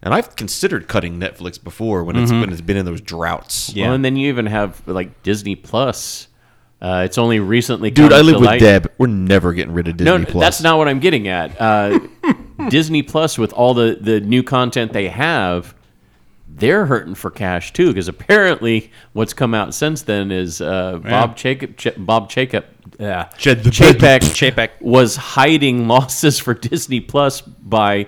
And 0.00 0.14
I've 0.14 0.36
considered 0.36 0.88
cutting 0.88 1.18
Netflix 1.20 1.62
before 1.62 2.02
when 2.04 2.16
it's 2.16 2.30
when 2.30 2.50
it's 2.52 2.60
been 2.60 2.76
in 2.76 2.86
those 2.86 3.00
droughts. 3.00 3.74
Yeah. 3.74 3.86
Well, 3.86 3.94
and 3.94 4.04
then 4.04 4.16
you 4.16 4.28
even 4.28 4.46
have 4.46 4.80
like 4.86 5.22
Disney 5.22 5.56
Plus. 5.56 6.27
Uh, 6.80 7.02
it's 7.04 7.18
only 7.18 7.40
recently, 7.40 7.90
Dude, 7.90 8.10
come 8.10 8.18
I 8.18 8.22
live 8.22 8.34
to 8.36 8.40
with 8.40 8.46
light- 8.46 8.60
Deb. 8.60 8.92
We're 8.98 9.08
never 9.08 9.52
getting 9.52 9.72
rid 9.74 9.88
of 9.88 9.96
Disney 9.96 10.18
No, 10.18 10.24
Plus. 10.24 10.44
that's 10.44 10.62
not 10.62 10.78
what 10.78 10.86
I'm 10.88 11.00
getting 11.00 11.26
at. 11.26 11.60
Uh, 11.60 11.98
Disney 12.68 13.02
Plus, 13.02 13.36
with 13.38 13.52
all 13.52 13.74
the 13.74 13.98
the 14.00 14.20
new 14.20 14.42
content 14.44 14.92
they 14.92 15.08
have, 15.08 15.74
they're 16.48 16.86
hurting 16.86 17.14
for 17.16 17.30
cash 17.30 17.72
too. 17.72 17.88
Because 17.88 18.06
apparently, 18.08 18.90
what's 19.12 19.32
come 19.32 19.54
out 19.54 19.74
since 19.74 20.02
then 20.02 20.30
is 20.30 20.60
uh, 20.60 20.98
Bob 21.02 21.36
Jacob, 21.36 21.76
Ch- 21.76 21.88
Bob 21.96 22.30
Jacob, 22.30 22.64
uh, 23.00 23.24
Shed 23.38 23.64
the 23.64 23.70
Chapek, 23.70 24.20
Chapek. 24.20 24.70
was 24.80 25.16
hiding 25.16 25.88
losses 25.88 26.38
for 26.38 26.54
Disney 26.54 27.00
Plus 27.00 27.40
by 27.40 28.06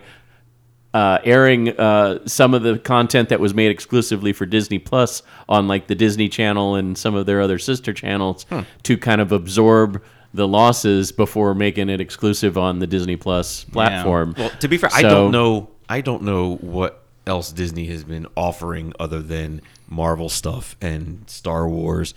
uh, 0.93 1.18
airing 1.24 1.68
uh, 1.78 2.18
some 2.26 2.53
of 2.55 2.62
the 2.62 2.78
content 2.78 3.28
that 3.28 3.41
was 3.41 3.55
made 3.55 3.70
exclusively 3.70 4.32
for 4.32 4.47
Disney 4.47 4.78
Plus 4.78 5.22
on 5.49 5.68
like 5.68 5.86
the 5.86 5.95
Disney 5.95 6.28
Channel 6.28 6.74
and 6.74 6.99
some 6.99 7.14
of 7.14 7.26
their 7.26 7.41
other 7.41 7.59
sister 7.59 7.93
channels 7.93 8.47
to 8.82 8.97
kind 8.99 9.20
of 9.20 9.32
absorb 9.32 10.03
the 10.34 10.47
losses 10.47 11.12
before 11.12 11.55
making 11.55 11.88
it 11.88 12.01
exclusive 12.01 12.57
on 12.57 12.78
the 12.78 12.86
Disney 12.86 13.16
Plus 13.16 13.64
platform. 13.64 14.34
Well, 14.36 14.51
to 14.61 14.68
be 14.68 14.78
fair, 14.78 14.91
I 14.93 15.03
don't 15.03 15.32
know. 15.32 15.70
I 15.88 16.01
don't 16.01 16.22
know 16.22 16.57
what 16.57 17.03
else 17.26 17.53
Disney 17.53 17.86
has 17.86 18.05
been 18.05 18.26
offering 18.36 18.93
other 18.99 19.20
than 19.20 19.61
Marvel 19.88 20.28
stuff 20.28 20.76
and 20.80 21.24
Star 21.28 21.68
Wars 21.68 22.14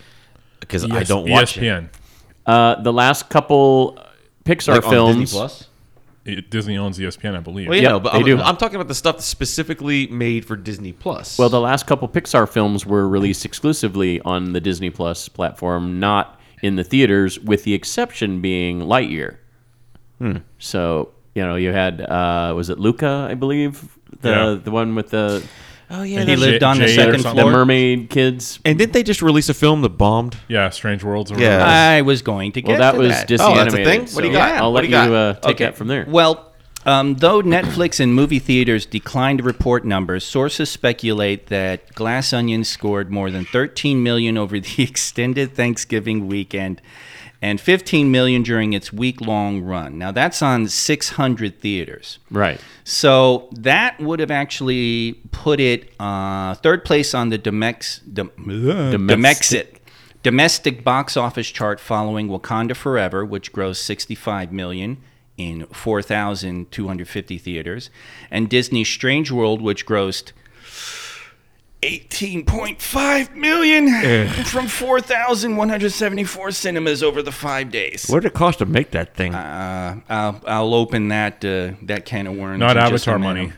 because 0.60 0.90
I 0.90 1.02
don't 1.04 1.28
watch 1.28 1.56
it. 1.56 1.62
ESPN. 1.62 1.88
Uh, 2.46 2.80
the 2.82 2.92
last 2.92 3.28
couple 3.28 3.98
Pixar 4.44 4.74
Like 4.76 4.84
on 4.84 4.90
films. 4.90 5.68
Disney 6.24 6.38
it, 6.38 6.50
Disney 6.50 6.76
owns 6.78 6.98
ESPN, 6.98 7.36
I 7.36 7.40
believe. 7.40 7.68
Well, 7.68 7.76
you 7.76 7.82
Yep, 7.82 7.90
know, 7.90 8.00
but 8.00 8.12
they 8.12 8.18
I'm, 8.20 8.24
do. 8.24 8.38
I'm 8.40 8.56
talking 8.56 8.76
about 8.76 8.88
the 8.88 8.94
stuff 8.94 9.20
specifically 9.20 10.06
made 10.08 10.44
for 10.44 10.56
Disney 10.56 10.92
Plus. 10.92 11.38
Well, 11.38 11.48
the 11.48 11.60
last 11.60 11.86
couple 11.86 12.08
Pixar 12.08 12.48
films 12.48 12.86
were 12.86 13.06
released 13.08 13.44
exclusively 13.44 14.20
on 14.22 14.52
the 14.52 14.60
Disney 14.60 14.90
Plus 14.90 15.28
platform, 15.28 16.00
not 16.00 16.40
in 16.62 16.76
the 16.76 16.84
theaters, 16.84 17.38
with 17.38 17.64
the 17.64 17.74
exception 17.74 18.40
being 18.40 18.80
Lightyear. 18.80 19.36
So 20.58 21.10
you 21.34 21.42
know, 21.42 21.56
you 21.56 21.72
had 21.72 22.00
uh, 22.00 22.52
was 22.56 22.70
it 22.70 22.78
Luca, 22.78 23.26
I 23.28 23.34
believe, 23.34 23.98
the 24.20 24.30
Yeah. 24.30 24.54
the 24.62 24.70
one 24.70 24.94
with 24.94 25.10
the 25.10 25.44
oh 25.90 26.02
yeah, 26.02 26.20
He 26.20 26.24
that's- 26.26 26.38
lived 26.38 26.62
on 26.62 26.78
the 26.78 26.86
Jade 26.86 26.98
or 26.98 27.02
second 27.02 27.20
something. 27.22 27.44
the 27.44 27.50
mermaid 27.50 28.10
kids. 28.10 28.58
and 28.64 28.78
didn't 28.78 28.92
they 28.92 29.02
just 29.02 29.22
release 29.22 29.48
a 29.48 29.54
film 29.54 29.82
that 29.82 29.90
bombed? 29.90 30.36
Yeah, 30.48 30.68
Strange 30.70 31.02
Worlds. 31.04 31.30
Or 31.32 31.38
Yeah. 31.38 31.64
I 31.64 32.02
was 32.02 32.22
going 32.22 32.52
to 32.52 32.62
get 32.62 32.78
that. 32.78 32.78
Well, 32.78 32.92
that 32.92 32.92
to 32.92 32.98
was 33.08 33.16
that. 33.16 33.28
Disney 33.28 33.46
Oh, 33.46 33.54
that's 33.56 33.74
a 33.74 33.78
animated. 33.78 34.06
thing? 34.08 34.14
What 34.14 34.22
do 34.22 34.28
you 34.28 34.34
so 34.34 34.38
got? 34.38 34.52
I'll 34.56 34.72
What 34.72 34.82
let 34.84 34.90
do 34.90 34.96
you, 34.96 35.02
you 35.02 35.08
got? 35.08 35.12
uh, 35.14 35.32
take 35.34 35.44
Okay. 35.56 35.64
that 35.64 35.76
from 35.76 35.88
there. 35.88 36.04
Well, 36.08 36.50
um, 36.86 37.14
though 37.14 37.40
Netflix 37.42 37.98
and 37.98 38.14
movie 38.14 38.38
theaters 38.38 38.84
declined 38.84 39.38
to 39.38 39.44
report 39.44 39.84
numbers, 39.86 40.22
sources 40.24 40.68
speculate 40.68 41.46
that 41.46 41.94
Glass 41.94 42.32
Onion 42.34 42.62
scored 42.64 43.10
more 43.10 43.30
than 43.30 43.44
13 43.46 44.02
million 44.02 44.36
over 44.36 44.60
the 44.60 44.82
extended 44.82 45.54
Thanksgiving 45.54 46.26
weekend 46.28 46.82
and 47.44 47.60
15 47.60 48.10
million 48.10 48.42
during 48.42 48.72
its 48.72 48.90
week-long 48.90 49.60
run. 49.60 49.98
Now 49.98 50.12
that's 50.12 50.40
on 50.40 50.66
600 50.66 51.60
theaters. 51.60 52.18
right. 52.30 52.58
So 52.84 53.48
that 53.52 54.00
would 54.00 54.18
have 54.20 54.30
actually 54.30 55.20
put 55.30 55.60
it 55.60 55.92
uh, 56.00 56.54
third 56.54 56.86
place 56.86 57.12
on 57.12 57.28
the 57.28 57.38
Domex, 57.38 58.00
Dom, 58.12 58.30
Domexit 58.38 59.76
domestic 60.22 60.82
box 60.82 61.18
office 61.18 61.48
chart 61.48 61.78
following 61.78 62.28
Wakanda 62.28 62.74
Forever, 62.74 63.26
which 63.26 63.52
grossed 63.52 63.82
65 63.82 64.50
million 64.50 64.96
in 65.36 65.66
4,250 65.66 67.38
theaters, 67.38 67.90
and 68.30 68.48
Disney's 68.48 68.88
Strange 68.88 69.30
World, 69.30 69.60
which 69.60 69.84
grossed 69.84 70.32
18.5 71.84 73.34
million 73.34 74.28
from 74.44 74.66
4,174 74.66 76.50
cinemas 76.50 77.02
over 77.02 77.20
the 77.20 77.30
five 77.30 77.70
days. 77.70 78.06
What 78.08 78.22
did 78.22 78.28
it 78.28 78.34
cost 78.34 78.60
to 78.60 78.66
make 78.66 78.92
that 78.92 79.14
thing? 79.14 79.34
Uh, 79.34 80.00
I'll, 80.08 80.40
I'll 80.46 80.74
open 80.74 81.08
that 81.08 81.44
uh, 81.44 81.72
that 81.82 82.06
can 82.06 82.26
of 82.26 82.36
worms. 82.36 82.58
Not 82.58 82.78
in 82.78 82.88
just 82.88 83.06
a 83.06 83.10
Avatar 83.10 83.18
minute. 83.18 83.52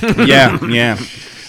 money. 0.00 0.26
yeah, 0.28 0.64
yeah. 0.66 0.98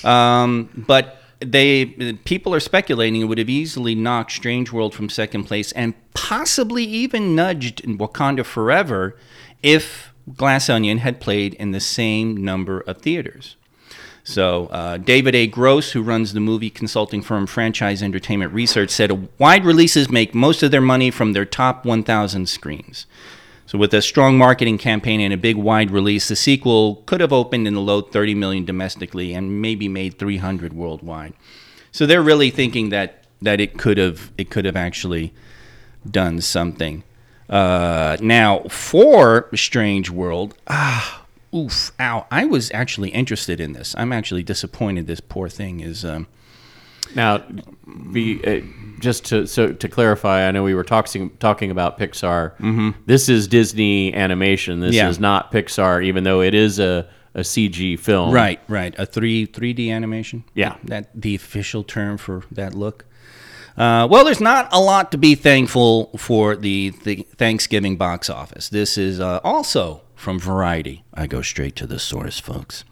Um, 0.04 0.84
but 0.88 1.22
they 1.40 1.86
people 2.26 2.56
are 2.56 2.60
speculating 2.60 3.22
it 3.22 3.26
would 3.26 3.38
have 3.38 3.50
easily 3.50 3.94
knocked 3.94 4.32
Strange 4.32 4.72
World 4.72 4.96
from 4.96 5.10
second 5.10 5.44
place 5.44 5.72
and 5.74 5.94
possibly 6.16 6.84
even 6.84 7.36
nudged 7.36 7.84
Wakanda 7.84 8.44
Forever 8.44 9.16
if 9.62 10.12
Glass 10.36 10.70
Onion 10.70 11.00
had 11.00 11.20
played 11.22 11.54
in 11.54 11.70
the 11.70 11.80
same 11.80 12.36
number 12.36 12.80
of 12.82 13.04
theaters. 13.04 13.58
So, 14.28 14.66
uh, 14.72 14.98
David 14.98 15.36
A. 15.36 15.46
Gross, 15.46 15.92
who 15.92 16.02
runs 16.02 16.34
the 16.34 16.40
movie 16.40 16.72
consulting 16.72 17.22
firm 17.22 17.46
Franchise 17.46 18.02
Entertainment 18.02 18.52
Research, 18.54 18.90
said 18.90 19.30
wide 19.38 19.64
releases 19.64 20.10
make 20.10 20.34
most 20.34 20.64
of 20.64 20.72
their 20.72 20.82
money 20.82 21.12
from 21.12 21.34
their 21.34 21.46
top 21.46 21.86
1,000 21.86 22.50
screens. 22.50 23.06
So, 23.68 23.78
with 23.78 23.94
a 23.94 24.02
strong 24.02 24.36
marketing 24.36 24.80
campaign 24.80 25.20
and 25.22 25.32
a 25.32 25.38
big 25.38 25.58
wide 25.58 25.92
release, 25.92 26.28
the 26.28 26.36
sequel 26.36 27.04
could 27.06 27.22
have 27.22 27.32
opened 27.32 27.68
in 27.68 27.76
the 27.76 27.82
low 27.82 28.02
30 28.02 28.34
million 28.34 28.66
domestically 28.66 29.32
and 29.36 29.62
maybe 29.62 29.88
made 29.88 30.18
300 30.18 30.74
worldwide. 30.74 31.34
So, 31.92 32.08
they're 32.08 32.24
really 32.24 32.50
thinking 32.50 32.90
that 32.90 33.26
that 33.44 33.62
it 33.62 33.78
could 33.78 34.00
have 34.00 34.32
it 34.40 34.50
could 34.50 34.66
have 34.66 34.76
actually 34.76 35.34
done 36.10 36.42
something. 36.42 37.04
Uh, 37.48 38.18
now, 38.22 38.62
for 38.70 39.50
Strange 39.54 40.10
World, 40.10 40.56
ah, 40.68 41.25
oof, 41.56 41.92
ow! 42.00 42.28
I 42.32 42.46
was 42.46 42.72
actually 42.74 43.10
interested 43.10 43.60
in 43.60 43.74
this. 43.74 43.96
I'm 43.98 44.12
actually 44.12 44.44
disappointed. 44.44 45.08
This 45.08 45.20
poor 45.22 45.50
thing 45.50 45.80
is. 45.80 46.04
Um, 46.04 46.28
Now, 47.16 47.44
be 48.12 48.44
uh, 48.46 48.62
just 49.00 49.26
to 49.26 49.46
so 49.48 49.72
to 49.74 49.88
clarify, 49.88 50.48
I 50.48 50.52
know 50.52 50.64
we 50.64 50.74
were 50.74 50.84
talking 50.84 51.30
talking 51.40 51.72
about 51.72 51.98
Pixar. 52.00 52.96
This 53.06 53.30
is 53.30 53.48
Disney 53.48 54.14
animation. 54.14 54.80
This 54.80 54.96
Yeah. 54.96 55.10
is 55.10 55.20
not 55.20 55.52
Pixar, 55.52 56.04
even 56.04 56.24
though 56.24 56.42
it 56.42 56.54
is 56.54 56.80
a, 56.80 57.08
a 57.36 57.42
CG 57.42 57.98
film. 58.00 58.32
Right, 58.34 58.60
right. 58.68 58.94
A 58.98 59.06
three 59.06 59.46
three 59.46 59.74
D 59.74 59.92
animation. 59.92 60.44
Yeah. 60.56 60.76
that 60.86 61.10
the 61.14 61.36
official 61.36 61.84
term 61.84 62.18
for 62.18 62.44
that 62.52 62.74
look. 62.74 63.06
Uh, 63.78 64.08
well, 64.10 64.24
there's 64.24 64.40
not 64.42 64.70
a 64.72 64.80
lot 64.80 65.12
to 65.12 65.18
be 65.18 65.36
thankful 65.36 66.10
for 66.18 66.56
the, 66.56 66.92
the 67.04 67.28
Thanksgiving 67.36 67.98
box 67.98 68.30
office. 68.30 68.70
This 68.70 68.98
is 68.98 69.20
uh, 69.20 69.42
also 69.44 70.02
from 70.26 70.40
Variety. 70.40 71.04
I 71.14 71.28
go 71.28 71.44
straight 71.44 71.76
to 71.76 71.86
the 71.86 72.00
source, 72.00 72.40
folks. 72.40 72.84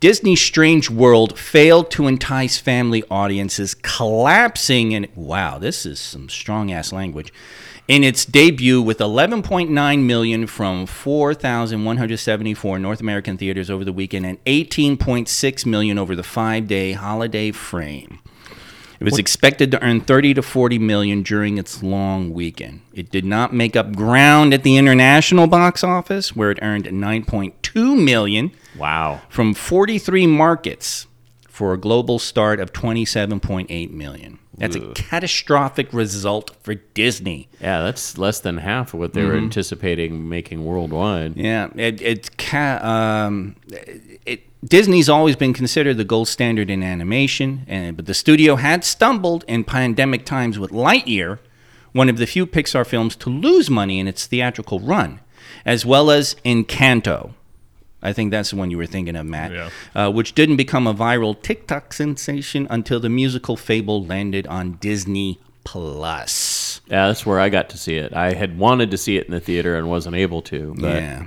Disney's 0.00 0.40
Strange 0.40 0.88
World 0.88 1.38
failed 1.38 1.90
to 1.90 2.06
entice 2.06 2.56
family 2.56 3.04
audiences, 3.10 3.74
collapsing 3.74 4.92
in 4.92 5.06
wow, 5.14 5.58
this 5.58 5.84
is 5.84 6.00
some 6.00 6.30
strong 6.30 6.72
ass 6.72 6.90
language. 6.90 7.30
In 7.88 8.02
its 8.02 8.24
debut 8.24 8.80
with 8.80 9.00
11.9 9.00 10.02
million 10.02 10.46
from 10.46 10.86
4,174 10.86 12.78
North 12.78 13.00
American 13.02 13.36
theaters 13.36 13.68
over 13.68 13.84
the 13.84 13.92
weekend 13.92 14.24
and 14.24 14.42
18.6 14.46 15.66
million 15.66 15.98
over 15.98 16.16
the 16.16 16.22
5-day 16.22 16.92
holiday 16.92 17.50
frame. 17.50 18.20
It 19.02 19.10
was 19.10 19.18
expected 19.18 19.70
to 19.72 19.82
earn 19.82 20.00
30 20.00 20.34
to 20.34 20.42
40 20.42 20.78
million 20.78 21.22
during 21.22 21.58
its 21.58 21.82
long 21.82 22.32
weekend. 22.32 22.82
It 22.94 23.10
did 23.10 23.24
not 23.24 23.52
make 23.52 23.74
up 23.74 23.96
ground 23.96 24.54
at 24.54 24.62
the 24.62 24.76
international 24.76 25.48
box 25.48 25.82
office 25.82 26.36
where 26.36 26.52
it 26.52 26.58
earned 26.62 26.84
9.2 26.84 28.04
million 28.04 28.52
Wow. 28.78 29.20
from 29.28 29.54
43 29.54 30.28
markets 30.28 31.06
for 31.48 31.72
a 31.72 31.78
global 31.78 32.20
start 32.20 32.60
of 32.60 32.72
27.8 32.72 33.90
million. 33.90 34.38
That's 34.56 34.76
a 34.76 34.92
catastrophic 34.92 35.92
result 35.92 36.52
for 36.62 36.74
Disney. 36.76 37.48
Yeah, 37.60 37.82
that's 37.82 38.16
less 38.16 38.38
than 38.38 38.58
half 38.58 38.94
of 38.94 39.00
what 39.00 39.12
they 39.14 39.24
were 39.24 39.34
anticipating 39.34 40.28
making 40.28 40.64
worldwide. 40.64 41.36
Yeah, 41.36 41.68
it, 41.74 42.30
um, 42.54 43.56
it, 44.24 44.46
Disney's 44.64 45.08
always 45.08 45.34
been 45.34 45.52
considered 45.52 45.96
the 45.96 46.04
gold 46.04 46.28
standard 46.28 46.70
in 46.70 46.82
animation, 46.82 47.64
and 47.66 47.96
but 47.96 48.06
the 48.06 48.14
studio 48.14 48.56
had 48.56 48.84
stumbled 48.84 49.44
in 49.48 49.64
pandemic 49.64 50.24
times 50.24 50.58
with 50.58 50.70
Lightyear, 50.70 51.40
one 51.92 52.08
of 52.08 52.16
the 52.16 52.26
few 52.26 52.46
Pixar 52.46 52.86
films 52.86 53.16
to 53.16 53.28
lose 53.30 53.68
money 53.68 53.98
in 53.98 54.06
its 54.06 54.26
theatrical 54.26 54.78
run, 54.78 55.20
as 55.66 55.84
well 55.84 56.10
as 56.10 56.36
Encanto. 56.44 57.32
I 58.04 58.12
think 58.12 58.30
that's 58.30 58.50
the 58.50 58.56
one 58.56 58.70
you 58.70 58.78
were 58.78 58.86
thinking 58.86 59.14
of, 59.16 59.26
Matt, 59.26 59.52
Yeah. 59.52 59.70
uh, 59.94 60.10
which 60.10 60.34
didn't 60.34 60.56
become 60.56 60.86
a 60.86 60.94
viral 60.94 61.40
TikTok 61.40 61.92
sensation 61.92 62.66
until 62.70 62.98
the 63.00 63.08
musical 63.08 63.56
Fable 63.56 64.04
landed 64.04 64.46
on 64.46 64.72
Disney 64.80 65.38
Plus. 65.64 66.80
Yeah, 66.88 67.08
that's 67.08 67.24
where 67.26 67.38
I 67.40 67.48
got 67.48 67.68
to 67.70 67.78
see 67.78 67.96
it. 67.96 68.12
I 68.14 68.32
had 68.34 68.58
wanted 68.58 68.90
to 68.90 68.98
see 68.98 69.16
it 69.16 69.26
in 69.26 69.32
the 69.32 69.40
theater 69.40 69.76
and 69.76 69.88
wasn't 69.88 70.16
able 70.16 70.42
to. 70.42 70.74
But 70.78 70.96
yeah. 71.02 71.24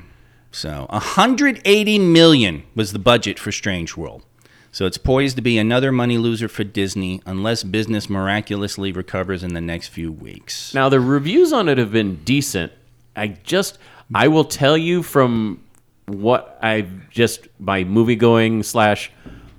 So 0.55 0.87
180 0.89 1.99
million 1.99 2.63
was 2.75 2.93
the 2.93 2.99
budget 2.99 3.37
for 3.37 3.51
Strange 3.51 3.97
World. 3.97 4.23
So 4.71 4.85
it's 4.85 4.97
poised 4.97 5.35
to 5.35 5.41
be 5.41 5.57
another 5.57 5.91
money 5.91 6.17
loser 6.17 6.47
for 6.47 6.63
Disney 6.63 7.21
unless 7.25 7.63
business 7.63 8.09
miraculously 8.09 8.93
recovers 8.93 9.43
in 9.43 9.53
the 9.53 9.59
next 9.59 9.89
few 9.89 10.13
weeks. 10.13 10.73
Now 10.73 10.87
the 10.87 11.01
reviews 11.01 11.51
on 11.51 11.67
it 11.67 11.77
have 11.77 11.91
been 11.91 12.23
decent. 12.23 12.71
I 13.17 13.27
just 13.43 13.79
I 14.13 14.29
will 14.29 14.45
tell 14.45 14.77
you 14.77 15.03
from 15.03 15.61
what 16.05 16.57
I've 16.61 17.09
just 17.09 17.49
my 17.59 17.83
movie 17.83 18.15
going 18.15 18.63
slash 18.63 19.11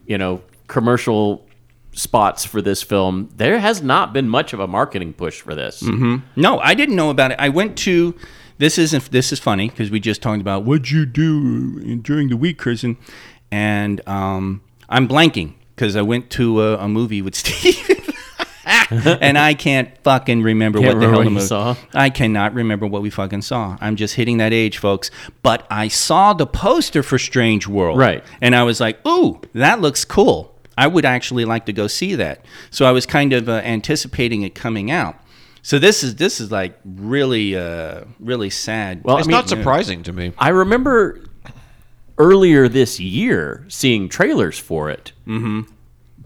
you 0.06 0.16
know 0.16 0.42
commercial 0.66 1.46
spots 1.92 2.46
for 2.46 2.62
this 2.62 2.82
film, 2.82 3.28
there 3.36 3.58
has 3.58 3.82
not 3.82 4.14
been 4.14 4.30
much 4.30 4.54
of 4.54 4.60
a 4.60 4.66
marketing 4.66 5.12
push 5.12 5.42
for 5.42 5.54
this. 5.54 5.82
Mm-hmm. 5.82 6.40
No, 6.40 6.58
I 6.58 6.72
didn't 6.72 6.96
know 6.96 7.10
about 7.10 7.32
it. 7.32 7.38
I 7.38 7.50
went 7.50 7.76
to 7.78 8.14
this 8.58 8.78
isn't 8.78 9.10
this 9.10 9.32
is 9.32 9.38
funny 9.38 9.68
because 9.68 9.90
we 9.90 10.00
just 10.00 10.22
talked 10.22 10.40
about 10.40 10.64
what'd 10.64 10.90
you 10.90 11.06
do 11.06 11.96
during 11.96 12.28
the 12.28 12.36
week, 12.36 12.58
Kristen, 12.58 12.96
and 13.50 14.06
um, 14.08 14.62
I'm 14.88 15.06
blanking 15.08 15.54
because 15.74 15.96
I 15.96 16.02
went 16.02 16.30
to 16.30 16.62
a, 16.62 16.78
a 16.78 16.88
movie 16.88 17.22
with 17.22 17.34
Steve. 17.42 17.82
and 18.90 19.38
I 19.38 19.54
can't 19.54 19.96
fucking 20.02 20.42
remember 20.42 20.78
Can't 20.80 20.94
what 20.94 21.00
the 21.00 21.06
remember 21.06 21.12
hell 21.12 21.18
what 21.20 21.24
the 21.24 21.30
movie. 21.30 21.46
saw? 21.46 21.76
I 21.94 22.10
cannot 22.10 22.54
remember 22.54 22.86
what 22.86 23.02
we 23.02 23.10
fucking 23.10 23.42
saw. 23.42 23.76
I'm 23.80 23.96
just 23.96 24.14
hitting 24.14 24.38
that 24.38 24.52
age, 24.52 24.78
folks. 24.78 25.10
But 25.42 25.66
I 25.70 25.88
saw 25.88 26.32
the 26.32 26.46
poster 26.46 27.02
for 27.02 27.18
Strange 27.18 27.66
World, 27.68 27.98
Right. 27.98 28.24
And 28.40 28.54
I 28.56 28.62
was 28.64 28.80
like, 28.80 29.04
"Ooh, 29.06 29.40
that 29.54 29.80
looks 29.80 30.04
cool. 30.04 30.54
I 30.78 30.86
would 30.88 31.04
actually 31.04 31.44
like 31.44 31.66
to 31.66 31.72
go 31.72 31.86
see 31.86 32.14
that." 32.16 32.44
So 32.70 32.86
I 32.86 32.92
was 32.92 33.06
kind 33.06 33.32
of 33.32 33.48
uh, 33.48 33.60
anticipating 33.64 34.42
it 34.42 34.54
coming 34.54 34.90
out. 34.90 35.16
So 35.66 35.80
this 35.80 36.04
is 36.04 36.14
this 36.14 36.40
is 36.40 36.52
like 36.52 36.78
really 36.84 37.56
uh, 37.56 38.04
really 38.20 38.50
sad. 38.50 39.02
Well, 39.02 39.18
It's 39.18 39.26
I 39.26 39.28
mean- 39.28 39.34
not 39.36 39.48
surprising 39.48 40.04
to 40.04 40.12
me. 40.12 40.32
I 40.38 40.50
remember 40.50 41.24
earlier 42.18 42.68
this 42.68 43.00
year 43.00 43.64
seeing 43.66 44.08
trailers 44.08 44.60
for 44.60 44.90
it. 44.90 45.10
I 45.26 45.64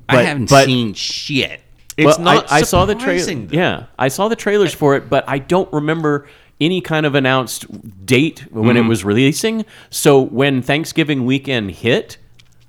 but- 0.07 0.25
haven't 0.27 0.51
but- 0.51 0.67
seen 0.67 0.93
shit. 0.93 1.63
It's 1.97 2.05
well, 2.05 2.19
not 2.19 2.53
I, 2.53 2.59
I 2.59 2.63
saw 2.65 2.85
the 2.85 2.95
trailer. 2.95 3.47
Yeah, 3.51 3.87
I 3.99 4.09
saw 4.09 4.29
the 4.29 4.37
trailers 4.37 4.75
for 4.75 4.95
it, 4.95 5.09
but 5.09 5.25
I 5.27 5.39
don't 5.39 5.73
remember 5.73 6.29
any 6.61 6.83
kind 6.83 7.07
of 7.07 7.15
announced 7.15 7.65
date 8.05 8.41
when 8.53 8.77
it 8.77 8.83
was 8.83 9.07
releasing. 9.07 9.65
So 9.89 10.21
when 10.21 10.61
Thanksgiving 10.61 11.25
weekend 11.25 11.71
hit, 11.71 12.19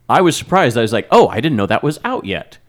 I 0.07 0.21
was 0.21 0.37
surprised. 0.37 0.77
I 0.77 0.81
was 0.81 0.93
like, 0.93 1.09
"Oh, 1.11 1.27
I 1.27 1.41
didn't 1.41 1.57
know 1.57 1.65
that 1.65 1.83
was 1.83 1.99
out 2.05 2.23
yet." 2.23 2.59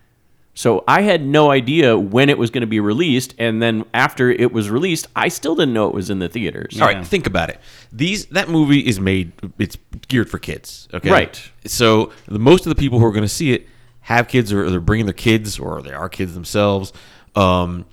So 0.55 0.85
I 0.87 1.01
had 1.03 1.25
no 1.25 1.51
idea 1.51 1.99
when 1.99 2.29
it 2.29 2.37
was 2.37 2.51
going 2.51 2.61
to 2.61 2.67
be 2.67 2.81
released, 2.81 3.35
and 3.39 3.63
then 3.63 3.87
after 3.95 4.31
it 4.31 4.53
was 4.53 4.69
released, 4.69 5.07
I 5.17 5.29
still 5.29 5.55
didn't 5.55 5.73
know 5.73 5.89
it 5.89 5.95
was 5.95 6.11
in 6.11 6.19
the 6.19 6.29
theaters. 6.29 6.79
All 6.81 6.87
right, 6.87 7.07
think 7.07 7.27
about 7.27 7.49
it. 7.49 7.59
These 7.91 8.27
that 8.27 8.51
movie 8.51 8.81
is 8.81 9.01
made. 9.01 9.33
It's 9.59 9.79
geared 10.09 10.29
for 10.31 10.39
kids. 10.39 10.89
Okay, 10.93 11.11
Right. 11.11 11.51
So 11.65 12.13
the 12.27 12.39
most 12.39 12.67
of 12.67 12.71
the 12.71 12.75
people 12.75 12.99
who 12.99 13.07
are 13.07 13.13
going 13.13 13.25
to 13.25 13.29
see 13.29 13.53
it 13.53 13.67
have 14.01 14.29
kids, 14.29 14.53
or 14.53 14.69
they're 14.69 14.81
bringing 14.81 15.07
their 15.07 15.15
kids, 15.15 15.59
or 15.59 15.81
they 15.81 15.93
are 15.93 16.11
kids 16.11 16.35
themselves. 16.35 16.93
Um, 17.35 17.87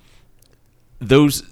those 0.98 1.42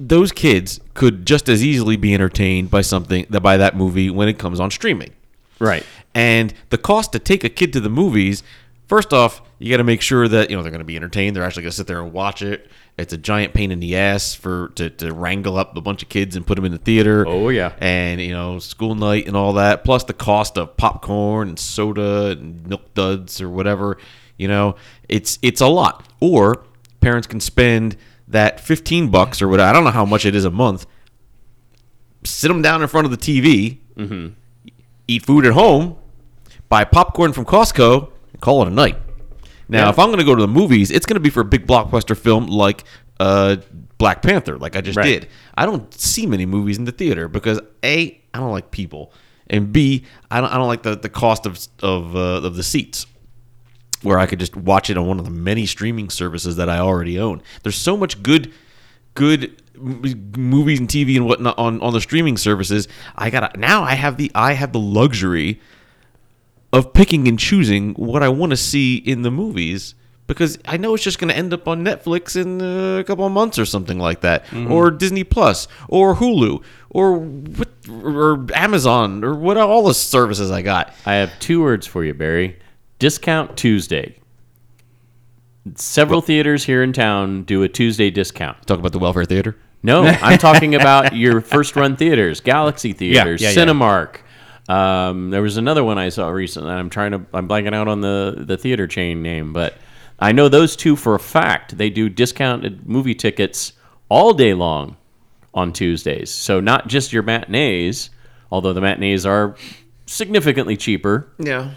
those 0.00 0.32
kids 0.32 0.80
could 0.94 1.26
just 1.26 1.48
as 1.48 1.64
easily 1.64 1.96
be 1.96 2.12
entertained 2.12 2.70
by 2.70 2.80
something 2.80 3.26
that 3.30 3.42
by 3.42 3.56
that 3.56 3.76
movie 3.76 4.10
when 4.10 4.28
it 4.28 4.38
comes 4.38 4.58
on 4.58 4.70
streaming. 4.70 5.12
Right. 5.60 5.84
And 6.14 6.52
the 6.70 6.78
cost 6.78 7.12
to 7.12 7.18
take 7.18 7.44
a 7.44 7.48
kid 7.48 7.72
to 7.74 7.80
the 7.80 7.90
movies, 7.90 8.42
first 8.88 9.12
off, 9.12 9.42
you 9.60 9.70
got 9.70 9.76
to 9.76 9.84
make 9.84 10.00
sure 10.00 10.26
that 10.26 10.50
you 10.50 10.56
know 10.56 10.62
they're 10.62 10.72
going 10.72 10.80
to 10.80 10.86
be 10.86 10.96
entertained. 10.96 11.36
They're 11.36 11.44
actually 11.44 11.64
going 11.64 11.70
to 11.70 11.76
sit 11.76 11.86
there 11.86 12.00
and 12.00 12.12
watch 12.12 12.40
it. 12.40 12.70
It's 12.98 13.12
a 13.12 13.18
giant 13.18 13.54
pain 13.54 13.70
in 13.70 13.78
the 13.78 13.96
ass 13.96 14.34
for 14.34 14.70
to, 14.70 14.90
to 14.90 15.12
wrangle 15.12 15.56
up 15.56 15.76
a 15.76 15.80
bunch 15.80 16.02
of 16.02 16.08
kids 16.08 16.34
and 16.34 16.46
put 16.46 16.56
them 16.56 16.64
in 16.64 16.72
the 16.72 16.78
theater. 16.78 17.24
Oh, 17.28 17.50
yeah. 17.50 17.74
and 17.78 18.20
you 18.20 18.32
know 18.32 18.58
school 18.58 18.94
night 18.94 19.26
and 19.26 19.36
all 19.36 19.52
that. 19.52 19.84
Plus 19.84 20.04
the 20.04 20.14
cost 20.14 20.58
of 20.58 20.76
popcorn 20.76 21.50
and 21.50 21.58
soda 21.58 22.30
and 22.30 22.66
milk 22.66 22.94
duds 22.94 23.40
or 23.40 23.48
whatever. 23.50 23.98
You 24.38 24.48
know, 24.48 24.76
it's 25.08 25.38
it's 25.42 25.60
a 25.60 25.68
lot. 25.68 26.08
Or 26.20 26.64
parents 27.00 27.26
can 27.26 27.40
spend 27.40 27.96
that 28.26 28.60
fifteen 28.60 29.10
bucks 29.10 29.42
or 29.42 29.48
what 29.48 29.60
I 29.60 29.72
don't 29.72 29.84
know 29.84 29.90
how 29.90 30.06
much 30.06 30.24
it 30.24 30.34
is 30.34 30.44
a 30.44 30.50
month. 30.50 30.86
Sit 32.24 32.48
them 32.48 32.62
down 32.62 32.82
in 32.82 32.88
front 32.88 33.04
of 33.04 33.10
the 33.10 33.16
TV 33.16 33.78
mm-hmm. 34.00 34.28
eat 35.06 35.24
food 35.24 35.46
at 35.46 35.52
home, 35.52 35.96
buy 36.68 36.84
popcorn 36.84 37.32
from 37.32 37.44
Costco, 37.44 38.10
and 38.32 38.40
call 38.40 38.62
it 38.62 38.68
a 38.68 38.70
night. 38.70 38.96
Now, 39.70 39.88
if 39.90 39.98
I'm 39.98 40.06
going 40.08 40.18
to 40.18 40.24
go 40.24 40.34
to 40.34 40.42
the 40.42 40.48
movies, 40.48 40.90
it's 40.90 41.06
going 41.06 41.14
to 41.14 41.20
be 41.20 41.30
for 41.30 41.40
a 41.40 41.44
big 41.44 41.66
blockbuster 41.66 42.16
film 42.16 42.46
like 42.46 42.84
uh, 43.18 43.56
Black 43.98 44.22
Panther, 44.22 44.58
like 44.58 44.76
I 44.76 44.80
just 44.80 44.96
Right. 44.96 45.04
did. 45.20 45.28
I 45.56 45.66
don't 45.66 45.92
see 45.94 46.26
many 46.26 46.46
movies 46.46 46.78
in 46.78 46.84
the 46.84 46.92
theater 46.92 47.28
because 47.28 47.60
a 47.84 48.20
I 48.34 48.38
don't 48.38 48.50
like 48.52 48.70
people, 48.70 49.12
and 49.48 49.72
b 49.72 50.04
I 50.30 50.40
don't 50.40 50.50
I 50.52 50.56
don't 50.56 50.68
like 50.68 50.82
the, 50.82 50.96
the 50.96 51.08
cost 51.08 51.46
of 51.46 51.58
of 51.82 52.14
uh, 52.16 52.46
of 52.46 52.56
the 52.56 52.62
seats. 52.62 53.06
Where 54.02 54.18
I 54.18 54.24
could 54.24 54.38
just 54.40 54.56
watch 54.56 54.88
it 54.88 54.96
on 54.96 55.06
one 55.06 55.18
of 55.18 55.26
the 55.26 55.30
many 55.30 55.66
streaming 55.66 56.08
services 56.08 56.56
that 56.56 56.70
I 56.70 56.78
already 56.78 57.18
own. 57.18 57.42
There's 57.62 57.76
so 57.76 57.98
much 57.98 58.22
good 58.22 58.50
good 59.12 59.60
m- 59.76 60.32
movies 60.38 60.80
and 60.80 60.88
TV 60.88 61.16
and 61.16 61.26
whatnot 61.26 61.58
on, 61.58 61.82
on 61.82 61.92
the 61.92 62.00
streaming 62.00 62.38
services. 62.38 62.88
I 63.14 63.28
got 63.28 63.58
now 63.58 63.82
I 63.82 63.94
have 63.96 64.16
the 64.16 64.30
I 64.34 64.54
have 64.54 64.72
the 64.72 64.80
luxury 64.80 65.60
of 66.72 66.92
picking 66.92 67.26
and 67.28 67.38
choosing 67.38 67.94
what 67.94 68.22
I 68.22 68.28
want 68.28 68.50
to 68.50 68.56
see 68.56 68.96
in 68.96 69.22
the 69.22 69.30
movies 69.30 69.94
because 70.30 70.58
I 70.64 70.76
know 70.76 70.94
it's 70.94 71.02
just 71.02 71.18
going 71.18 71.30
to 71.30 71.36
end 71.36 71.52
up 71.52 71.66
on 71.66 71.84
Netflix 71.84 72.40
in 72.40 72.60
a 72.60 73.02
couple 73.02 73.26
of 73.26 73.32
months 73.32 73.58
or 73.58 73.64
something 73.64 73.98
like 73.98 74.20
that, 74.20 74.44
mm-hmm. 74.46 74.70
or 74.70 74.92
Disney 74.92 75.24
Plus, 75.24 75.66
or 75.88 76.14
Hulu, 76.14 76.62
or 76.88 77.18
what, 77.18 77.68
or 77.90 78.46
Amazon, 78.54 79.24
or 79.24 79.34
what 79.34 79.56
all 79.56 79.82
the 79.82 79.92
services 79.92 80.52
I 80.52 80.62
got. 80.62 80.94
I 81.04 81.14
have 81.14 81.36
two 81.40 81.60
words 81.60 81.84
for 81.84 82.04
you, 82.04 82.14
Barry. 82.14 82.60
Discount 83.00 83.56
Tuesday. 83.56 84.20
Several 85.74 86.20
theaters 86.20 86.64
here 86.64 86.84
in 86.84 86.92
town 86.92 87.42
do 87.42 87.64
a 87.64 87.68
Tuesday 87.68 88.08
discount. 88.10 88.64
Talk 88.68 88.78
about 88.78 88.92
the 88.92 89.00
welfare 89.00 89.24
theater. 89.24 89.56
No, 89.82 90.04
I'm 90.04 90.38
talking 90.38 90.74
about 90.76 91.16
your 91.16 91.40
first 91.40 91.74
run 91.74 91.96
theaters, 91.96 92.40
Galaxy 92.40 92.92
Theaters, 92.92 93.42
yeah, 93.42 93.50
yeah. 93.50 93.56
Cinemark. 93.56 94.18
Um, 94.68 95.30
there 95.30 95.42
was 95.42 95.56
another 95.56 95.82
one 95.82 95.98
I 95.98 96.10
saw 96.10 96.28
recently. 96.28 96.70
I'm 96.70 96.90
trying 96.90 97.10
to, 97.12 97.22
I'm 97.32 97.48
blanking 97.48 97.74
out 97.74 97.88
on 97.88 98.00
the, 98.00 98.34
the 98.38 98.56
theater 98.56 98.86
chain 98.86 99.22
name, 99.22 99.52
but 99.52 99.74
I 100.18 100.32
know 100.32 100.48
those 100.48 100.76
two 100.76 100.94
for 100.96 101.14
a 101.14 101.18
fact. 101.18 101.76
They 101.76 101.90
do 101.90 102.08
discounted 102.08 102.86
movie 102.88 103.14
tickets 103.14 103.72
all 104.08 104.32
day 104.32 104.54
long 104.54 104.96
on 105.54 105.72
Tuesdays. 105.72 106.30
So 106.30 106.60
not 106.60 106.86
just 106.86 107.12
your 107.12 107.24
matinees, 107.24 108.10
although 108.52 108.72
the 108.72 108.80
matinees 108.80 109.26
are 109.26 109.56
significantly 110.06 110.76
cheaper. 110.76 111.28
Yeah, 111.38 111.72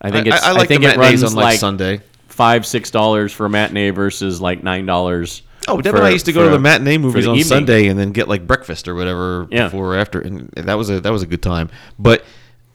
I 0.00 0.10
think 0.10 0.26
I, 0.26 0.36
it's, 0.36 0.44
I, 0.44 0.50
I 0.50 0.52
like 0.52 0.68
think 0.68 0.82
the 0.82 0.90
it 0.90 0.96
matinees 0.98 1.22
runs 1.22 1.32
on 1.32 1.36
like, 1.36 1.44
like 1.44 1.58
Sunday. 1.58 2.00
five, 2.28 2.66
six 2.66 2.90
dollars 2.90 3.32
for 3.32 3.46
a 3.46 3.50
matinee 3.50 3.90
versus 3.90 4.40
like 4.40 4.62
nine 4.62 4.86
dollars. 4.86 5.42
Oh, 5.68 5.80
Deb 5.80 5.94
and 5.94 6.04
I 6.04 6.10
used 6.10 6.26
to 6.26 6.32
go 6.32 6.44
to 6.44 6.50
the 6.50 6.58
matinee 6.58 6.98
movies 6.98 7.24
the 7.24 7.30
on 7.30 7.36
evening. 7.36 7.48
Sunday 7.48 7.88
and 7.88 7.98
then 7.98 8.12
get 8.12 8.28
like 8.28 8.46
breakfast 8.46 8.86
or 8.88 8.94
whatever 8.94 9.48
Yeah. 9.50 9.64
before 9.64 9.94
or 9.94 9.96
after, 9.98 10.20
and 10.20 10.48
that 10.54 10.74
was 10.74 10.90
a 10.90 11.00
that 11.00 11.12
was 11.12 11.22
a 11.22 11.26
good 11.26 11.42
time. 11.42 11.70
But 11.98 12.24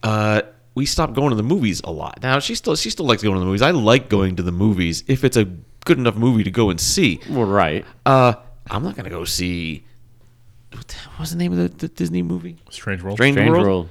uh, 0.03 0.41
we 0.75 0.85
stopped 0.85 1.13
going 1.13 1.29
to 1.29 1.35
the 1.35 1.43
movies 1.43 1.81
a 1.83 1.91
lot. 1.91 2.19
Now 2.21 2.39
she 2.39 2.55
still 2.55 2.75
she 2.75 2.89
still 2.89 3.05
likes 3.05 3.23
going 3.23 3.35
to 3.35 3.39
the 3.39 3.45
movies. 3.45 3.61
I 3.61 3.71
like 3.71 4.09
going 4.09 4.35
to 4.37 4.43
the 4.43 4.51
movies 4.51 5.03
if 5.07 5.23
it's 5.23 5.37
a 5.37 5.45
good 5.85 5.97
enough 5.97 6.15
movie 6.15 6.43
to 6.43 6.51
go 6.51 6.69
and 6.69 6.79
see. 6.79 7.19
Well, 7.29 7.45
right. 7.45 7.85
Uh, 8.05 8.33
I'm 8.69 8.83
not 8.83 8.95
gonna 8.95 9.09
go 9.09 9.25
see. 9.25 9.83
What 10.71 10.91
what 11.11 11.19
was 11.21 11.31
the 11.31 11.37
name 11.37 11.51
of 11.51 11.57
the, 11.57 11.67
the 11.67 11.87
Disney 11.87 12.21
movie? 12.21 12.57
Strange 12.69 13.01
World. 13.03 13.17
Strange, 13.17 13.35
Strange 13.35 13.51
World? 13.51 13.65
World. 13.65 13.89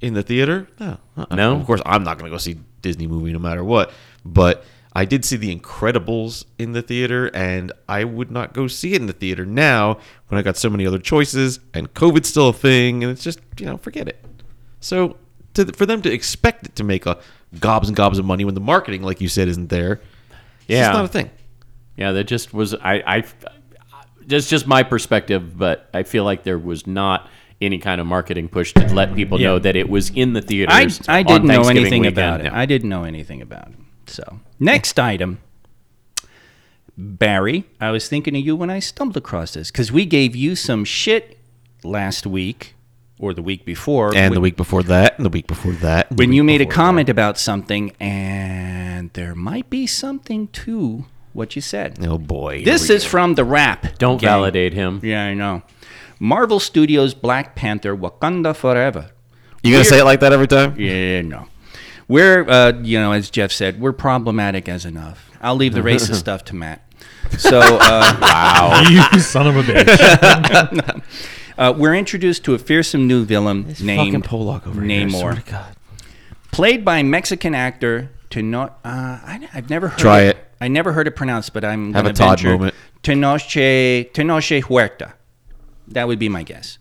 in 0.00 0.14
the 0.14 0.22
theater? 0.22 0.66
No, 0.80 0.96
uh-uh. 1.16 1.34
No? 1.34 1.56
Of 1.56 1.66
course, 1.66 1.82
I'm 1.84 2.02
not 2.04 2.18
going 2.18 2.30
to 2.30 2.34
go 2.34 2.38
see 2.38 2.56
Disney 2.80 3.06
movie 3.06 3.32
no 3.32 3.38
matter 3.38 3.62
what. 3.62 3.92
But 4.24 4.64
I 4.94 5.04
did 5.06 5.24
see 5.24 5.36
The 5.36 5.54
Incredibles 5.56 6.44
in 6.58 6.72
the 6.72 6.82
theater, 6.82 7.30
and 7.34 7.72
I 7.88 8.04
would 8.04 8.30
not 8.30 8.52
go 8.52 8.66
see 8.66 8.92
it 8.92 9.00
in 9.00 9.06
the 9.06 9.12
theater 9.14 9.46
now 9.46 9.98
when 10.28 10.38
I 10.38 10.42
got 10.42 10.56
so 10.58 10.68
many 10.68 10.86
other 10.86 10.98
choices, 10.98 11.60
and 11.72 11.92
COVID's 11.94 12.28
still 12.28 12.50
a 12.50 12.52
thing, 12.52 13.02
and 13.02 13.10
it's 13.10 13.24
just 13.24 13.40
you 13.58 13.66
know 13.66 13.78
forget 13.78 14.06
it. 14.08 14.22
So 14.80 15.16
to, 15.54 15.66
for 15.72 15.86
them 15.86 16.02
to 16.02 16.12
expect 16.12 16.66
it 16.66 16.76
to 16.76 16.84
make 16.84 17.06
a 17.06 17.18
gobs 17.58 17.88
and 17.88 17.96
gobs 17.96 18.18
of 18.18 18.24
money 18.26 18.44
when 18.44 18.54
the 18.54 18.60
marketing, 18.60 19.02
like 19.02 19.20
you 19.20 19.28
said, 19.28 19.48
isn't 19.48 19.68
there, 19.70 19.92
it's 19.92 20.02
Yeah. 20.68 20.82
just 20.88 20.92
not 20.94 21.04
a 21.06 21.08
thing. 21.08 21.30
Yeah, 21.96 22.12
that 22.12 22.24
just 22.24 22.52
was 22.52 22.74
I. 22.74 23.02
I 23.06 23.24
that's 24.26 24.48
just 24.48 24.66
my 24.66 24.82
perspective, 24.82 25.58
but 25.58 25.88
I 25.92 26.04
feel 26.04 26.24
like 26.24 26.44
there 26.44 26.58
was 26.58 26.86
not 26.86 27.28
any 27.60 27.78
kind 27.78 28.00
of 28.00 28.06
marketing 28.06 28.48
push 28.48 28.72
to 28.74 28.86
let 28.94 29.14
people 29.14 29.38
know 29.38 29.58
that 29.58 29.74
it 29.76 29.88
was 29.88 30.10
in 30.10 30.32
the 30.32 30.40
I, 30.40 30.42
theaters. 30.42 31.00
I 31.08 31.20
on 31.20 31.24
didn't 31.26 31.48
know 31.48 31.62
anything 31.62 32.02
weekend. 32.02 32.18
about 32.18 32.40
it. 32.40 32.52
I 32.52 32.66
didn't 32.66 32.88
know 32.88 33.04
anything 33.04 33.40
about 33.42 33.68
it. 33.68 33.74
So, 34.12 34.40
next 34.60 34.98
item. 34.98 35.38
Barry, 36.96 37.64
I 37.80 37.90
was 37.90 38.08
thinking 38.08 38.36
of 38.36 38.44
you 38.44 38.54
when 38.54 38.68
I 38.68 38.78
stumbled 38.78 39.16
across 39.16 39.54
this 39.54 39.70
because 39.70 39.90
we 39.90 40.04
gave 40.04 40.36
you 40.36 40.54
some 40.54 40.84
shit 40.84 41.38
last 41.82 42.26
week 42.26 42.74
or 43.18 43.32
the 43.32 43.40
week 43.42 43.64
before. 43.64 44.08
And 44.08 44.30
when, 44.30 44.34
the 44.34 44.40
week 44.40 44.56
before 44.56 44.82
that, 44.82 45.16
and 45.16 45.24
the 45.24 45.30
week 45.30 45.46
before 45.46 45.72
that, 45.72 46.14
when 46.14 46.34
you 46.34 46.44
made 46.44 46.60
a 46.60 46.66
before 46.66 46.74
comment 46.74 47.08
about 47.08 47.38
something, 47.38 47.92
and 47.98 49.10
there 49.14 49.34
might 49.34 49.70
be 49.70 49.86
something 49.86 50.48
to 50.48 51.06
what 51.32 51.56
you 51.56 51.62
said. 51.62 52.04
Oh 52.04 52.18
boy, 52.18 52.62
This 52.64 52.90
we 52.90 52.96
is 52.96 53.04
from 53.06 53.36
the 53.36 53.44
Wrap. 53.44 53.98
Don't 53.98 54.20
gang. 54.20 54.28
validate 54.28 54.74
him. 54.74 55.00
Yeah, 55.02 55.24
I 55.24 55.32
know. 55.32 55.62
Marvel 56.18 56.60
Studios 56.60 57.14
Black 57.14 57.54
Panther 57.56 57.96
Wakanda 57.96 58.54
Forever. 58.54 59.10
You 59.62 59.72
gonna 59.72 59.84
say 59.84 60.00
it 60.00 60.04
like 60.04 60.20
that 60.20 60.32
every 60.34 60.48
time? 60.48 60.78
Yeah, 60.78 61.22
no. 61.22 61.46
We're, 62.12 62.46
uh, 62.46 62.72
you 62.82 62.98
know, 62.98 63.12
as 63.12 63.30
Jeff 63.30 63.50
said, 63.50 63.80
we're 63.80 63.92
problematic 63.92 64.68
as 64.68 64.84
enough. 64.84 65.30
I'll 65.40 65.56
leave 65.56 65.72
the 65.72 65.80
racist 65.80 66.16
stuff 66.26 66.44
to 66.46 66.54
Matt. 66.54 66.82
So, 67.38 67.58
uh, 67.58 68.18
wow. 68.20 68.84
you 69.12 69.20
son 69.20 69.46
of 69.46 69.56
a 69.56 69.62
bitch. 69.62 71.02
Uh, 71.58 71.72
we're 71.76 71.94
introduced 71.94 72.44
to 72.44 72.54
a 72.54 72.58
fearsome 72.58 73.06
new 73.06 73.26
villain 73.26 73.74
named 73.80 74.24
Pollock 74.24 74.66
over 74.66 74.80
here, 74.82 75.02
I 75.02 75.04
Namor, 75.04 75.20
swear 75.20 75.34
to 75.34 75.42
God. 75.42 75.76
played 76.50 76.82
by 76.82 77.02
Mexican 77.02 77.54
actor 77.54 78.10
Teno. 78.30 78.70
Uh, 78.70 78.72
I, 78.84 79.48
I've 79.52 79.68
never 79.68 79.88
heard 79.88 79.98
Try 79.98 80.20
it. 80.22 80.38
I 80.62 80.68
never 80.68 80.92
heard 80.92 81.06
it 81.06 81.14
pronounced, 81.14 81.52
but 81.52 81.62
I'm 81.62 81.92
Have 81.92 82.04
gonna 82.04 82.12
a 82.12 82.14
Todd 82.14 82.40
venture 82.40 82.56
moment. 82.56 82.74
Tenoche 83.02 84.06
Tenoche 84.14 84.62
Huerta. 84.62 85.12
That 85.88 86.08
would 86.08 86.18
be 86.18 86.30
my 86.30 86.42
guess. 86.42 86.78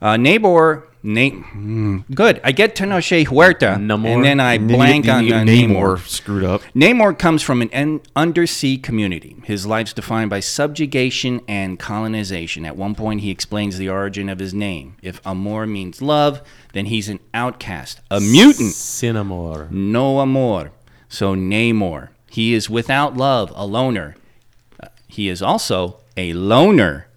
Uh, 0.00 0.14
Namor, 0.14 0.84
Na- 1.04 1.30
hmm, 1.30 1.98
good. 2.14 2.40
I 2.44 2.52
get 2.52 2.76
Tenoche 2.76 3.24
Huerta, 3.26 3.76
Namor? 3.76 4.06
and 4.14 4.24
then 4.24 4.38
I 4.38 4.54
And 4.54 4.70
then 4.70 4.70
you- 4.70 4.76
blank 4.76 5.08
on 5.08 5.24
you 5.26 5.34
uh, 5.34 5.44
get 5.44 5.68
Namor. 5.68 5.98
screwed 6.06 6.44
up. 6.44 6.62
Namor 6.76 7.18
comes 7.18 7.42
from 7.42 7.60
an 7.60 7.70
en- 7.72 8.00
undersea 8.14 8.76
community. 8.78 9.36
His 9.44 9.66
life's 9.66 9.92
defined 9.92 10.30
by 10.30 10.38
subjugation 10.40 11.40
and 11.48 11.78
colonization. 11.78 12.64
At 12.64 12.76
one 12.76 12.94
point, 12.94 13.20
he 13.22 13.30
explains 13.30 13.78
the 13.78 13.88
origin 13.88 14.28
of 14.28 14.38
his 14.38 14.54
name. 14.54 14.94
If 15.02 15.20
Amor 15.26 15.66
means 15.66 16.00
love, 16.00 16.40
then 16.72 16.86
he's 16.86 17.08
an 17.08 17.18
outcast, 17.34 18.00
a 18.10 18.20
mutant. 18.20 18.72
Sin 18.72 19.16
amor. 19.16 19.66
No 19.72 20.20
amor. 20.20 20.70
So 21.08 21.34
Namor. 21.34 22.08
He 22.30 22.54
is 22.54 22.70
without 22.70 23.16
love, 23.16 23.52
a 23.56 23.66
loner. 23.66 24.14
Uh, 24.82 24.86
he 25.08 25.28
is 25.28 25.42
also 25.42 25.98
a 26.16 26.32
loner, 26.32 27.08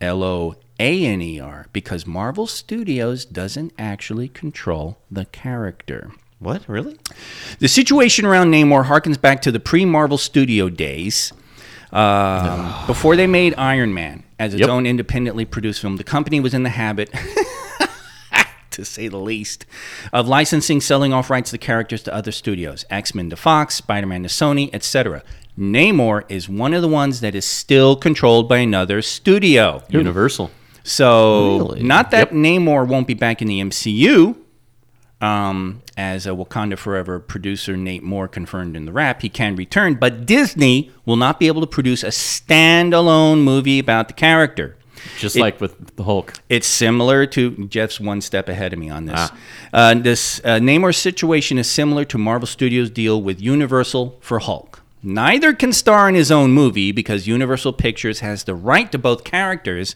L 0.00 0.22
O 0.24 0.54
A 0.80 1.06
N 1.06 1.22
E 1.22 1.38
R, 1.40 1.66
because 1.72 2.06
Marvel 2.06 2.46
Studios 2.46 3.24
doesn't 3.24 3.72
actually 3.78 4.28
control 4.28 4.98
the 5.10 5.24
character. 5.26 6.10
What? 6.40 6.68
Really? 6.68 6.98
The 7.60 7.68
situation 7.68 8.26
around 8.26 8.52
Namor 8.52 8.84
harkens 8.86 9.20
back 9.20 9.40
to 9.42 9.52
the 9.52 9.60
pre 9.60 9.84
Marvel 9.84 10.18
Studio 10.18 10.68
days. 10.68 11.32
Um, 11.92 12.74
before 12.88 13.14
they 13.14 13.26
made 13.28 13.54
Iron 13.56 13.94
Man 13.94 14.24
as 14.38 14.52
its 14.52 14.60
Yep. 14.60 14.68
own 14.68 14.86
independently 14.86 15.44
produced 15.44 15.80
film, 15.80 15.96
the 15.96 16.04
company 16.04 16.40
was 16.40 16.52
in 16.52 16.64
the 16.64 16.70
habit, 16.70 17.08
to 18.72 18.84
say 18.84 19.06
the 19.06 19.16
least, 19.18 19.64
of 20.12 20.26
licensing, 20.26 20.80
selling 20.80 21.12
off 21.12 21.30
rights 21.30 21.52
to 21.52 21.58
characters 21.58 22.02
to 22.02 22.12
other 22.14 22.32
studios, 22.32 22.84
X 22.90 23.14
Men 23.14 23.30
to 23.30 23.36
Fox, 23.36 23.76
Spider 23.76 24.08
Man 24.08 24.24
to 24.24 24.28
Sony, 24.28 24.70
etc. 24.72 25.22
Namor 25.56 26.24
is 26.28 26.48
one 26.48 26.74
of 26.74 26.82
the 26.82 26.88
ones 26.88 27.20
that 27.20 27.36
is 27.36 27.44
still 27.44 27.94
controlled 27.94 28.48
by 28.48 28.58
another 28.58 29.00
studio. 29.00 29.84
Universal. 29.88 30.50
So, 30.84 31.56
Really? 31.58 31.82
not 31.82 32.10
that 32.12 32.30
Namor 32.30 32.86
won't 32.86 33.06
be 33.08 33.14
back 33.14 33.40
in 33.42 33.48
the 33.48 33.58
MCU, 33.60 34.36
um, 35.20 35.80
as 35.96 36.26
a 36.26 36.30
Wakanda 36.30 36.76
Forever 36.76 37.18
producer 37.18 37.76
Nate 37.76 38.02
Moore 38.02 38.28
confirmed 38.28 38.76
in 38.76 38.84
the 38.84 38.92
Wrap, 38.92 39.22
he 39.22 39.28
can 39.30 39.56
return, 39.56 39.94
but 39.94 40.26
Disney 40.26 40.90
will 41.06 41.16
not 41.16 41.40
be 41.40 41.46
able 41.46 41.62
to 41.62 41.66
produce 41.66 42.02
a 42.02 42.08
standalone 42.08 43.42
movie 43.42 43.78
about 43.78 44.08
the 44.08 44.14
character. 44.14 44.76
Just 45.18 45.36
It- 45.36 45.40
like 45.40 45.60
with 45.60 45.96
the 45.96 46.04
Hulk. 46.04 46.34
It's 46.48 46.66
similar 46.66 47.26
to 47.26 47.66
Jeff's 47.68 47.98
one 48.00 48.20
step 48.20 48.48
ahead 48.48 48.72
of 48.72 48.78
me 48.78 48.90
on 48.90 49.06
this. 49.06 49.30
Uh, 49.72 49.94
this 49.94 50.40
uh, 50.44 50.58
Namor's 50.58 50.96
situation 50.96 51.58
is 51.58 51.68
similar 51.70 52.04
to 52.06 52.18
Marvel 52.18 52.46
Studios' 52.46 52.90
deal 52.90 53.20
with 53.22 53.40
Universal 53.40 54.16
for 54.20 54.38
Hulk. 54.40 54.82
Neither 55.04 55.52
can 55.52 55.72
star 55.72 56.08
in 56.08 56.14
his 56.14 56.30
own 56.32 56.52
movie 56.52 56.90
because 56.90 57.26
Universal 57.26 57.74
Pictures 57.74 58.20
has 58.20 58.44
the 58.44 58.54
right 58.54 58.90
to 58.90 58.98
both 58.98 59.22
characters, 59.22 59.94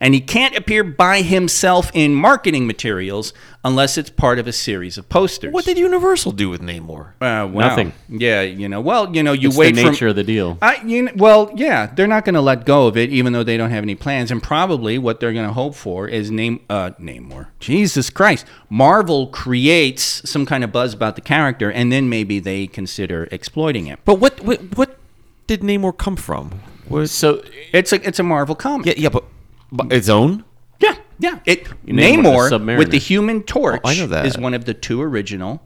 and 0.00 0.14
he 0.14 0.20
can't 0.20 0.56
appear 0.56 0.82
by 0.82 1.22
himself 1.22 1.90
in 1.94 2.14
marketing 2.14 2.66
materials 2.66 3.32
unless 3.64 3.98
it's 3.98 4.10
part 4.10 4.38
of 4.38 4.46
a 4.46 4.52
series 4.52 4.98
of 4.98 5.08
posters. 5.08 5.52
What 5.52 5.64
did 5.64 5.78
Universal 5.78 6.32
do 6.32 6.48
with 6.48 6.60
Namor? 6.60 7.08
Uh, 7.20 7.46
wow. 7.46 7.48
Nothing. 7.48 7.92
Yeah, 8.08 8.42
you 8.42 8.68
know. 8.68 8.80
Well, 8.80 9.14
you 9.14 9.22
know, 9.22 9.32
you 9.32 9.48
It's 9.48 9.56
wait 9.56 9.74
the 9.74 9.82
from- 9.82 9.92
nature 9.92 10.08
of 10.08 10.16
the 10.16 10.24
deal. 10.24 10.58
I, 10.60 10.80
you 10.84 11.02
know, 11.02 11.12
well, 11.16 11.52
yeah, 11.54 11.86
they're 11.86 12.06
not 12.06 12.24
going 12.24 12.34
to 12.34 12.40
let 12.40 12.64
go 12.64 12.86
of 12.86 12.96
it, 12.96 13.10
even 13.10 13.32
though 13.32 13.42
they 13.44 13.56
don't 13.56 13.70
have 13.70 13.82
any 13.84 13.94
plans. 13.94 14.30
And 14.30 14.42
probably 14.42 14.98
what 14.98 15.20
they're 15.20 15.32
going 15.32 15.46
to 15.46 15.52
hope 15.52 15.74
for 15.74 16.08
is 16.08 16.30
name, 16.30 16.60
uh, 16.68 16.90
Namor. 17.00 17.48
Jesus 17.60 18.10
Christ, 18.10 18.46
Marvel 18.70 19.26
creates 19.28 20.28
some 20.28 20.46
kind 20.46 20.64
of 20.64 20.72
buzz 20.72 20.94
about 20.94 21.14
the 21.16 21.20
character, 21.20 21.70
and 21.70 21.92
then 21.92 22.08
maybe 22.08 22.38
they 22.40 22.66
consider 22.66 23.28
exploiting 23.30 23.86
it. 23.86 23.98
But 24.04 24.18
what 24.20 24.40
what, 24.48 24.76
what 24.76 24.98
did 25.46 25.60
Namor 25.60 25.96
come 25.96 26.16
from? 26.16 26.60
Was 26.88 27.10
So 27.12 27.42
It's 27.72 27.92
a 27.92 28.06
it's 28.06 28.18
a 28.18 28.22
Marvel 28.22 28.54
comic. 28.54 28.86
yeah 28.86 28.94
yeah, 28.96 29.08
but, 29.10 29.24
but 29.70 29.92
its 29.92 30.08
own. 30.08 30.44
yeah, 30.80 30.96
yeah. 31.18 31.38
It 31.46 31.66
name 31.86 32.20
it 32.20 32.22
the 32.24 32.58
Namor 32.58 32.78
with 32.78 32.90
the 32.90 32.98
Human 32.98 33.42
Torch 33.42 33.80
Oh, 33.84 33.88
I 33.88 33.94
know 33.96 34.06
that. 34.06 34.26
is 34.26 34.36
one 34.38 34.54
of 34.54 34.64
the 34.64 34.74
two 34.74 35.00
original 35.02 35.62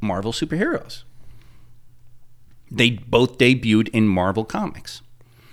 Marvel 0.00 0.32
superheroes. 0.32 1.02
They 2.70 2.90
both 2.90 3.38
debuted 3.38 3.88
in 3.88 4.08
Marvel 4.08 4.44
Comics. 4.44 5.00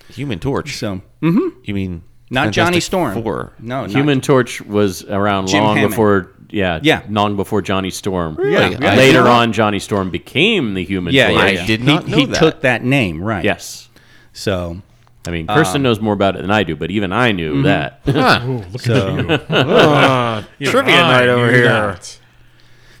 Human 0.08 0.38
Torch. 0.38 0.76
So, 0.76 1.00
mhm. 1.22 1.52
You 1.64 1.74
mean 1.74 2.02
not 2.30 2.46
Fantastic 2.46 2.54
Johnny 2.54 2.80
Storm. 2.80 3.22
Four? 3.22 3.52
No, 3.58 3.82
not- 3.82 3.90
Human 3.90 4.20
Torch 4.20 4.60
was 4.60 5.04
around 5.04 5.46
Jim 5.48 5.62
long 5.64 5.76
Hammond. 5.76 5.92
before. 5.92 6.30
Yeah, 6.54 6.78
Yeah. 6.82 7.02
long 7.10 7.36
before 7.36 7.60
Johnny 7.62 7.90
Storm. 7.90 8.36
Really? 8.36 8.76
Yeah, 8.76 8.94
Later 8.94 9.24
yeah. 9.24 9.30
on, 9.30 9.52
Johnny 9.52 9.78
Storm 9.78 10.10
became 10.10 10.74
the 10.74 10.84
Human 10.84 11.12
Yeah, 11.12 11.28
Torch. 11.28 11.36
yeah, 11.38 11.44
I 11.44 11.50
yeah. 11.50 11.66
did 11.66 11.80
He- 11.80 11.86
not 11.86 12.08
know 12.08 12.16
he 12.16 12.24
that. 12.26 12.36
took 12.38 12.60
that 12.62 12.84
name, 12.84 13.22
right? 13.22 13.44
Yes. 13.44 13.88
So, 14.32 14.78
I 15.26 15.30
mean, 15.30 15.46
Kirsten 15.46 15.82
knows 15.82 16.00
more 16.00 16.12
about 16.14 16.36
it 16.36 16.42
than 16.42 16.50
I 16.50 16.62
do, 16.62 16.76
but 16.76 16.90
even 16.90 17.12
I 17.12 17.32
knew 17.32 17.62
that. 17.62 18.00
Ooh, 18.08 18.62
look 18.72 18.80
So- 18.80 19.18
at 19.48 20.44
you. 20.58 20.66
Trivia 20.70 20.96
night 21.02 21.28
over 21.28 21.50
here. 21.50 21.64
that. 21.68 22.18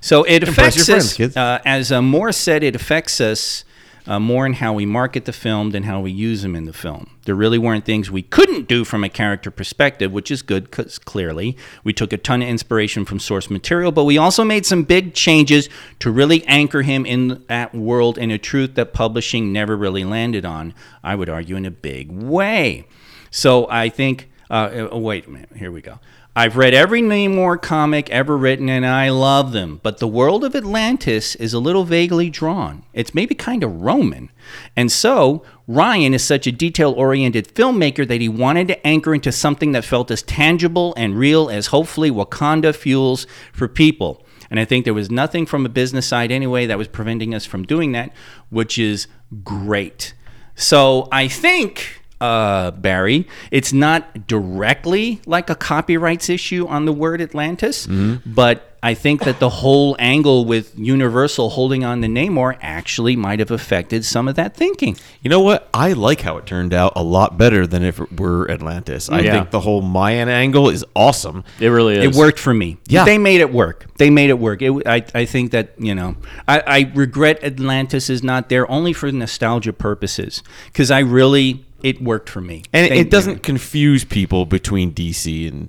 so 0.00 0.24
it 0.24 0.42
affects 0.42 0.76
your 0.76 0.84
friends, 0.86 1.04
us. 1.06 1.14
kids. 1.14 1.36
Uh, 1.36 1.58
as 1.64 1.90
uh, 1.92 2.02
Moore 2.02 2.32
said, 2.32 2.62
it 2.62 2.74
affects 2.74 3.20
us 3.20 3.64
uh, 4.06 4.20
more 4.20 4.44
in 4.44 4.54
how 4.54 4.72
we 4.72 4.84
market 4.84 5.24
the 5.24 5.32
film 5.32 5.70
than 5.70 5.84
how 5.84 6.00
we 6.00 6.10
use 6.10 6.42
them 6.42 6.54
in 6.54 6.64
the 6.64 6.72
film. 6.72 7.10
There 7.24 7.34
really 7.34 7.58
weren't 7.58 7.84
things 7.84 8.10
we 8.10 8.22
couldn't 8.22 8.68
do 8.68 8.84
from 8.84 9.02
a 9.02 9.08
character 9.08 9.50
perspective, 9.50 10.12
which 10.12 10.30
is 10.30 10.42
good 10.42 10.64
because 10.64 10.98
clearly 10.98 11.56
we 11.82 11.92
took 11.92 12.12
a 12.12 12.18
ton 12.18 12.42
of 12.42 12.48
inspiration 12.48 13.04
from 13.04 13.18
source 13.18 13.48
material, 13.48 13.92
but 13.92 14.04
we 14.04 14.18
also 14.18 14.44
made 14.44 14.66
some 14.66 14.82
big 14.82 15.14
changes 15.14 15.68
to 16.00 16.10
really 16.10 16.44
anchor 16.46 16.82
him 16.82 17.06
in 17.06 17.42
that 17.48 17.74
world 17.74 18.18
in 18.18 18.30
a 18.30 18.38
truth 18.38 18.74
that 18.74 18.92
publishing 18.92 19.52
never 19.52 19.76
really 19.76 20.04
landed 20.04 20.44
on. 20.44 20.74
I 21.02 21.14
would 21.14 21.28
argue 21.28 21.56
in 21.56 21.64
a 21.64 21.70
big 21.70 22.10
way. 22.10 22.86
So 23.30 23.68
I 23.70 23.88
think. 23.88 24.30
Uh, 24.50 24.88
uh, 24.92 24.98
wait 24.98 25.26
a 25.26 25.30
minute. 25.30 25.48
Here 25.56 25.72
we 25.72 25.80
go. 25.80 25.98
I've 26.36 26.56
read 26.56 26.74
every 26.74 27.00
Namor 27.00 27.62
comic 27.62 28.10
ever 28.10 28.36
written 28.36 28.68
and 28.68 28.84
I 28.84 29.08
love 29.10 29.52
them, 29.52 29.78
but 29.84 29.98
the 29.98 30.08
world 30.08 30.42
of 30.42 30.56
Atlantis 30.56 31.36
is 31.36 31.54
a 31.54 31.60
little 31.60 31.84
vaguely 31.84 32.28
drawn. 32.28 32.84
It's 32.92 33.14
maybe 33.14 33.36
kind 33.36 33.62
of 33.62 33.82
Roman. 33.82 34.30
And 34.74 34.90
so, 34.90 35.44
Ryan 35.68 36.12
is 36.12 36.24
such 36.24 36.48
a 36.48 36.52
detail 36.52 36.90
oriented 36.90 37.54
filmmaker 37.54 38.06
that 38.08 38.20
he 38.20 38.28
wanted 38.28 38.66
to 38.66 38.84
anchor 38.84 39.14
into 39.14 39.30
something 39.30 39.70
that 39.72 39.84
felt 39.84 40.10
as 40.10 40.22
tangible 40.22 40.92
and 40.96 41.16
real 41.16 41.48
as 41.48 41.68
hopefully 41.68 42.10
Wakanda 42.10 42.74
fuels 42.74 43.28
for 43.52 43.68
people. 43.68 44.26
And 44.50 44.58
I 44.58 44.64
think 44.64 44.84
there 44.84 44.92
was 44.92 45.12
nothing 45.12 45.46
from 45.46 45.64
a 45.64 45.68
business 45.68 46.08
side 46.08 46.32
anyway 46.32 46.66
that 46.66 46.78
was 46.78 46.88
preventing 46.88 47.32
us 47.32 47.46
from 47.46 47.62
doing 47.62 47.92
that, 47.92 48.12
which 48.50 48.76
is 48.76 49.06
great. 49.44 50.14
So 50.56 51.06
I 51.12 51.28
think, 51.28 52.02
uh, 52.24 52.70
Barry, 52.70 53.26
it's 53.50 53.72
not 53.72 54.26
directly 54.26 55.20
like 55.26 55.50
a 55.50 55.54
copyrights 55.54 56.30
issue 56.30 56.66
on 56.66 56.86
the 56.86 56.92
word 56.92 57.20
Atlantis, 57.20 57.86
but 58.24 58.70
I 58.82 58.92
think 58.92 59.24
that 59.24 59.38
the 59.40 59.48
whole 59.48 59.96
angle 59.98 60.44
with 60.44 60.78
Universal 60.78 61.48
holding 61.50 61.84
on 61.84 62.02
to 62.02 62.08
Namor 62.08 62.58
actually 62.60 63.16
might 63.16 63.38
have 63.38 63.50
affected 63.50 64.04
some 64.04 64.28
of 64.28 64.34
that 64.34 64.54
thinking. 64.54 64.96
You 65.22 65.30
know 65.30 65.40
what? 65.40 65.70
I 65.72 65.94
like 65.94 66.20
how 66.20 66.36
it 66.36 66.44
turned 66.44 66.74
out 66.74 66.92
a 66.94 67.02
lot 67.02 67.38
better 67.38 67.66
than 67.66 67.82
if 67.82 67.98
it 67.98 68.20
were 68.20 68.50
Atlantis. 68.50 69.08
I 69.08 69.20
Yeah. 69.20 69.32
think 69.32 69.50
the 69.52 69.60
whole 69.60 69.80
Mayan 69.80 70.28
angle 70.28 70.68
is 70.68 70.84
awesome. 70.94 71.44
It 71.60 71.68
really 71.68 71.94
is. 71.96 72.04
It 72.04 72.14
worked 72.14 72.38
for 72.38 72.52
me. 72.52 72.76
Yeah. 72.86 73.06
they 73.06 73.16
made 73.16 73.40
it 73.40 73.52
work. 73.54 73.86
They 73.96 74.10
made 74.10 74.28
it 74.28 74.38
work. 74.38 74.60
It, 74.60 74.72
I, 74.86 75.02
I 75.14 75.24
think 75.24 75.52
that 75.52 75.72
you 75.78 75.94
know, 75.94 76.16
I, 76.46 76.60
I 76.66 76.92
regret 76.94 77.42
Atlantis 77.42 78.10
is 78.10 78.22
not 78.22 78.50
there 78.50 78.70
only 78.70 78.92
for 78.92 79.10
nostalgia 79.10 79.72
purposes 79.72 80.42
because 80.66 80.90
I 80.90 80.98
really 81.00 81.64
it 81.84 82.02
worked 82.02 82.28
for 82.30 82.40
me. 82.40 82.64
And 82.72 82.88
Thank 82.88 83.00
it 83.00 83.10
doesn't 83.10 83.34
you. 83.34 83.40
confuse 83.40 84.04
people 84.04 84.46
between 84.46 84.92
DC 84.92 85.46
and 85.46 85.68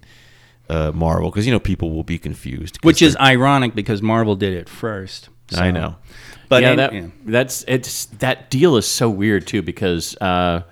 uh, 0.70 0.92
Marvel 0.96 1.30
because 1.30 1.46
you 1.46 1.52
know 1.52 1.60
people 1.60 1.92
will 1.92 2.04
be 2.04 2.18
confused. 2.18 2.80
which 2.84 3.02
is 3.02 3.16
ironic 3.18 3.76
because 3.76 4.02
Marvel 4.02 4.36
did 4.36 4.54
it 4.54 4.68
first. 4.68 5.30
I 5.56 5.70
know. 5.70 5.98
but 6.50 6.64
yeah, 6.64 6.72
in- 6.72 6.78
that 6.78 6.94
yeah. 6.94 7.08
that's 7.26 7.64
it's 7.68 8.06
that 8.06 8.50
deal 8.50 8.78
is 8.78 8.88
so 8.88 9.10
weird 9.10 9.46
too 9.46 9.62
because 9.62 10.16
uh, 10.22 10.64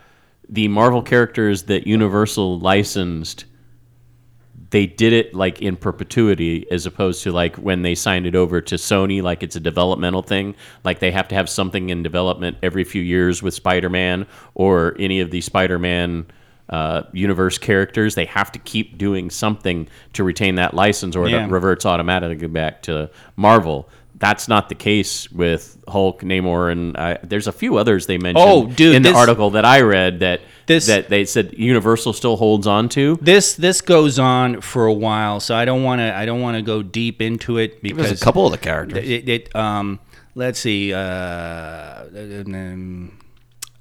the 0.50 0.68
Marvel 0.70 1.04
characters 1.04 1.64
that 1.64 1.86
Universal 1.86 2.60
licensed, 2.60 3.46
they 4.74 4.88
did 4.88 5.14
it 5.14 5.36
like 5.36 5.62
in 5.62 5.76
perpetuity 5.78 6.66
as 6.72 6.88
opposed 6.88 7.22
to 7.22 7.32
like 7.32 7.56
when 7.58 7.84
they 7.84 7.94
signed 7.94 8.26
it 8.26 8.36
over 8.36 8.60
to 8.60 8.74
Sony, 8.74 9.22
like 9.22 9.44
it's 9.44 9.56
a 9.56 9.60
developmental 9.60 10.24
thing. 10.24 10.56
Like 10.84 10.98
they 10.98 11.12
have 11.12 11.28
to 11.28 11.36
have 11.36 11.48
something 11.48 11.92
in 11.92 12.02
development 12.02 12.58
every 12.64 12.84
few 12.84 13.04
years 13.04 13.44
with 13.44 13.54
Spider-Man 13.54 14.26
or 14.56 14.96
any 14.98 15.20
of 15.20 15.30
the 15.30 15.42
Spider-Man. 15.42 16.26
Uh, 16.70 17.04
universe 17.12 17.58
characters 17.58 18.16
they 18.16 18.24
have 18.26 18.50
to 18.50 18.58
keep 18.58 18.98
doing 18.98 19.30
something 19.30 19.86
to 20.14 20.24
retain 20.24 20.56
that 20.56 20.74
license 20.74 21.14
or 21.14 21.28
Yeah. 21.28 21.46
it 21.46 21.52
reverts 21.52 21.86
automatically 21.86 22.48
back 22.48 22.82
to 22.84 23.10
Marvel. 23.36 23.90
That's 24.16 24.48
not 24.48 24.70
the 24.70 24.76
case 24.76 25.30
with 25.32 25.78
Hulk, 25.88 26.22
Namor, 26.22 26.72
and 26.72 26.96
uh, 26.96 27.18
there's 27.24 27.48
a 27.48 27.52
few 27.52 27.78
others 27.78 28.06
they 28.06 28.18
mentioned 28.18 28.46
Oh, 28.48 28.68
dude, 28.68 28.96
in 28.96 29.02
the 29.02 29.14
article 29.14 29.50
that 29.52 29.66
I 29.66 29.82
read 29.82 30.20
that 30.20 30.42
This- 30.66 30.86
that 30.88 31.10
they 31.10 31.26
said 31.26 31.56
Universal 31.58 32.14
still 32.14 32.38
holds 32.38 32.66
on 32.68 32.90
to. 32.90 33.18
This 33.22 33.56
this 33.56 33.82
goes 33.82 34.20
on 34.20 34.62
for 34.62 34.86
a 34.86 34.94
while, 34.94 35.40
so 35.40 35.56
I 35.56 35.66
don't 35.66 35.84
want 35.84 36.00
to 36.00 36.16
I 36.16 36.26
don't 36.26 36.42
want 36.42 36.56
to 36.58 36.62
go 36.62 36.82
deep 36.84 37.22
into 37.22 37.58
it 37.58 37.82
because 37.82 38.08
There's 38.08 38.22
a 38.22 38.26
couple 38.26 38.46
of 38.46 38.52
the 38.52 38.58
characters. 38.60 39.04
It, 39.10 39.28
it 39.28 39.56
um 39.56 40.00
let's 40.36 40.60
see 40.60 40.94
uh 40.94 42.06
um, 42.16 43.18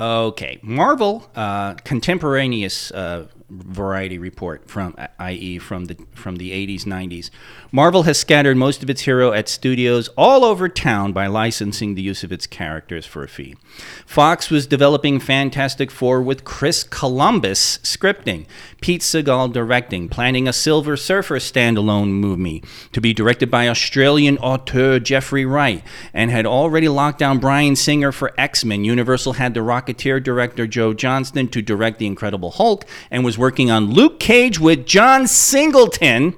okay 0.01 0.59
Marvel 0.63 1.31
uh, 1.37 1.75
contemporaneous 1.85 2.91
uh, 2.91 3.27
variety 3.53 4.19
report 4.19 4.69
from 4.69 4.95
i.e. 5.19 5.59
from 5.59 5.85
the 5.87 5.97
from 6.15 6.37
the 6.37 6.51
80s 6.53 6.85
90s 6.85 7.31
Marvel 7.75 8.03
has 8.03 8.19
scattered 8.19 8.59
most 8.59 8.83
of 8.83 8.91
its 8.91 9.03
hero 9.03 9.33
at 9.33 9.49
studios 9.49 10.09
all 10.09 10.45
over 10.45 10.69
town 10.69 11.13
by 11.13 11.27
licensing 11.27 11.95
the 11.95 12.03
use 12.03 12.23
of 12.23 12.31
its 12.31 12.47
characters 12.47 13.07
for 13.07 13.25
a 13.25 13.29
fee. 13.29 13.57
Fox 14.05 14.51
was 14.51 14.67
developing 14.67 15.19
Fantastic 15.19 15.91
Four 15.91 16.21
with 16.21 16.45
Chris 16.45 16.85
Columbus 16.85 17.79
scripting, 17.79 18.45
Pete 18.83 19.01
Segal 19.01 19.51
directing, 19.51 20.11
planning 20.11 20.47
a 20.47 20.53
Silver 20.53 20.99
Surfer 20.99 21.39
standalone 21.39 22.11
movie 22.11 22.63
to 22.93 23.01
be 23.01 23.15
directed 23.15 23.51
by 23.51 23.69
Australian 23.69 24.37
auteur 24.37 24.99
Geoffrey 24.99 25.47
Wright, 25.47 25.83
and 26.13 26.31
had 26.31 26.45
already 26.45 26.91
locked 26.91 27.21
down 27.21 27.39
Bryan 27.39 27.75
Singer 27.75 28.13
for 28.13 28.35
X 28.37 28.67
Men. 28.67 28.85
Universal 28.85 29.35
had 29.35 29.55
the 29.55 29.61
Rocketeer 29.61 30.23
director 30.23 30.67
Joe 30.67 30.93
Johnston 30.93 31.49
to 31.49 31.63
direct 31.63 31.99
The 31.99 32.07
Incredible 32.07 32.51
Hulk, 32.51 32.85
and 33.11 33.25
was 33.25 33.39
working 33.43 33.73
on 33.73 33.91
Luke 33.91 34.21
Cage 34.21 34.61
with 34.61 34.87
John 34.87 35.27
Singleton. 35.27 36.37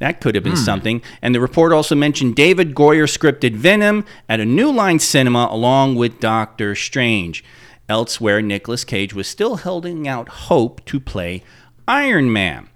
That 0.00 0.20
could 0.20 0.34
have 0.34 0.44
been 0.44 0.52
hmm. 0.52 0.58
something. 0.58 1.02
And 1.22 1.34
the 1.34 1.40
report 1.40 1.72
also 1.72 1.94
mentioned 1.94 2.36
David 2.36 2.74
Goyer 2.74 3.08
scripted 3.08 3.54
Venom 3.54 4.04
at 4.28 4.38
a 4.38 4.44
New 4.44 4.70
Line 4.70 4.98
Cinema 4.98 5.48
along 5.50 5.94
with 5.94 6.20
Doctor 6.20 6.74
Strange. 6.74 7.42
Elsewhere, 7.88 8.42
Nicolas 8.42 8.84
Cage 8.84 9.14
was 9.14 9.26
still 9.26 9.56
holding 9.56 10.06
out 10.06 10.28
hope 10.28 10.84
to 10.84 11.00
play 11.00 11.42
Iron 11.88 12.30
Man. 12.30 12.68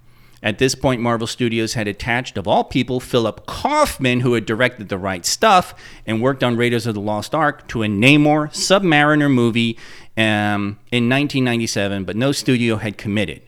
At 0.43 0.59
this 0.59 0.75
point, 0.75 1.03
Marvel 1.03 1.27
Studios 1.27 1.75
had 1.75 1.87
attached, 1.87 2.39
of 2.39 2.49
all 2.49 2.65
people, 2.65 2.99
Philip 2.99 3.45
Kaufman, 3.47 4.21
who 4.21 4.33
had 4.35 4.47
directed 4.47 4.89
The 4.89 4.97
Right 4.97 5.27
Stuff 5.27 5.75
and 6.07 6.23
worked 6.23 6.43
on 6.43 6.57
Raiders 6.57 6.87
of 6.87 6.95
the 6.95 7.01
Lost 7.01 7.35
Ark, 7.35 7.69
to 7.69 7.83
a 7.83 7.87
Namor 7.87 8.51
Submariner 8.51 9.31
movie 9.31 9.77
um, 10.17 10.79
in 10.91 11.09
1997, 11.09 12.05
but 12.05 12.17
no 12.17 12.33
studio 12.33 12.77
had 12.77 12.97
committed. 12.97 13.43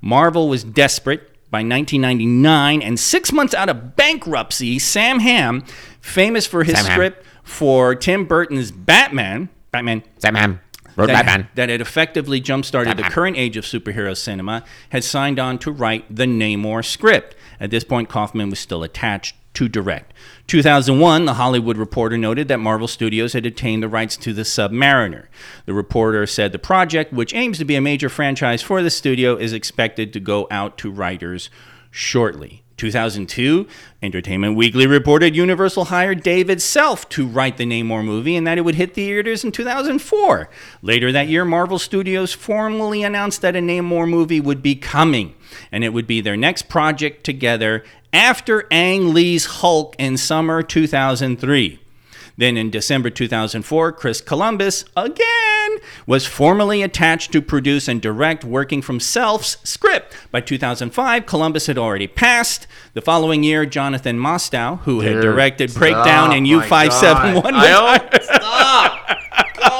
Marvel 0.00 0.48
was 0.48 0.64
desperate. 0.64 1.34
By 1.50 1.60
1999, 1.60 2.82
and 2.82 3.00
six 3.00 3.32
months 3.32 3.54
out 3.54 3.70
of 3.70 3.96
bankruptcy, 3.96 4.78
Sam 4.78 5.18
Hamm, 5.20 5.64
famous 6.02 6.46
for 6.46 6.62
his 6.62 6.76
Sam 6.76 6.84
Hamm. 6.84 6.92
script 6.92 7.26
for 7.42 7.94
Tim 7.94 8.26
Burton's 8.26 8.70
Batman, 8.70 9.48
Batman, 9.70 10.02
Batman. 10.20 10.60
Road 10.98 11.10
that, 11.10 11.54
that 11.54 11.68
had 11.68 11.80
effectively 11.80 12.40
jump 12.40 12.64
started 12.64 12.96
the 12.96 13.04
current 13.04 13.36
age 13.36 13.56
of 13.56 13.64
superhero 13.64 14.16
cinema, 14.16 14.64
had 14.90 15.04
signed 15.04 15.38
on 15.38 15.58
to 15.60 15.70
write 15.70 16.14
the 16.14 16.24
Namor 16.24 16.84
script. 16.84 17.36
At 17.60 17.70
this 17.70 17.84
point, 17.84 18.08
Kaufman 18.08 18.50
was 18.50 18.58
still 18.58 18.82
attached 18.82 19.36
to 19.54 19.68
direct. 19.68 20.12
2001, 20.48 21.24
The 21.24 21.34
Hollywood 21.34 21.76
Reporter 21.76 22.18
noted 22.18 22.48
that 22.48 22.58
Marvel 22.58 22.88
Studios 22.88 23.32
had 23.32 23.46
obtained 23.46 23.82
the 23.82 23.88
rights 23.88 24.16
to 24.18 24.32
The 24.32 24.42
Submariner. 24.42 25.26
The 25.66 25.74
reporter 25.74 26.26
said 26.26 26.52
the 26.52 26.58
project, 26.58 27.12
which 27.12 27.34
aims 27.34 27.58
to 27.58 27.64
be 27.64 27.76
a 27.76 27.80
major 27.80 28.08
franchise 28.08 28.62
for 28.62 28.82
the 28.82 28.90
studio, 28.90 29.36
is 29.36 29.52
expected 29.52 30.12
to 30.12 30.20
go 30.20 30.48
out 30.50 30.78
to 30.78 30.90
writers 30.90 31.48
shortly. 31.90 32.62
2002, 32.78 33.66
Entertainment 34.02 34.56
Weekly 34.56 34.86
reported 34.86 35.36
Universal 35.36 35.86
hired 35.86 36.22
David 36.22 36.62
Self 36.62 37.08
to 37.10 37.26
write 37.26 37.56
the 37.56 37.66
Namor 37.66 38.04
movie 38.04 38.36
and 38.36 38.46
that 38.46 38.56
it 38.56 38.62
would 38.62 38.76
hit 38.76 38.94
theaters 38.94 39.44
in 39.44 39.52
2004. 39.52 40.48
Later 40.80 41.12
that 41.12 41.28
year, 41.28 41.44
Marvel 41.44 41.78
Studios 41.78 42.32
formally 42.32 43.02
announced 43.02 43.42
that 43.42 43.56
a 43.56 43.60
Namor 43.60 44.08
movie 44.08 44.40
would 44.40 44.62
be 44.62 44.74
coming 44.74 45.34
and 45.70 45.84
it 45.84 45.92
would 45.92 46.06
be 46.06 46.20
their 46.20 46.36
next 46.36 46.68
project 46.68 47.24
together 47.24 47.84
after 48.12 48.66
Ang 48.70 49.12
Lee's 49.12 49.46
Hulk 49.46 49.94
in 49.98 50.16
summer 50.16 50.62
2003. 50.62 51.80
Then 52.38 52.56
in 52.56 52.70
December 52.70 53.10
2004, 53.10 53.92
Chris 53.92 54.20
Columbus, 54.20 54.84
again, 54.96 55.70
was 56.06 56.24
formally 56.24 56.82
attached 56.82 57.32
to 57.32 57.42
produce 57.42 57.88
and 57.88 58.00
direct, 58.00 58.44
working 58.44 58.80
from 58.80 59.00
Self's 59.00 59.56
script. 59.64 60.14
By 60.30 60.40
2005, 60.40 61.26
Columbus 61.26 61.66
had 61.66 61.76
already 61.76 62.06
passed. 62.06 62.68
The 62.94 63.02
following 63.02 63.42
year, 63.42 63.66
Jonathan 63.66 64.18
Mostow, 64.18 64.78
who 64.82 65.00
had 65.00 65.14
Dude, 65.14 65.22
directed 65.22 65.74
Breakdown 65.74 66.32
and 66.32 66.46
U571, 66.46 67.44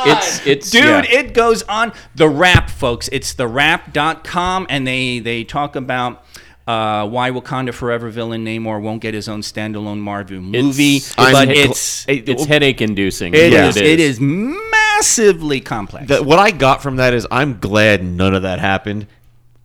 It's 0.07 0.47
it's 0.47 0.71
Dude, 0.71 0.83
yeah. 0.83 1.05
it 1.21 1.35
goes 1.35 1.63
on. 1.65 1.93
The 2.15 2.29
Wrap, 2.29 2.71
folks. 2.71 3.09
It's 3.13 3.35
thewrap.com, 3.35 4.67
and 4.69 4.87
they, 4.87 5.19
they 5.21 5.45
talk 5.45 5.77
about 5.77 6.25
uh, 6.69 7.09
why 7.09 7.31
Wakanda 7.31 7.73
Forever 7.73 8.11
villain 8.11 8.45
Namor 8.45 8.81
won't 8.83 9.01
get 9.01 9.15
his 9.15 9.27
own 9.29 9.41
standalone 9.41 9.99
Marvel 9.99 10.39
movie. 10.41 10.97
It's- 10.99 11.15
but 11.17 11.49
it's- 11.49 12.05
it's, 12.07 12.29
it's 12.29 12.45
headache 12.45 12.81
inducing. 12.83 13.33
it 13.35 13.53
Yeah. 13.53 13.69
is, 13.69 13.77
it 13.77 13.99
is 13.99 14.21
massively 14.21 15.61
complex. 15.61 16.09
The- 16.09 16.23
what 16.23 16.39
I 16.39 16.51
got 16.51 16.83
from 16.83 16.97
that 16.97 17.15
is 17.15 17.27
I'm 17.31 17.59
glad 17.59 18.05
none 18.05 18.35
of 18.35 18.43
that 18.43 18.59
happened 18.59 19.07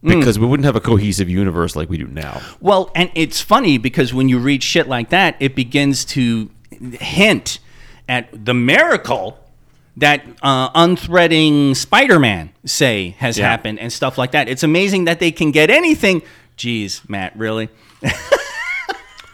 Mm. 0.03 0.19
because 0.19 0.37
we 0.39 0.45
wouldn't 0.45 0.65
have 0.65 0.75
a 0.75 0.81
cohesive 0.81 1.29
universe 1.29 1.75
like 1.75 1.89
we 1.89 1.97
do 1.97 2.07
now. 2.07 2.41
Well, 2.61 2.89
and 2.95 3.09
it's 3.15 3.41
funny 3.41 3.77
because 3.77 4.13
when 4.13 4.29
you 4.29 4.37
read 4.39 4.63
shit 4.63 4.87
like 4.87 5.09
that, 5.09 5.35
it 5.39 5.55
begins 5.55 6.05
to 6.05 6.49
hint 6.99 7.59
at 8.09 8.45
the 8.45 8.53
miracle 8.53 9.37
that 9.95 10.23
uh, 10.41 10.69
unthreading 10.71 11.75
Spider-Man 11.75 12.49
say 12.65 13.15
has 13.19 13.37
Yeah. 13.37 13.47
happened 13.49 13.79
and 13.79 13.93
stuff 13.93 14.17
like 14.17 14.31
that. 14.31 14.49
It's 14.49 14.63
amazing 14.63 15.05
that 15.05 15.19
they 15.19 15.31
can 15.31 15.51
get 15.51 15.69
anything. 15.69 16.21
Jeez, 16.57 17.07
Matt, 17.09 17.35
really? 17.37 17.69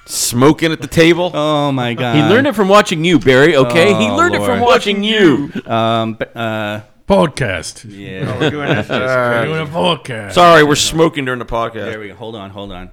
Smoking 0.06 0.72
at 0.72 0.82
the 0.82 0.88
table. 0.88 1.30
Oh 1.36 1.72
my 1.72 1.94
God! 1.94 2.16
He 2.16 2.22
learned 2.24 2.48
it 2.48 2.56
from 2.56 2.68
watching 2.68 3.06
you, 3.06 3.20
Barry. 3.20 3.56
Okay, 3.56 3.94
he 3.94 4.10
Oh, 4.10 4.16
learned 4.16 4.34
it 4.34 4.40
from 4.40 4.60
Lord. 4.60 4.62
watching 4.62 5.04
you. 5.04 5.52
Um, 5.68 6.14
but, 6.16 6.36
uh, 6.36 6.82
Podcast. 7.08 7.86
yeah. 7.88 8.40
We're 8.40 8.50
doing 8.50 8.70
a 8.72 8.84
podcast. 9.70 10.34
Sorry, 10.34 10.64
we're 10.64 10.76
smoking 10.76 11.26
during 11.26 11.40
the 11.40 11.46
podcast. 11.46 11.74
There 11.86 12.00
we 12.00 12.08
go. 12.08 12.16
Hold 12.16 12.36
on, 12.36 12.50
hold 12.50 12.72
on. 12.72 12.90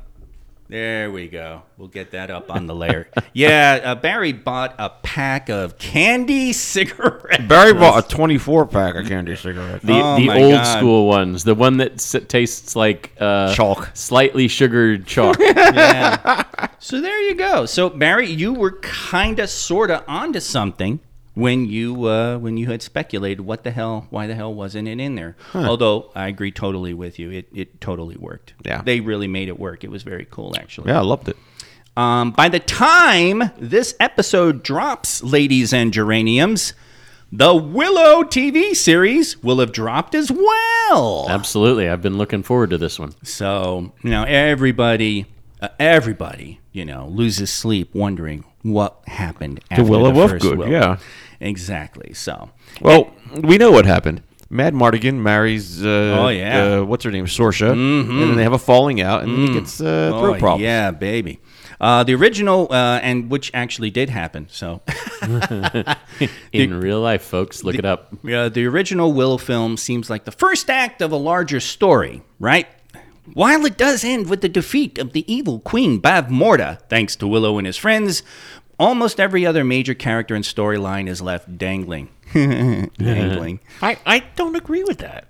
There 0.68 1.10
we 1.12 1.28
go. 1.28 1.62
We'll 1.78 1.86
get 1.88 2.10
that 2.10 2.30
up 2.30 2.50
on 2.50 2.66
the 2.66 2.74
layer. 2.74 3.08
yeah, 3.32 3.80
uh, 3.84 3.94
Barry 3.94 4.32
bought 4.32 4.74
a 4.78 4.90
pack 4.90 5.48
of 5.48 5.78
candy 5.78 6.52
cigarettes. 6.52 7.44
Barry 7.46 7.72
bought 7.72 8.04
a 8.04 8.08
24 8.08 8.66
pack 8.66 8.96
of 8.96 9.06
candy 9.06 9.36
cigarettes. 9.36 9.84
The, 9.84 9.92
Oh 9.94 10.16
the 10.16 10.26
my 10.26 10.42
old 10.42 10.52
God. 10.54 10.78
school 10.78 11.06
ones, 11.06 11.44
the 11.44 11.54
one 11.54 11.76
that 11.76 11.92
s- 11.94 12.16
tastes 12.26 12.74
like 12.74 13.12
uh, 13.20 13.54
Chalk. 13.54 13.90
slightly 13.94 14.48
sugared 14.48 15.06
chalk. 15.06 15.38
yeah. 15.40 16.68
So 16.80 17.00
there 17.00 17.20
you 17.28 17.34
go. 17.36 17.64
So 17.66 17.88
Barry, 17.88 18.28
you 18.28 18.52
were 18.52 18.72
kind 18.80 19.38
of, 19.38 19.48
sort 19.48 19.90
of 19.92 20.02
onto 20.08 20.40
something 20.40 20.98
when 21.36 21.66
you 21.66 22.06
uh, 22.06 22.38
when 22.38 22.56
you 22.56 22.66
had 22.66 22.80
speculated 22.80 23.42
what 23.42 23.62
the 23.62 23.70
hell, 23.70 24.06
why 24.08 24.26
the 24.26 24.34
hell 24.34 24.52
wasn't 24.54 24.88
it 24.88 24.98
in 24.98 25.16
there? 25.16 25.36
Although 25.54 26.10
I 26.14 26.28
agree 26.28 26.50
totally 26.50 26.94
with 26.94 27.18
you, 27.18 27.30
it 27.30 27.48
it 27.54 27.78
totally 27.80 28.16
worked. 28.16 28.54
Yeah. 28.64 28.80
they 28.82 29.00
really 29.00 29.28
made 29.28 29.48
it 29.48 29.58
work. 29.60 29.84
It 29.84 29.90
was 29.90 30.02
very 30.02 30.26
cool, 30.30 30.54
actually. 30.58 30.90
Yeah, 30.90 30.98
I 30.98 31.02
loved 31.02 31.28
it. 31.28 31.36
Um, 31.94 32.30
by 32.30 32.48
the 32.48 32.58
time 32.58 33.50
this 33.58 33.94
episode 34.00 34.62
drops, 34.62 35.22
ladies 35.22 35.74
and 35.74 35.92
geraniums, 35.92 36.72
the 37.30 37.54
Willow 37.54 38.22
TV 38.22 38.74
series 38.74 39.42
will 39.42 39.60
have 39.60 39.72
dropped 39.72 40.14
as 40.14 40.32
well. 40.32 41.26
Absolutely, 41.28 41.86
I've 41.88 42.02
been 42.02 42.16
looking 42.16 42.42
forward 42.42 42.70
to 42.70 42.78
this 42.78 42.98
one. 42.98 43.12
So, 43.22 43.92
you 44.02 44.10
know, 44.10 44.24
everybody, 44.24 45.26
uh, 45.60 45.68
everybody, 45.78 46.60
you 46.72 46.86
know, 46.86 47.08
loses 47.08 47.50
sleep 47.50 47.94
wondering 47.94 48.44
what 48.62 49.00
happened 49.06 49.60
after 49.70 49.84
Willow 49.84 50.12
the 50.12 50.28
first 50.28 50.42
Good, 50.42 50.58
Willow. 50.58 50.70
yeah. 50.70 50.96
Exactly. 51.40 52.12
So, 52.14 52.50
Well, 52.80 53.10
we 53.42 53.58
know 53.58 53.70
what 53.70 53.86
happened. 53.86 54.22
Mad 54.48 54.74
Martigan 54.74 55.14
marries. 55.16 55.84
Uh, 55.84 56.16
Oh, 56.20 56.28
yeah. 56.28 56.60
Mm-hmm. 56.60 56.82
Uh, 56.82 56.84
what's 56.86 57.04
her 57.04 57.10
name? 57.10 57.26
Sorsha. 57.26 57.72
And 57.72 58.08
then 58.20 58.36
they 58.36 58.42
have 58.44 58.52
a 58.52 58.58
falling 58.58 59.00
out, 59.00 59.22
and 59.24 59.32
then 59.32 59.46
he 59.48 59.52
gets 59.52 59.80
uh, 59.80 60.10
throat 60.10 60.36
oh, 60.36 60.38
problems. 60.38 60.62
yeah, 60.62 60.90
baby. 60.92 61.40
Uh, 61.80 62.04
the 62.04 62.14
original, 62.14 62.68
uh, 62.70 62.98
and 63.02 63.30
which 63.30 63.50
actually 63.52 63.90
did 63.90 64.08
happen. 64.08 64.46
So, 64.50 64.80
In 66.52 66.74
real 66.80 67.00
life, 67.00 67.22
folks, 67.22 67.64
look 67.64 67.74
it 67.74 67.84
up. 67.84 68.12
Uh, 68.24 68.48
the 68.48 68.66
original 68.66 69.12
Willow 69.12 69.36
film 69.36 69.76
seems 69.76 70.08
like 70.08 70.24
the 70.24 70.32
first 70.32 70.70
act 70.70 71.02
of 71.02 71.12
a 71.12 71.16
larger 71.16 71.60
story, 71.60 72.22
right? 72.38 72.66
While 73.34 73.66
it 73.66 73.76
does 73.76 74.04
end 74.04 74.30
with 74.30 74.40
the 74.40 74.48
defeat 74.48 74.98
of 74.98 75.12
the 75.12 75.30
evil 75.32 75.58
Queen 75.60 76.00
Bavmorda, 76.00 76.80
thanks 76.88 77.16
to 77.16 77.26
Willow 77.26 77.58
and 77.58 77.66
his 77.66 77.76
friends, 77.76 78.22
almost 78.78 79.20
every 79.20 79.46
other 79.46 79.64
major 79.64 79.94
character 79.94 80.34
and 80.34 80.44
storyline 80.44 81.08
is 81.08 81.20
left 81.22 81.58
dangling. 81.58 82.08
dangling. 82.32 83.60
I, 83.82 83.98
I 84.04 84.20
don't 84.36 84.56
agree 84.56 84.84
with 84.84 84.98
that 84.98 85.26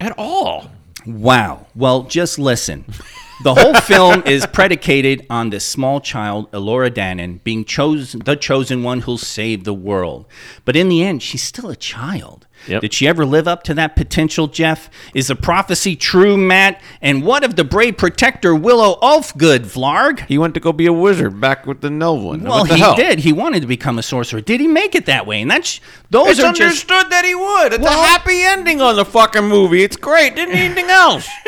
at 0.00 0.14
all. 0.18 0.70
Wow. 1.06 1.66
Well, 1.74 2.02
just 2.04 2.38
listen. 2.38 2.84
The 3.42 3.54
whole 3.54 3.74
film 3.74 4.22
is 4.26 4.46
predicated 4.46 5.26
on 5.30 5.50
this 5.50 5.64
small 5.64 6.00
child, 6.00 6.50
Elora 6.52 6.90
Danan, 6.90 7.42
being 7.42 7.64
chosen 7.64 8.20
the 8.20 8.36
chosen 8.36 8.82
one 8.82 9.00
who'll 9.00 9.18
save 9.18 9.64
the 9.64 9.74
world. 9.74 10.26
But 10.64 10.76
in 10.76 10.88
the 10.88 11.02
end, 11.02 11.22
she's 11.22 11.42
still 11.42 11.70
a 11.70 11.76
child. 11.76 12.46
Yep. 12.68 12.82
Did 12.82 12.92
she 12.94 13.08
ever 13.08 13.24
live 13.24 13.48
up 13.48 13.62
to 13.64 13.74
that 13.74 13.96
potential, 13.96 14.46
Jeff? 14.46 14.90
Is 15.14 15.28
the 15.28 15.36
prophecy 15.36 15.96
true, 15.96 16.36
Matt? 16.36 16.80
And 17.00 17.22
what 17.22 17.42
of 17.44 17.56
the 17.56 17.64
brave 17.64 17.96
protector 17.96 18.54
Willow 18.54 18.98
Ufgood, 19.02 19.60
Vlarg? 19.60 20.26
He 20.26 20.38
went 20.38 20.54
to 20.54 20.60
go 20.60 20.72
be 20.72 20.86
a 20.86 20.92
wizard 20.92 21.40
back 21.40 21.66
with 21.66 21.80
the 21.80 21.88
Nelwyn. 21.88 22.42
Well, 22.42 22.64
the 22.64 22.74
he 22.74 22.80
hell? 22.80 22.94
did. 22.94 23.20
He 23.20 23.32
wanted 23.32 23.60
to 23.60 23.66
become 23.66 23.98
a 23.98 24.02
sorcerer. 24.02 24.40
Did 24.40 24.60
he 24.60 24.66
make 24.68 24.94
it 24.94 25.06
that 25.06 25.26
way? 25.26 25.40
And 25.42 25.50
that's 25.50 25.80
those 26.10 26.28
It's 26.28 26.40
are 26.40 26.52
just 26.52 26.60
understood 26.60 27.10
that 27.10 27.24
he 27.24 27.34
would. 27.34 27.72
It's 27.72 27.82
Well- 27.82 27.98
a 28.02 28.06
happy 28.06 28.42
ending 28.42 28.80
on 28.80 28.96
the 28.96 29.04
fucking 29.04 29.44
movie. 29.44 29.82
It's 29.82 29.96
great. 29.96 30.36
Didn't 30.36 30.54
need 30.54 30.60
anything 30.66 30.90
else. 30.90 31.28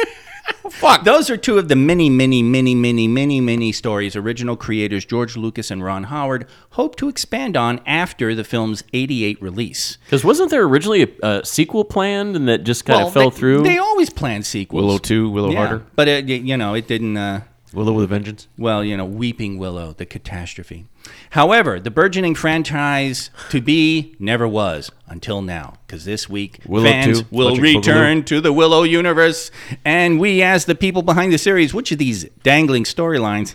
Fuck. 0.70 1.04
Those 1.04 1.30
are 1.30 1.36
two 1.36 1.58
of 1.58 1.68
the 1.68 1.76
many, 1.76 2.10
many, 2.10 2.42
many, 2.42 2.74
many, 2.74 3.08
many, 3.08 3.40
many 3.40 3.72
stories 3.72 4.16
original 4.16 4.56
creators 4.56 5.04
George 5.04 5.36
Lucas 5.36 5.70
and 5.70 5.82
Ron 5.82 6.04
Howard 6.04 6.46
hope 6.70 6.96
to 6.96 7.08
expand 7.08 7.56
on 7.56 7.80
after 7.86 8.34
the 8.34 8.44
film's 8.44 8.82
88 8.92 9.40
release. 9.42 9.98
Because 10.04 10.24
wasn't 10.24 10.50
there 10.50 10.62
originally 10.64 11.02
a, 11.22 11.26
a 11.26 11.44
sequel 11.44 11.84
planned 11.84 12.36
and 12.36 12.48
that 12.48 12.64
just 12.64 12.84
kind 12.84 13.06
of 13.06 13.12
fell 13.12 13.30
they, 13.30 13.36
through? 13.36 13.62
They 13.62 13.78
always 13.78 14.10
plan 14.10 14.42
sequels. 14.42 14.84
Willow 14.84 14.98
2, 14.98 15.30
Willow 15.30 15.50
yeah, 15.50 15.66
Harder. 15.66 15.86
But, 15.94 16.08
it, 16.08 16.28
you 16.28 16.56
know, 16.56 16.74
it 16.74 16.86
didn't. 16.86 17.16
Uh, 17.16 17.42
Willow 17.74 17.92
with 17.92 18.04
a 18.04 18.06
Vengeance. 18.06 18.48
well, 18.56 18.84
you 18.84 18.96
know, 18.96 19.04
Weeping 19.04 19.58
Willow, 19.58 19.92
the 19.92 20.06
catastrophe. 20.06 20.86
However, 21.30 21.80
the 21.80 21.90
burgeoning 21.90 22.34
franchise 22.34 23.30
to 23.50 23.60
be 23.60 24.14
never 24.18 24.46
was 24.46 24.90
until 25.08 25.42
now, 25.42 25.74
because 25.86 26.04
this 26.04 26.28
week 26.28 26.60
Willow 26.66 26.86
fans 26.86 27.22
2, 27.22 27.26
will 27.30 27.48
Electric 27.48 27.70
Boogaloo. 27.70 27.76
return 27.76 28.24
to 28.24 28.40
the 28.40 28.52
Willow 28.52 28.82
universe, 28.82 29.50
and 29.84 30.20
we, 30.20 30.42
as 30.42 30.64
the 30.66 30.74
people 30.74 31.02
behind 31.02 31.32
the 31.32 31.38
series, 31.38 31.74
which 31.74 31.92
of 31.92 31.98
these 31.98 32.24
dangling 32.42 32.84
storylines 32.84 33.54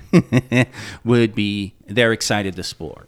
would 1.03 1.33
be 1.35 1.75
they're 1.87 2.13
excited 2.13 2.55
to 2.55 2.61
explore. 2.61 3.07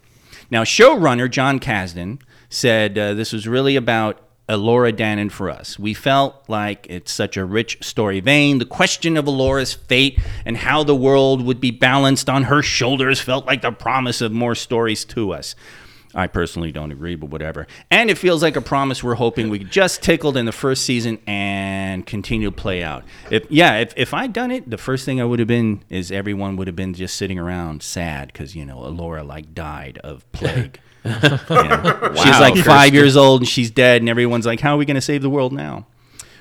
Now, 0.51 0.63
showrunner 0.63 1.29
John 1.29 1.59
Kasdan 1.59 2.19
said 2.49 2.97
uh, 2.97 3.13
this 3.13 3.31
was 3.33 3.47
really 3.47 3.75
about 3.75 4.21
Elora 4.49 4.91
Danan 4.91 5.31
for 5.31 5.49
us. 5.49 5.77
We 5.77 5.93
felt 5.93 6.43
like 6.49 6.87
it's 6.89 7.11
such 7.11 7.37
a 7.37 7.45
rich 7.45 7.77
story 7.81 8.19
vein. 8.19 8.57
The 8.57 8.65
question 8.65 9.15
of 9.15 9.25
Elora's 9.25 9.73
fate 9.73 10.19
and 10.45 10.57
how 10.57 10.83
the 10.83 10.95
world 10.95 11.45
would 11.45 11.61
be 11.61 11.71
balanced 11.71 12.29
on 12.29 12.43
her 12.43 12.61
shoulders 12.61 13.21
felt 13.21 13.45
like 13.45 13.61
the 13.61 13.71
promise 13.71 14.21
of 14.21 14.31
more 14.31 14.55
stories 14.55 15.05
to 15.05 15.31
us. 15.31 15.55
I 16.15 16.25
personally 16.25 16.71
don't 16.71 16.91
agree, 16.91 17.15
but 17.15 17.29
whatever. 17.29 17.67
And 17.91 18.09
it 18.09 18.17
feels 18.17 18.41
like 18.41 18.55
a 18.55 18.61
promise 18.61 19.03
we're 19.03 19.13
hoping 19.15 19.49
we 19.49 19.59
just 19.59 20.01
tickled 20.01 20.37
in 20.37 20.45
the 20.45 20.51
first 20.51 20.83
season 20.83 21.19
and 21.27 22.05
continue 22.05 22.49
to 22.49 22.55
play 22.55 22.81
out. 22.81 23.03
If 23.29 23.45
yeah, 23.49 23.77
if, 23.77 23.93
if 23.95 24.13
I'd 24.13 24.33
done 24.33 24.49
it, 24.49 24.67
the 24.69 24.79
first 24.79 25.05
thing 25.05 25.21
I 25.21 25.25
would 25.25 25.37
have 25.37 25.47
been 25.47 25.83
is 25.89 26.11
everyone 26.11 26.55
would 26.55 26.65
have 26.65 26.75
been 26.75 26.95
just 26.95 27.15
sitting 27.15 27.37
around 27.37 27.83
sad 27.83 28.33
because 28.33 28.55
you 28.55 28.65
know 28.65 28.79
Elora 28.79 29.25
like 29.25 29.53
died 29.53 29.99
of 30.03 30.29
plague. 30.31 30.79
You 31.03 31.11
know, 31.11 32.11
She's 32.15 32.39
like 32.39 32.55
five 32.57 32.93
years 32.93 33.15
old 33.15 33.41
and 33.41 33.47
she's 33.47 33.71
dead, 33.71 34.01
and 34.01 34.09
everyone's 34.09 34.45
like, 34.45 34.59
"How 34.59 34.75
are 34.75 34.77
we 34.77 34.85
going 34.85 34.95
to 34.95 35.01
save 35.01 35.21
the 35.21 35.29
world 35.29 35.53
now?" 35.53 35.85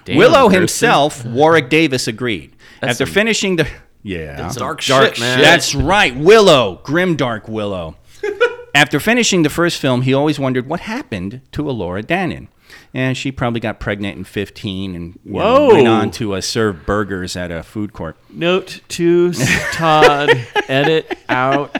Willow 0.09 0.45
Kirsten. 0.47 0.61
himself, 0.61 1.25
Warwick 1.25 1.69
Davis, 1.69 2.09
agreed. 2.09 2.57
After 2.83 3.05
some- 3.05 3.13
finishing 3.15 3.57
the 3.57 3.69
yeah, 4.03 4.51
Dark, 4.55 4.83
Dark 4.83 5.15
shit, 5.15 5.21
man. 5.21 5.39
shit. 5.39 5.45
that's 5.45 5.75
right, 5.75 6.17
Willow, 6.17 6.81
grim 6.83 7.15
dark 7.17 7.47
Willow. 7.49 7.97
After 8.75 9.01
finishing 9.01 9.43
the 9.43 9.51
first 9.51 9.79
film, 9.79 10.03
he 10.03 10.15
always 10.15 10.39
wondered 10.39 10.67
what 10.69 10.81
happened 10.81 11.41
to 11.53 11.65
Elora 11.65 12.03
Danan. 12.05 12.49
And 12.95 13.17
she 13.17 13.33
probably 13.33 13.61
got 13.61 13.81
pregnant 13.81 14.17
in 14.17 14.25
15 14.25 14.95
and 14.95 15.19
you 15.25 15.33
know, 15.35 15.39
Whoa. 15.69 15.75
went 15.75 15.89
on 15.89 16.11
to 16.13 16.35
uh, 16.35 16.41
serve 16.41 16.87
burgers 16.87 17.37
at 17.37 17.51
a 17.51 17.63
food 17.63 17.93
court. 17.93 18.17
Note 18.31 18.81
to 18.89 19.33
Todd: 19.73 20.31
edit 20.69 21.19
out. 21.29 21.77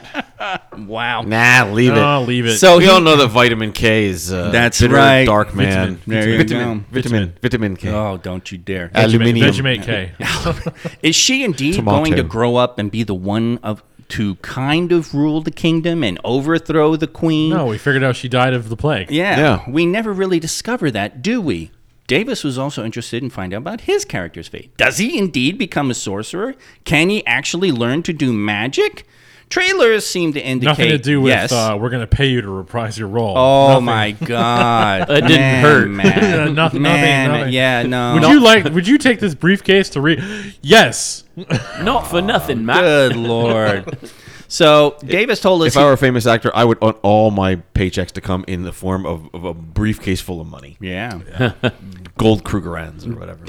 Wow. 0.77 1.23
Nah, 1.23 1.71
leave 1.73 1.93
it. 1.93 1.99
Oh, 1.99 2.23
leave 2.23 2.47
it. 2.47 2.59
So 2.59 2.79
we 2.79 2.85
he, 2.85 2.91
all 2.91 3.01
know 3.01 3.17
that 3.17 3.29
vitamin 3.29 3.73
K 3.73 4.07
is 4.07 4.33
uh, 4.33 4.51
That's 4.51 4.81
bitter, 4.81 4.95
right. 4.95 5.25
dark 5.25 5.55
man. 5.55 6.01
There 6.07 6.29
you 6.29 6.39
vitamin, 6.39 6.79
go. 6.79 6.85
vitamin, 6.91 7.35
vitamin 7.43 7.77
K. 7.77 7.91
Oh, 7.91 8.17
don't 8.17 8.51
you 8.53 8.59
dare. 8.59 8.91
Aluminium. 8.95 9.49
Vegemite 9.49 9.83
K. 9.83 10.13
Is 11.03 11.17
she 11.17 11.43
indeed 11.45 11.75
Tomato. 11.75 11.99
going 11.99 12.17
to 12.17 12.23
grow 12.23 12.57
up 12.57 12.79
and 12.79 12.91
be 12.91 13.03
the 13.03 13.15
one 13.15 13.59
of 13.63 13.83
to 14.11 14.37
kind 14.37 14.91
of 14.93 15.13
rule 15.15 15.43
the 15.43 15.51
kingdom 15.51 16.03
and 16.03 16.19
overthrow 16.25 16.97
the 16.97 17.07
queen? 17.07 17.51
no, 17.51 17.67
we 17.67 17.77
figured 17.77 18.03
out 18.05 18.17
she 18.17 18.29
died 18.29 18.55
of 18.55 18.69
the 18.69 18.77
plague. 18.77 19.11
Yeah, 19.11 19.37
Yeah. 19.39 19.71
We 19.71 19.85
never 19.87 20.13
really 20.13 20.39
discover 20.41 20.91
that, 20.93 21.21
do 21.21 21.41
we? 21.41 21.73
Davis 22.07 22.43
was 22.43 22.57
also 22.57 22.87
interested 22.87 23.23
in 23.23 23.29
finding 23.29 23.57
out 23.57 23.61
about 23.61 23.81
his 23.83 24.07
character's 24.07 24.49
fate. 24.49 24.75
Does 24.79 24.97
he 24.97 25.19
indeed 25.19 25.59
become 25.59 25.91
a 25.91 25.95
sorcerer? 25.95 26.55
Can 26.85 27.11
he 27.11 27.27
actually 27.27 27.71
learn 27.71 28.03
to 28.05 28.15
do 28.15 28.33
magic? 28.33 29.07
Trailers 29.51 30.05
seem 30.07 30.35
to 30.35 30.41
indicate 30.45 30.69
Nothing 30.71 30.89
to 30.91 30.99
do 30.99 31.21
with 31.23 31.31
yes. 31.33 31.53
uh, 31.53 31.77
we're 31.81 31.89
going 31.91 32.07
to 32.07 32.07
pay 32.07 32.27
you 32.27 32.43
to 32.43 32.51
reprise 32.51 32.99
your 32.99 33.09
role. 33.09 33.37
oh 33.37 33.69
Nothing. 33.81 33.85
my 33.87 34.11
god, 34.27 35.09
That 35.09 35.21
didn't 35.23 35.31
Man, 35.31 35.63
hurt. 35.65 35.89
man, 35.89 36.55
Nothing- 36.55 36.83
man, 36.83 37.29
nothing, 37.31 37.41
nothing. 37.41 37.53
yeah, 37.55 37.83
no. 37.85 38.15
Would 38.15 38.23
you 38.25 38.41
like? 38.41 38.65
Would 38.65 38.87
you 38.87 38.99
take 38.99 39.21
this 39.21 39.35
briefcase 39.35 39.91
to 39.91 40.01
read? 40.01 40.23
Yes. 40.63 41.25
Not 41.83 42.07
for 42.09 42.21
nothing, 42.21 42.67
Matt. 42.67 42.83
Good 42.83 43.17
lord. 43.17 43.99
So 44.49 44.97
Davis 45.05 45.41
told 45.41 45.61
us 45.63 45.69
If 45.69 45.77
I 45.77 45.85
were 45.85 45.93
a 45.93 45.99
famous 45.99 46.27
actor, 46.27 46.51
I 46.55 46.65
would 46.65 46.81
want 46.81 46.97
all 47.03 47.31
my 47.31 47.57
paychecks 47.75 48.13
to 48.13 48.21
come 48.23 48.45
in 48.49 48.63
the 48.63 48.73
form 48.73 49.05
of, 49.07 49.29
of 49.35 49.45
a 49.45 49.53
briefcase 49.55 50.21
full 50.23 50.41
of 50.41 50.47
money, 50.47 50.77
he, 50.81 50.89
yeah. 50.89 51.53
gold 52.17 52.45
Krugerrands 52.45 53.07
or 53.07 53.19
whatever. 53.19 53.45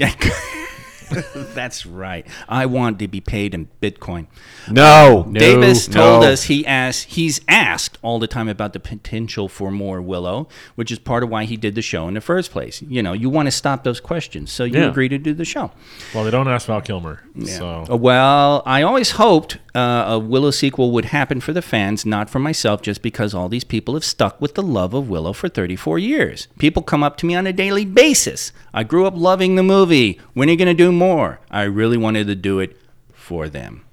That's 1.54 1.86
right. 1.86 2.26
I 2.48 2.66
want 2.66 2.98
to 3.00 3.08
be 3.08 3.20
paid 3.20 3.54
in 3.54 3.68
Bitcoin. 3.82 4.26
No, 4.70 5.28
Davis 5.32 5.86
told 5.86 6.22
no. 6.22 6.30
us 6.32 6.44
he 6.44 6.64
asked 6.66 7.08
he's 7.10 7.40
asked 7.48 7.98
all 8.02 8.18
the 8.18 8.26
time 8.26 8.48
about 8.48 8.72
the 8.72 8.80
potential 8.80 9.48
for 9.48 9.70
more 9.70 10.00
Willow, 10.00 10.48
which 10.74 10.90
is 10.90 10.98
part 10.98 11.22
of 11.22 11.28
why 11.30 11.44
he 11.44 11.56
did 11.56 11.74
the 11.74 11.82
show 11.82 12.06
in 12.08 12.14
the 12.14 12.20
first 12.20 12.50
place. 12.50 12.82
You 12.82 13.02
know, 13.02 13.12
you 13.12 13.28
want 13.28 13.46
to 13.46 13.50
stop 13.52 13.84
those 13.84 14.00
questions, 14.00 14.50
so 14.52 14.64
you 14.64 14.78
Yeah. 14.80 14.88
agree 14.90 15.08
to 15.08 15.18
do 15.18 15.34
the 15.34 15.44
show. 15.44 15.70
Well, 16.14 16.24
they 16.24 16.30
don't 16.30 16.48
ask 16.48 16.66
Val 16.66 16.80
Kilmer. 16.80 17.22
So 17.44 17.84
Uh, 17.90 17.96
Well, 17.96 18.62
I 18.66 18.82
always 18.82 19.12
hoped 19.12 19.58
uh, 19.74 20.04
a 20.08 20.18
Willow 20.18 20.50
sequel 20.50 20.90
would 20.90 21.06
happen 21.06 21.40
for 21.40 21.52
the 21.52 21.62
fans, 21.62 22.04
not 22.04 22.28
for 22.28 22.38
myself, 22.40 22.82
just 22.82 23.02
because 23.02 23.34
all 23.34 23.48
these 23.48 23.62
people 23.64 23.94
have 23.94 24.04
stuck 24.04 24.40
with 24.40 24.54
the 24.54 24.62
love 24.62 24.94
of 24.94 25.08
Willow 25.08 25.32
for 25.32 25.48
34 25.48 25.98
years. 25.98 26.48
People 26.58 26.82
come 26.82 27.02
up 27.04 27.16
to 27.18 27.26
me 27.26 27.34
on 27.36 27.46
a 27.46 27.52
daily 27.52 27.84
basis. 27.84 28.52
I 28.74 28.82
grew 28.82 29.06
up 29.06 29.14
loving 29.16 29.54
the 29.56 29.62
movie. 29.62 30.18
When 30.34 30.48
are 30.48 30.52
you 30.52 30.58
going 30.58 30.74
to 30.76 30.84
do 30.84 30.90
more? 31.00 31.40
I 31.50 31.62
really 31.62 31.96
wanted 31.96 32.26
to 32.28 32.34
do 32.34 32.60
it 32.60 32.76
for 33.12 33.48
them. 33.48 33.84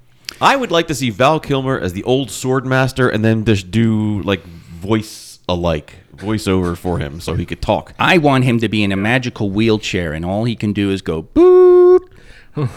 I 0.42 0.56
would 0.56 0.72
like 0.72 0.88
to 0.88 0.96
see 0.96 1.10
Val 1.10 1.40
Kilmer 1.40 1.80
as 1.80 1.94
the 1.94 2.04
old 2.04 2.30
sword 2.30 2.66
master, 2.66 3.10
and 3.10 3.24
then 3.24 3.46
just 3.46 3.72
do 3.72 4.22
like 4.22 4.44
voice 4.44 5.40
alike, 5.50 5.96
voiceover 6.16 6.78
for 6.78 7.00
him, 7.00 7.20
so 7.22 7.34
he 7.34 7.46
could 7.46 7.62
talk. 7.62 7.94
I 7.98 8.18
want 8.18 8.44
him 8.44 8.60
to 8.60 8.70
be 8.70 8.84
in 8.84 8.92
a 8.92 8.98
magical 8.98 9.50
wheelchair, 9.50 10.14
and 10.14 10.26
all 10.26 10.44
he 10.44 10.56
can 10.56 10.74
do 10.74 10.92
is 10.92 11.02
go 11.02 11.24
boop. 11.24 12.02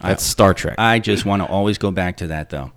That's 0.00 0.22
Star 0.22 0.54
Trek. 0.54 0.76
I 0.78 0.98
just 0.98 1.24
want 1.24 1.42
to 1.42 1.48
always 1.48 1.78
go 1.78 1.90
back 1.90 2.18
to 2.18 2.28
that, 2.28 2.50
though. 2.50 2.72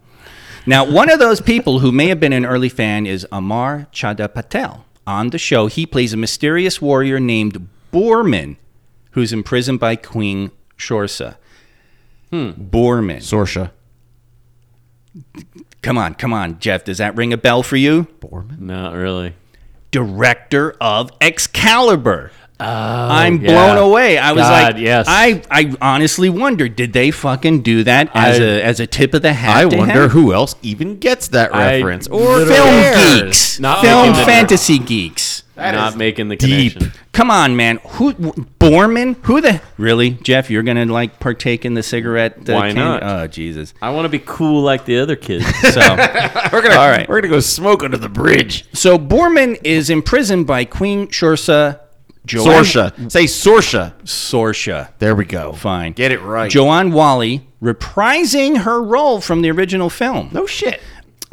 Now, 0.65 0.89
one 0.89 1.11
of 1.11 1.19
those 1.19 1.41
people 1.41 1.79
who 1.79 1.91
may 1.91 2.07
have 2.07 2.19
been 2.19 2.33
an 2.33 2.45
early 2.45 2.69
fan 2.69 3.05
is 3.05 3.27
Amar 3.31 3.87
Chadha 3.91 4.33
Patel. 4.33 4.85
On 5.05 5.29
the 5.29 5.37
show, 5.37 5.67
he 5.67 5.85
plays 5.85 6.13
a 6.13 6.17
mysterious 6.17 6.81
warrior 6.81 7.19
named 7.19 7.67
Boorman, 7.91 8.57
who's 9.11 9.33
imprisoned 9.33 9.79
by 9.79 9.95
Queen 9.95 10.51
Shorsa. 10.81 11.37
Hmm. 12.31 12.51
Boorman. 12.51 13.17
Sorsha. 13.17 13.71
Come 15.81 15.97
on, 15.97 16.15
come 16.15 16.33
on, 16.33 16.59
Jeff. 16.59 16.83
Does 16.83 16.97
that 16.97 17.15
ring 17.15 17.33
a 17.33 17.37
bell 17.37 17.63
for 17.63 17.75
you? 17.75 18.07
Boorman? 18.19 18.59
Not 18.59 18.93
really. 18.93 19.35
Director 19.91 20.75
of 20.81 21.11
Excalibur. 21.19 22.31
I'm 22.65 23.41
yeah. 23.41 23.51
blown 23.51 23.77
away. 23.77 24.17
I 24.17 24.31
was 24.33 24.43
God, 24.43 24.73
like, 24.75 24.81
yes. 24.83 25.05
I, 25.09 25.41
I 25.49 25.73
honestly 25.81 26.29
wondered, 26.29 26.75
did 26.75 26.93
they 26.93 27.11
fucking 27.11 27.61
do 27.61 27.83
that 27.83 28.09
as 28.15 28.39
I- 28.39 28.43
a 28.43 28.61
as 28.63 28.79
a 28.79 28.87
tip 28.87 29.13
of 29.13 29.21
the 29.21 29.33
hat? 29.33 29.55
I 29.65 29.69
to 29.69 29.77
wonder 29.77 30.03
him? 30.03 30.09
who 30.11 30.33
else 30.33 30.55
even 30.61 30.97
gets 30.99 31.29
that 31.29 31.53
I 31.55 31.77
reference. 31.77 32.07
Or 32.07 32.45
film 32.45 32.49
cares. 32.49 33.21
geeks, 33.23 33.59
Not 33.59 33.81
film 33.81 34.07
making 34.09 34.19
the- 34.19 34.25
fantasy 34.25 34.79
geeks. 34.79 35.43
Not 35.57 35.95
making 35.95 36.29
the 36.29 36.37
deep. 36.37 36.73
connection. 36.73 36.99
Come 37.11 37.29
on, 37.29 37.55
man. 37.55 37.79
Who 37.85 38.13
Boorman? 38.13 39.15
Who 39.25 39.41
the 39.41 39.61
really, 39.77 40.09
Jeff? 40.11 40.49
You're 40.49 40.63
gonna 40.63 40.85
like 40.85 41.19
partake 41.19 41.65
in 41.65 41.75
the 41.75 41.83
cigarette? 41.83 42.49
uh, 42.49 42.53
Why 42.53 42.67
can- 42.69 42.77
not? 42.77 43.03
Oh 43.03 43.27
Jesus! 43.27 43.73
I 43.81 43.91
want 43.91 44.05
to 44.05 44.09
be 44.09 44.17
cool 44.25 44.63
like 44.63 44.85
the 44.85 44.97
other 44.99 45.15
kids. 45.15 45.45
So 45.71 45.79
We're 46.51 46.61
gonna, 46.63 46.75
All 46.75 46.89
right. 46.89 47.07
we're 47.07 47.21
gonna 47.21 47.31
go 47.33 47.39
smoke 47.41 47.83
under 47.83 47.97
the 47.97 48.09
bridge. 48.09 48.65
so 48.73 48.97
Boorman 48.97 49.59
is 49.63 49.89
imprisoned 49.91 50.47
by 50.47 50.65
Queen 50.65 51.07
Shursa. 51.09 51.79
Joanne- 52.25 52.63
Sorsha. 52.63 53.11
Say 53.11 53.25
Sorsha. 53.25 53.93
Sorsha. 54.03 54.89
There 54.99 55.15
we 55.15 55.25
go. 55.25 55.53
Fine. 55.53 55.93
Get 55.93 56.11
it 56.11 56.21
right. 56.21 56.49
Joanne 56.51 56.91
Whalley 56.91 57.47
reprising 57.61 58.59
her 58.61 58.81
role 58.81 59.21
from 59.21 59.41
the 59.41 59.49
original 59.51 59.89
film. 59.89 60.29
no 60.31 60.45
shit. 60.45 60.81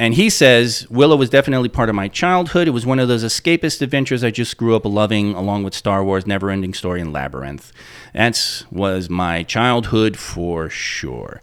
And 0.01 0.13
he 0.13 0.29
says, 0.29 0.87
Willow 0.89 1.17
was 1.17 1.29
definitely 1.29 1.67
part 1.67 1.89
of 1.89 1.95
my 1.95 2.07
childhood. 2.07 2.69
It 2.69 2.71
was 2.71 2.85
one 2.85 2.99
of 2.99 3.09
those 3.09 3.21
escapist 3.21 3.81
adventures 3.81 4.23
I 4.23 4.31
just 4.31 4.55
grew 4.55 4.73
up 4.73 4.85
loving, 4.85 5.33
along 5.33 5.63
with 5.63 5.73
Star 5.75 6.05
Wars, 6.05 6.25
Never 6.25 6.49
Ending 6.49 6.73
Story, 6.73 7.01
and 7.01 7.11
Labyrinth. 7.11 7.73
That 8.13 8.63
was 8.71 9.09
my 9.09 9.43
childhood 9.43 10.15
for 10.17 10.69
sure. 10.69 11.41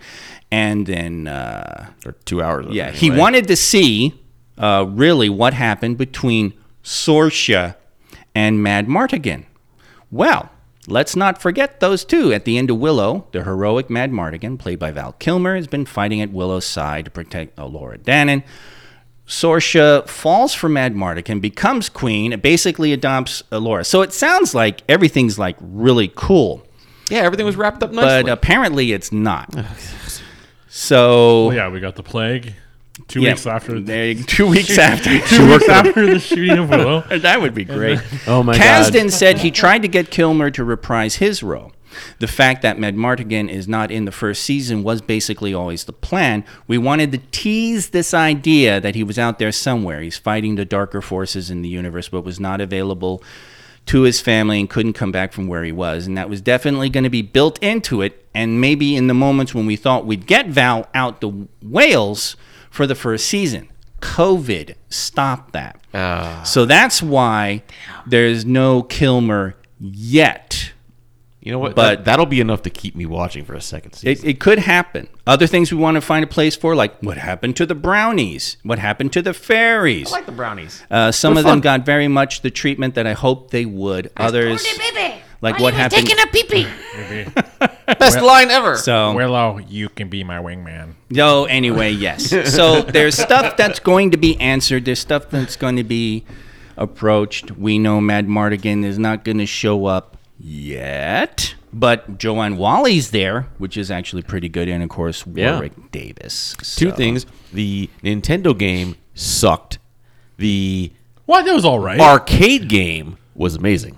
And 0.51 0.87
then, 0.87 1.29
uh, 1.29 1.89
Or 2.07 2.13
two 2.25 2.41
hours. 2.43 2.67
yeah, 2.71 2.89
it 2.89 2.95
he 2.95 3.11
wanted 3.11 3.47
to 3.49 3.57
see 3.57 4.15
uh, 4.57 4.87
really 4.89 5.29
what 5.29 5.53
happened 5.53 5.99
between 5.99 6.55
Sorsha 6.83 7.75
and 8.37 8.63
Mad 8.63 8.87
Martigan. 8.87 9.47
Well, 10.11 10.51
let's 10.87 11.17
not 11.17 11.41
forget 11.41 11.81
those 11.81 12.05
two. 12.05 12.35
At 12.35 12.45
the 12.45 12.59
end 12.59 12.71
of 12.71 12.77
Willow, 12.79 13.27
the 13.33 13.45
heroic 13.45 13.89
Mad 13.89 14.13
Martigan, 14.13 14.59
played 14.59 14.79
by 14.79 14.91
Val 14.91 15.13
Kilmer, 15.13 15.57
has 15.57 15.67
been 15.67 15.87
fighting 15.87 16.21
at 16.21 16.33
Willow's 16.33 16.67
side 16.67 17.07
to 17.07 17.11
protect 17.11 17.59
uh, 17.59 17.65
Laura 17.65 17.97
Danan. 17.97 18.43
Sorsha 19.27 20.07
falls 20.07 20.53
for 20.53 20.69
Mad 20.69 20.95
Martigan, 20.95 21.41
becomes 21.41 21.89
queen, 21.89 22.33
and 22.35 22.43
basically 22.43 22.93
adopts 22.93 23.43
uh, 23.51 23.59
Laura. 23.59 23.85
So 23.85 24.03
it 24.03 24.13
sounds 24.13 24.55
like 24.55 24.83
everything's 24.87 25.39
like 25.39 25.57
really 25.61 26.13
cool, 26.15 26.63
Yeah, 27.11 27.21
everything 27.21 27.47
was 27.47 27.57
wrapped 27.57 27.83
up 27.83 27.91
nicely. 27.91 28.25
but 28.25 28.33
apparently 28.33 28.93
it's 28.93 29.11
not. 29.13 29.53
So 30.69 31.47
Well, 31.47 31.57
yeah, 31.57 31.69
we 31.71 31.81
got 31.81 31.97
the 31.97 32.03
plague. 32.03 32.53
Two 33.09 33.21
yeah, 33.21 33.31
weeks 33.33 33.47
after. 33.47 33.79
there 33.79 34.11
you- 34.11 34.25
two 34.25 34.47
weeks 34.47 34.79
after. 34.79 35.19
two 35.29 35.51
weeks 35.51 35.69
after 35.69 36.07
the 36.07 36.19
shooting 36.19 36.59
of 36.59 36.69
Willow. 36.71 37.01
that 37.19 37.41
would 37.41 37.55
be 37.55 37.65
great. 37.65 38.01
Oh 38.27 38.43
my 38.43 38.57
god. 38.57 38.93
Kasdan 38.93 39.11
said 39.11 39.39
he 39.39 39.51
tried 39.51 39.83
to 39.83 39.89
get 39.89 40.11
Kilmer 40.11 40.51
to 40.51 40.65
reprise 40.65 41.17
his 41.17 41.43
role. 41.43 41.73
The 42.19 42.27
fact 42.27 42.63
that 42.63 42.79
Mad 42.79 42.95
Martigan 42.95 43.49
is 43.49 43.67
not 43.67 43.91
in 43.91 44.05
the 44.05 44.13
first 44.13 44.43
season 44.43 44.83
was 44.83 45.01
basically 45.01 45.55
always 45.55 45.85
the 45.85 45.93
plan. 45.93 46.45
We 46.67 46.79
wanted 46.79 47.13
to 47.13 47.19
tease 47.31 47.91
this 47.91 48.13
idea 48.13 48.81
that 48.81 48.95
he 48.95 49.03
was 49.03 49.19
out 49.19 49.39
there 49.39 49.53
somewhere. 49.53 50.01
He's 50.01 50.19
fighting 50.19 50.57
the 50.57 50.65
darker 50.65 51.01
forces 51.01 51.51
in 51.51 51.63
the 51.63 51.69
universe, 51.69 52.09
but 52.09 52.23
was 52.23 52.39
not 52.39 52.61
available 52.61 53.23
to 53.87 54.03
his 54.03 54.21
family 54.21 54.61
and 54.61 54.69
couldn't 54.69 54.95
come 54.95 55.13
back 55.13 55.33
from 55.33 55.47
where 55.47 55.65
he 55.65 55.73
was. 55.73 56.07
And 56.07 56.19
that 56.19 56.29
was 56.29 56.41
definitely 56.41 56.91
going 56.91 57.05
to 57.05 57.11
be 57.11 57.23
built 57.23 57.59
into 57.63 58.03
it. 58.03 58.27
And 58.35 58.61
maybe 58.61 58.97
in 58.97 59.07
the 59.07 59.15
moments 59.15 59.55
when 59.55 59.65
we 59.65 59.77
thought 59.77 60.05
we'd 60.05 60.27
get 60.27 60.49
Val 60.49 60.89
out 60.93 61.21
the 61.21 61.49
Wales 61.63 62.37
for 62.71 62.87
the 62.87 62.95
first 62.95 63.27
season, 63.27 63.69
COVID 64.01 64.75
stopped 64.89 65.53
that. 65.53 65.81
So 66.47 66.65
that's 66.65 67.03
why 67.03 67.63
there's 68.07 68.45
no 68.45 68.83
Kilmer 68.83 69.57
yet. 69.81 70.73
You 71.41 71.53
know 71.53 71.61
what? 71.61 71.77
But- 71.77 71.99
That, 71.99 72.05
that'll 72.05 72.27
be 72.27 72.41
enough 72.41 72.63
to 72.63 72.71
keep 72.71 72.97
me 72.97 73.07
watching 73.07 73.45
for 73.45 73.55
a 73.55 73.61
second 73.61 73.93
season. 73.93 74.27
It, 74.27 74.31
it 74.31 74.41
could 74.41 74.59
happen. 74.59 75.09
Other 75.29 75.47
things 75.47 75.71
we 75.73 75.79
want 75.79 75.95
to 75.95 76.01
find 76.01 76.25
a 76.25 76.27
place 76.27 76.57
for, 76.57 76.75
like 76.75 77.01
what 77.03 77.19
happened 77.19 77.57
to 77.57 77.67
the 77.67 77.75
brownies? 77.75 78.57
What 78.65 78.81
happened 78.81 79.13
to 79.13 79.23
the 79.23 79.33
fairies? 79.33 80.09
I 80.09 80.17
like 80.17 80.27
the 80.27 80.33
brownies. 80.33 80.83
Uh, 80.91 81.13
some 81.13 81.35
They're 81.35 81.43
of 81.43 81.47
them 81.47 81.61
got 81.61 81.87
very 81.87 82.09
much 82.09 82.43
the 82.43 82.51
treatment 82.51 82.97
that 82.97 83.07
I 83.07 83.13
hoped 83.13 83.53
they 83.53 83.65
would. 83.65 84.11
Others, 84.17 84.67
like 85.41 85.61
what 85.61 85.73
happened. 85.75 86.07
Taking 86.07 86.23
a 86.23 86.27
pee 86.33 86.43
pee. 86.45 86.67
Best 87.99 88.21
line 88.21 88.51
ever. 88.51 88.77
So 88.77 89.13
Willow, 89.15 89.59
you 89.59 89.89
can 89.89 90.09
be 90.09 90.25
my 90.25 90.39
wingman. 90.39 90.95
No, 91.11 91.45
anyway, 91.45 91.93
yes. 91.93 92.31
So 92.55 92.83
there's 92.97 93.17
stuff 93.17 93.57
that's 93.57 93.79
going 93.79 94.11
to 94.11 94.17
be 94.17 94.39
answered. 94.41 94.85
There's 94.85 94.99
stuff 94.99 95.31
that's 95.31 95.57
going 95.57 95.77
to 95.77 95.85
be 95.85 96.25
approached. 96.77 97.53
We 97.53 97.79
know 97.79 98.01
Mad 98.01 98.27
Martigan 98.27 98.85
is 98.85 98.99
not 98.99 99.25
going 99.25 99.39
to 99.39 99.47
show 99.47 99.87
up 99.87 100.17
yet, 100.39 101.55
but 101.73 102.19
Joanne 102.19 102.57
Whalley's 102.57 103.11
there, 103.13 103.47
which 103.59 103.77
is 103.77 103.91
actually 103.91 104.23
pretty 104.23 104.49
good, 104.49 104.69
and 104.69 104.83
of 104.83 104.89
course 104.89 105.25
Yeah. 105.33 105.53
Warwick 105.53 105.91
Davis. 105.93 106.55
Two 106.77 106.91
So- 106.91 106.97
things. 106.97 107.25
The 107.53 107.89
Nintendo 108.03 108.57
game 108.57 108.97
sucked. 109.15 109.79
The 110.39 110.93
What? 111.25 111.45
That 111.47 111.55
was 111.55 111.65
all 111.65 111.79
right. 111.79 111.99
arcade 112.01 112.69
game 112.69 113.17
was 113.35 113.55
amazing. 113.55 113.97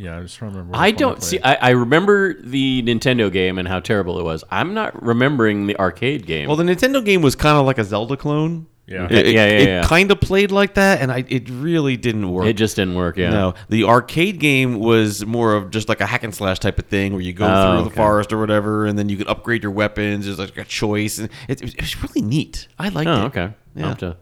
Yeah, 0.00 0.18
I 0.18 0.22
just 0.22 0.40
remember. 0.40 0.70
I 0.74 0.90
don't 0.92 1.22
see. 1.22 1.38
I, 1.42 1.54
I 1.54 1.70
remember 1.70 2.34
the 2.40 2.82
Nintendo 2.82 3.30
game 3.30 3.58
and 3.58 3.68
how 3.68 3.80
terrible 3.80 4.18
it 4.18 4.22
was. 4.24 4.42
I'm 4.50 4.72
not 4.74 5.02
remembering 5.02 5.66
the 5.66 5.78
arcade 5.78 6.26
game. 6.26 6.48
Well, 6.48 6.56
the 6.56 6.64
Nintendo 6.64 7.04
game 7.04 7.20
was 7.22 7.34
kind 7.36 7.58
of 7.58 7.66
like 7.66 7.78
a 7.78 7.84
Zelda 7.84 8.16
clone. 8.16 8.66
Yeah. 8.86 9.06
It, 9.10 9.26
Yeah, 9.26 9.32
yeah, 9.32 9.46
it 9.46 9.68
yeah. 9.68 9.82
kind 9.84 10.10
of 10.10 10.20
played 10.20 10.50
like 10.50 10.74
that, 10.74 11.00
and 11.00 11.12
I 11.12 11.24
it 11.28 11.48
really 11.50 11.96
didn't 11.96 12.28
work. 12.30 12.46
it 12.46 12.54
just 12.54 12.74
didn't 12.76 12.94
work. 12.96 13.16
Yeah. 13.18 13.30
No, 13.30 13.54
the 13.68 13.84
arcade 13.84 14.40
game 14.40 14.80
was 14.80 15.24
more 15.24 15.54
of 15.54 15.70
just 15.70 15.88
like 15.88 16.00
a 16.00 16.06
hack 16.06 16.24
and 16.24 16.34
slash 16.34 16.58
type 16.58 16.78
of 16.80 16.86
thing 16.86 17.12
where 17.12 17.20
you 17.20 17.32
go 17.32 17.46
Oh, 17.46 17.76
through 17.82 17.90
the 17.90 17.94
forest 17.94 18.32
or 18.32 18.38
whatever, 18.38 18.86
and 18.86 18.98
then 18.98 19.08
you 19.08 19.16
can 19.16 19.28
upgrade 19.28 19.62
your 19.62 19.70
weapons. 19.72 20.24
There's 20.24 20.38
like 20.40 20.56
a 20.56 20.64
choice, 20.64 21.18
and 21.18 21.28
it, 21.46 21.62
it 21.62 21.80
was 21.80 22.02
really 22.02 22.22
neat. 22.26 22.66
I 22.80 22.88
liked 22.88 23.08
Oh, 23.08 23.22
it. 23.22 23.24
okay. 23.26 23.40
I'll 23.42 23.52
Yeah. 23.76 23.86
have 23.88 23.98
to 23.98 24.16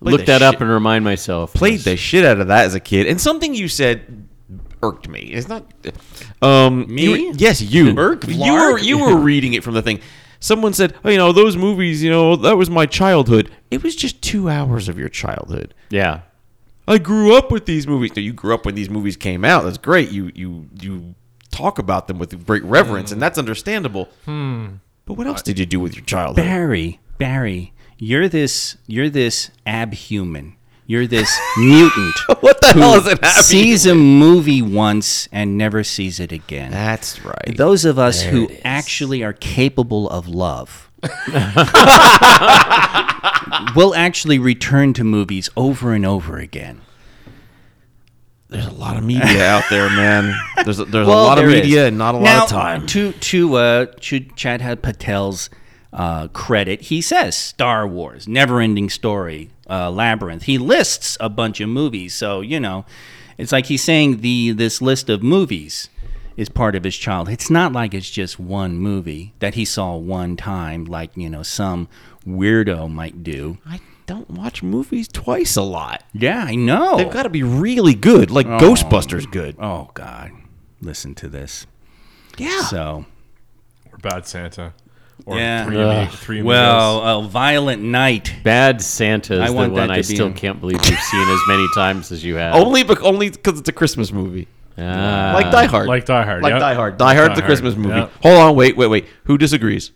Played 0.00 0.12
look 0.12 0.20
the 0.22 0.26
that 0.26 0.42
up 0.42 0.60
and 0.60 0.68
remind 0.68 1.04
myself. 1.04 1.54
Played 1.54 1.80
the 1.80 1.96
shit 1.96 2.24
out 2.26 2.40
of 2.40 2.48
that 2.48 2.66
as 2.66 2.74
a 2.74 2.80
kid, 2.80 3.06
and 3.06 3.18
something 3.20 3.54
you 3.54 3.68
said 3.68 4.26
irked 4.82 5.08
me. 5.08 5.20
It's 5.20 5.48
not. 5.48 5.64
Um, 6.40 6.86
Me? 6.92 7.02
you 7.02 7.10
were- 7.10 7.34
yes, 7.36 7.60
you. 7.60 7.84
You 7.86 7.94
were 7.94 8.78
you 8.78 8.98
were 8.98 9.16
reading 9.16 9.54
it 9.54 9.62
from 9.64 9.74
the 9.74 9.82
thing. 9.82 10.00
Someone 10.40 10.72
said, 10.72 10.94
"Oh, 11.04 11.10
you 11.10 11.18
know, 11.18 11.32
those 11.32 11.56
movies. 11.56 12.02
You 12.02 12.10
know, 12.10 12.36
that 12.36 12.56
was 12.56 12.68
my 12.68 12.84
childhood. 12.86 13.50
It 13.70 13.82
was 13.82 13.94
just 13.94 14.20
two 14.22 14.48
hours 14.50 14.88
of 14.88 14.98
your 14.98 15.08
childhood." 15.08 15.72
Yeah. 15.90 16.20
I 16.88 16.98
grew 16.98 17.36
up 17.36 17.52
with 17.52 17.66
these 17.66 17.86
movies. 17.86 18.10
No, 18.16 18.22
you 18.22 18.32
grew 18.32 18.52
up 18.54 18.66
when 18.66 18.74
these 18.74 18.90
movies 18.90 19.16
came 19.16 19.44
out. 19.44 19.62
That's 19.62 19.78
great. 19.78 20.10
You 20.10 20.32
you 20.34 20.68
you 20.80 21.14
talk 21.52 21.78
about 21.78 22.08
them 22.08 22.18
with 22.18 22.44
great 22.44 22.64
reverence, 22.64 23.12
and 23.12 23.22
that's 23.22 23.38
understandable. 23.38 24.08
But 24.26 25.14
what 25.16 25.26
else 25.28 25.42
did 25.42 25.58
you 25.60 25.66
do 25.66 25.78
with 25.78 25.94
your 25.94 26.04
childhood? 26.04 26.44
Barry, 26.44 26.98
Barry, 27.18 27.72
you're 27.98 28.28
this 28.28 28.76
you're 28.88 29.08
this 29.10 29.50
abhuman. 29.64 30.54
You're 30.92 31.06
this 31.06 31.34
mutant. 31.56 32.14
What 32.42 32.60
the 32.60 32.66
hell 32.74 32.96
is 32.96 33.06
it 33.06 33.24
happening? 33.24 33.42
Sees 33.44 33.86
a 33.86 33.94
movie 33.94 34.60
once 34.60 35.26
and 35.32 35.56
never 35.56 35.82
sees 35.82 36.20
it 36.20 36.32
again. 36.32 36.70
That's 36.70 37.24
right. 37.24 37.56
Those 37.56 37.86
of 37.86 37.98
us 37.98 38.20
who 38.20 38.50
actually 38.62 39.24
are 39.24 39.32
capable 39.32 40.06
of 40.10 40.28
love 40.28 40.90
will 43.74 43.94
actually 43.94 44.38
return 44.38 44.92
to 44.92 45.02
movies 45.04 45.48
over 45.56 45.94
and 45.94 46.04
over 46.04 46.36
again. 46.36 46.82
There's 48.50 48.66
a 48.66 48.70
lot 48.72 48.98
of 48.98 49.04
media 49.04 49.46
out 49.48 49.64
there, 49.70 49.88
man. 49.88 50.34
There's 50.62 50.78
a, 50.78 50.84
there's 50.84 51.06
Well, 51.06 51.24
a 51.24 51.26
lot 51.26 51.38
of 51.38 51.44
there 51.46 51.56
is. 51.56 51.62
media 51.62 51.86
and 51.86 51.96
not 51.96 52.14
a 52.14 52.18
lot 52.18 52.42
of 52.44 52.48
time. 52.50 52.86
To 52.88 53.12
to 53.12 53.54
uh, 53.54 53.86
to 54.00 54.20
Chad 54.36 54.82
Patel's 54.82 55.48
uh, 55.90 56.28
credit, 56.28 56.82
he 56.82 57.00
says 57.00 57.34
Star 57.36 57.86
Wars, 57.86 58.28
Never-Ending 58.28 58.90
Story, 58.90 59.50
uh, 59.72 59.90
Labyrinth. 59.90 60.42
He 60.42 60.58
lists 60.58 61.16
a 61.18 61.30
bunch 61.30 61.60
of 61.60 61.68
movies, 61.68 62.14
so 62.14 62.42
you 62.42 62.60
know, 62.60 62.84
it's 63.38 63.52
like 63.52 63.66
he's 63.66 63.82
saying 63.82 64.18
the 64.20 64.52
this 64.52 64.82
list 64.82 65.08
of 65.08 65.22
movies 65.22 65.88
is 66.36 66.48
part 66.48 66.74
of 66.74 66.84
his 66.84 66.96
childhood. 66.96 67.34
It's 67.34 67.50
not 67.50 67.72
like 67.72 67.94
it's 67.94 68.10
just 68.10 68.38
one 68.38 68.76
movie 68.76 69.34
that 69.38 69.54
he 69.54 69.64
saw 69.64 69.96
one 69.96 70.36
time, 70.36 70.84
like 70.84 71.16
you 71.16 71.30
know 71.30 71.42
some 71.42 71.88
weirdo 72.26 72.90
might 72.90 73.24
do. 73.24 73.58
I 73.66 73.80
don't 74.06 74.30
watch 74.30 74.62
movies 74.62 75.08
twice 75.08 75.56
a 75.56 75.62
lot. 75.62 76.04
Yeah, 76.12 76.44
I 76.44 76.54
know. 76.54 76.98
They've 76.98 77.10
got 77.10 77.22
to 77.22 77.30
be 77.30 77.42
really 77.42 77.94
good, 77.94 78.30
like 78.30 78.46
Ghostbusters 78.46 79.30
good. 79.30 79.56
oh 79.58 79.90
God, 79.94 80.32
listen 80.80 81.14
to 81.16 81.28
this. 81.28 81.66
Yeah. 82.36 82.62
So. 82.62 83.06
we're 83.90 83.98
Bad 83.98 84.26
Santa. 84.26 84.74
Or 85.24 85.36
Yeah. 85.36 85.64
Three, 85.66 85.76
Ugh. 85.80 86.08
Three 86.10 86.42
Well, 86.42 87.00
a 87.20 87.22
violent 87.28 87.82
night. 87.82 88.34
Bad 88.42 88.82
Santa 88.82 89.38
I 89.40 89.44
is 89.44 89.50
the 89.50 89.56
want 89.56 89.72
one 89.72 89.80
that 89.82 89.90
I 89.92 89.98
be 89.98 90.02
still 90.02 90.26
in- 90.26 90.34
can't 90.34 90.60
believe 90.60 90.78
you've 90.84 90.98
seen 90.98 91.28
as 91.28 91.40
many 91.48 91.66
times 91.74 92.10
as 92.10 92.24
you 92.24 92.34
have. 92.36 92.54
Only 92.54 92.82
bec- 92.82 93.02
only 93.04 93.30
because 93.30 93.58
it's 93.60 93.68
a 93.68 93.72
Christmas 93.72 94.12
movie. 94.12 94.48
Ah. 94.78 95.32
like 95.34 95.50
Die 95.52 95.66
Hard. 95.66 95.86
Like 95.86 96.06
Die 96.06 96.24
Hard, 96.24 96.42
Like 96.42 96.52
yep. 96.52 96.60
Die 96.60 96.74
Hard. 96.74 96.96
Die 96.96 97.14
Hard's 97.14 97.38
a 97.38 97.40
Die 97.42 97.46
Christmas 97.46 97.76
movie. 97.76 97.94
yep. 97.98 98.10
Hold 98.22 98.38
on, 98.38 98.56
wait, 98.56 98.76
wait, 98.76 98.86
wait. 98.88 99.06
Who 99.24 99.36
disagrees? 99.38 99.92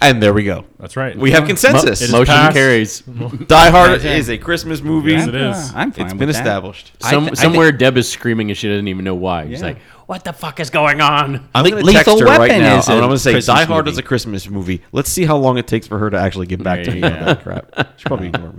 And 0.00 0.22
there 0.22 0.34
we 0.34 0.44
go. 0.44 0.64
That's 0.78 0.96
right. 0.96 1.16
We 1.16 1.30
have 1.30 1.46
consensus. 1.46 2.00
It 2.02 2.06
is 2.06 2.12
motion 2.12 2.34
passed. 2.34 2.54
carries. 2.56 3.00
Die 3.46 3.70
Hard 3.70 4.04
is 4.04 4.28
a 4.28 4.36
Christmas 4.38 4.82
movie. 4.82 5.12
Yes, 5.12 5.26
it 5.28 5.34
is. 5.34 5.72
I'm 5.74 5.92
fine 5.92 6.04
It's 6.06 6.12
with 6.14 6.18
been 6.18 6.28
that. 6.28 6.34
established. 6.36 6.92
I 7.02 7.10
Some, 7.10 7.24
thi- 7.26 7.30
I 7.30 7.34
somewhere 7.34 7.72
Deb 7.72 7.96
is 7.96 8.10
screaming 8.10 8.50
and 8.50 8.58
she 8.58 8.68
doesn't 8.68 8.88
even 8.88 9.04
know 9.04 9.14
why. 9.14 9.48
She's 9.48 9.60
Yeah. 9.60 9.66
like, 9.68 9.78
"What 10.06 10.24
the 10.24 10.32
fuck 10.32 10.60
is 10.60 10.68
going 10.70 11.00
on?" 11.00 11.48
I'm 11.54 11.64
going 11.64 11.76
to 11.80 11.84
Lethal 11.84 12.04
text 12.04 12.20
her 12.20 12.26
right 12.26 12.38
Weapon 12.40 12.60
now. 12.60 12.78
is 12.78 12.88
I'm 12.88 12.98
going 12.98 13.10
to 13.10 13.18
say 13.18 13.32
Christmas 13.32 13.58
Die 13.58 13.64
Hard 13.64 13.84
movie. 13.86 13.92
is 13.94 13.98
a 13.98 14.02
Christmas 14.02 14.48
movie. 14.50 14.82
Let's 14.92 15.10
see 15.10 15.24
how 15.24 15.36
long 15.36 15.56
it 15.58 15.66
takes 15.66 15.86
for 15.86 15.98
her 15.98 16.10
to 16.10 16.18
actually 16.18 16.46
get 16.46 16.62
back 16.62 16.82
to 16.84 16.90
me 16.90 17.02
on 17.02 17.10
Yeah. 17.12 17.24
that 17.24 17.42
crap. 17.42 17.98
She 17.98 18.04
probably 18.04 18.28
ignore 18.28 18.52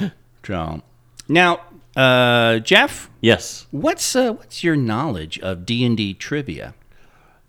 me. 0.00 0.10
So, 0.44 0.82
now, 1.28 1.60
uh, 1.96 2.58
Jeff, 2.58 3.08
Yes, 3.20 3.66
what's 3.70 4.16
uh, 4.16 4.32
what's 4.32 4.64
your 4.64 4.74
knowledge 4.74 5.38
of 5.38 5.64
D 5.64 5.84
and 5.84 5.96
D 5.96 6.14
trivia? 6.14 6.74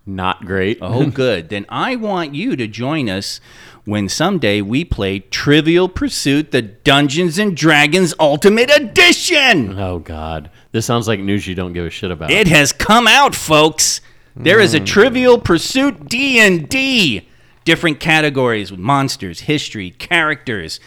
Not 0.05 0.45
great. 0.45 0.79
Oh, 0.81 1.05
good. 1.09 1.49
Then 1.49 1.65
I 1.69 1.95
want 1.95 2.35
you 2.35 2.55
to 2.55 2.67
join 2.67 3.09
us 3.09 3.39
when 3.85 4.09
someday 4.09 4.61
we 4.61 4.85
play 4.85 5.19
Trivial 5.19 5.89
Pursuit: 5.89 6.51
The 6.51 6.61
Dungeons 6.61 7.37
and 7.37 7.55
Dragons 7.55 8.13
Ultimate 8.19 8.69
Edition. 8.69 9.77
Oh 9.79 9.99
God, 9.99 10.49
this 10.71 10.85
sounds 10.85 11.07
like 11.07 11.19
news 11.19 11.47
you 11.47 11.55
don't 11.55 11.73
give 11.73 11.85
a 11.85 11.89
shit 11.89 12.11
about. 12.11 12.31
It 12.31 12.47
has 12.47 12.71
come 12.71 13.07
out, 13.07 13.35
folks. 13.35 14.01
There 14.35 14.59
is 14.59 14.73
a 14.73 14.79
mm. 14.79 14.85
Trivial 14.85 15.39
Pursuit 15.39 16.07
D 16.07 16.39
and 16.39 16.67
D. 16.67 17.27
Different 17.65 17.99
categories 17.99 18.71
with 18.71 18.79
monsters, 18.79 19.41
history, 19.41 19.91
characters, 19.91 20.79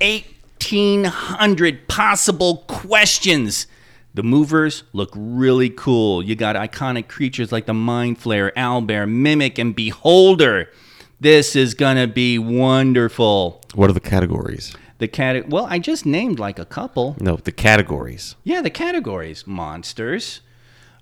eighteen 0.00 1.04
hundred 1.04 1.88
possible 1.88 2.58
questions. 2.68 3.66
The 4.14 4.22
movers 4.22 4.84
look 4.92 5.10
really 5.16 5.70
cool. 5.70 6.22
You 6.22 6.36
got 6.36 6.54
iconic 6.54 7.08
creatures 7.08 7.50
like 7.50 7.66
the 7.66 7.74
Mind 7.74 8.20
Flayer, 8.20 8.52
Owlbear, 8.54 9.08
Mimic, 9.10 9.58
and 9.58 9.74
Beholder. 9.74 10.70
This 11.20 11.56
is 11.56 11.74
gonna 11.74 12.06
be 12.06 12.38
wonderful. 12.38 13.60
What 13.74 13.90
are 13.90 13.92
the 13.92 13.98
categories? 14.00 14.72
The 14.98 15.08
cat. 15.08 15.48
Well, 15.48 15.66
I 15.68 15.80
just 15.80 16.06
named 16.06 16.38
like 16.38 16.60
a 16.60 16.64
couple. 16.64 17.16
No, 17.18 17.36
the 17.36 17.50
categories. 17.50 18.36
Yeah, 18.44 18.62
the 18.62 18.70
categories 18.70 19.48
monsters, 19.48 20.42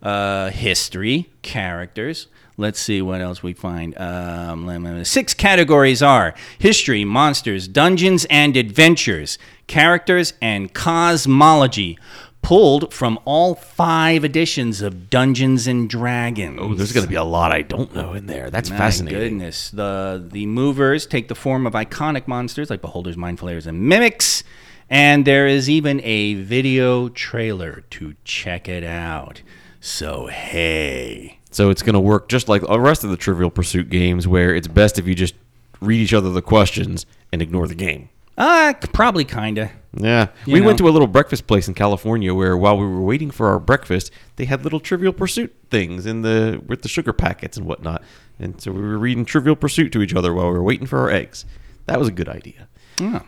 uh, 0.02 0.48
history, 0.48 1.30
characters. 1.42 2.28
Let's 2.56 2.80
see 2.80 3.02
what 3.02 3.20
else 3.20 3.42
we 3.42 3.52
find. 3.52 3.98
Um, 3.98 5.04
six 5.04 5.34
categories 5.34 6.02
are 6.02 6.34
history, 6.58 7.04
monsters, 7.04 7.68
dungeons 7.68 8.24
and 8.26 8.56
adventures, 8.56 9.38
characters, 9.66 10.34
and 10.40 10.72
cosmology. 10.72 11.98
Pulled 12.42 12.92
from 12.92 13.18
all 13.24 13.54
five 13.54 14.24
editions 14.24 14.82
of 14.82 15.08
Dungeons 15.08 15.66
and 15.68 15.88
Dragons. 15.88 16.58
Oh, 16.60 16.74
there's 16.74 16.92
going 16.92 17.04
to 17.04 17.08
be 17.08 17.14
a 17.14 17.22
lot 17.24 17.52
I 17.52 17.62
don't 17.62 17.94
know 17.94 18.14
in 18.14 18.26
there. 18.26 18.50
That's 18.50 18.68
My 18.68 18.76
fascinating. 18.76 19.18
goodness. 19.38 19.70
The 19.70 20.22
the 20.30 20.46
movers 20.46 21.06
take 21.06 21.28
the 21.28 21.34
form 21.36 21.66
of 21.66 21.74
iconic 21.74 22.26
monsters 22.26 22.68
like 22.68 22.80
beholders, 22.82 23.16
mind 23.16 23.38
flayers, 23.38 23.66
and 23.66 23.80
mimics. 23.88 24.42
And 24.90 25.24
there 25.24 25.46
is 25.46 25.70
even 25.70 26.00
a 26.04 26.34
video 26.34 27.08
trailer 27.08 27.84
to 27.90 28.14
check 28.24 28.68
it 28.68 28.84
out. 28.84 29.40
So 29.80 30.26
hey. 30.26 31.38
So 31.52 31.70
it's 31.70 31.82
going 31.82 31.94
to 31.94 32.00
work 32.00 32.28
just 32.28 32.48
like 32.48 32.62
the 32.62 32.80
rest 32.80 33.04
of 33.04 33.10
the 33.10 33.16
Trivial 33.16 33.50
Pursuit 33.50 33.88
games, 33.88 34.26
where 34.26 34.54
it's 34.54 34.68
best 34.68 34.98
if 34.98 35.06
you 35.06 35.14
just 35.14 35.34
read 35.80 36.00
each 36.00 36.12
other 36.12 36.30
the 36.30 36.42
questions 36.42 37.06
and 37.32 37.40
ignore 37.40 37.68
the 37.68 37.74
game. 37.76 38.08
Uh 38.36 38.74
probably 38.92 39.24
kinda. 39.24 39.70
Yeah, 39.94 40.28
You 40.46 40.54
we 40.54 40.60
know. 40.60 40.66
went 40.66 40.78
to 40.78 40.88
a 40.88 40.90
little 40.90 41.06
breakfast 41.06 41.46
place 41.46 41.68
in 41.68 41.74
California 41.74 42.34
where, 42.34 42.56
while 42.56 42.78
we 42.78 42.86
were 42.86 43.02
waiting 43.02 43.30
for 43.30 43.48
our 43.48 43.58
breakfast, 43.58 44.10
they 44.36 44.46
had 44.46 44.64
little 44.64 44.80
Trivial 44.80 45.12
Pursuit 45.12 45.54
things 45.70 46.06
in 46.06 46.22
the 46.22 46.62
with 46.66 46.80
the 46.82 46.88
sugar 46.88 47.12
packets 47.12 47.58
and 47.58 47.66
whatnot, 47.66 48.02
and 48.38 48.60
so 48.60 48.72
we 48.72 48.80
were 48.80 48.98
reading 48.98 49.24
Trivial 49.26 49.54
Pursuit 49.54 49.92
to 49.92 50.00
each 50.00 50.14
other 50.14 50.32
while 50.32 50.46
we 50.46 50.52
were 50.52 50.62
waiting 50.62 50.86
for 50.86 50.98
our 50.98 51.10
eggs. 51.10 51.44
That 51.86 51.98
was 51.98 52.08
a 52.08 52.12
good 52.12 52.28
idea. 52.28 52.68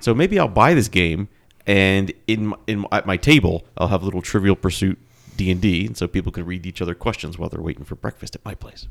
So 0.01 0.15
maybe 0.15 0.39
I'll 0.39 0.47
buy 0.47 0.73
this 0.73 0.86
game, 0.89 1.28
and 1.66 2.12
in 2.28 2.55
in 2.66 2.86
at 2.93 3.07
my 3.07 3.16
table, 3.16 3.66
I'll 3.77 3.89
have 3.89 4.03
a 4.03 4.05
little 4.05 4.23
Trivial 4.23 4.55
Pursuit 4.55 4.99
D 5.36 5.51
and 5.51 5.61
D, 5.61 5.86
and 5.86 5.97
so 5.97 6.07
people 6.07 6.31
can 6.32 6.47
read 6.47 6.65
each 6.65 6.81
other 6.81 6.95
questions 6.95 7.39
while 7.39 7.49
they're 7.49 7.61
waiting 7.61 7.85
for 7.85 7.97
breakfast 7.97 8.36
at 8.36 8.45
my 8.45 8.55
place. 8.55 8.86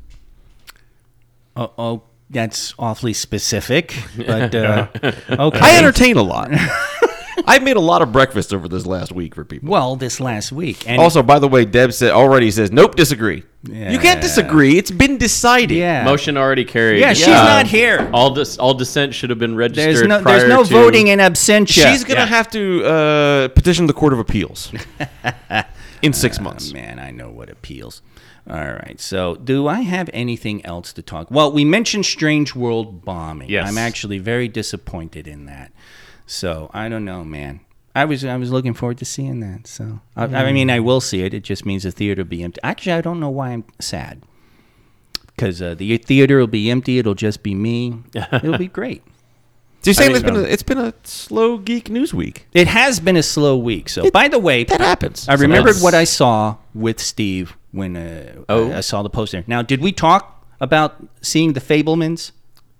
Oh, 1.56 1.72
oh 1.78 2.02
that's 2.30 2.74
awfully 2.78 3.12
specific. 3.12 3.96
But 4.16 4.54
uh, 4.54 4.88
okay. 5.30 5.58
I 5.60 5.78
entertain 5.78 6.16
a 6.16 6.22
lot. 6.22 6.50
I've 7.46 7.62
made 7.62 7.76
a 7.76 7.80
lot 7.80 8.02
of 8.02 8.12
breakfast 8.12 8.52
over 8.54 8.68
this 8.68 8.86
last 8.86 9.12
week 9.12 9.34
for 9.34 9.44
people. 9.44 9.68
well 9.68 9.96
this 9.96 10.20
last 10.20 10.52
week. 10.52 10.88
And 10.88 11.00
Also, 11.00 11.22
by 11.22 11.38
the 11.38 11.48
way, 11.48 11.64
Deb 11.64 11.92
said 11.92 12.10
already 12.12 12.50
says 12.50 12.70
nope, 12.72 12.94
disagree. 12.94 13.42
You 13.66 13.98
can't 13.98 14.20
disagree. 14.20 14.76
It's 14.76 14.90
been 14.90 15.16
decided. 15.16 15.76
yeah, 15.78 16.04
Motion 16.04 16.36
already 16.36 16.64
carried. 16.66 17.00
Yeah, 17.00 17.14
she's 17.14 17.28
Uh, 17.28 17.44
not 17.44 17.66
here. 17.66 18.10
All 18.12 18.30
dis- 18.34 18.58
all 18.58 18.74
dissent 18.74 19.14
should 19.14 19.30
have 19.30 19.38
been 19.38 19.56
registered. 19.56 19.96
There's 19.96 20.06
no 20.06 20.20
prior 20.20 20.38
there's 20.40 20.48
no 20.50 20.64
to- 20.64 20.68
voting 20.70 21.08
in 21.08 21.18
absentia. 21.18 21.90
She's 21.90 22.04
gonna 22.04 22.26
have 22.26 22.50
to 22.50 22.84
uh, 22.84 23.48
petition 23.48 23.86
the 23.86 23.94
Court 23.94 24.12
of 24.12 24.18
Appeals 24.18 24.70
in 26.02 26.12
six 26.24 26.40
months. 26.40 26.72
Man, 26.72 26.98
I 26.98 27.10
know 27.10 27.30
what 27.30 27.48
appeals. 27.50 28.02
All 28.48 28.56
right. 28.56 29.00
So, 29.00 29.36
do 29.36 29.66
I 29.66 29.80
have 29.80 30.10
anything 30.12 30.64
else 30.66 30.92
to 30.92 31.00
talk? 31.02 31.30
Well, 31.30 31.50
we 31.50 31.64
mentioned 31.64 32.04
Strange 32.04 32.54
World 32.54 33.02
bombing. 33.02 33.48
Yes. 33.48 33.66
I'm 33.66 33.78
actually 33.78 34.18
very 34.18 34.48
disappointed 34.48 35.26
in 35.26 35.46
that. 35.46 35.72
So, 36.26 36.70
I 36.72 36.88
don't 36.88 37.04
know, 37.04 37.24
man. 37.24 37.60
I 37.94 38.04
was 38.06 38.24
I 38.24 38.36
was 38.36 38.50
looking 38.50 38.74
forward 38.74 38.98
to 38.98 39.04
seeing 39.04 39.40
that. 39.40 39.66
So, 39.68 40.00
I, 40.16 40.24
I 40.24 40.52
mean, 40.52 40.68
I 40.68 40.80
will 40.80 41.00
see 41.00 41.22
it. 41.22 41.32
It 41.32 41.44
just 41.44 41.64
means 41.64 41.84
the 41.84 41.92
theater 41.92 42.22
will 42.22 42.28
be 42.28 42.42
empty. 42.42 42.60
Actually, 42.64 42.92
I 42.94 43.00
don't 43.02 43.20
know 43.20 43.30
why 43.30 43.50
I'm 43.50 43.64
sad. 43.80 44.22
Because 45.26 45.62
uh, 45.62 45.74
the 45.74 45.96
theater 45.98 46.38
will 46.38 46.46
be 46.48 46.70
empty. 46.70 46.98
It'll 46.98 47.14
just 47.14 47.42
be 47.42 47.54
me. 47.54 48.02
It'll 48.32 48.58
be 48.58 48.68
great. 48.68 49.02
So 49.82 49.90
you're 49.90 49.94
saying 49.94 50.12
it's 50.12 50.22
been 50.24 50.36
um, 50.36 50.44
a, 50.44 50.48
it's 50.48 50.62
been 50.62 50.78
a 50.78 50.94
slow 51.04 51.58
geek 51.58 51.90
news 51.90 52.14
week. 52.14 52.46
It 52.54 52.66
has 52.68 53.00
been 53.00 53.16
a 53.16 53.22
slow 53.22 53.56
week. 53.56 53.88
So, 53.88 54.10
by 54.10 54.28
the 54.28 54.38
way, 54.38 54.64
That 54.64 54.80
happens. 54.80 55.28
I 55.28 55.34
remembered 55.34 55.76
what 55.76 55.92
I 55.94 56.04
saw 56.04 56.56
with 56.74 57.00
Steve 57.00 57.56
when 57.70 57.96
uh, 57.96 58.44
Oh. 58.48 58.72
I 58.72 58.80
saw 58.80 59.02
the 59.02 59.10
poster. 59.10 59.44
Now, 59.46 59.60
did 59.62 59.80
we 59.82 59.92
talk 59.92 60.46
about 60.60 60.96
seeing 61.20 61.52
the 61.52 61.60
Fabelmans? 61.60 62.32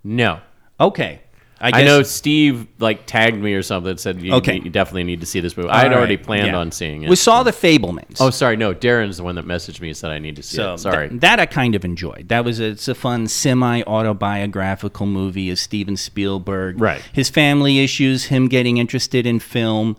No. 0.03 0.39
Okay, 0.79 1.21
I, 1.61 1.81
I, 1.81 1.83
know 1.85 2.03
Steve 2.03 2.67
like 2.79 3.05
tagged 3.05 3.37
me 3.37 3.53
or 3.53 3.63
something. 3.63 3.95
Said 3.97 4.21
you, 4.21 4.33
Okay. 4.33 4.59
you 4.59 4.69
definitely 4.69 5.05
need 5.05 5.21
to 5.21 5.25
see 5.25 5.39
this 5.39 5.55
movie. 5.55 5.69
I 5.69 5.83
had 5.83 5.93
All 5.93 5.99
already 5.99 6.17
planned 6.17 6.47
yeah. 6.47 6.57
on 6.57 6.71
seeing 6.71 7.03
it. 7.03 7.09
We 7.09 7.15
saw 7.15 7.43
the 7.43 7.51
Fabelmans. 7.51 8.17
oh, 8.19 8.29
sorry, 8.29 8.57
no. 8.57 8.73
Darren's 8.73 9.17
the 9.17 9.23
one 9.23 9.35
that 9.35 9.45
messaged 9.45 9.79
me 9.79 9.87
and 9.87 9.97
said 9.97 10.11
I 10.11 10.19
need 10.19 10.35
to 10.35 10.43
see 10.43 10.57
so 10.57 10.73
it. 10.73 10.79
Sorry. 10.79 11.09
th- 11.09 11.21
that 11.21 11.39
I 11.39 11.45
kind 11.45 11.73
of 11.73 11.85
enjoyed. 11.85 12.27
That 12.27 12.43
was 12.43 12.59
a, 12.59 12.65
it's 12.65 12.87
a 12.89 12.95
fun 12.95 13.27
semi 13.27 13.81
autobiographical 13.83 15.05
movie 15.05 15.49
of 15.49 15.57
Steven 15.59 15.95
Spielberg. 15.97 16.79
Right. 16.79 17.01
His 17.13 17.29
family 17.29 17.79
issues, 17.79 18.25
him 18.25 18.47
getting 18.47 18.77
interested 18.77 19.25
in 19.25 19.39
film, 19.39 19.95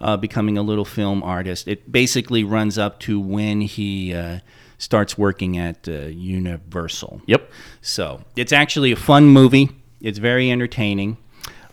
uh, 0.00 0.16
becoming 0.16 0.58
a 0.58 0.62
little 0.62 0.84
film 0.84 1.22
artist. 1.22 1.66
It 1.68 1.90
basically 1.90 2.44
runs 2.44 2.76
up 2.78 3.00
to 3.00 3.18
when 3.18 3.62
he 3.62 4.14
uh, 4.14 4.40
starts 4.76 5.16
working 5.16 5.56
at 5.58 5.88
uh, 5.88 5.92
Universal. 5.92 7.22
yep. 7.26 7.50
So 7.80 8.22
it's 8.36 8.52
actually 8.52 8.92
a 8.92 8.96
fun 8.96 9.26
movie. 9.26 9.70
It's 10.00 10.18
very 10.18 10.50
entertaining. 10.50 11.16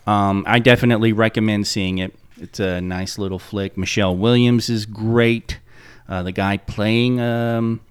Um, 0.08 0.44
I 0.48 0.60
definitely 0.60 1.14
recommend 1.14 1.68
seeing 1.68 1.98
it. 1.98 2.16
It's 2.38 2.60
a 2.60 2.82
nice 2.82 3.18
little 3.18 3.40
flick. 3.40 3.78
Michelle 3.78 4.16
Williams 4.16 4.70
is 4.70 4.86
great. 4.86 5.60
Uh, 6.08 6.24
the 6.24 6.32
guy 6.32 6.58
playing 6.58 7.20
um, 7.20 7.82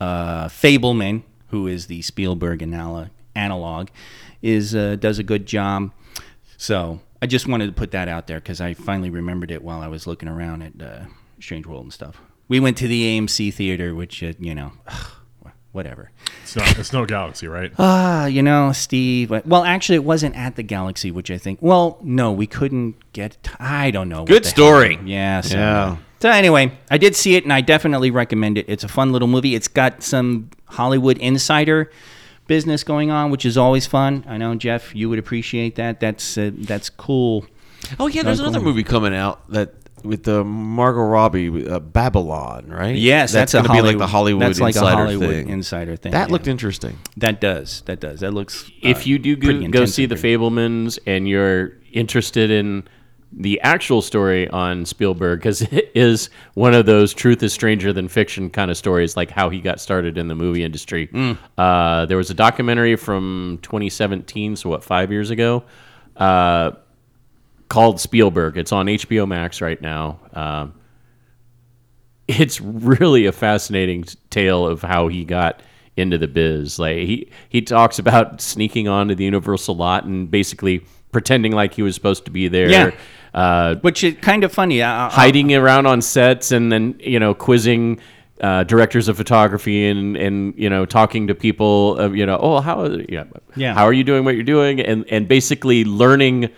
uh, 0.00 0.48
Fabelman, 0.48 1.22
who 1.48 1.66
is 1.66 1.86
the 1.86 2.02
Spielberg 2.02 2.62
anal- 2.62 3.08
analog, 3.34 3.88
is 4.42 4.74
uh, 4.74 4.96
does 4.96 5.18
a 5.18 5.22
good 5.22 5.46
job. 5.46 5.90
So 6.56 7.00
I 7.20 7.26
just 7.26 7.46
wanted 7.46 7.66
to 7.66 7.72
put 7.72 7.90
that 7.90 8.08
out 8.08 8.26
there 8.26 8.38
because 8.38 8.60
I 8.60 8.74
finally 8.74 9.10
remembered 9.10 9.50
it 9.50 9.62
while 9.62 9.80
I 9.80 9.88
was 9.88 10.06
looking 10.06 10.28
around 10.28 10.62
at 10.62 10.80
uh, 10.80 11.04
Strange 11.40 11.66
World 11.66 11.84
and 11.84 11.92
stuff. 11.92 12.20
We 12.48 12.60
went 12.60 12.76
to 12.78 12.88
the 12.88 13.18
AMC 13.18 13.52
theater, 13.52 13.94
which 13.94 14.22
uh, 14.22 14.32
you 14.38 14.54
know, 14.54 14.72
whatever. 15.72 16.10
It's 16.42 16.56
not. 16.56 16.78
It's 16.78 16.92
no 16.92 17.04
galaxy, 17.06 17.46
right? 17.48 17.72
Ah, 17.78 18.26
you 18.26 18.42
know, 18.42 18.72
Steve. 18.72 19.30
Well, 19.30 19.64
actually, 19.64 19.96
it 19.96 20.04
wasn't 20.04 20.36
at 20.36 20.56
the 20.56 20.62
Galaxy, 20.62 21.10
which 21.10 21.30
I 21.30 21.38
think. 21.38 21.58
Well, 21.62 21.98
no, 22.02 22.32
we 22.32 22.46
couldn't 22.46 22.96
get. 23.12 23.36
I 23.58 23.90
don't 23.90 24.08
know. 24.08 24.24
Good 24.24 24.44
story. 24.46 24.96
hell. 24.96 25.04
Yeah. 25.06 25.40
So, 25.40 25.56
Yeah. 25.56 25.96
So 26.20 26.28
anyway, 26.28 26.72
I 26.90 26.98
did 26.98 27.16
see 27.16 27.34
it, 27.36 27.44
and 27.44 27.52
I 27.52 27.62
definitely 27.62 28.10
recommend 28.10 28.58
it. 28.58 28.66
It's 28.68 28.84
a 28.84 28.88
fun 28.88 29.10
little 29.10 29.28
movie. 29.28 29.54
It's 29.54 29.68
got 29.68 30.02
some 30.02 30.50
Hollywood 30.66 31.16
insider 31.16 31.90
business 32.46 32.84
going 32.84 33.10
on, 33.10 33.30
which 33.30 33.46
is 33.46 33.56
always 33.56 33.86
fun. 33.86 34.24
I 34.28 34.36
know 34.36 34.54
Jeff, 34.54 34.94
you 34.94 35.08
would 35.08 35.18
appreciate 35.18 35.76
that. 35.76 35.98
That's 36.00 36.36
uh, 36.36 36.50
that's 36.54 36.90
cool. 36.90 37.46
Oh 37.98 38.06
yeah, 38.06 38.22
there's 38.22 38.40
another 38.40 38.60
movie 38.60 38.82
coming 38.84 39.14
out 39.14 39.48
that 39.50 39.72
with 40.02 40.24
the 40.24 40.44
Margot 40.44 41.02
Robbie, 41.02 41.68
uh, 41.68 41.78
Babylon, 41.80 42.68
right? 42.68 42.96
Yes, 42.96 43.32
that's, 43.32 43.52
gonna 43.52 43.72
be 43.72 43.82
like 43.82 43.98
the 43.98 44.06
Hollywood 44.06 44.42
That's 44.42 44.60
like 44.60 44.74
insider 44.74 45.02
a 45.02 45.04
Hollywood 45.04 45.30
thing. 45.30 45.48
insider 45.48 45.96
thing. 45.96 46.12
that 46.12 46.28
yeah. 46.28 46.32
looked 46.32 46.46
interesting. 46.46 46.98
That 47.16 47.40
does. 47.40 47.82
That 47.86 48.00
does. 48.00 48.20
That 48.20 48.32
looks. 48.32 48.70
if 48.82 48.98
uh, 48.98 49.02
you 49.04 49.18
do 49.18 49.36
go, 49.36 49.68
go 49.68 49.84
see 49.84 50.06
the 50.06 50.16
pretty- 50.16 50.36
Fabelmans 50.36 50.98
and 51.06 51.28
you're 51.28 51.72
interested 51.92 52.50
in 52.50 52.88
the 53.32 53.60
actual 53.60 54.02
story 54.02 54.48
on 54.48 54.84
Spielberg, 54.84 55.38
because 55.38 55.62
it 55.72 55.90
is 55.94 56.30
one 56.54 56.74
of 56.74 56.86
those 56.86 57.14
truth 57.14 57.42
is 57.42 57.52
stranger 57.52 57.92
than 57.92 58.08
fiction 58.08 58.50
kind 58.50 58.70
of 58.70 58.76
stories, 58.76 59.16
like 59.16 59.30
how 59.30 59.50
he 59.50 59.60
got 59.60 59.80
started 59.80 60.18
in 60.18 60.28
the 60.28 60.34
movie 60.34 60.64
industry. 60.64 61.08
Mm. 61.08 61.38
Uh, 61.56 62.06
there 62.06 62.16
was 62.16 62.30
a 62.30 62.34
documentary 62.34 62.96
from 62.96 63.58
2017, 63.62 64.56
so 64.56 64.70
what, 64.70 64.82
five 64.82 65.12
years 65.12 65.30
ago, 65.30 65.64
uh, 66.16 66.72
called 67.70 67.98
Spielberg. 67.98 68.58
It's 68.58 68.72
on 68.72 68.84
HBO 68.86 69.26
Max 69.26 69.62
right 69.62 69.80
now. 69.80 70.20
Um, 70.34 70.74
it's 72.28 72.60
really 72.60 73.26
a 73.26 73.32
fascinating 73.32 74.04
tale 74.28 74.66
of 74.66 74.82
how 74.82 75.08
he 75.08 75.24
got 75.24 75.62
into 75.96 76.16
the 76.18 76.28
biz. 76.28 76.78
Like 76.78 76.98
he 76.98 77.30
he 77.48 77.62
talks 77.62 77.98
about 77.98 78.40
sneaking 78.40 78.86
onto 78.88 79.14
the 79.14 79.24
Universal 79.24 79.76
lot 79.76 80.04
and 80.04 80.30
basically 80.30 80.84
pretending 81.12 81.52
like 81.52 81.74
he 81.74 81.82
was 81.82 81.94
supposed 81.94 82.24
to 82.26 82.30
be 82.30 82.46
there. 82.48 82.68
Yeah. 82.70 82.90
Uh, 83.34 83.76
Which 83.76 84.04
is 84.04 84.14
kind 84.20 84.44
of 84.44 84.52
funny. 84.52 84.82
I, 84.82 85.06
I- 85.06 85.10
hiding 85.10 85.54
around 85.54 85.86
on 85.86 86.02
sets 86.02 86.52
and 86.52 86.70
then 86.70 86.96
you 87.00 87.18
know 87.18 87.34
quizzing 87.34 87.98
uh, 88.40 88.64
directors 88.64 89.08
of 89.08 89.16
photography 89.16 89.86
and 89.88 90.16
and 90.16 90.54
you 90.56 90.70
know 90.70 90.86
talking 90.86 91.26
to 91.26 91.34
people 91.34 91.96
of 91.98 92.14
you 92.16 92.24
know 92.26 92.38
oh 92.40 92.60
how 92.60 92.84
yeah, 93.08 93.24
Yeah. 93.56 93.74
how 93.74 93.84
are 93.84 93.92
you 93.92 94.04
doing 94.04 94.24
what 94.24 94.34
you're 94.34 94.44
doing 94.44 94.80
and 94.80 95.04
and 95.10 95.26
basically 95.28 95.84
learning 95.84 96.48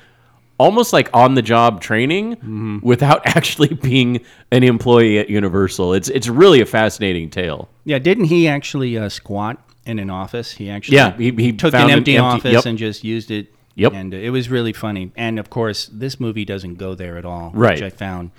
almost 0.62 0.92
like 0.92 1.08
on 1.12 1.34
the 1.34 1.42
job 1.42 1.80
training 1.80 2.36
Mm-hmm. 2.36 2.78
without 2.82 3.20
actually 3.36 3.74
being 3.74 4.10
an 4.50 4.62
employee 4.62 5.18
at 5.18 5.28
Universal 5.28 5.94
it's 5.98 6.08
it's 6.18 6.28
really 6.28 6.60
a 6.60 6.66
fascinating 6.66 7.28
tale 7.30 7.68
Yeah, 7.84 7.98
didn't 7.98 8.26
he 8.34 8.46
actually 8.48 8.96
uh, 8.98 9.08
squat 9.08 9.56
in 9.84 9.98
an 9.98 10.10
office? 10.10 10.52
He 10.52 10.70
actually 10.70 10.96
Yeah, 10.98 11.16
he- 11.16 11.32
he 11.46 11.52
took 11.52 11.74
an 11.74 11.80
found 11.80 11.90
an 11.92 11.98
empty, 11.98 12.16
empty- 12.16 12.36
office 12.36 12.52
yep. 12.52 12.66
and 12.66 12.78
just 12.78 13.02
used 13.04 13.30
it. 13.30 13.46
Yep. 13.74 13.92
and 13.94 14.12
it 14.14 14.30
was 14.30 14.50
really 14.50 14.74
funny. 14.74 15.10
And 15.16 15.38
of 15.38 15.48
course, 15.48 15.88
this 16.00 16.20
movie 16.20 16.44
doesn't 16.44 16.74
go 16.76 16.94
there 16.94 17.16
at 17.16 17.24
all, 17.24 17.50
Right. 17.54 17.74
which 17.80 17.82
I 17.82 17.88
found 17.90 18.30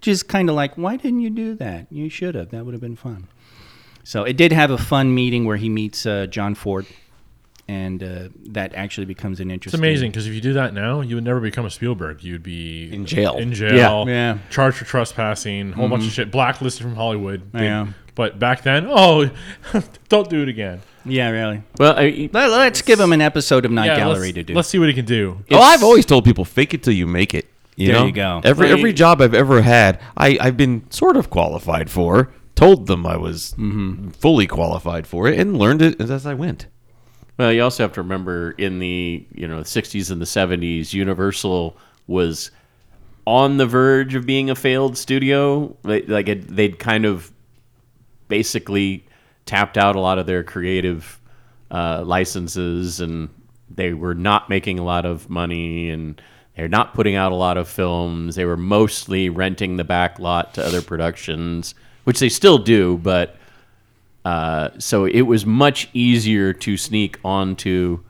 just 0.00 0.26
kind 0.26 0.48
of 0.48 0.54
like, 0.56 0.72
why 0.76 0.96
didn't 0.96 1.20
you 1.20 1.28
do 1.30 1.54
that? 1.56 1.86
You 1.90 2.08
should 2.08 2.34
have. 2.34 2.48
That 2.48 2.64
would 2.64 2.72
have 2.72 2.80
been 2.80 2.96
fun. 2.96 3.28
So 4.04 4.24
it 4.24 4.36
did 4.38 4.52
have 4.52 4.70
a 4.70 4.78
fun 4.78 5.14
meeting 5.14 5.44
where 5.44 5.58
he 5.58 5.68
meets 5.68 6.06
uh, 6.06 6.26
John 6.26 6.54
Ford, 6.54 6.86
and 7.70 8.02
uh, 8.02 8.28
that 8.50 8.74
actually 8.74 9.04
becomes 9.06 9.38
an 9.40 9.50
interesting. 9.50 9.78
It's 9.78 9.80
amazing 9.80 10.10
because 10.10 10.26
if 10.26 10.34
you 10.34 10.40
do 10.40 10.54
that 10.54 10.74
now, 10.74 11.00
you 11.02 11.14
would 11.14 11.24
never 11.24 11.40
become 11.40 11.64
a 11.66 11.70
Spielberg. 11.70 12.22
You'd 12.24 12.42
be 12.42 12.92
In 12.92 13.06
jail. 13.06 13.36
In 13.36 13.52
jail. 13.52 14.06
Yeah. 14.08 14.12
Yeah. 14.12 14.38
Charged 14.50 14.78
for 14.78 14.84
trespassing. 14.84 15.72
A 15.72 15.76
whole 15.76 15.88
bunch 15.88 16.04
of 16.04 16.10
shit. 16.12 16.30
Blacklisted 16.30 16.82
from 16.82 16.96
Hollywood. 16.96 17.40
They- 17.52 17.64
Yeah. 17.64 17.86
But 18.16 18.38
back 18.38 18.62
then, 18.64 18.86
oh, 18.90 19.30
don't 20.08 20.28
do 20.28 20.42
it 20.42 20.48
again. 20.48 20.80
Yeah, 21.06 21.30
really. 21.30 21.62
well 21.78 21.94
I, 21.96 22.28
Let, 22.32 22.72
us 22.72 22.82
give 22.82 23.00
him 23.00 23.12
an 23.12 23.22
episode 23.22 23.64
of 23.64 23.70
Night 23.70 23.86
Yeah, 23.86 23.96
Gallery 23.96 24.32
to 24.34 24.42
do. 24.42 24.52
let's 24.54 24.68
see 24.68 24.78
what 24.78 24.88
he 24.88 24.94
can 24.94 25.06
do. 25.06 25.42
Oh, 25.50 25.58
I've 25.58 25.82
always 25.82 26.04
told 26.04 26.24
people 26.24 26.44
fake 26.44 26.74
it 26.74 26.82
till 26.82 26.92
you 26.92 27.06
make 27.06 27.32
it. 27.34 27.46
You 27.76 27.86
There 27.86 28.00
know? 28.00 28.06
you 28.06 28.12
go. 28.12 28.40
Every 28.44 28.66
Right. 28.68 28.78
every 28.78 28.92
job 28.92 29.22
I've 29.22 29.32
ever 29.32 29.62
had, 29.62 30.00
I 30.16 30.36
I've 30.40 30.56
been 30.56 30.82
sort 30.90 31.16
of 31.16 31.30
qualified 31.30 31.88
for. 31.88 32.30
Told 32.56 32.88
them 32.88 33.06
I 33.06 33.16
was 33.16 33.54
Mm-hmm. 33.56 34.08
fully 34.10 34.46
qualified 34.46 35.06
for 35.06 35.26
it, 35.28 35.38
and 35.38 35.56
learned 35.56 35.80
it 35.80 35.98
as 36.00 36.26
I 36.26 36.34
went. 36.34 36.66
Well, 37.40 37.54
you 37.54 37.62
also 37.62 37.84
have 37.84 37.94
to 37.94 38.02
remember 38.02 38.50
in 38.50 38.80
the 38.80 39.26
you 39.34 39.48
know 39.48 39.60
60s 39.60 40.10
and 40.10 40.20
the 40.20 40.26
70s, 40.26 40.92
Universal 40.92 41.74
was 42.06 42.50
on 43.26 43.56
the 43.56 43.64
verge 43.64 44.14
of 44.14 44.26
being 44.26 44.50
a 44.50 44.54
failed 44.54 44.98
studio. 44.98 45.74
Like 45.82 46.26
they'd 46.26 46.78
kind 46.78 47.06
of 47.06 47.32
basically 48.28 49.06
tapped 49.46 49.78
out 49.78 49.96
a 49.96 50.00
lot 50.00 50.18
of 50.18 50.26
their 50.26 50.44
creative 50.44 51.18
uh, 51.70 52.02
licenses, 52.04 53.00
and 53.00 53.30
they 53.74 53.94
were 53.94 54.14
not 54.14 54.50
making 54.50 54.78
a 54.78 54.84
lot 54.84 55.06
of 55.06 55.30
money, 55.30 55.88
and 55.88 56.20
they're 56.56 56.68
not 56.68 56.92
putting 56.92 57.14
out 57.14 57.32
a 57.32 57.36
lot 57.36 57.56
of 57.56 57.70
films. 57.70 58.34
They 58.34 58.44
were 58.44 58.58
mostly 58.58 59.30
renting 59.30 59.78
the 59.78 59.84
back 59.84 60.18
lot 60.18 60.52
to 60.54 60.62
other 60.62 60.82
productions, 60.82 61.74
which 62.04 62.20
they 62.20 62.28
still 62.28 62.58
do, 62.58 62.98
but. 62.98 63.36
Uh, 64.24 64.70
so 64.78 65.04
it 65.06 65.22
was 65.22 65.46
much 65.46 65.88
easier 65.92 66.52
to 66.52 66.76
sneak 66.76 67.18
onto 67.24 68.00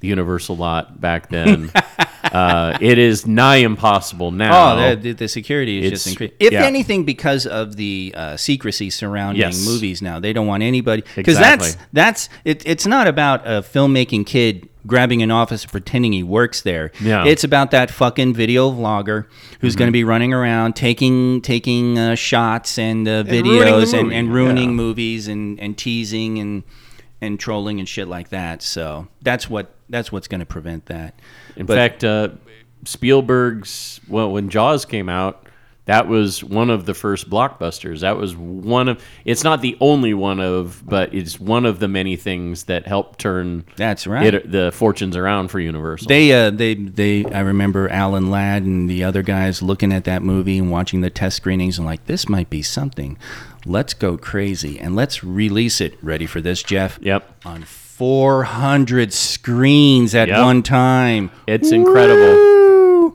the 0.00 0.08
Universal 0.08 0.56
lot 0.56 1.00
back 1.00 1.30
then 1.30 1.70
uh, 2.24 2.76
it 2.80 2.98
is 2.98 3.26
nigh 3.26 3.56
impossible 3.56 4.30
now. 4.30 4.74
Oh, 4.74 4.90
the, 4.90 4.96
the, 4.96 5.12
the 5.12 5.28
security 5.28 5.84
is 5.84 5.90
just 5.90 6.06
It's- 6.06 6.12
increased. 6.12 6.34
If 6.38 6.52
yeah. 6.52 6.64
anything, 6.64 7.04
because 7.04 7.46
of 7.46 7.76
the 7.76 8.12
uh, 8.16 8.36
secrecy 8.36 8.90
surrounding 8.90 9.40
Yes. 9.40 9.64
movies 9.64 10.02
now, 10.02 10.20
they 10.20 10.32
don't 10.32 10.46
want 10.46 10.62
anybody. 10.62 11.02
Because 11.14 11.38
that's 11.38 11.66
Exactly. 11.66 11.86
that's 11.92 12.28
it, 12.44 12.62
it's 12.66 12.86
not 12.86 13.06
about 13.06 13.46
a 13.46 13.62
filmmaking 13.62 14.26
kid 14.26 14.68
grabbing 14.86 15.22
an 15.22 15.30
office 15.30 15.62
and 15.62 15.72
pretending 15.72 16.12
he 16.12 16.22
works 16.22 16.60
there. 16.62 16.92
Yeah. 17.00 17.24
It's 17.24 17.42
about 17.42 17.72
that 17.72 17.90
fucking 17.90 18.34
video 18.34 18.70
vlogger 18.70 19.26
who's 19.60 19.74
going 19.74 19.88
to 19.88 19.92
be 19.92 20.04
running 20.04 20.32
around 20.32 20.76
taking 20.76 21.40
taking 21.42 21.98
uh, 21.98 22.14
shots 22.14 22.78
and 22.78 23.08
uh, 23.08 23.24
videos 23.24 23.92
and, 23.94 24.04
movie, 24.04 24.16
and 24.16 24.32
ruining 24.32 24.68
yeah. 24.70 24.76
movies 24.76 25.28
and, 25.28 25.58
and 25.58 25.76
teasing 25.76 26.38
and 26.38 26.62
and 27.20 27.40
trolling 27.40 27.78
and 27.80 27.88
shit 27.88 28.08
like 28.08 28.28
that. 28.28 28.62
So 28.62 29.08
that's 29.22 29.48
what 29.50 29.72
that's 29.88 30.10
what's 30.12 30.28
going 30.28 30.40
to 30.40 30.46
prevent 30.46 30.86
that. 30.86 31.14
In 31.56 31.66
But- 31.66 31.76
fact, 31.76 32.04
uh, 32.04 32.28
Spielberg's 32.84 34.00
well, 34.08 34.30
when 34.32 34.48
Jaws 34.48 34.84
came 34.84 35.08
out, 35.08 35.46
that 35.86 36.08
was 36.08 36.42
one 36.42 36.68
of 36.68 36.84
the 36.84 36.94
first 36.94 37.30
blockbusters. 37.30 38.00
That 38.00 38.16
was 38.16 38.34
one 38.36 38.88
of. 38.88 39.02
It's 39.24 39.44
not 39.44 39.62
the 39.62 39.76
only 39.80 40.14
one 40.14 40.40
of, 40.40 40.82
but 40.84 41.14
it's 41.14 41.38
one 41.38 41.64
of 41.64 41.78
the 41.78 41.86
many 41.86 42.16
things 42.16 42.64
that 42.64 42.86
helped 42.88 43.20
turn 43.20 43.64
That's 43.76 44.04
right. 44.06 44.34
it, 44.34 44.50
the 44.50 44.72
fortunes 44.72 45.16
around 45.16 45.48
for 45.48 45.60
Universal. 45.60 46.08
They, 46.08 46.32
uh, 46.32 46.50
they, 46.50 46.74
they. 46.74 47.24
I 47.26 47.40
remember 47.40 47.88
Alan 47.88 48.30
Ladd 48.32 48.64
and 48.64 48.90
the 48.90 49.04
other 49.04 49.22
guys 49.22 49.62
looking 49.62 49.92
at 49.92 50.02
that 50.04 50.22
movie 50.22 50.58
and 50.58 50.72
watching 50.72 51.02
the 51.02 51.10
test 51.10 51.36
screenings 51.36 51.78
and 51.78 51.86
like, 51.86 52.06
this 52.06 52.28
might 52.28 52.50
be 52.50 52.62
something. 52.62 53.16
Let's 53.64 53.94
go 53.94 54.16
crazy 54.18 54.80
and 54.80 54.96
let's 54.96 55.22
release 55.22 55.80
it. 55.80 55.96
Ready 56.02 56.26
for 56.26 56.40
this, 56.40 56.64
Jeff? 56.64 56.98
Yep. 57.00 57.44
On 57.44 57.62
400 57.96 59.10
screens 59.12 60.14
at 60.14 60.28
Yep. 60.28 60.42
one 60.44 60.62
time. 60.62 61.30
It's 61.46 61.72
incredible. 61.72 63.14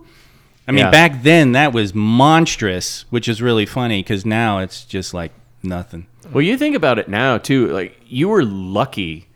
I 0.67 0.71
mean, 0.71 0.85
Yeah. 0.85 0.89
back 0.91 1.21
then 1.21 1.51
that 1.51 1.71
was 1.71 1.93
monstrous, 1.93 3.05
which 3.11 3.27
is 3.27 3.41
really 3.43 3.67
funny 3.67 4.01
because 4.01 4.25
now 4.25 4.57
it's 4.59 4.83
just 4.83 5.13
like 5.13 5.31
nothing. 5.61 6.07
Well, 6.33 6.41
you 6.41 6.57
think 6.57 6.75
about 6.75 6.97
it 6.97 7.07
now 7.07 7.37
too. 7.37 7.67
Like 7.67 7.95
you 8.07 8.29
were 8.29 8.43
lucky 8.43 9.27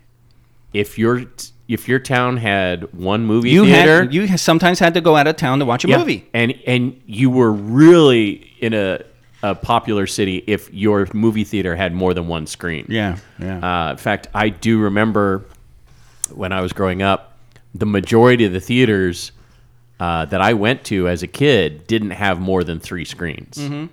if 0.73 0.97
your 0.97 1.23
if 1.67 1.87
your 1.87 1.99
town 1.99 2.37
had 2.37 2.91
one 2.93 3.25
movie 3.25 3.49
You 3.49 3.65
theater. 3.65 4.03
had 4.03 4.13
you 4.13 4.37
sometimes 4.37 4.79
had 4.79 4.93
to 4.95 5.01
go 5.01 5.15
out 5.15 5.27
of 5.27 5.35
town 5.35 5.59
to 5.59 5.65
watch 5.65 5.83
a 5.85 5.87
Yeah. 5.89 5.97
movie. 5.99 6.25
and 6.33 6.55
and 6.65 6.95
you 7.05 7.29
were 7.29 7.51
really 7.51 8.49
in 8.61 8.73
a 8.73 8.99
a 9.51 9.55
popular 9.55 10.07
city 10.07 10.43
if 10.47 10.73
your 10.73 11.07
movie 11.13 11.43
theater 11.43 11.75
had 11.75 11.93
more 11.93 12.13
than 12.13 12.27
one 12.27 12.47
screen. 12.47 12.85
Yeah, 12.89 13.17
yeah. 13.39 13.87
Uh, 13.87 13.91
in 13.91 13.97
fact, 13.97 14.27
I 14.33 14.49
do 14.49 14.79
remember 14.79 15.45
when 16.33 16.51
I 16.51 16.61
was 16.61 16.73
growing 16.73 17.01
up, 17.03 17.37
the 17.75 17.85
majority 17.85 18.45
of 18.45 18.53
the 18.53 18.59
theaters 18.59 19.31
uh, 19.99 20.25
that 20.25 20.41
I 20.41 20.53
went 20.53 20.83
to 20.85 21.07
as 21.07 21.21
a 21.21 21.27
kid 21.27 21.85
didn't 21.85 22.11
have 22.11 22.39
more 22.39 22.63
than 22.63 22.79
three 22.79 23.05
screens, 23.05 23.57
and 23.57 23.89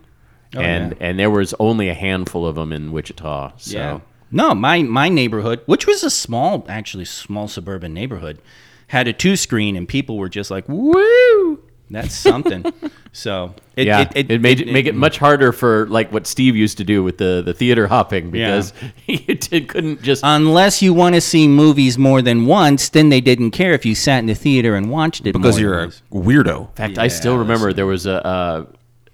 yeah. 0.54 0.94
and 1.00 1.18
there 1.18 1.30
was 1.30 1.54
only 1.60 1.88
a 1.88 1.94
handful 1.94 2.46
of 2.46 2.54
them 2.54 2.72
in 2.72 2.92
Wichita. 2.92 3.52
So 3.58 3.76
Yeah. 3.76 4.00
No, 4.30 4.54
my 4.54 4.82
my 4.82 5.10
neighborhood, 5.10 5.60
which 5.66 5.86
was 5.86 6.02
a 6.02 6.10
small, 6.10 6.64
actually 6.66 7.04
small 7.04 7.46
suburban 7.48 7.92
neighborhood, 7.92 8.38
had 8.86 9.06
a 9.06 9.12
two 9.12 9.36
screen, 9.36 9.76
and 9.76 9.86
people 9.86 10.16
were 10.16 10.30
just 10.30 10.50
like, 10.50 10.66
"Woo, 10.68 11.60
that's 11.92 12.14
something." 12.14 12.64
so 13.12 13.54
it, 13.76 13.86
yeah, 13.86 14.10
it, 14.14 14.40
made 14.40 14.60
it, 14.60 14.72
make 14.72 14.86
it 14.86 14.94
much 14.94 15.18
harder 15.18 15.52
for 15.52 15.86
like 15.88 16.12
what 16.12 16.26
Steve 16.26 16.56
used 16.56 16.78
to 16.78 16.84
do 16.84 17.02
with 17.02 17.18
the 17.18 17.42
the 17.44 17.54
theater 17.54 17.86
hopping 17.86 18.30
because 18.30 18.72
he 18.96 19.16
did, 19.18 19.68
couldn't 19.68 20.02
just 20.02 20.22
Unless 20.24 20.82
you 20.82 20.94
want 20.94 21.14
to 21.14 21.20
see 21.20 21.48
movies 21.48 21.98
more 21.98 22.22
than 22.22 22.46
once, 22.46 22.88
then 22.88 23.08
they 23.08 23.20
didn't 23.20 23.52
care 23.52 23.72
if 23.72 23.84
you 23.84 23.94
sat 23.94 24.18
in 24.18 24.26
the 24.26 24.34
theater 24.34 24.74
and 24.74 24.90
watched 24.90 25.26
it. 25.26 25.32
because 25.32 25.56
more 25.56 25.60
you're 25.60 25.76
than 25.76 25.80
a 25.80 25.86
once. 25.86 26.26
weirdo. 26.26 26.68
In 26.68 26.74
fact, 26.74 26.98
I 26.98 27.08
still 27.08 27.38
remember 27.38 27.72
there 27.72 27.86
was 27.86 28.06
a 28.06 28.26
uh, 28.26 28.66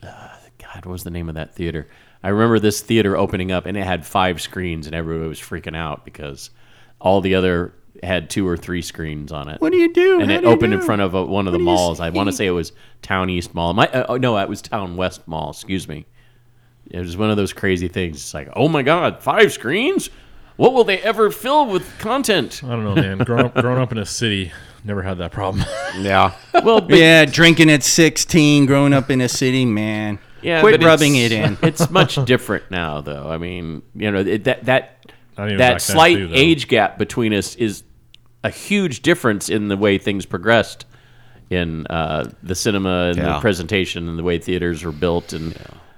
uh, 0.03 0.29
God. 0.59 0.87
What 0.87 0.93
was 0.93 1.05
the 1.05 1.11
name 1.11 1.29
of 1.29 1.35
that 1.35 1.55
theater? 1.55 1.89
I 2.23 2.31
remember 2.31 2.59
this 2.59 2.81
theater 2.81 3.17
opening 3.17 3.53
up, 3.53 3.67
and 3.67 3.77
it 3.77 3.85
had 3.85 4.05
five 4.05 4.41
screens, 4.41 4.87
and 4.87 4.95
everybody 4.95 5.29
was 5.29 5.41
freaking 5.41 5.77
out 5.77 6.05
because 6.05 6.51
all 7.01 7.21
the 7.21 7.35
other 7.35 7.73
had 8.03 8.31
two 8.31 8.47
or 8.47 8.57
three 8.57 8.83
screens 8.83 9.33
on 9.33 9.49
it. 9.49 9.61
What 9.61 9.73
do 9.73 9.79
you 9.79 9.93
do? 9.93 10.20
And 10.20 10.31
How 10.31 10.37
it 10.39 10.41
do 10.43 10.47
you 10.49 10.53
opened 10.55 10.73
in 10.75 10.81
do? 10.81 10.87
front 10.87 11.03
of 11.03 11.15
a, 11.15 11.25
one 11.25 11.47
of 11.47 11.53
the 11.53 11.59
What 11.59 11.65
do 11.65 11.70
you 11.70 11.77
malls. 11.77 12.01
I 12.01 12.11
want 12.11 12.29
to 12.29 12.33
say 12.33 12.47
it 12.47 12.51
was 12.53 12.73
Town 13.03 13.31
East 13.31 13.55
Mall. 13.55 13.73
My, 13.75 13.87
uh, 13.89 14.07
oh, 14.09 14.16
no, 14.16 14.37
it 14.39 14.49
was 14.49 14.62
Town 14.62 14.97
West 14.97 15.27
Mall. 15.27 15.51
Excuse 15.51 15.89
me. 15.89 16.07
It 16.91 17.01
was 17.01 17.16
one 17.16 17.31
of 17.31 17.37
those 17.37 17.53
crazy 17.53 17.89
things. 17.89 18.16
It's 18.16 18.33
like, 18.35 18.49
oh 18.57 18.69
my 18.69 18.83
God, 18.83 19.23
five 19.23 19.53
screens? 19.53 20.11
What 20.57 20.73
will 20.75 20.85
they 20.85 20.99
ever 21.01 21.31
fill 21.31 21.66
with 21.66 21.87
content? 21.99 22.62
I 22.65 22.69
don't 22.70 22.85
know, 22.85 22.95
man. 22.95 23.19
growing 23.19 23.45
up, 23.47 23.55
growing 23.55 23.79
up 23.81 23.93
in 23.93 23.99
a 23.99 24.07
city, 24.07 24.51
never 24.85 25.03
had 25.03 25.19
that 25.19 25.31
problem. 25.33 25.65
Yeah. 25.99 26.33
Well, 26.53 26.81
but 26.83 26.97
Yeah, 26.97 27.25
drinking 27.25 27.70
at 27.70 27.83
sixteen, 27.83 28.66
growing 28.66 28.93
up 28.93 29.11
in 29.11 29.20
a 29.20 29.29
city, 29.29 29.65
man. 29.65 30.19
Yeah, 30.43 30.61
quit 30.61 30.81
but 30.81 30.87
rubbing 30.87 31.16
it's- 31.16 31.33
it 31.33 31.62
in. 31.62 31.69
it's 31.69 31.91
much 31.91 32.25
different 32.25 32.70
now, 32.70 33.01
though. 33.01 33.29
I 33.29 33.39
mean, 33.39 33.83
you 33.95 34.11
know, 34.11 34.20
it, 34.20 34.45
that 34.45 34.65
that 34.66 35.07
Not 35.37 35.47
even 35.49 35.59
that 35.59 35.73
back 35.75 35.83
then, 35.83 35.97
slight 35.97 36.16
too, 36.16 36.29
though. 36.29 36.35
age 36.37 36.69
gap 36.69 36.99
between 36.99 37.33
us 37.35 37.55
is 37.57 37.83
a 38.44 38.51
huge 38.51 39.02
difference 39.02 39.48
in 39.48 39.69
the 39.69 39.77
way 39.77 39.98
things 39.98 40.27
progressed 40.27 40.86
in 41.51 41.86
uh, 41.86 42.31
the 42.43 42.55
cinema 42.55 43.12
and 43.16 43.19
the 43.19 43.40
presentation 43.40 44.09
and 44.09 44.19
the 44.19 44.23
way 44.23 44.39
theaters 44.39 44.85
were 44.85 44.93
built 44.93 45.32
and 45.32 45.56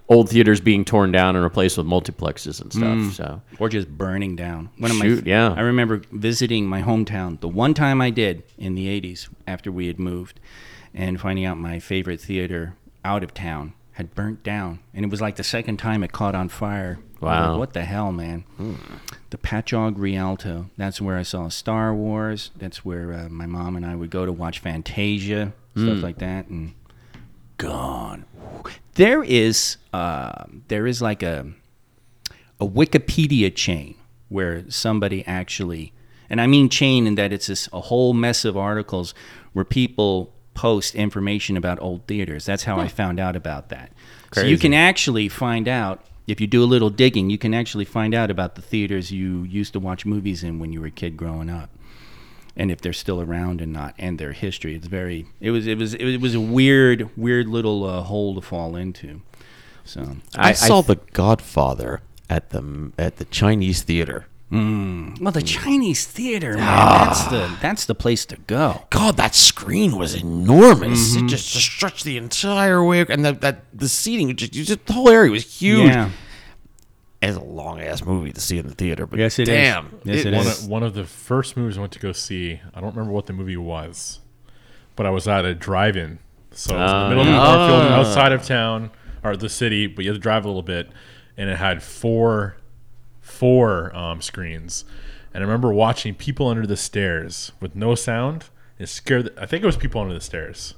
old 0.08 0.28
theaters 0.28 0.60
being 0.60 0.84
torn 0.84 1.12
down 1.12 1.36
and 1.36 1.44
replaced 1.44 1.78
with 1.78 1.86
multiplexes 1.86 2.60
and 2.60 2.72
stuff. 2.72 2.82
Mm. 2.82 3.12
So 3.12 3.42
or 3.58 3.68
just 3.68 3.88
burning 3.88 4.36
down. 4.36 4.70
One 4.78 4.90
of 4.90 4.96
Shoot, 4.98 5.24
my 5.24 5.30
yeah. 5.30 5.54
I 5.56 5.60
remember 5.60 6.02
visiting 6.12 6.66
my 6.66 6.82
hometown 6.82 7.40
the 7.40 7.48
one 7.48 7.74
time 7.74 8.00
I 8.00 8.10
did 8.10 8.42
in 8.58 8.74
the 8.74 8.86
80s 9.00 9.28
after 9.46 9.70
we 9.72 9.86
had 9.86 9.98
moved 9.98 10.40
and 10.92 11.20
finding 11.20 11.44
out 11.44 11.58
my 11.58 11.78
favorite 11.78 12.20
theater 12.20 12.74
out 13.04 13.22
of 13.22 13.32
town 13.32 13.72
had 13.92 14.14
burnt 14.14 14.42
down 14.42 14.78
and 14.94 15.04
it 15.04 15.10
was 15.10 15.20
like 15.20 15.36
the 15.36 15.44
second 15.44 15.76
time 15.78 16.02
it 16.02 16.12
caught 16.12 16.34
on 16.34 16.48
fire. 16.48 16.98
Wow. 17.20 17.50
like, 17.50 17.58
what 17.58 17.72
the 17.74 17.84
hell, 17.84 18.12
man? 18.12 18.44
The 19.28 19.36
Patchogue 19.36 19.94
Rialto. 19.98 20.70
That's 20.78 21.02
where 21.02 21.18
I 21.18 21.22
saw 21.22 21.48
Star 21.48 21.94
Wars. 21.94 22.50
That's 22.56 22.82
where 22.82 23.12
uh, 23.12 23.28
my 23.28 23.44
mom 23.44 23.76
and 23.76 23.84
I 23.84 23.94
would 23.94 24.08
go 24.10 24.24
to 24.24 24.32
watch 24.32 24.58
Fantasia, 24.60 25.52
stuff 25.76 26.02
like 26.02 26.18
that 26.18 26.46
and 26.48 26.72
gone. 27.58 28.24
There 28.94 29.22
is 29.22 29.76
uh, 29.92 30.44
there 30.68 30.86
is 30.86 31.02
like 31.02 31.22
a 31.22 31.52
a 32.58 32.66
Wikipedia 32.66 33.54
chain 33.54 33.94
where 34.28 34.64
somebody 34.70 35.24
actually, 35.26 35.92
and 36.30 36.40
I 36.40 36.46
mean 36.46 36.68
chain 36.68 37.06
in 37.06 37.14
that 37.16 37.32
it's 37.32 37.48
this, 37.48 37.68
a 37.72 37.80
whole 37.80 38.14
mess 38.14 38.44
of 38.44 38.56
articles 38.56 39.12
where 39.52 39.64
people 39.64 40.32
post 40.54 40.94
information 40.94 41.56
about 41.56 41.80
old 41.80 42.06
theaters. 42.06 42.44
That's 42.44 42.64
how 42.64 42.78
I 42.78 42.88
found 42.88 43.20
out 43.20 43.36
about 43.36 43.68
that. 43.70 43.92
So 44.32 44.42
you 44.42 44.58
can 44.58 44.74
actually 44.74 45.28
find 45.28 45.66
out 45.66 46.04
if 46.26 46.40
you 46.40 46.46
do 46.46 46.62
a 46.62 46.66
little 46.66 46.90
digging. 46.90 47.30
You 47.30 47.38
can 47.38 47.54
actually 47.54 47.84
find 47.84 48.14
out 48.14 48.30
about 48.30 48.54
the 48.54 48.62
theaters 48.62 49.10
you 49.10 49.42
used 49.44 49.72
to 49.72 49.80
watch 49.80 50.06
movies 50.06 50.44
in 50.44 50.58
when 50.58 50.72
you 50.72 50.80
were 50.80 50.86
a 50.86 50.92
kid 50.92 51.16
growing 51.16 51.50
up. 51.50 51.70
And 52.56 52.70
if 52.70 52.80
they're 52.80 52.92
still 52.92 53.20
around 53.20 53.60
and 53.60 53.72
not, 53.72 53.94
and 53.96 54.18
their 54.18 54.32
history, 54.32 54.74
it's 54.74 54.86
very. 54.86 55.26
It 55.40 55.50
was. 55.50 55.66
It 55.66 55.78
was. 55.78 55.94
It 55.94 56.20
was 56.20 56.34
a 56.34 56.40
weird, 56.40 57.08
weird 57.16 57.46
little 57.46 57.84
uh, 57.84 58.02
hole 58.02 58.34
to 58.34 58.40
fall 58.40 58.76
into. 58.76 59.22
So 59.84 60.16
I, 60.36 60.52
saw 60.52 60.82
The 60.82 60.96
Godfather 61.12 62.02
at 62.28 62.50
the 62.50 62.92
at 62.98 63.16
the 63.16 63.24
Chinese 63.24 63.82
theater. 63.82 64.26
Mm. 64.50 65.20
Well, 65.20 65.30
the 65.30 65.42
Chinese 65.42 66.04
theater, 66.06 66.56
man, 66.56 66.66
ah. 66.66 67.04
that's 67.04 67.24
the 67.28 67.56
that's 67.62 67.84
the 67.84 67.94
place 67.94 68.26
to 68.26 68.36
go. 68.48 68.82
God, 68.90 69.16
that 69.16 69.36
screen 69.36 69.96
was 69.96 70.16
enormous. 70.16 71.14
It 71.14 71.18
mm-hmm. 71.18 71.28
just, 71.28 71.52
just 71.52 71.66
stretched 71.66 72.04
the 72.04 72.16
entire 72.16 72.82
way, 72.82 73.06
and 73.08 73.24
the, 73.24 73.32
that 73.32 73.62
the 73.72 73.88
seating, 73.88 74.34
just, 74.34 74.52
just 74.52 74.86
the 74.86 74.92
whole 74.92 75.08
area 75.08 75.30
was 75.30 75.60
huge. 75.60 75.92
Yeah, 75.92 76.10
It's 77.22 77.36
a 77.36 77.40
long 77.40 77.80
ass 77.80 78.04
movie 78.04 78.32
to 78.32 78.40
see 78.40 78.58
in 78.58 78.66
the 78.66 78.74
theater, 78.74 79.06
but 79.06 79.20
Yes, 79.20 79.38
it 79.38 79.42
is. 79.42 79.54
damn, 79.54 80.00
Yes, 80.02 80.24
it 80.24 80.34
one, 80.34 80.46
of, 80.46 80.68
one 80.68 80.82
of 80.82 80.94
the 80.94 81.04
first 81.04 81.56
movies 81.56 81.78
I 81.78 81.82
went 81.82 81.92
to 81.92 82.00
go 82.00 82.10
see, 82.10 82.60
I 82.74 82.80
don't 82.80 82.90
remember 82.90 83.12
what 83.12 83.26
the 83.26 83.32
movie 83.32 83.56
was, 83.56 84.18
but 84.96 85.06
I 85.06 85.10
was 85.10 85.28
at 85.28 85.44
a 85.44 85.54
drive-in. 85.54 86.18
So 86.50 86.74
it 86.74 86.78
was 86.80 86.90
in 86.90 86.98
the 86.98 87.08
middle 87.08 87.20
of 87.22 87.26
the 87.28 87.32
ah. 87.34 87.68
cornfield 87.68 87.92
outside 87.92 88.32
of 88.32 88.42
town 88.42 88.90
or 89.22 89.36
the 89.36 89.48
city, 89.48 89.86
but 89.86 90.04
you 90.04 90.10
had 90.10 90.16
to 90.16 90.20
drive 90.20 90.44
a 90.44 90.48
little 90.48 90.62
bit, 90.62 90.90
and 91.36 91.48
it 91.48 91.56
had 91.56 91.84
four 91.84 92.56
four 93.40 93.96
um, 93.96 94.20
screens. 94.20 94.84
And 95.32 95.42
I 95.42 95.46
remember 95.46 95.72
watching 95.72 96.14
people 96.14 96.48
under 96.48 96.66
the 96.66 96.76
stairs 96.76 97.52
with 97.58 97.74
no 97.74 97.94
sound. 97.94 98.44
It 98.78 98.88
scared. 98.88 99.24
The, 99.26 99.42
I 99.42 99.46
think 99.46 99.62
it 99.62 99.66
was 99.66 99.78
people 99.78 100.02
under 100.02 100.12
the 100.12 100.20
stairs. 100.20 100.74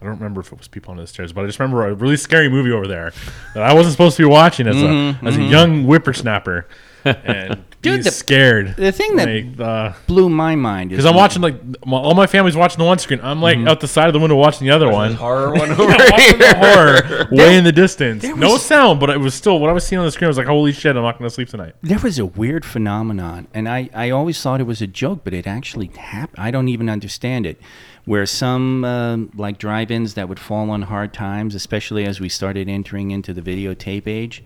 I 0.00 0.04
don't 0.04 0.14
remember 0.14 0.40
if 0.42 0.52
it 0.52 0.58
was 0.58 0.68
people 0.68 0.92
under 0.92 1.02
the 1.02 1.08
stairs, 1.08 1.32
but 1.32 1.42
I 1.42 1.46
just 1.46 1.58
remember 1.58 1.88
a 1.88 1.94
really 1.94 2.16
scary 2.16 2.48
movie 2.48 2.70
over 2.70 2.86
there 2.86 3.12
that 3.54 3.64
I 3.64 3.74
wasn't 3.74 3.92
supposed 3.92 4.16
to 4.16 4.22
be 4.22 4.28
watching 4.28 4.68
as 4.68 4.76
a 4.80 5.18
as 5.22 5.36
a 5.36 5.42
young 5.42 5.84
whippersnapper. 5.84 6.68
And 7.04 7.64
Dude, 7.82 7.92
being 7.94 8.02
the- 8.04 8.10
scared. 8.12 8.76
the 8.76 8.92
thing 8.92 9.16
that- 9.16 9.28
like, 9.28 9.58
uh, 9.60 9.92
blew 10.06 10.28
my 10.28 10.54
mind. 10.54 10.90
because 10.90 11.04
I'm 11.04 11.16
watching 11.16 11.42
like 11.42 11.56
my, 11.84 11.96
all 11.96 12.14
my 12.14 12.26
family's 12.26 12.56
watching 12.56 12.78
the 12.78 12.84
one 12.84 12.98
screen. 12.98 13.18
I'm 13.22 13.42
like 13.42 13.58
out 13.58 13.80
the 13.80 13.88
side 13.88 14.06
of 14.06 14.12
the 14.12 14.20
window 14.20 14.36
watching 14.36 14.66
the 14.66 14.72
other 14.72 14.88
one. 14.88 15.14
horror 15.14 15.52
one 15.54 15.70
over 15.72 15.84
watching 15.86 16.38
the 16.38 16.54
horror 16.58 17.28
way 17.32 17.56
in 17.56 17.64
the 17.64 17.72
distance. 17.72 18.22
No 18.24 18.56
sound, 18.56 19.00
but 19.00 19.10
it 19.10 19.18
was 19.18 19.34
still 19.34 19.58
what 19.58 19.68
I 19.68 19.72
was 19.72 19.84
seeing 19.84 19.98
on 19.98 20.04
the 20.06 20.12
screen. 20.12 20.26
I 20.26 20.28
was 20.28 20.38
like, 20.38 20.46
"Holy 20.46 20.72
shit! 20.72 20.94
I'm 20.96 21.02
not 21.02 21.18
going 21.18 21.28
to 21.28 21.34
sleep 21.34 21.48
tonight." 21.48 21.74
There 21.82 21.98
was 21.98 22.18
a 22.20 22.26
weird 22.26 22.64
phenomenon, 22.64 23.48
and 23.52 23.68
I, 23.68 23.90
I 23.94 24.10
always 24.10 24.40
thought 24.40 24.60
it 24.60 24.64
was 24.66 24.80
a 24.80 24.86
joke, 24.86 25.20
but 25.24 25.34
it 25.34 25.46
actually 25.46 25.88
happened. 25.88 26.38
I 26.42 26.50
don't 26.52 26.68
even 26.68 26.88
understand 26.88 27.46
it. 27.46 27.60
where 28.04 28.26
some 28.26 28.84
uh, 28.84 29.16
like 29.34 29.58
drive-ins 29.58 30.14
that 30.14 30.28
would 30.28 30.38
fall 30.38 30.70
on 30.70 30.82
hard 30.82 31.12
times, 31.12 31.54
especially 31.56 32.04
as 32.04 32.20
we 32.20 32.28
started 32.28 32.68
entering 32.68 33.10
into 33.10 33.32
the 33.34 33.42
videotape 33.42 34.06
age, 34.06 34.44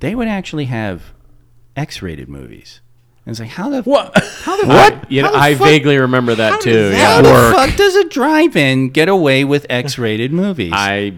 they 0.00 0.14
would 0.14 0.28
actually 0.28 0.66
have 0.66 1.12
X-rated 1.76 2.28
movies. 2.28 2.80
And 3.24 3.32
it's 3.32 3.40
like 3.40 3.50
how 3.50 3.68
the 3.70 3.82
What? 3.82 4.16
how 4.42 4.60
the 4.60 4.66
I, 4.72 5.00
you 5.08 5.22
know, 5.22 5.30
the 5.30 5.38
I 5.38 5.54
fuck- 5.54 5.66
vaguely 5.68 5.96
remember 5.98 6.34
that 6.34 6.60
too. 6.60 6.90
How 6.92 7.20
Yeah. 7.20 7.22
the 7.22 7.52
fuck 7.54 7.76
does 7.76 7.94
a 7.96 8.08
drive-in 8.08 8.88
get 8.90 9.08
away 9.08 9.44
with 9.44 9.64
X-rated 9.70 10.32
movies? 10.32 10.72
I 10.74 11.12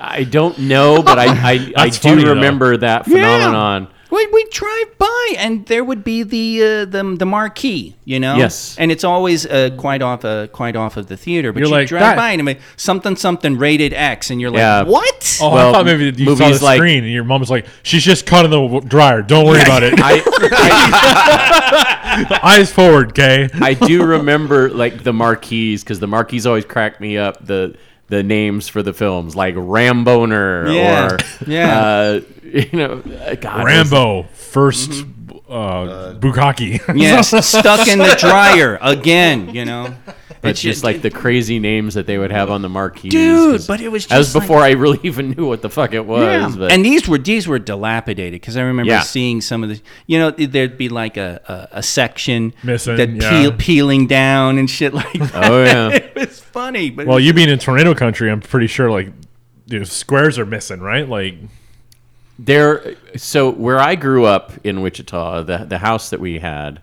I 0.00 0.24
don't 0.24 0.58
know, 0.58 1.02
but 1.02 1.18
I 1.18 1.26
I, 1.26 1.52
I 1.76 1.84
That's 1.84 1.98
funny, 1.98 2.16
do 2.22 2.22
though. 2.28 2.34
remember 2.34 2.76
that 2.78 3.06
Yeah. 3.06 3.86
Phenomenon. 4.14 4.32
We 4.32 4.44
we 4.44 4.50
drive 4.50 4.98
by 4.98 5.34
and 5.38 5.66
there 5.66 5.84
would 5.84 6.04
be 6.04 6.22
the 6.22 6.62
uh, 6.62 6.84
the 6.86 7.16
the 7.18 7.26
marquee, 7.26 7.96
you 8.04 8.20
know. 8.20 8.36
Yes. 8.36 8.76
And 8.78 8.90
it's 8.92 9.04
always 9.04 9.46
uh, 9.46 9.70
quite 9.76 10.02
off 10.02 10.24
uh, 10.24 10.46
quite 10.48 10.76
off 10.76 10.96
of 10.96 11.06
the 11.06 11.16
theater, 11.16 11.52
but 11.52 11.60
You're 11.60 11.68
you 11.68 11.74
like, 11.74 11.88
drive 11.88 12.00
"That- 12.02 12.16
by 12.16 12.30
and 12.30 12.48
it 12.48 12.60
something 12.76 13.16
something 13.16 13.56
rated 13.58 13.92
X, 13.92 14.30
and 14.30 14.40
you're 14.40 14.50
like, 14.50 14.58
Yeah. 14.58 14.82
what? 14.84 15.38
Oh, 15.40 15.52
Well, 15.54 15.70
I 15.70 15.72
thought 15.72 15.86
maybe 15.86 16.04
you 16.16 16.36
saw 16.36 16.44
movies 16.44 16.58
the 16.60 16.64
like- 16.64 16.78
screen 16.78 17.04
and 17.04 17.12
your 17.12 17.24
mom 17.24 17.40
was 17.40 17.50
like, 17.50 17.66
"She's 17.82 18.04
just 18.04 18.26
caught 18.26 18.44
in 18.44 18.50
the 18.50 18.60
w- 18.60 18.80
dryer. 18.80 19.22
Don't 19.22 19.46
worry 19.46 19.62
about 19.62 19.82
it. 19.82 19.94
I, 19.98 20.20
Eyes 22.42 22.70
forward, 22.72 23.10
okay." 23.10 23.48
I 23.60 23.74
do 23.74 24.04
remember 24.04 24.70
like 24.70 25.02
the 25.02 25.12
marquees 25.12 25.82
because 25.82 26.00
the 26.00 26.06
marquees 26.06 26.46
always 26.46 26.64
cracked 26.64 27.00
me 27.00 27.16
up. 27.18 27.44
The 27.44 27.76
the 28.08 28.22
names 28.22 28.68
for 28.68 28.82
the 28.82 28.92
films 28.92 29.34
like 29.34 29.54
Ramboner 29.54 30.74
Yeah. 30.74 31.06
or 31.12 31.18
Yeah. 31.50 31.80
uh, 31.80 32.20
you 32.42 32.68
know 32.72 33.02
uh, 33.26 33.34
God, 33.36 33.64
Rambo 33.64 34.24
first 34.34 34.90
Mm-hmm. 34.90 35.52
uh, 35.52 36.14
Bukaki. 36.14 36.80
Yes, 36.96 37.28
stuck 37.46 37.86
in 37.88 37.98
the 37.98 38.16
dryer 38.18 38.78
again, 38.80 39.54
you 39.54 39.64
know. 39.64 39.94
But 40.44 40.50
It's 40.50 40.60
just 40.60 40.84
like 40.84 41.00
the 41.02 41.10
crazy 41.10 41.58
names 41.58 41.94
that 41.94 42.06
they 42.06 42.18
would 42.18 42.30
have 42.30 42.50
on 42.50 42.60
the 42.62 42.68
marquees. 42.68 43.10
Dude, 43.10 43.52
'cause 43.52 43.66
but 43.66 43.80
it 43.80 43.88
was 43.88 44.06
that 44.06 44.18
was 44.18 44.26
just 44.26 44.34
like- 44.36 44.42
before 44.44 44.60
I 44.60 44.70
really 44.72 45.00
even 45.04 45.30
knew 45.30 45.46
what 45.48 45.62
the 45.62 45.70
fuck 45.70 45.92
it 45.94 46.04
was. 46.04 46.22
Yeah. 46.22 46.54
But 46.58 46.70
And 46.70 46.84
these 46.84 47.08
were 47.08 47.18
these 47.18 47.48
were 47.48 47.58
dilapidated 47.58 48.40
because 48.40 48.56
I 48.56 48.62
remember 48.62 48.92
Yeah. 48.92 49.00
seeing 49.00 49.40
some 49.40 49.62
of 49.62 49.70
the 49.70 49.80
you 50.06 50.18
know 50.18 50.30
there'd 50.30 50.76
be 50.78 50.88
like 50.88 51.16
a 51.16 51.40
a, 51.72 51.78
a 51.78 51.82
section 51.82 52.52
Missing, 52.62 52.96
that 52.96 53.08
yeah. 53.10 53.30
peel, 53.30 53.52
peeling 53.52 54.06
down 54.06 54.58
and 54.58 54.68
shit 54.68 54.92
like 55.02 55.06
oh, 55.16 55.18
that. 55.26 55.50
Oh, 55.50 55.64
yeah. 55.64 55.88
it 55.94 56.14
was 56.14 56.38
funny. 56.40 56.90
But 56.90 57.06
well, 57.06 57.18
you 57.18 57.32
being 57.32 57.48
in 57.48 57.58
tornado 57.58 57.94
country, 57.94 58.30
I'm 58.30 58.40
pretty 58.40 58.66
sure 58.68 58.90
like 58.90 59.08
you 59.66 59.78
know, 59.78 59.84
squares 59.84 60.38
are 60.38 60.44
missing, 60.46 60.80
right? 60.80 61.08
Like 61.08 61.36
There, 62.38 62.96
so 63.16 63.50
where 63.50 63.78
I 63.78 63.94
grew 63.94 64.24
up 64.24 64.52
in 64.64 64.82
Wichita, 64.82 65.44
the 65.44 65.58
the 65.58 65.78
house 65.78 66.10
that 66.10 66.20
we 66.20 66.40
had, 66.40 66.80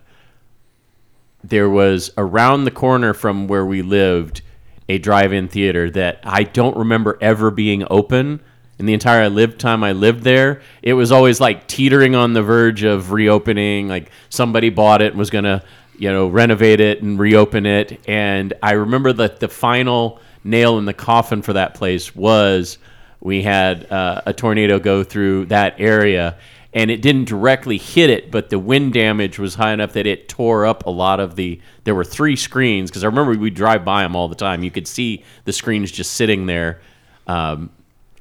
there 1.44 1.68
was 1.68 2.10
around 2.16 2.64
the 2.64 2.70
corner 2.70 3.14
from 3.14 3.48
where 3.48 3.66
we 3.66 3.82
lived 3.82 4.42
a 4.88 4.98
drive-in 4.98 5.48
theater 5.48 5.90
that 5.90 6.20
I 6.24 6.44
don't 6.44 6.76
remember 6.76 7.18
ever 7.20 7.50
being 7.50 7.84
open 7.90 8.40
in 8.78 8.86
the 8.86 8.94
entire 8.94 9.28
lived 9.28 9.60
time 9.60 9.84
I 9.84 9.92
lived 9.92 10.24
there. 10.24 10.60
It 10.82 10.94
was 10.94 11.12
always 11.12 11.40
like 11.40 11.68
teetering 11.68 12.14
on 12.14 12.32
the 12.32 12.42
verge 12.42 12.82
of 12.82 13.12
reopening. 13.12 13.88
Like 13.88 14.10
somebody 14.28 14.70
bought 14.70 15.02
it 15.02 15.12
and 15.12 15.18
was 15.18 15.30
gonna, 15.30 15.62
you 15.96 16.10
know, 16.10 16.28
renovate 16.28 16.80
it 16.80 17.02
and 17.02 17.18
reopen 17.18 17.64
it. 17.64 18.00
And 18.08 18.54
I 18.62 18.72
remember 18.72 19.12
that 19.12 19.40
the 19.40 19.48
final 19.48 20.20
nail 20.44 20.78
in 20.78 20.84
the 20.84 20.94
coffin 20.94 21.42
for 21.42 21.52
that 21.52 21.74
place 21.74 22.14
was 22.14 22.78
we 23.20 23.42
had 23.42 23.90
uh, 23.90 24.22
a 24.26 24.32
tornado 24.32 24.80
go 24.80 25.04
through 25.04 25.46
that 25.46 25.76
area 25.78 26.36
and 26.74 26.90
it 26.90 27.02
didn't 27.02 27.24
directly 27.24 27.76
hit 27.76 28.10
it 28.10 28.30
but 28.30 28.50
the 28.50 28.58
wind 28.58 28.92
damage 28.92 29.38
was 29.38 29.54
high 29.54 29.72
enough 29.72 29.92
that 29.92 30.06
it 30.06 30.28
tore 30.28 30.64
up 30.64 30.86
a 30.86 30.90
lot 30.90 31.20
of 31.20 31.36
the 31.36 31.60
there 31.84 31.94
were 31.94 32.04
three 32.04 32.36
screens 32.36 32.90
because 32.90 33.04
i 33.04 33.06
remember 33.06 33.36
we 33.38 33.50
drive 33.50 33.84
by 33.84 34.02
them 34.02 34.16
all 34.16 34.28
the 34.28 34.34
time. 34.34 34.62
You 34.62 34.70
could 34.70 34.86
see 34.86 35.24
the 35.44 35.52
screens 35.52 35.90
just 35.90 36.12
sitting 36.12 36.46
there. 36.46 36.80
Um, 37.26 37.70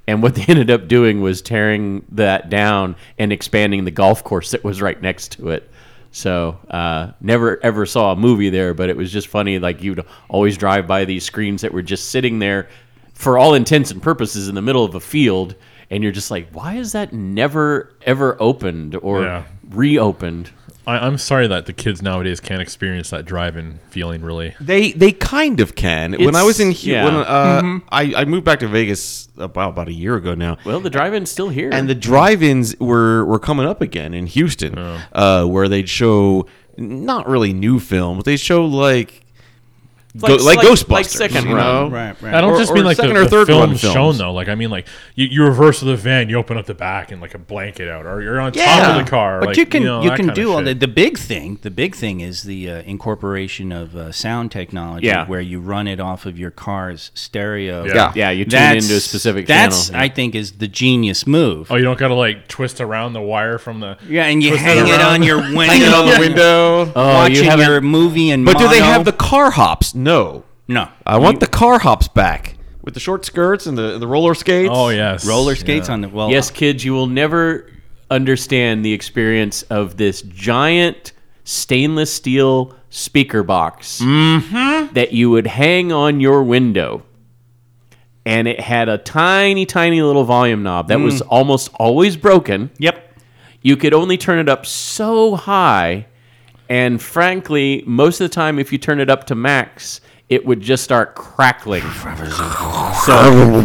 and 0.07 0.21
what 0.21 0.35
they 0.35 0.43
ended 0.47 0.69
up 0.69 0.87
doing 0.87 1.21
was 1.21 1.41
tearing 1.41 2.05
that 2.11 2.49
down 2.49 2.95
and 3.17 3.31
expanding 3.31 3.85
the 3.85 3.91
golf 3.91 4.23
course 4.23 4.51
that 4.51 4.63
was 4.63 4.81
right 4.81 5.01
next 5.01 5.33
to 5.33 5.49
it. 5.49 5.69
So 6.11 6.59
uh, 6.69 7.11
never 7.21 7.63
ever 7.63 7.85
saw 7.85 8.11
a 8.11 8.15
movie 8.15 8.49
there 8.49 8.73
but 8.73 8.89
it 8.89 8.97
was 8.97 9.11
just 9.11 9.27
funny 9.27 9.59
like 9.59 9.81
you'd 9.81 10.03
always 10.27 10.57
drive 10.57 10.85
by 10.85 11.05
these 11.05 11.23
screens 11.23 11.61
that 11.61 11.71
were 11.71 11.81
just 11.81 12.09
sitting 12.09 12.39
there 12.39 12.67
for 13.13 13.37
all 13.37 13.53
intents 13.53 13.91
and 13.91 14.01
purposes 14.01 14.49
in 14.49 14.55
the 14.55 14.61
middle 14.61 14.83
of 14.83 14.95
a 14.95 14.99
field 14.99 15.55
and 15.91 16.01
you're 16.03 16.11
just 16.11 16.31
like 16.31 16.49
why 16.51 16.75
is 16.77 16.93
that 16.93 17.13
never 17.13 17.91
ever 18.03 18.35
opened 18.41 18.95
or 18.95 19.21
Yeah. 19.23 19.43
reopened 19.69 20.49
I, 20.87 20.97
I'm 21.05 21.19
sorry 21.19 21.45
that 21.45 21.67
the 21.67 21.73
kids 21.73 22.01
nowadays 22.01 22.39
can't 22.39 22.59
experience 22.59 23.11
that 23.11 23.23
drive-in 23.23 23.77
feeling. 23.91 24.23
Really, 24.23 24.55
They 24.59 24.91
they 24.93 25.11
kind 25.11 25.59
of 25.59 25.75
can. 25.75 26.13
when 26.13 26.35
I 26.35 26.41
was 26.41 26.59
in 26.59 26.69
It's- 26.69 26.83
Hu- 26.83 26.89
yeah. 26.89 27.05
when 27.05 27.13
uh, 27.13 27.79
I 27.91 28.13
I 28.21 28.25
moved 28.25 28.45
back 28.45 28.59
to 28.61 28.67
Vegas 28.67 29.29
about 29.37 29.69
about 29.73 29.87
a 29.89 29.93
year 29.93 30.15
ago 30.15 30.33
now. 30.33 30.57
well 30.65 30.79
the 30.79 30.89
drive-in's 30.89 31.29
still 31.29 31.49
here 31.49 31.69
and 31.71 31.87
the 31.87 31.93
drive-ins 31.93 32.75
were 32.79 33.23
were 33.25 33.37
coming 33.37 33.67
up 33.67 33.79
again 33.81 34.15
in 34.15 34.25
Houston, 34.25 34.75
uh, 35.13 35.45
where 35.45 35.67
they'd 35.69 35.87
show 35.87 36.47
not 36.77 37.29
really 37.29 37.53
new 37.53 37.79
films. 37.79 38.23
They'd 38.23 38.37
show 38.39 38.65
like 38.65 38.81
Like- 38.97 39.21
go, 40.19 40.35
like, 40.35 40.57
like- 40.57 40.67
Ghostbusters, 40.67 40.89
like 40.89 41.05
second 41.05 41.47
you 41.49 41.55
run. 41.55 41.89
know? 41.89 41.95
right, 41.95 42.21
right. 42.21 42.33
I 42.33 42.41
don't 42.41 42.53
Or- 42.53 42.57
just 42.59 42.73
mean 42.73 42.83
like 42.83 42.97
the, 42.97 43.03
second 43.03 43.17
or 43.17 43.25
third 43.27 43.49
run 43.49 43.75
film 43.75 43.93
shown 43.93 44.17
though. 44.17 44.33
Like 44.33 44.49
I 44.49 44.55
mean, 44.55 44.69
like 44.69 44.87
you, 45.15 45.27
you 45.27 45.43
reverse 45.43 45.79
the 45.79 45.95
van, 45.95 46.29
you 46.29 46.37
open 46.37 46.57
up 46.57 46.65
the 46.65 46.73
back 46.73 47.11
and 47.11 47.21
like 47.21 47.33
a 47.33 47.37
blanket 47.37 47.87
out, 47.89 48.05
or 48.05 48.21
you're 48.21 48.39
on 48.39 48.51
top 48.51 48.89
of 48.97 49.05
the 49.05 49.09
car. 49.09 49.39
But 49.39 49.47
like, 49.49 49.57
you 49.57 49.65
can 49.65 49.83
you, 49.83 49.87
know, 49.87 50.03
that 50.03 50.15
can 50.17 50.27
do 50.33 50.51
all 50.53 50.61
the 50.63 50.73
the 50.73 50.87
big 50.87 51.17
thing. 51.17 51.59
The 51.61 51.71
big 51.71 51.95
thing 51.95 52.21
is 52.21 52.43
the 52.43 52.69
uh, 52.69 52.81
incorporation 52.83 53.71
of 53.71 53.95
uh, 53.95 54.11
sound 54.11 54.51
technology, 54.51 55.07
Yeah. 55.07 55.25
where 55.27 55.41
you 55.41 55.59
run 55.59 55.87
it 55.87 55.99
off 55.99 56.25
of 56.25 56.37
your 56.37 56.51
car's 56.51 57.11
stereo. 57.13 57.85
Yeah. 57.85 57.93
Yeah. 57.93 58.11
yeah 58.15 58.29
you 58.31 58.45
tune 58.45 58.51
That's- 58.51 58.83
into 58.83 58.97
a 58.97 58.99
specific 58.99 59.47
That's 59.47 59.87
channel 59.87 60.01
I 60.01 60.09
think 60.09 60.35
is 60.35 60.53
the 60.53 60.67
genius 60.67 61.25
move. 61.27 61.71
Oh, 61.71 61.75
you 61.75 61.83
don't 61.83 61.97
gotta 61.99 62.13
like 62.15 62.47
twist 62.47 62.81
around 62.81 63.13
the 63.13 63.21
wire 63.21 63.57
from 63.57 63.79
the. 63.79 63.97
yeah, 64.07 64.25
and 64.25 64.41
you 64.43 64.55
hang 64.55 64.85
it 64.87 64.89
around. 64.91 65.01
on 65.01 65.23
your 65.23 65.37
window, 65.37 65.61
Hang 65.71 65.81
it 65.81 65.93
on 65.93 66.05
the 66.07 66.19
window. 66.19 66.91
Oh, 66.95 67.13
watching 67.13 67.45
you 67.45 67.51
your 67.61 67.81
movie 67.81 68.31
and 68.31 68.45
but 68.45 68.57
do 68.57 68.67
they 68.67 68.79
have 68.81 69.05
the 69.05 69.11
car 69.11 69.51
hops? 69.51 69.93
No. 70.03 70.43
no 70.67 70.89
I 71.05 71.17
want 71.17 71.39
the 71.39 71.47
car 71.47 71.79
hops 71.79 72.07
back 72.07 72.55
with 72.81 72.93
the 72.93 72.99
short 72.99 73.25
skirts 73.25 73.65
and 73.65 73.77
the 73.77 73.97
the 73.97 74.07
roller 74.07 74.33
skates. 74.33 74.71
Oh 74.71 74.89
yes, 74.89 75.25
roller 75.25 75.55
skates 75.55 75.87
Yeah. 75.87 75.93
on 75.93 76.01
the 76.01 76.09
well? 76.09 76.29
Yes, 76.29 76.49
uh, 76.49 76.53
kids, 76.53 76.83
you 76.83 76.93
will 76.93 77.07
never 77.07 77.69
understand 78.09 78.83
the 78.83 78.93
experience 78.93 79.63
of 79.63 79.97
this 79.97 80.21
giant 80.23 81.13
stainless 81.43 82.13
steel 82.13 82.75
speaker 82.89 83.41
box 83.41 84.01
mm-hmm. 84.01 84.93
that 84.93 85.13
you 85.13 85.29
would 85.31 85.47
hang 85.47 85.91
on 85.91 86.19
your 86.19 86.43
window. 86.43 87.03
And 88.23 88.47
it 88.47 88.59
had 88.59 88.87
a 88.87 88.99
tiny, 88.99 89.65
tiny 89.65 90.01
little 90.01 90.25
volume 90.25 90.61
knob 90.61 90.89
that 90.89 90.99
was 90.99 91.23
mm. 91.23 91.27
almost 91.29 91.71
always 91.73 92.15
broken. 92.15 92.69
Yep. 92.77 93.17
You 93.63 93.75
could 93.77 93.95
only 93.95 94.15
turn 94.17 94.37
it 94.37 94.47
up 94.47 94.67
so 94.67 95.35
high. 95.35 96.05
And 96.71 97.01
frankly, 97.01 97.83
most 97.85 98.21
of 98.21 98.29
the 98.29 98.33
time, 98.33 98.57
if 98.57 98.71
you 98.71 98.77
turn 98.77 99.01
it 99.01 99.09
up 99.09 99.25
to 99.25 99.35
max, 99.35 99.99
it 100.29 100.45
would 100.45 100.61
just 100.61 100.85
start 100.85 101.15
crackling. 101.15 101.81
So, 101.81 103.59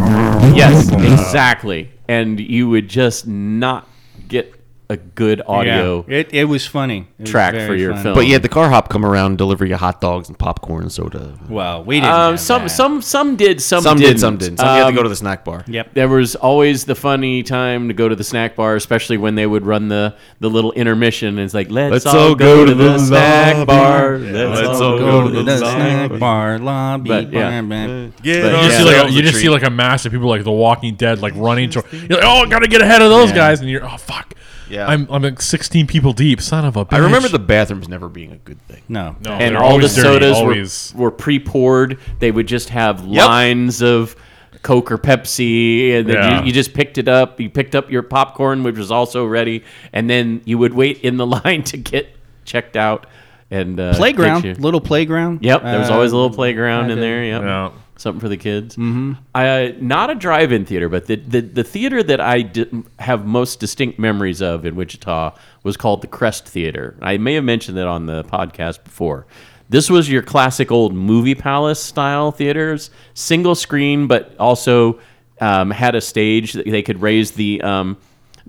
yes, 0.53 0.91
exactly. 0.91 1.89
And 2.09 2.37
you 2.37 2.67
would 2.67 2.89
just 2.89 3.25
not 3.25 3.87
get 4.27 4.56
a 4.89 4.95
good 4.95 5.41
audio. 5.45 6.05
Yeah. 6.07 6.17
It, 6.19 6.33
it 6.33 6.43
was 6.45 6.65
funny. 6.65 7.07
It 7.19 7.25
track 7.25 7.53
very 7.53 7.67
for 7.67 7.75
your 7.75 7.91
funny. 7.91 8.03
film. 8.03 8.15
But 8.15 8.27
yet 8.27 8.41
the 8.41 8.47
car 8.47 8.69
hop 8.69 8.87
come 8.89 9.05
around, 9.05 9.37
deliver 9.37 9.65
you 9.65 9.75
hot 9.75 9.99
dogs 9.99 10.29
and 10.29 10.39
popcorn 10.39 10.83
and 10.83 10.91
soda. 10.91 11.37
Well, 11.49 11.83
we 11.83 11.99
didn't. 11.99 12.13
Um, 12.13 12.31
have 12.33 12.39
some, 12.39 12.63
that. 12.63 12.69
some, 12.69 13.01
some 13.01 13.35
did, 13.35 13.61
some, 13.61 13.81
Some 13.81 13.97
didn't. 13.97 14.13
did, 14.13 14.19
some 14.21 14.37
didn't. 14.37 14.57
Some 14.59 14.67
you 14.67 14.73
had 14.75 14.79
to 14.83 14.87
Um, 14.87 14.95
go 14.95 15.03
to 15.03 15.09
the 15.09 15.15
snack 15.17 15.43
bar. 15.43 15.65
Yep. 15.67 15.93
There 15.93 16.07
was 16.07 16.35
always 16.37 16.85
the 16.85 16.95
funny 16.95 17.43
time 17.43 17.89
to 17.89 17.93
go 17.93 18.07
to 18.07 18.15
the 18.15 18.23
snack 18.23 18.55
bar, 18.55 18.75
especially 18.77 19.17
when 19.17 19.35
they 19.35 19.45
would 19.45 19.65
run 19.65 19.89
the, 19.89 20.15
the 20.39 20.49
little 20.49 20.71
intermission. 20.71 21.29
And 21.37 21.39
It's 21.39 21.53
like, 21.53 21.69
let's, 21.69 22.05
all 22.05 22.33
go, 22.33 22.65
to 22.65 22.73
the, 22.73 22.97
snack 22.97 23.55
lobby. 23.55 23.65
bar. 23.65 24.15
Yeah, 24.17 24.43
Let's, 24.45 24.79
all 24.79 24.97
go, 24.97 25.29
to 25.29 25.43
the, 25.43 25.57
snack 25.57 26.09
snack 26.11 26.19
bar 26.19 26.59
lobby. 26.59 27.09
But, 27.09 27.33
yeah. 27.33 27.61
bar, 27.61 27.67
bar. 27.67 27.87
Yeah, 27.87 28.09
But 28.09 28.25
You 28.25 28.33
Yeah. 28.33 28.61
just, 28.63 28.77
see, 28.77 28.83
like, 28.85 29.11
you 29.11 29.19
a 29.19 29.23
just 29.23 29.35
see 29.41 29.49
like 29.49 29.63
a 29.63 29.69
mass 29.69 30.05
of 30.05 30.13
people 30.13 30.29
like 30.29 30.45
The 30.45 30.51
Walking 30.51 30.95
Dead 30.95 31.21
like 31.21 31.33
running. 31.35 31.69
To, 31.71 31.83
you're 31.91 32.19
like, 32.19 32.23
oh, 32.23 32.45
gotta 32.49 32.67
get 32.69 32.81
ahead 32.81 33.01
of 33.01 33.09
those 33.09 33.33
guys, 33.33 33.59
and 33.59 33.69
you're 33.69 33.83
oh 33.85 33.97
fuck. 33.97 34.33
Yeah. 34.69 34.87
I'm 34.87 35.07
I'm 35.09 35.21
like 35.23 35.41
16 35.41 35.87
people 35.87 36.13
deep. 36.13 36.41
Son 36.41 36.65
of 36.65 36.75
a. 36.75 36.85
bitch. 36.85 36.93
I 36.93 36.97
remember 36.99 37.27
the 37.29 37.39
bathrooms 37.39 37.87
never 37.87 38.09
being 38.09 38.31
a 38.31 38.37
good 38.37 38.61
thing. 38.67 38.81
No. 38.89 39.15
No, 39.23 39.31
and 39.31 39.55
they're 39.55 39.63
all 39.63 39.69
the 39.77 39.85
always 39.87 39.95
dirty, 39.95 40.07
sodas 40.07 40.37
always- 40.37 40.93
were, 40.95 41.03
were 41.05 41.11
pre-poured. 41.11 41.99
They 42.19 42.31
would 42.31 42.47
just 42.47 42.69
have 42.69 43.05
lines 43.05 43.81
of 43.81 44.15
Coke 44.63 44.91
or 44.91 44.97
Pepsi, 44.97 45.93
and 45.97 46.09
then 46.09 46.15
Yeah. 46.15 46.39
you, 46.41 46.47
you 46.47 46.51
just 46.51 46.73
picked 46.73 46.97
it 46.97 47.07
up. 47.07 47.39
You 47.39 47.49
picked 47.49 47.75
up 47.75 47.89
your 47.91 48.03
popcorn, 48.03 48.63
which 48.63 48.77
was 48.77 48.91
also 48.91 49.25
ready, 49.25 49.63
and 49.93 50.09
then 50.09 50.41
you 50.45 50.57
would 50.57 50.73
wait 50.73 51.01
in 51.01 51.17
the 51.17 51.25
line 51.45 51.63
to 51.65 51.77
get 51.77 52.07
checked 52.43 52.75
out. 52.75 53.05
And 53.49 53.79
uh, 53.79 53.93
Playground. 53.93 54.41
get 54.41 54.45
your- 54.45 54.55
Little 54.55 54.81
playground. 54.81 55.43
Yep, 55.45 55.63
there 55.63 55.79
was 55.79 55.89
Uh, 55.89 55.93
always 55.93 56.11
a 56.11 56.15
little 56.17 56.35
playground 56.35 56.85
in 56.85 56.97
had 56.97 56.99
there. 56.99 57.23
Yep. 57.23 57.41
Yeah. 57.43 57.71
Something 57.97 58.19
for 58.19 58.29
the 58.29 58.37
kids. 58.37 58.75
Mm-hmm. 58.75 59.13
Uh, 59.33 59.69
not 59.79 60.09
a 60.09 60.15
drive-in 60.15 60.65
theater, 60.65 60.87
but 60.87 61.07
the, 61.07 61.15
the, 61.15 61.41
the 61.41 61.63
theater 61.63 62.03
that 62.03 62.21
I 62.21 62.43
di- 62.43 62.83
have 62.99 63.25
most 63.25 63.59
distinct 63.59 63.97
memories 63.97 64.41
of 64.41 64.65
in 64.65 64.75
Wichita 64.75 65.35
was 65.63 65.77
called 65.77 66.01
the 66.01 66.07
Crest 66.07 66.47
Theater. 66.47 66.95
I 67.01 67.17
may 67.17 67.33
have 67.33 67.43
mentioned 67.43 67.77
that 67.77 67.87
on 67.87 68.05
the 68.05 68.23
podcast 68.23 68.83
before. 68.83 69.25
This 69.69 69.89
was 69.89 70.09
your 70.09 70.21
classic 70.21 70.71
old 70.71 70.93
movie 70.93 71.35
palace 71.35 71.83
style 71.83 72.31
theaters, 72.31 72.89
single 73.13 73.55
screen, 73.55 74.07
but 74.07 74.33
also 74.39 74.99
um, 75.41 75.71
had 75.71 75.95
a 75.95 76.01
stage 76.01 76.53
that 76.53 76.65
they 76.65 76.81
could 76.81 77.01
raise 77.01 77.31
the 77.31 77.61
um, 77.61 77.97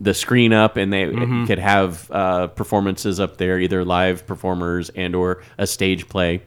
the 0.01 0.15
screen 0.15 0.53
up, 0.53 0.77
and 0.77 0.93
they 0.93 1.07
could 1.47 1.59
have 1.59 2.09
uh, 2.13 2.47
performances 2.47 3.19
up 3.19 3.37
there, 3.37 3.59
either 3.59 3.85
live 3.85 4.29
performers 4.29 4.91
and 4.91 5.17
or 5.17 5.43
a 5.59 5.67
stage 5.67 6.09
play. 6.09 6.41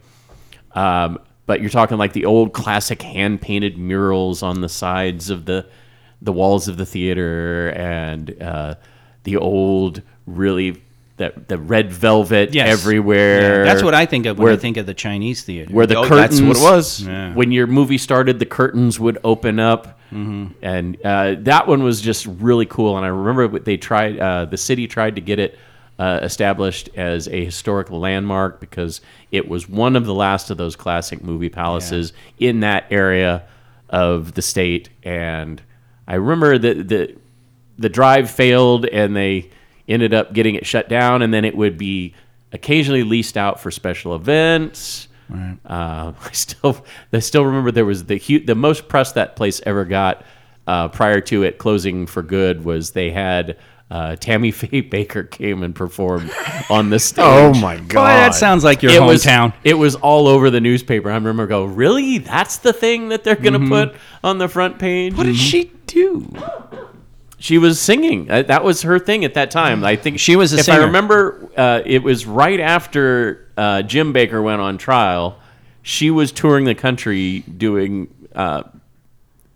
Um, 0.73 1.19
but 1.45 1.61
you're 1.61 1.69
talking 1.69 1.97
like 1.97 2.13
the 2.13 2.25
old 2.25 2.53
classic 2.53 3.01
hand 3.01 3.41
painted 3.41 3.77
murals 3.77 4.41
on 4.43 4.61
the 4.61 4.69
sides 4.69 5.29
of 5.29 5.45
the 5.45 5.65
the 6.21 6.31
walls 6.31 6.67
of 6.67 6.77
the 6.77 6.85
theater 6.85 7.69
and 7.75 8.41
uh, 8.41 8.75
the 9.23 9.37
old 9.37 10.01
really 10.27 10.81
the 11.17 11.33
the 11.47 11.57
red 11.57 11.91
velvet 11.91 12.53
Yes. 12.53 12.67
everywhere. 12.79 13.65
Yeah, 13.65 13.73
that's 13.73 13.83
what 13.83 13.93
I 13.95 14.05
think 14.05 14.25
of 14.27 14.37
when 14.37 14.45
where, 14.45 14.53
I 14.53 14.57
think 14.57 14.77
of 14.77 14.85
the 14.85 14.93
Chinese 14.93 15.43
theater. 15.43 15.73
where 15.73 15.85
the 15.87 15.97
Oh, 15.97 16.07
curtains. 16.07 16.39
that's 16.39 16.41
what 16.41 16.57
it 16.57 16.75
was. 16.75 17.01
Yeah. 17.01 17.33
When 17.33 17.51
your 17.51 17.67
movie 17.67 17.97
started, 17.97 18.39
the 18.39 18.45
curtains 18.45 18.99
would 18.99 19.17
open 19.23 19.59
up, 19.59 19.99
and 20.11 20.97
uh, 21.05 21.35
that 21.39 21.67
one 21.67 21.83
was 21.83 22.01
just 22.01 22.25
really 22.27 22.65
cool. 22.65 22.97
And 22.97 23.05
I 23.05 23.09
remember 23.09 23.47
what 23.47 23.65
they 23.65 23.77
tried. 23.77 24.19
Uh, 24.19 24.45
the 24.45 24.57
city 24.57 24.87
tried 24.87 25.15
to 25.15 25.21
get 25.21 25.39
it 25.39 25.57
uh, 26.01 26.19
established 26.23 26.89
as 26.95 27.27
a 27.27 27.45
historic 27.45 27.91
landmark 27.91 28.59
because 28.59 29.01
it 29.31 29.47
was 29.47 29.69
one 29.69 29.95
of 29.95 30.03
the 30.03 30.15
last 30.15 30.49
of 30.49 30.57
those 30.57 30.75
classic 30.75 31.23
movie 31.23 31.47
palaces 31.47 32.11
in 32.39 32.61
that 32.61 32.85
area 32.89 33.43
of 33.87 34.33
the 34.33 34.41
state. 34.41 34.89
And 35.03 35.61
I 36.07 36.15
remember 36.15 36.57
that 36.57 36.89
the 36.89 37.15
the 37.77 37.87
drive 37.87 38.31
failed, 38.31 38.87
and 38.87 39.15
they 39.15 39.51
ended 39.87 40.11
up 40.11 40.33
getting 40.33 40.55
it 40.55 40.65
shut 40.65 40.89
down. 40.89 41.21
And 41.21 41.31
then 41.31 41.45
it 41.45 41.55
would 41.55 41.77
be 41.77 42.15
occasionally 42.51 43.03
leased 43.03 43.37
out 43.37 43.59
for 43.59 43.69
special 43.69 44.15
events. 44.15 45.07
Uh, 45.31 46.13
I 46.19 46.31
still, 46.31 46.83
I 47.13 47.19
still 47.19 47.45
remember 47.45 47.69
there 47.69 47.85
was 47.85 48.05
the 48.05 48.17
hu- 48.17 48.43
the 48.43 48.55
most 48.55 48.87
press 48.87 49.11
that 49.11 49.35
place 49.35 49.61
ever 49.67 49.85
got 49.85 50.25
uh, 50.65 50.87
prior 50.87 51.21
to 51.21 51.43
it 51.43 51.59
closing 51.59 52.07
for 52.07 52.23
good 52.23 52.65
was 52.65 52.91
they 52.91 53.11
had 53.11 53.55
uh, 53.91 54.15
Tammy 54.15 54.49
Faye 54.59 54.81
Bakker 54.81 55.29
came 55.29 55.61
and 55.61 55.75
performed 55.75 56.31
on 56.71 56.89
the 56.89 56.97
stage. 56.97 57.23
Oh 57.27 57.53
my 57.53 57.75
Boy, 57.77 57.83
god! 57.87 58.07
that 58.07 58.33
sounds 58.35 58.63
like 58.63 58.81
your 58.81 58.91
it 58.93 59.01
was 59.01 59.23
hometown. 59.23 59.53
it 59.63 59.73
was 59.75 59.95
all 59.95 60.27
over 60.27 60.49
the 60.49 60.61
newspaper. 60.61 61.11
I 61.11 61.15
remember 61.15 61.45
go, 61.45 61.65
really? 61.65 62.17
That's 62.17 62.57
the 62.57 62.73
thing 62.73 63.09
that 63.09 63.23
they're 63.23 63.35
Mm-hmm. 63.35 63.67
gonna 63.69 63.87
put 63.91 63.99
on 64.23 64.37
the 64.39 64.47
front 64.47 64.79
page. 64.79 65.13
what 65.15 65.25
did 65.25 65.35
she 65.37 65.71
do? 65.87 66.27
She 67.37 67.57
was 67.57 67.79
singing. 67.81 68.29
Uh, 68.29 68.43
That 68.43 68.63
was 68.63 68.83
her 68.83 68.99
thing 68.99 69.25
at 69.25 69.33
that 69.33 69.49
time. 69.51 69.83
I 69.83 69.95
think 69.95 70.19
She 70.19 70.35
was 70.35 70.53
a 70.53 70.57
If 70.59 70.65
singer. 70.65 70.81
I 70.81 70.85
remember, 70.85 71.49
uh, 71.57 71.81
it 71.85 72.03
was 72.03 72.25
right 72.27 72.59
after 72.59 73.47
uh, 73.57 73.81
Jim 73.81 74.13
Bakker 74.13 74.43
went 74.43 74.61
on 74.61 74.77
trial. 74.77 75.39
She 75.81 76.11
was 76.11 76.31
touring 76.31 76.65
the 76.65 76.75
country 76.75 77.39
doing 77.39 78.13
uh, 78.35 78.63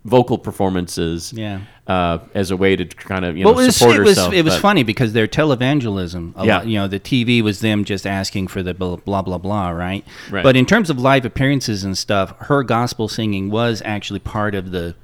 vocal 0.06 0.38
performances. 0.38 1.32
Yeah. 1.32 1.60
Uh, 1.86 2.18
as 2.34 2.50
a 2.50 2.56
way 2.56 2.74
to 2.74 2.84
kind 2.84 3.24
of 3.24 3.36
you 3.36 3.44
know 3.44 3.50
it 3.50 3.54
was, 3.54 3.76
support 3.76 3.96
it 3.96 4.00
was, 4.00 4.08
herself. 4.10 4.32
it 4.34 4.44
was 4.44 4.54
but- 4.54 4.60
funny 4.60 4.82
because 4.82 5.12
their 5.12 5.28
televangelism, 5.28 6.34
Yeah. 6.44 6.56
lot, 6.58 6.66
you 6.66 6.78
know, 6.78 6.88
the 6.88 6.98
TV 6.98 7.42
was 7.42 7.60
them 7.60 7.84
just 7.84 8.06
asking 8.06 8.48
for 8.48 8.60
the 8.62 8.74
blah, 8.74 8.96
blah, 8.96 9.22
blah, 9.22 9.38
blah, 9.38 9.68
right? 9.70 10.04
Right. 10.30 10.42
But 10.42 10.56
in 10.56 10.66
terms 10.66 10.90
of 10.90 10.98
live 10.98 11.24
appearances 11.24 11.84
and 11.84 11.96
stuff, 11.96 12.34
her 12.40 12.64
gospel 12.64 13.06
singing 13.08 13.50
was 13.50 13.82
actually 13.84 14.18
part 14.18 14.56
of 14.56 14.72
the, 14.72 14.96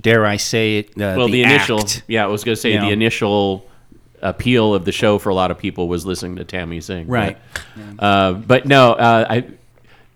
dare 0.00 0.24
I 0.24 0.36
say 0.36 0.78
it, 0.78 0.90
uh, 0.90 1.14
Well, 1.16 1.28
the, 1.28 1.42
initial, 1.42 1.80
act. 1.80 2.04
yeah, 2.06 2.22
I 2.22 2.28
was 2.28 2.44
going 2.44 2.54
to 2.54 2.60
say 2.60 2.76
the 2.76 2.82
know. 2.82 2.90
initial 2.90 3.66
appeal 4.22 4.74
of 4.74 4.84
the 4.84 4.92
show 4.92 5.18
for 5.18 5.30
a 5.30 5.34
lot 5.34 5.50
of 5.50 5.58
people 5.58 5.88
was 5.88 6.06
listening 6.06 6.36
to 6.36 6.44
Tammy 6.44 6.80
sing. 6.80 7.08
Right. 7.08 7.38
But, 7.96 8.04
uh, 8.04 8.32
but 8.34 8.66
no, 8.66 8.92
uh, 8.92 9.26
I 9.28 9.44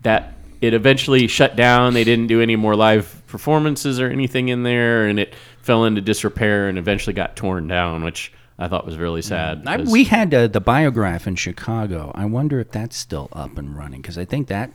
that 0.02 0.34
it 0.62 0.72
eventually 0.72 1.26
shut 1.26 1.56
down. 1.56 1.93
They 1.93 2.05
didn't 2.05 2.28
do 2.28 2.40
any 2.40 2.56
more 2.56 2.74
live 2.74 3.22
performances 3.26 4.01
or 4.01 4.09
anything 4.09 4.48
in 4.48 4.62
there, 4.62 5.06
and 5.06 5.18
it 5.18 5.34
fell 5.60 5.84
into 5.84 6.01
disrepair 6.01 6.68
and 6.68 6.78
eventually 6.78 7.12
got 7.12 7.36
torn 7.36 7.68
down, 7.68 8.02
which 8.05 8.32
I 8.59 8.68
thought 8.68 8.86
was 8.86 8.97
really 8.97 9.22
sad. 9.22 9.64
I, 9.66 9.76
'cause- 9.78 9.90
we 9.90 10.05
had 10.05 10.32
uh, 10.32 10.47
the 10.47 10.60
biograph 10.60 11.26
in 11.26 11.36
Chicago. 11.36 12.12
I 12.14 12.24
wonder 12.24 12.60
if 12.60 12.70
that's 12.70 12.97
still 12.97 13.28
up 13.32 13.59
and 13.59 13.76
running 13.76 14.01
because 14.01 14.16
I 14.16 14.24
think 14.24 14.48
that, 14.48 14.70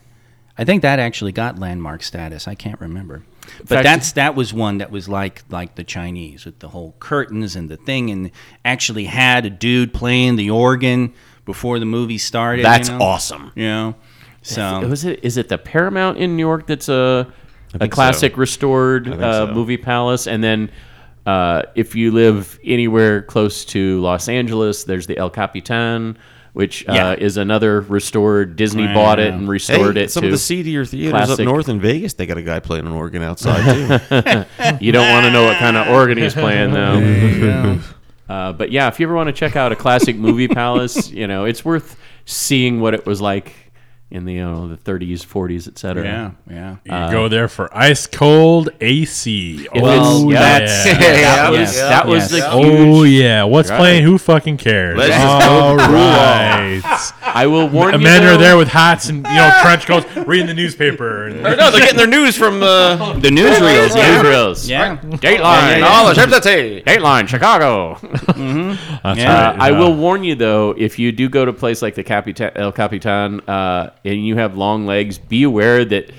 I 0.57 0.65
think 0.65 0.81
that 0.81 0.99
actually 0.99 1.31
got 1.31 1.57
landmark 1.59 2.03
status. 2.03 2.47
I 2.47 2.55
can't 2.55 2.81
remember, 2.81 3.23
but 3.59 3.67
fact- 3.69 3.83
that's 3.83 4.11
that 4.13 4.35
was 4.35 4.53
one 4.53 4.79
that 4.79 4.91
was 4.91 5.07
like 5.07 5.43
like 5.49 5.75
the 5.75 5.83
Chinese 5.83 6.43
with 6.45 6.59
the 6.59 6.69
whole 6.69 6.95
curtains 6.99 7.55
and 7.55 7.69
the 7.69 7.77
thing, 7.77 8.09
and 8.09 8.31
actually 8.65 9.05
had 9.05 9.45
a 9.45 9.49
dude 9.49 9.93
playing 9.93 10.35
the 10.35 10.49
organ 10.49 11.13
before 11.45 11.79
the 11.79 11.85
movie 11.85 12.17
started. 12.17 12.57
you 12.59 12.63
That's 12.63 12.89
know? 12.89 12.99
awesome. 12.99 13.51
You 13.55 13.63
know, 13.65 13.95
so 14.47 14.87
was 14.87 15.05
it 15.05 15.19
is 15.23 15.37
it 15.37 15.49
the 15.49 15.57
Paramount 15.57 16.17
in 16.17 16.35
New 16.35 16.43
York 16.45 16.67
that's 16.67 16.89
a 16.89 17.27
a 17.79 17.87
classic 17.87 18.33
so. 18.33 18.37
restored 18.39 19.07
uh, 19.09 19.47
so. 19.47 19.53
movie 19.53 19.77
palace, 19.77 20.25
and 20.27 20.43
then 20.43 20.71
uh, 21.25 21.63
if 21.75 21.95
you 21.95 22.11
live 22.11 22.59
anywhere 22.63 23.21
close 23.21 23.65
to 23.65 23.99
Los 24.01 24.29
Angeles, 24.29 24.85
there's 24.85 25.05
the 25.07 25.17
El 25.17 25.29
Capitan, 25.29 26.17
which 26.53 26.87
uh, 26.87 26.93
Yeah. 26.93 27.13
is 27.13 27.35
another 27.35 27.81
restored. 27.81 28.55
Disney 28.55 28.83
Yeah. 28.83 28.93
bought 28.93 29.19
it 29.19 29.33
and 29.33 29.41
Hey, 29.43 29.47
restored 29.49 29.97
it 29.97 30.09
some 30.11 30.21
to 30.21 30.27
of 30.27 30.31
the 30.31 30.37
seedier 30.37 30.85
theaters 30.85 31.11
classic- 31.11 31.39
up 31.41 31.45
north 31.45 31.67
in 31.67 31.81
Vegas, 31.81 32.13
they 32.13 32.25
got 32.25 32.37
a 32.37 32.41
guy 32.41 32.59
playing 32.61 32.85
an 32.85 32.93
organ 32.93 33.21
outside 33.21 33.63
too. 34.09 34.45
You 34.79 34.93
don't 34.93 35.11
want 35.11 35.25
to 35.25 35.31
know 35.31 35.43
what 35.43 35.57
kind 35.57 35.75
of 35.75 35.89
organ 35.89 36.17
he's 36.17 36.33
playing 36.33 36.71
though. 36.71 37.79
Uh, 38.29 38.51
but 38.51 38.71
yeah, 38.73 38.89
if 38.89 38.99
you 38.99 39.05
ever 39.07 39.15
want 39.15 39.27
to 39.27 39.31
check 39.33 39.55
out 39.55 39.71
a 39.71 39.75
classic 39.75 40.17
movie 40.17 40.49
palace, 40.49 41.09
you 41.09 41.27
know 41.27 41.45
it's 41.45 41.63
worth 41.63 41.97
seeing 42.25 42.81
what 42.81 42.93
it 42.93 43.05
was 43.05 43.21
like 43.21 43.53
in 44.09 44.23
the 44.23 44.33
you 44.35 44.43
know 44.43 44.67
the 44.69 44.77
30s, 44.77 45.25
40s, 45.25 45.67
etc. 45.67 46.03
yeah, 46.03 46.31
yeah. 46.85 47.07
You 47.07 47.11
go 47.11 47.27
there 47.27 47.47
for 47.49 47.69
ice 47.77 48.07
cold 48.07 48.69
AC. 48.79 49.65
If 49.73 49.83
oh, 49.83 50.29
it's- 50.29 50.31
yeah, 50.33 50.39
that's- 50.39 50.85
yeah. 50.85 50.93
that 51.35 51.51
was 51.51 51.59
yes, 51.59 51.75
that 51.77 52.07
was 52.07 52.31
yes. 52.31 52.31
the 52.31 52.49
Oh 52.51 53.03
huge. 53.03 53.11
yeah, 53.21 53.43
what's 53.43 53.69
Right. 53.69 53.77
playing? 53.77 54.03
Who 54.03 54.17
fucking 54.17 54.57
cares? 54.57 54.97
Let's 54.97 55.09
just 55.13 55.47
All 55.49 55.75
right. 55.75 56.81
I 57.21 57.47
will 57.47 57.67
warn 57.67 57.93
you. 57.95 57.99
Men 57.99 58.23
are 58.23 58.37
there 58.37 58.55
with 58.57 58.69
hats 58.69 59.09
and 59.09 59.17
you 59.17 59.33
know 59.33 59.51
trench 59.61 59.85
coats, 59.85 60.05
reading 60.25 60.47
the 60.47 60.53
newspaper. 60.53 61.25
And, 61.27 61.43
no, 61.43 61.55
they're 61.71 61.81
getting 61.81 61.97
their 61.97 62.07
news 62.07 62.37
from 62.37 62.63
uh, 62.63 63.13
The 63.19 63.27
newsreels, 63.29 63.95
yeah, 63.95 64.21
Newsreels. 64.23 64.69
yeah. 64.69 64.97
Dateline. 64.97 65.81
oh, 65.85 66.13
the 66.13 66.15
Chef's 66.15 66.45
Dateline, 66.85 67.27
Chicago. 67.27 67.97
That's 68.01 69.19
Yeah. 69.19 69.51
right, 69.51 69.59
I 69.59 69.71
will 69.71 69.93
warn 69.93 70.23
you 70.23 70.35
though, 70.35 70.73
if 70.77 70.97
you 70.97 71.11
do 71.11 71.27
go 71.29 71.43
to 71.45 71.51
a 71.51 71.53
place 71.53 71.81
like 71.81 71.95
the 71.95 72.03
Capitan, 72.03 72.51
El 72.55 72.71
Capitan, 72.71 73.41
uh, 73.47 73.89
and 74.05 74.25
you 74.25 74.35
have 74.37 74.55
long 74.57 74.85
legs, 74.85 75.17
be 75.17 75.43
aware 75.43 75.83
that 75.85 76.11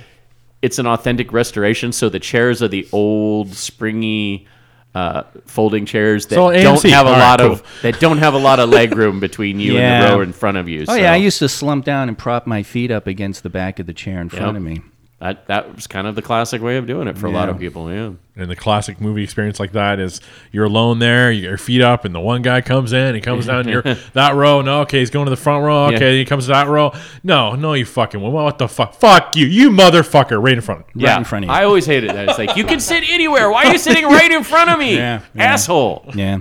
it's 0.63 0.79
an 0.79 0.87
authentic 0.87 1.33
restoration. 1.33 1.93
So 1.93 2.09
the 2.09 2.19
chairs 2.21 2.63
are 2.63 2.69
the 2.69 2.87
old, 2.93 3.55
springy, 3.55 4.47
uh, 4.95 5.23
folding 5.47 5.87
chairs 5.87 6.27
that 6.27 6.35
So 6.35 6.51
don't 6.51 6.77
AMC. 6.79 6.91
have 6.91 7.07
a 7.07 7.11
All 7.11 7.15
right, 7.15 7.21
lot 7.21 7.39
cool. 7.41 7.53
of 7.53 7.63
that 7.83 8.01
don't 8.01 8.19
have 8.19 8.35
a 8.35 8.39
lot 8.39 8.59
of 8.59 8.69
leg 8.69 8.97
room 8.97 9.21
between 9.21 9.61
you 9.61 9.73
and 9.73 9.81
Yeah. 9.81 10.11
the 10.11 10.17
row 10.17 10.21
in 10.23 10.33
front 10.33 10.57
of 10.57 10.69
you. 10.69 10.83
Oh 10.83 10.85
so 10.87 10.95
yeah, 10.95 11.13
I 11.13 11.17
used 11.17 11.39
to 11.41 11.49
slump 11.49 11.85
down 11.85 12.09
and 12.09 12.19
prop 12.19 12.47
my 12.47 12.63
feet 12.63 12.91
up 12.91 13.07
against 13.07 13.43
the 13.43 13.51
back 13.51 13.79
of 13.79 13.87
the 13.87 13.93
chair 13.93 14.21
in 14.21 14.29
front 14.29 14.47
Yep. 14.47 14.57
of 14.57 14.63
me. 14.63 14.81
That 15.21 15.47
that 15.49 15.75
was 15.75 15.87
kind 15.89 16.07
of 16.07 16.15
the 16.15 16.23
classic 16.23 16.63
way 16.63 16.77
of 16.77 16.87
doing 16.87 17.09
it 17.09 17.19
for 17.19 17.27
a 17.27 17.31
lot 17.33 17.49
of 17.49 17.59
people. 17.59 17.93
Yeah. 17.93 18.13
And 18.37 18.49
the 18.49 18.55
classic 18.55 19.01
movie 19.01 19.25
experience 19.25 19.59
like 19.59 19.73
that 19.73 19.99
is 19.99 20.21
you're 20.53 20.67
alone 20.67 21.01
there, 21.01 21.33
you 21.33 21.43
got 21.43 21.49
your 21.49 21.59
feet 21.59 21.83
up, 21.83 22.05
and 22.05 22.15
the 22.15 22.21
one 22.21 22.41
guy 22.41 22.61
comes 22.61 22.93
in, 22.93 23.17
he 23.17 23.21
comes 23.21 23.47
down 23.47 23.67
your 23.67 23.83
that 24.13 24.37
row. 24.37 24.61
No, 24.61 24.83
okay, 24.83 25.01
he's 25.01 25.11
going 25.11 25.27
to 25.27 25.31
the 25.31 25.37
front 25.37 25.65
row. 25.65 25.87
Okay, 25.87 26.13
Yeah. 26.13 26.19
he 26.21 26.25
comes 26.25 26.45
to 26.45 26.53
that 26.53 26.69
row. 26.69 26.93
No, 27.25 27.57
no, 27.57 27.73
you 27.75 27.85
fucking 27.85 28.21
well, 28.21 28.31
what 28.31 28.59
the 28.59 28.69
fuck? 28.69 28.95
Fuck 28.95 29.35
you, 29.35 29.47
you 29.47 29.71
motherfucker, 29.71 30.41
right 30.41 30.55
in 30.55 30.61
front. 30.61 30.87
Right 30.95 31.19
in 31.19 31.25
front 31.25 31.47
of 31.47 31.49
you. 31.49 31.55
I 31.55 31.65
always 31.65 31.85
hated 31.87 32.11
that. 32.11 32.29
It's 32.29 32.39
like 32.39 32.57
you 32.57 32.63
can 32.65 32.79
sit 32.79 33.03
anywhere. 33.11 33.51
Why 33.51 33.65
are 33.65 33.73
you 33.73 33.79
sitting 33.79 34.05
right 34.07 34.31
in 34.31 34.45
front 34.45 34.71
of 34.71 34.79
me, 34.79 34.97
Yeah, 34.97 35.23
yeah. 35.35 35.43
asshole? 35.43 36.13
Yeah. 36.15 36.39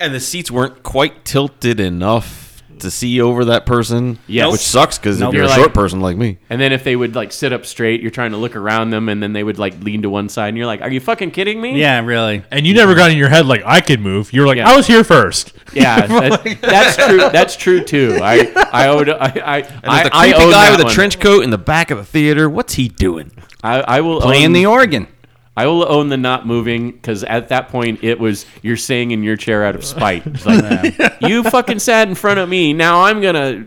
and 0.00 0.12
the 0.12 0.18
seats 0.20 0.50
weren't 0.50 0.82
quite 0.82 1.24
tilted 1.24 1.78
enough 1.78 2.43
to 2.84 2.90
see 2.90 3.20
over 3.20 3.44
that 3.46 3.66
person. 3.66 4.18
Yes. 4.26 4.50
which 4.52 4.60
sucks 4.62 4.96
because 4.98 5.20
Nope. 5.20 5.30
if 5.30 5.34
you're, 5.34 5.42
You're 5.42 5.46
a 5.46 5.50
like- 5.50 5.58
short 5.58 5.74
person 5.74 6.00
like 6.00 6.16
me, 6.16 6.38
And 6.48 6.60
then 6.60 6.72
if 6.72 6.84
they 6.84 6.94
would 6.96 7.14
like 7.14 7.32
sit 7.32 7.52
up 7.52 7.66
straight, 7.66 8.00
you're 8.00 8.10
trying 8.10 8.30
to 8.30 8.36
look 8.36 8.54
around 8.56 8.90
them, 8.90 9.08
and 9.08 9.22
then 9.22 9.32
they 9.32 9.42
would 9.44 9.58
like 9.58 9.82
lean 9.82 10.02
to 10.02 10.10
one 10.10 10.28
side, 10.28 10.48
and 10.48 10.56
you're 10.56 10.66
like, 10.66 10.80
"Are 10.80 10.90
you 10.90 11.00
fucking 11.00 11.32
kidding 11.32 11.60
me?" 11.60 11.78
Yeah, 11.78 12.00
really. 12.04 12.42
And 12.50 12.66
you 12.66 12.72
never 12.74 12.94
got 12.94 13.10
in 13.10 13.18
your 13.18 13.28
head 13.28 13.46
like 13.46 13.62
I 13.66 13.80
could 13.80 14.00
move. 14.00 14.32
You're 14.32 14.46
like 14.46 14.56
Yeah. 14.58 14.70
I 14.70 14.76
was 14.76 14.86
here 14.86 15.02
first. 15.04 15.52
yeah, 15.72 16.06
that- 16.06 16.60
that's 16.62 16.96
true. 16.96 17.18
That's 17.18 17.56
true 17.56 17.82
too. 17.84 18.18
I 18.22 18.52
I 18.72 18.88
owed 18.88 19.08
I 19.08 19.14
I 19.16 19.58
and 19.58 19.68
I, 19.84 20.02
there's 20.02 20.10
the 20.10 20.16
I 20.16 20.22
creepy 20.30 20.44
own 20.44 20.50
guy 20.50 20.64
that 20.66 20.70
with 20.72 20.80
a 20.80 20.84
one. 20.84 20.92
trench 20.94 21.18
coat 21.20 21.42
in 21.44 21.50
the 21.50 21.58
back 21.58 21.90
of 21.90 21.98
the 21.98 22.04
theater. 22.04 22.48
What's 22.48 22.74
he 22.74 22.88
doing? 22.88 23.30
I, 23.62 23.80
I 23.80 24.00
will 24.02 24.20
Playing 24.20 24.46
own, 24.46 24.52
the 24.52 24.66
organ. 24.66 25.08
I 25.56 25.66
will 25.66 25.86
own 25.88 26.08
the 26.08 26.16
not 26.16 26.46
moving 26.46 26.90
because 26.92 27.22
at 27.24 27.48
that 27.50 27.68
point 27.68 28.02
it 28.02 28.18
was 28.18 28.44
you're 28.62 28.76
staying 28.76 29.12
in 29.12 29.22
your 29.22 29.36
chair 29.36 29.64
out 29.64 29.74
of 29.76 29.84
spite. 29.84 30.26
It's 30.26 30.44
like 30.44 31.20
you 31.20 31.44
fucking 31.44 31.78
sat 31.78 32.08
in 32.08 32.14
front 32.16 32.40
of 32.40 32.48
me. 32.48 32.72
Now 32.72 33.02
I'm 33.04 33.20
gonna 33.20 33.66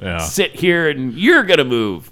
Yeah. 0.00 0.18
sit 0.18 0.54
here 0.54 0.88
and 0.88 1.14
you're 1.14 1.44
gonna 1.44 1.64
move. 1.64 2.10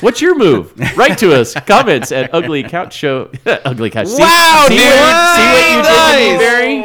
What's 0.00 0.20
your 0.22 0.38
move? 0.38 0.72
Write 0.96 1.18
to 1.18 1.34
us. 1.34 1.52
Comments 1.66 2.10
at 2.12 2.32
Ugly 2.32 2.62
Couch 2.64 2.94
Show. 2.94 3.30
ugly 3.46 3.90
Couch. 3.90 4.06
See, 4.06 4.22
Wow, 4.22 4.66
see 4.68 4.76
dude. 4.76 4.86
What 4.86 5.16
you, 5.16 5.34
see 5.34 5.46
what 5.52 5.70
you 5.70 5.82
did 5.82 5.84
to 5.84 6.16
me, 6.16 6.30
Nice. 6.30 6.38
Barry? 6.38 6.82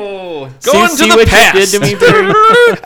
See- 0.60 0.72
Going 0.72 0.90
see 0.90 1.04
to 1.06 1.12
the 1.12 1.16
what 1.18 1.26
you 1.28 1.32
past. 1.32 1.56
did 1.56 1.70
to 1.70 1.80
me, 1.80 1.96
Barry? 1.96 2.34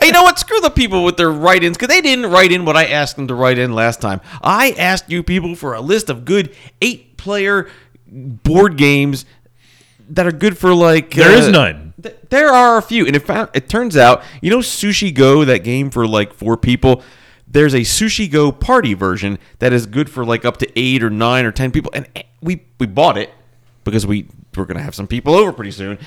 Hey, 0.00 0.06
you 0.08 0.12
know 0.12 0.22
what? 0.22 0.38
Screw 0.38 0.60
the 0.60 0.70
people 0.70 1.04
with 1.04 1.16
their 1.16 1.30
write-ins 1.30 1.76
because 1.78 1.88
they 1.88 2.02
didn't 2.02 2.26
write 2.30 2.52
in 2.52 2.64
what 2.66 2.76
I 2.76 2.84
asked 2.86 3.16
them 3.16 3.28
to 3.28 3.34
write 3.34 3.58
in 3.58 3.72
last 3.74 4.00
time. 4.02 4.20
I 4.42 4.72
asked 4.72 5.10
you 5.10 5.22
people 5.22 5.54
for 5.56 5.72
a 5.74 5.80
list 5.80 6.10
of 6.10 6.24
good 6.26 6.54
eight-player 7.20 7.68
board 8.08 8.76
games 8.76 9.24
that 10.10 10.26
are 10.26 10.32
good 10.32 10.58
for 10.58 10.74
like. 10.74 11.12
There 11.14 11.32
is 11.32 11.48
uh, 11.48 11.50
none. 11.52 11.94
th- 12.02 12.16
there 12.30 12.48
are 12.48 12.78
a 12.78 12.82
few, 12.82 13.06
and 13.06 13.14
it 13.14 13.20
found 13.20 13.50
it 13.54 13.68
turns 13.68 13.96
out 13.96 14.22
you 14.40 14.50
know 14.50 14.58
Sushi 14.58 15.14
Go, 15.14 15.44
that 15.44 15.58
game 15.64 15.90
for 15.90 16.06
like 16.06 16.32
four 16.32 16.56
people. 16.56 17.02
There's 17.46 17.74
a 17.74 17.80
Sushi 17.80 18.30
Go 18.30 18.52
party 18.52 18.94
version 18.94 19.38
that 19.58 19.72
is 19.72 19.86
good 19.86 20.08
for 20.08 20.24
like 20.24 20.44
up 20.44 20.58
to 20.58 20.78
eight 20.78 21.02
or 21.02 21.10
nine 21.10 21.44
or 21.44 21.52
ten 21.52 21.70
people, 21.70 21.90
and 21.94 22.08
eh, 22.16 22.22
we 22.40 22.62
we 22.78 22.86
bought 22.86 23.18
it 23.18 23.30
because 23.84 24.06
we 24.06 24.26
we're 24.56 24.64
gonna 24.64 24.82
have 24.82 24.94
some 24.94 25.06
people 25.06 25.34
over 25.34 25.52
pretty 25.52 25.70
soon, 25.72 25.98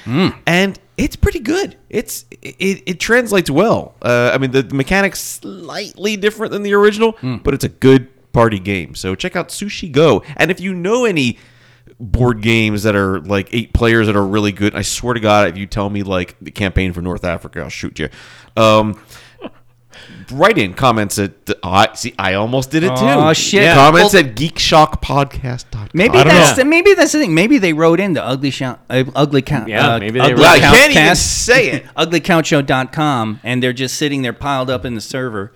and 0.45 0.79
it's 0.97 1.15
pretty 1.15 1.39
good. 1.39 1.77
It's 1.89 2.25
it, 2.41 2.83
it 2.85 2.99
translates 2.99 3.49
well. 3.49 3.95
Uh, 4.01 4.31
I 4.33 4.37
mean 4.37 4.51
the 4.51 4.63
mechanics 4.63 5.19
slightly 5.21 6.17
different 6.17 6.51
than 6.51 6.63
the 6.63 6.73
original, 6.73 7.15
but 7.43 7.53
it's 7.53 7.63
a 7.63 7.69
good 7.69 8.09
party 8.33 8.59
game. 8.59 8.95
So 8.95 9.15
check 9.15 9.35
out 9.35 9.49
Sushi 9.49 9.91
Go, 9.91 10.23
and 10.35 10.51
if 10.51 10.59
you 10.59 10.73
know 10.73 11.05
any 11.05 11.37
board 11.99 12.41
games 12.41 12.83
that 12.83 12.95
are 12.95 13.19
like 13.21 13.49
eight 13.51 13.73
players 13.73 14.07
that 14.07 14.15
are 14.15 14.25
really 14.25 14.51
good. 14.51 14.75
I 14.75 14.81
swear 14.81 15.13
to 15.13 15.19
God, 15.19 15.47
if 15.49 15.57
you 15.57 15.65
tell 15.65 15.89
me 15.89 16.03
like 16.03 16.35
the 16.41 16.51
campaign 16.51 16.93
for 16.93 17.01
North 17.01 17.23
Africa, 17.23 17.61
I'll 17.61 17.69
shoot 17.69 17.99
you. 17.99 18.09
Um, 18.57 19.01
write 20.31 20.57
in 20.57 20.73
comments 20.73 21.19
at 21.19 21.45
the, 21.45 21.57
I 21.63 21.93
see. 21.93 22.13
I 22.17 22.33
almost 22.35 22.71
did 22.71 22.83
it 22.83 22.89
too. 22.89 23.05
Aw, 23.05 23.33
shit. 23.33 23.63
Yeah. 23.63 23.75
Comments 23.75 24.13
Well- 24.13 24.25
at 24.25 24.35
geekshockpodcast.com. 24.35 25.89
Maybe 25.93 26.17
I 26.17 26.23
don't 26.23 26.33
that's 26.33 26.57
know. 26.57 26.63
the, 26.63 26.69
maybe 26.69 26.93
that's 26.93 27.11
the 27.11 27.19
thing. 27.19 27.35
Maybe 27.35 27.57
they 27.57 27.73
wrote 27.73 27.99
in 27.99 28.13
the 28.13 28.23
ugly 28.23 28.49
shout, 28.49 28.79
uh, 28.89 29.03
ugly 29.15 29.41
count. 29.41 29.69
Yeah, 29.69 29.93
uh, 29.93 29.99
maybe 29.99 30.19
they 30.19 30.31
ugly 30.31 30.43
wrote 30.43 30.45
I 30.45 30.59
can't 30.59 30.91
even 30.91 31.15
say 31.15 31.71
it. 31.71 31.85
uglycouchshow.com 31.97 33.41
and 33.43 33.61
they're 33.61 33.73
just 33.73 33.95
sitting 33.97 34.21
there 34.23 34.33
piled 34.33 34.69
up 34.69 34.85
in 34.85 34.95
the 34.95 35.01
server. 35.01 35.53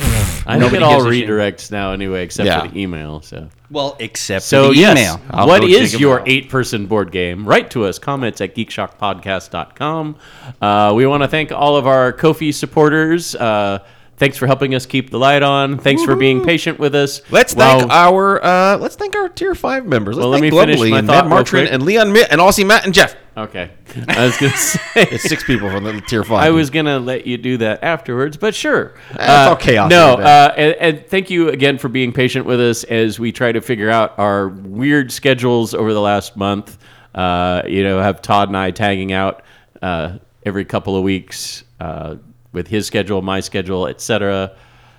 I 0.46 0.58
think 0.58 0.60
Nobody 0.60 0.76
it 0.76 0.82
all 0.82 1.02
gives 1.04 1.06
a 1.06 1.12
shit. 1.20 1.28
redirects 1.28 1.70
now 1.72 1.92
anyway, 1.92 2.22
except 2.22 2.46
Yeah. 2.46 2.60
for 2.62 2.68
the 2.68 2.80
email. 2.80 3.20
So, 3.22 3.48
Well, 3.70 3.96
except 3.98 4.44
so 4.44 4.68
for 4.68 4.74
the 4.74 4.80
yes, 4.80 4.92
email. 4.98 5.20
I'll 5.30 5.46
what 5.48 5.62
go 5.62 5.66
is 5.66 5.90
check 5.90 5.94
'em 5.96 6.00
your 6.00 6.20
out. 6.20 6.28
eight-person 6.28 6.86
board 6.86 7.10
game? 7.10 7.46
Write 7.46 7.70
to 7.72 7.84
us. 7.84 7.98
Comments 7.98 8.40
at 8.40 8.54
geekshockpodcast.com. 8.54 10.16
Uh, 10.62 10.92
we 10.94 11.06
want 11.06 11.22
to 11.22 11.28
thank 11.28 11.50
all 11.52 11.76
of 11.76 11.86
our 11.86 12.12
Ko-fi 12.12 12.50
supporters. 12.52 13.34
Uh, 13.34 13.80
thanks 14.16 14.36
for 14.36 14.46
helping 14.46 14.74
us 14.74 14.86
keep 14.86 15.10
the 15.10 15.18
light 15.18 15.42
on. 15.42 15.78
Thanks 15.78 16.02
for 16.04 16.16
being 16.16 16.44
patient 16.44 16.78
with 16.78 16.94
us. 16.94 17.22
Let's 17.30 17.54
While- 17.54 17.80
thank 17.80 17.92
our 17.92 18.42
uh, 18.44 18.78
let's 18.78 18.96
thank 18.96 19.14
our 19.16 19.28
tier 19.28 19.54
five 19.54 19.86
members. 19.86 20.16
Let's 20.16 20.22
Well, 20.24 20.30
let 20.30 20.40
thank 20.40 20.52
me 20.52 20.58
finish 20.58 20.90
my 20.90 20.98
and 20.98 21.06
thought 21.06 21.24
Ned 21.24 21.30
Martrin 21.30 21.66
and 21.68 21.82
Leon 21.82 22.12
Mitt 22.12 22.28
and 22.30 22.40
Aussie 22.40 22.66
Matt 22.66 22.84
and 22.84 22.94
Jeff. 22.94 23.14
Okay, 23.36 23.70
I 24.08 24.24
was 24.24 24.36
gonna 24.38 24.56
say. 24.56 24.80
It's 24.94 25.24
six 25.28 25.44
people 25.44 25.68
from 25.70 25.84
the 25.84 26.00
tier 26.00 26.24
five. 26.24 26.42
I 26.42 26.50
was 26.50 26.70
gonna 26.70 26.98
let 26.98 27.26
you 27.26 27.36
do 27.36 27.58
that 27.58 27.84
afterwards, 27.84 28.38
but 28.38 28.54
sure. 28.54 28.94
it's 29.10 29.28
all 29.28 29.56
chaos 29.56 29.90
No, 29.90 30.14
uh, 30.14 30.54
and, 30.56 30.74
and 30.76 31.06
thank 31.06 31.28
you 31.28 31.50
again 31.50 31.76
for 31.76 31.88
being 31.90 32.12
patient 32.14 32.46
with 32.46 32.60
us 32.60 32.84
as 32.84 33.18
we 33.20 33.32
try 33.32 33.52
to 33.52 33.60
figure 33.60 33.90
out 33.90 34.18
our 34.18 34.48
weird 34.48 35.12
schedules 35.12 35.74
over 35.74 35.92
the 35.92 36.00
last 36.00 36.34
month. 36.36 36.78
Uh, 37.14 37.62
you 37.66 37.82
know, 37.82 38.00
have 38.00 38.22
Todd 38.22 38.48
and 38.48 38.56
I 38.56 38.70
tagging 38.70 39.12
out 39.12 39.42
uh, 39.82 40.16
every 40.44 40.64
couple 40.64 40.96
of 40.96 41.02
weeks 41.02 41.64
uh, 41.78 42.16
with 42.56 42.68
his 42.68 42.86
schedule, 42.86 43.20
my 43.22 43.38
schedule, 43.40 43.86
etc. 43.86 44.56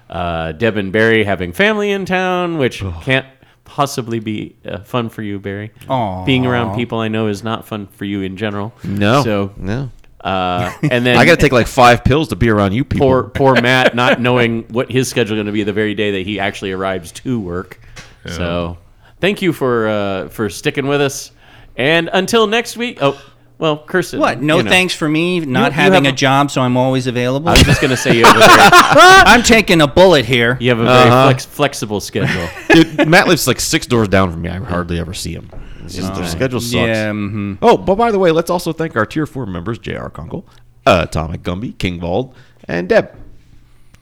Uh, 0.10 0.52
Deb 0.54 0.78
and 0.78 0.94
Barry 0.94 1.24
having 1.24 1.52
family 1.52 1.90
in 1.92 2.06
town, 2.06 2.58
which 2.60 2.84
can't 3.02 3.26
possibly 3.66 4.20
be 4.20 4.56
uh, 4.64 4.78
fun 4.84 5.10
for 5.10 5.24
you, 5.24 5.40
Barry. 5.40 5.72
Aw. 5.90 6.24
Being 6.24 6.46
around 6.46 6.76
people 6.76 7.00
I 7.00 7.08
know 7.08 7.28
is 7.28 7.44
not 7.44 7.66
fun 7.68 7.88
for 7.88 8.06
you 8.06 8.22
in 8.22 8.38
general. 8.38 8.74
no, 8.84 9.24
So 9.24 9.52
no. 9.58 9.90
uh, 10.22 10.72
and 10.84 11.04
then 11.06 11.18
I 11.18 11.26
got 11.26 11.36
to 11.40 11.42
take 11.42 11.52
like 11.52 11.68
five 11.68 12.04
pills 12.04 12.28
to 12.30 12.36
be 12.36 12.48
around 12.50 12.74
you 12.74 12.86
people. 12.86 13.08
poor 13.08 13.24
poor 13.24 13.60
Matt 13.68 13.96
not 13.96 14.22
knowing 14.22 14.64
what 14.70 14.90
his 14.92 15.10
schedule 15.10 15.34
is 15.36 15.38
going 15.40 15.48
to 15.48 15.52
be 15.52 15.64
the 15.64 15.74
very 15.74 15.96
day 15.96 16.12
that 16.12 16.26
he 16.28 16.40
actually 16.40 16.72
arrives 16.72 17.12
to 17.24 17.40
work. 17.40 17.82
So, 18.28 18.78
thank 19.20 19.42
you 19.42 19.52
for 19.52 19.88
uh, 19.88 20.30
for 20.30 20.50
sticking 20.50 20.88
with 20.88 21.02
us. 21.02 21.32
And 21.76 22.10
until 22.14 22.46
next 22.48 22.78
week. 22.78 23.00
Oh, 23.02 23.20
well, 23.60 23.78
Kirsten. 23.78 24.20
What? 24.20 24.42
No 24.42 24.58
you 24.58 24.64
know. 24.64 24.70
thanks 24.70 24.94
for 24.94 25.08
me 25.10 25.40
not 25.40 25.72
you 25.72 25.76
having 25.76 26.06
a 26.06 26.10
a- 26.10 26.14
job, 26.14 26.52
so 26.52 26.62
I'm 26.62 26.78
always 26.78 27.08
available. 27.08 27.50
I 27.50 27.54
was 27.54 27.62
just 27.64 27.82
going 27.82 27.92
to 27.92 27.98
say 27.98 28.16
you 28.18 28.26
have 28.26 28.36
a 28.36 28.40
very, 28.40 28.50
I'm 28.72 29.44
taking 29.44 29.82
a 29.82 29.88
bullet 29.88 30.26
here. 30.26 30.58
you 30.60 30.70
have 30.70 30.80
a 30.80 30.86
very 30.86 30.98
Uh-huh. 31.10 31.26
flex, 31.28 31.46
flexible 31.46 32.00
schedule. 32.00 32.48
Dude, 32.70 33.08
Matt 33.08 33.28
lives 33.28 33.48
like 33.48 33.60
six 33.60 33.88
doors 33.88 34.08
down 34.08 34.32
from 34.32 34.42
me. 34.42 34.50
I 34.50 34.58
hardly 34.60 35.00
ever 35.00 35.14
see 35.14 35.34
him. 35.34 35.50
Just, 35.88 36.14
their 36.16 36.26
schedule 36.28 36.60
sucks. 36.60 36.74
Yeah, 36.74 37.12
mhm. 37.12 37.58
Oh, 37.62 37.78
but 37.78 37.96
by 37.96 38.12
the 38.12 38.20
way, 38.20 38.32
let's 38.32 38.50
also 38.50 38.74
thank 38.74 38.96
our 38.98 39.06
tier 39.06 39.26
four 39.26 39.46
members: 39.46 39.80
J.R. 39.80 40.10
Kunkel, 40.10 40.46
uh, 40.86 41.06
Atomic 41.08 41.44
Gumby, 41.44 41.78
King 41.78 42.00
Vald, 42.02 42.34
and 42.68 42.90
Deb. 42.90 43.16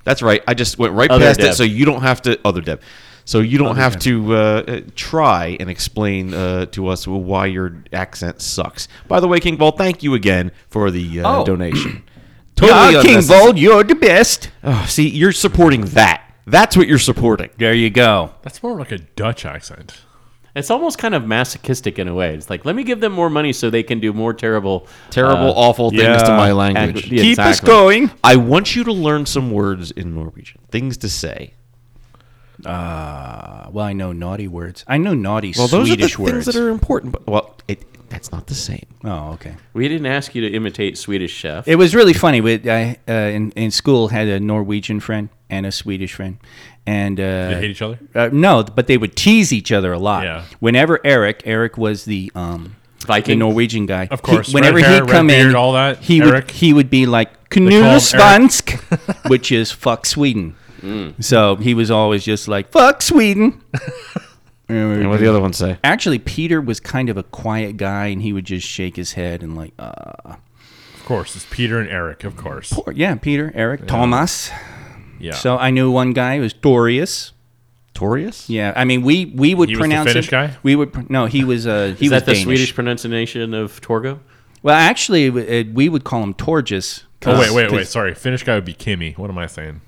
That's 0.03 0.21
right. 0.23 0.41
I 0.47 0.53
just 0.55 0.77
went 0.79 0.93
right 0.93 1.09
Other 1.11 1.25
past 1.25 1.39
Deb. 1.39 1.51
it, 1.51 1.55
so 1.55 1.63
you 1.63 1.85
don't 1.85 2.01
have 2.01 2.21
to. 2.23 2.39
Other 2.43 2.61
Deb. 2.61 2.81
So 3.27 3.39
you 3.39 3.57
don't 3.57 3.75
have 3.77 3.97
to 4.01 4.35
uh, 4.35 4.37
uh, 4.37 4.81
try 4.95 5.57
and 5.59 5.69
explain 5.69 6.33
uh, 6.33 6.67
to 6.67 6.87
us 6.89 7.07
why 7.07 7.47
your 7.47 7.83
accent 7.91 8.39
sucks. 8.41 8.87
By 9.07 9.19
the 9.19 9.27
way, 9.27 9.39
King 9.39 9.57
Vald, 9.57 9.77
thank 9.77 10.03
you 10.03 10.13
again 10.13 10.51
for 10.69 10.91
the 10.91 11.21
uh, 11.21 11.39
Oh. 11.41 11.45
donation. 11.45 12.03
Ah, 12.61 12.89
King 13.01 13.09
unnecessary. 13.15 13.39
Bold, 13.43 13.59
you're 13.59 13.83
the 13.83 13.95
best. 13.95 14.49
Oh, 14.63 14.85
see, 14.87 15.09
you're 15.09 15.33
supporting 15.33 15.81
that. 15.87 16.23
That's 16.47 16.77
what 16.77 16.87
you're 16.87 16.99
supporting. 16.99 17.49
There 17.57 17.73
you 17.73 17.89
go. 17.89 18.31
That's 18.43 18.63
more 18.63 18.77
like 18.79 18.93
a 18.93 18.99
Dutch 18.99 19.45
accent. 19.45 19.97
it's 20.55 20.69
almost 20.71 20.97
kind 20.97 21.13
of 21.13 21.27
masochistic 21.27 21.99
in 21.99 22.07
a 22.07 22.13
way. 22.15 22.33
It's 22.33 22.49
like, 22.49 22.63
let 22.63 22.73
me 22.77 22.83
give 22.85 23.01
them 23.01 23.11
more 23.11 23.29
money 23.29 23.51
so 23.51 23.69
they 23.69 23.83
can 23.83 23.99
do 23.99 24.13
more 24.13 24.33
terrible, 24.33 24.87
Terrible, 25.09 25.49
uh, 25.49 25.53
awful 25.67 25.89
things 25.89 26.23
to 26.23 26.29
yeah. 26.29 26.37
my 26.37 26.51
ag- 26.51 26.55
language. 26.55 27.11
yeah, 27.11 27.23
Keep 27.23 27.39
us 27.39 27.59
going. 27.59 28.09
I 28.23 28.37
want 28.37 28.73
you 28.73 28.85
to 28.85 28.93
learn 28.93 29.25
some 29.25 29.51
words 29.51 29.91
in 29.91 30.15
Norwegian, 30.15 30.61
things 30.71 30.95
to 30.99 31.09
say. 31.09 31.55
Uh, 32.63 33.69
well, 33.71 33.85
I 33.85 33.93
know 33.93 34.11
naughty 34.11 34.47
words. 34.47 34.83
I 34.87 34.97
know 34.97 35.13
naughty 35.13 35.53
Well, 35.57 35.67
those 35.67 35.87
Swedish 35.87 36.13
are 36.13 36.17
the 36.17 36.23
words. 36.23 36.33
things 36.33 36.45
that 36.45 36.55
are 36.55 36.69
important. 36.69 37.13
But 37.13 37.27
well, 37.27 37.55
it, 37.67 37.83
that's 38.09 38.31
not 38.31 38.47
the 38.47 38.55
same. 38.55 38.85
oh, 39.03 39.31
okay. 39.33 39.55
We 39.73 39.87
didn't 39.87 40.05
ask 40.07 40.35
you 40.35 40.41
to 40.47 40.55
imitate 40.55 40.97
Swedish 40.97 41.31
chef. 41.31 41.67
It 41.67 41.75
was 41.75 41.95
really 41.95 42.13
funny. 42.13 42.41
We, 42.41 42.69
I 42.69 42.97
uh, 43.07 43.11
in 43.13 43.51
in 43.51 43.71
school 43.71 44.09
had 44.09 44.27
a 44.27 44.39
Norwegian 44.39 44.99
friend 44.99 45.29
and 45.49 45.65
a 45.65 45.71
Swedish 45.71 46.13
friend, 46.13 46.37
and 46.85 47.19
uh, 47.19 47.23
They 47.49 47.55
hate 47.61 47.71
each 47.71 47.81
other. 47.81 47.99
uh, 48.13 48.29
no, 48.31 48.63
but 48.63 48.87
they 48.87 48.97
would 48.97 49.15
tease 49.15 49.51
each 49.51 49.71
other 49.71 49.91
a 49.93 49.99
lot. 49.99 50.23
Yeah. 50.23 50.43
Whenever 50.59 50.99
Eric, 51.03 51.41
Eric 51.45 51.77
was 51.77 52.05
the 52.05 52.31
um, 52.35 52.75
the 53.01 53.07
Viking? 53.07 53.39
Norwegian 53.39 53.85
guy. 53.85 54.07
Of 54.09 54.21
course, 54.21 54.47
He- 54.47 54.53
whenever 54.53 54.77
red 54.77 54.85
hair, 54.85 54.93
he'd 54.95 55.01
red 55.01 55.09
come 55.09 55.29
in, 55.29 55.43
beard, 55.47 55.55
all 55.55 55.73
that, 55.73 55.99
he 55.99 56.21
Eric. 56.21 56.33
would 56.47 56.51
he 56.51 56.73
would 56.73 56.89
be 56.89 57.05
like 57.05 57.49
call 57.49 57.63
him 57.63 57.69
"Knull 57.69 57.83
Eric." 57.83 58.03
Svansk," 58.03 59.27
which 59.29 59.51
is 59.51 59.71
"fuck 59.71 60.05
Sweden." 60.05 60.55
Mm. 60.85 61.23
So 61.23 61.55
he 61.55 61.73
was 61.73 61.89
always 61.89 62.23
just 62.23 62.47
like 62.47 62.69
"fuck 62.71 63.01
Sweden." 63.01 63.61
And 64.67 65.07
what 65.11 65.19
the 65.19 65.27
other 65.27 65.39
ones 65.39 65.57
say? 65.57 65.77
Actually, 65.83 66.17
Peter 66.17 66.59
was 66.59 66.79
kind 66.79 67.09
of 67.09 67.17
a 67.17 67.23
quiet 67.23 67.77
guy, 67.77 68.07
and 68.07 68.19
he 68.19 68.33
would 68.33 68.45
just 68.45 68.65
shake 68.67 68.95
his 68.95 69.13
head 69.13 69.43
and 69.43 69.55
like, 69.55 69.73
uh, 69.77 70.13
Of 70.95 71.05
course, 71.05 71.35
it's 71.35 71.45
Peter 71.51 71.79
and 71.79 71.87
Eric. 71.87 72.23
Of 72.23 72.35
course. 72.35 72.73
poor- 72.73 72.91
yeah, 72.91 73.13
Peter, 73.13 73.51
Eric, 73.53 73.85
Thomas. 73.85 74.49
Yeah. 75.19 75.35
So 75.35 75.55
I 75.55 75.69
knew 75.69 75.91
one 75.91 76.13
guy 76.13 76.37
who 76.37 76.41
was 76.41 76.55
Torius. 76.55 77.31
Torius? 77.93 78.45
Yeah, 78.49 78.73
I 78.75 78.85
mean 78.85 79.03
we 79.03 79.25
we 79.27 79.53
would 79.53 79.69
He 79.69 79.75
was 79.75 79.77
the 79.77 79.87
pronounce 79.87 80.09
Finnish 80.11 80.27
it. 80.29 80.31
guy? 80.31 80.57
We 80.63 80.75
would 80.75 81.11
no, 81.11 81.27
he 81.27 81.43
was 81.43 81.67
uh 81.67 81.93
he 81.99 82.07
Is 82.07 82.11
was 82.11 82.19
that 82.21 82.25
the 82.25 82.31
Danish. 82.31 82.43
Swedish 82.43 82.73
pronunciation 82.73 83.53
of 83.53 83.79
Torgo? 83.81 84.17
Well, 84.63 84.75
actually, 84.75 85.27
w- 85.29 85.47
uh, 85.47 85.71
we 85.73 85.89
would 85.89 86.03
call 86.05 86.23
him 86.23 86.33
Torges. 86.33 87.03
Oh 87.27 87.39
wait, 87.39 87.51
wait, 87.51 87.71
wait. 87.71 87.87
Sorry, 87.87 88.15
Finnish 88.15 88.41
guy 88.43 88.55
would 88.55 88.65
be 88.65 88.73
Kimmy. 88.73 89.15
What 89.15 89.29
am 89.29 89.37
I 89.37 89.45
saying? 89.45 89.81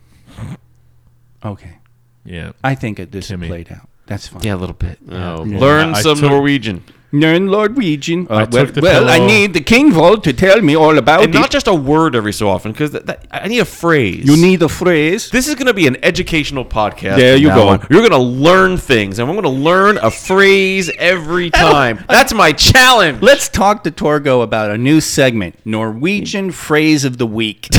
Okay, 1.46 1.78
Yeah. 2.26 2.52
I 2.64 2.76
think 2.76 3.00
it, 3.00 3.12
this 3.12 3.28
Timmy. 3.28 3.48
played 3.48 3.72
out. 3.72 3.88
That's 4.08 4.28
fine. 4.28 4.42
Yeah, 4.44 4.56
a 4.56 4.58
little 4.58 4.76
bit. 4.76 4.98
Oh, 5.10 5.44
Learn 5.46 5.94
I 5.94 6.02
some 6.02 6.18
took- 6.20 6.30
Norwegian. 6.32 6.84
Learn 7.14 7.46
Norwegian. 7.46 8.28
Uh, 8.30 8.34
I 8.34 8.38
well, 8.44 8.66
took 8.66 8.74
the 8.76 8.82
well, 8.82 9.08
I 9.08 9.16
pillow. 9.16 9.28
need 9.28 9.54
the 9.54 9.62
King 9.62 9.94
Vault 9.94 10.26
to 10.26 10.34
tell 10.34 10.60
me 10.62 10.76
all 10.76 10.98
about 10.98 11.24
And 11.24 11.34
it. 11.34 11.38
not 11.40 11.50
just 11.52 11.68
a 11.68 11.74
word 11.74 12.18
every 12.18 12.34
so 12.34 12.50
often, 12.50 12.74
because 12.74 12.92
that, 12.92 13.06
that, 13.06 13.26
I 13.32 13.48
need 13.48 13.60
a 13.60 13.66
phrase. 13.66 14.26
you 14.26 14.36
need 14.36 14.62
a 14.62 14.68
phrase. 14.68 15.30
This 15.30 15.48
is 15.48 15.56
going 15.56 15.68
to 15.68 15.74
be 15.74 15.88
an 15.88 15.96
educational 16.04 16.66
podcast. 16.66 17.16
There 17.16 17.36
from 17.36 17.42
you 17.44 17.48
now 17.48 17.56
go. 17.56 17.68
on. 17.70 17.88
You're 17.90 18.02
going 18.02 18.12
to 18.12 18.18
learn 18.18 18.76
things, 18.76 19.20
and 19.20 19.30
I'm 19.30 19.36
going 19.36 19.44
to 19.46 19.50
learn 19.64 19.98
a 20.00 20.12
phrase 20.12 20.90
every 20.98 21.50
time. 21.50 22.04
That's 22.10 22.34
my 22.34 22.52
challenge. 22.52 23.22
Let's 23.22 23.48
talk 23.48 23.86
to 23.86 23.92
Torgo 23.92 24.44
about 24.44 24.72
a 24.72 24.78
new 24.78 25.00
segment, 25.00 25.56
Norwegian 25.66 26.52
phrase 26.52 27.06
of 27.06 27.18
the 27.18 27.28
week. 27.28 27.70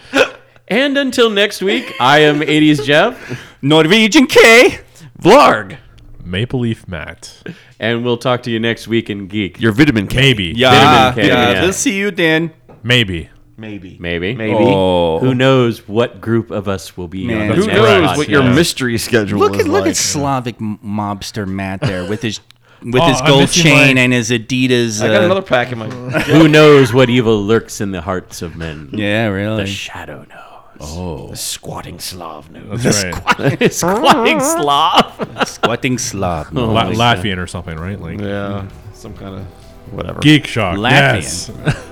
And 0.68 0.98
until 0.98 1.30
next 1.30 1.62
week, 1.62 1.94
I 2.00 2.20
am 2.20 2.40
80s 2.40 2.84
Jeff, 2.84 3.40
Norwegian 3.62 4.26
K. 4.28 4.80
Vlarg. 5.22 5.78
Maple 6.24 6.62
Leaf 6.62 6.88
Matt. 6.88 7.44
and 7.80 8.04
we'll 8.04 8.18
talk 8.18 8.42
to 8.44 8.52
you 8.52 8.60
next 8.60 8.88
week 8.88 9.10
in 9.12 9.28
Geek. 9.28 9.60
Your 9.62 9.72
vitamin 9.72 10.08
K. 10.08 10.16
Maybe. 10.18 10.54
Yeah, 10.56 10.72
Vitamin 11.12 11.24
K, 11.24 11.28
yeah, 11.28 11.52
yeah. 11.52 11.62
We'll 11.62 11.74
see 11.74 11.96
you 11.98 12.10
then. 12.10 12.52
Maybe. 12.82 13.30
Maybe. 13.58 13.98
Maybe. 14.00 14.34
Maybe. 14.34 14.54
Oh. 14.58 15.20
Who 15.20 15.36
knows 15.36 15.88
what 15.88 16.20
group 16.20 16.50
of 16.52 16.68
us 16.68 16.98
will 16.98 17.08
be 17.08 17.28
Man, 17.28 17.42
on 17.44 17.48
the 17.50 17.54
Who 17.56 17.68
next 17.68 17.78
knows 17.78 18.02
right. 18.08 18.18
what 18.18 18.28
your 18.28 18.44
mystery 18.44 18.98
schedule 18.98 19.40
Look 19.40 19.54
is 19.54 19.62
at 19.62 19.68
look 19.68 19.82
like. 19.84 19.92
at 19.92 19.96
Slavic 19.98 20.58
mobster 20.58 21.48
Matt 21.48 21.80
there 21.82 22.10
with 22.10 22.22
his 22.24 22.42
with 22.82 23.02
Oh, 23.02 23.08
his 23.08 23.22
I'm 23.22 23.28
gold 23.28 23.42
missing 23.42 23.64
chain 23.64 23.96
my- 23.96 24.02
and 24.02 24.14
his 24.14 24.30
Adidas. 24.32 25.02
I 25.02 25.08
got 25.08 25.22
uh, 25.22 25.26
another 25.26 25.42
pack 25.44 25.72
in 25.72 25.78
my. 25.78 25.88
Who 25.88 26.48
knows 26.50 26.92
what 26.92 27.10
evil 27.10 27.42
lurks 27.42 27.80
in 27.82 27.92
the 27.92 28.02
hearts 28.02 28.42
of 28.42 28.56
men? 28.58 28.90
Yeah, 28.94 29.28
really. 29.28 29.64
The 29.64 29.68
shadow 29.68 30.26
knows. 30.28 30.55
Oh, 30.80 31.34
Squatting 31.34 32.00
Slav 32.00 32.50
knows. 32.52 32.84
That's 32.84 33.04
right. 33.04 33.74
Squatting 33.74 34.40
Slav. 34.40 35.16
squatting 35.48 35.98
slob. 35.98 36.48
La- 36.54 36.92
Latvian 36.92 37.38
or 37.38 37.48
something, 37.48 37.78
right? 37.78 38.00
Like 38.00 38.20
Yeah, 38.20 38.62
hmm. 38.64 38.94
some 38.94 39.14
kind 39.16 39.36
of 39.36 39.46
whatever. 39.94 40.20
Geek 40.20 40.48
Shock. 40.48 40.78
Latvian. 40.78 41.50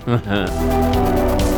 Yes. 0.08 1.50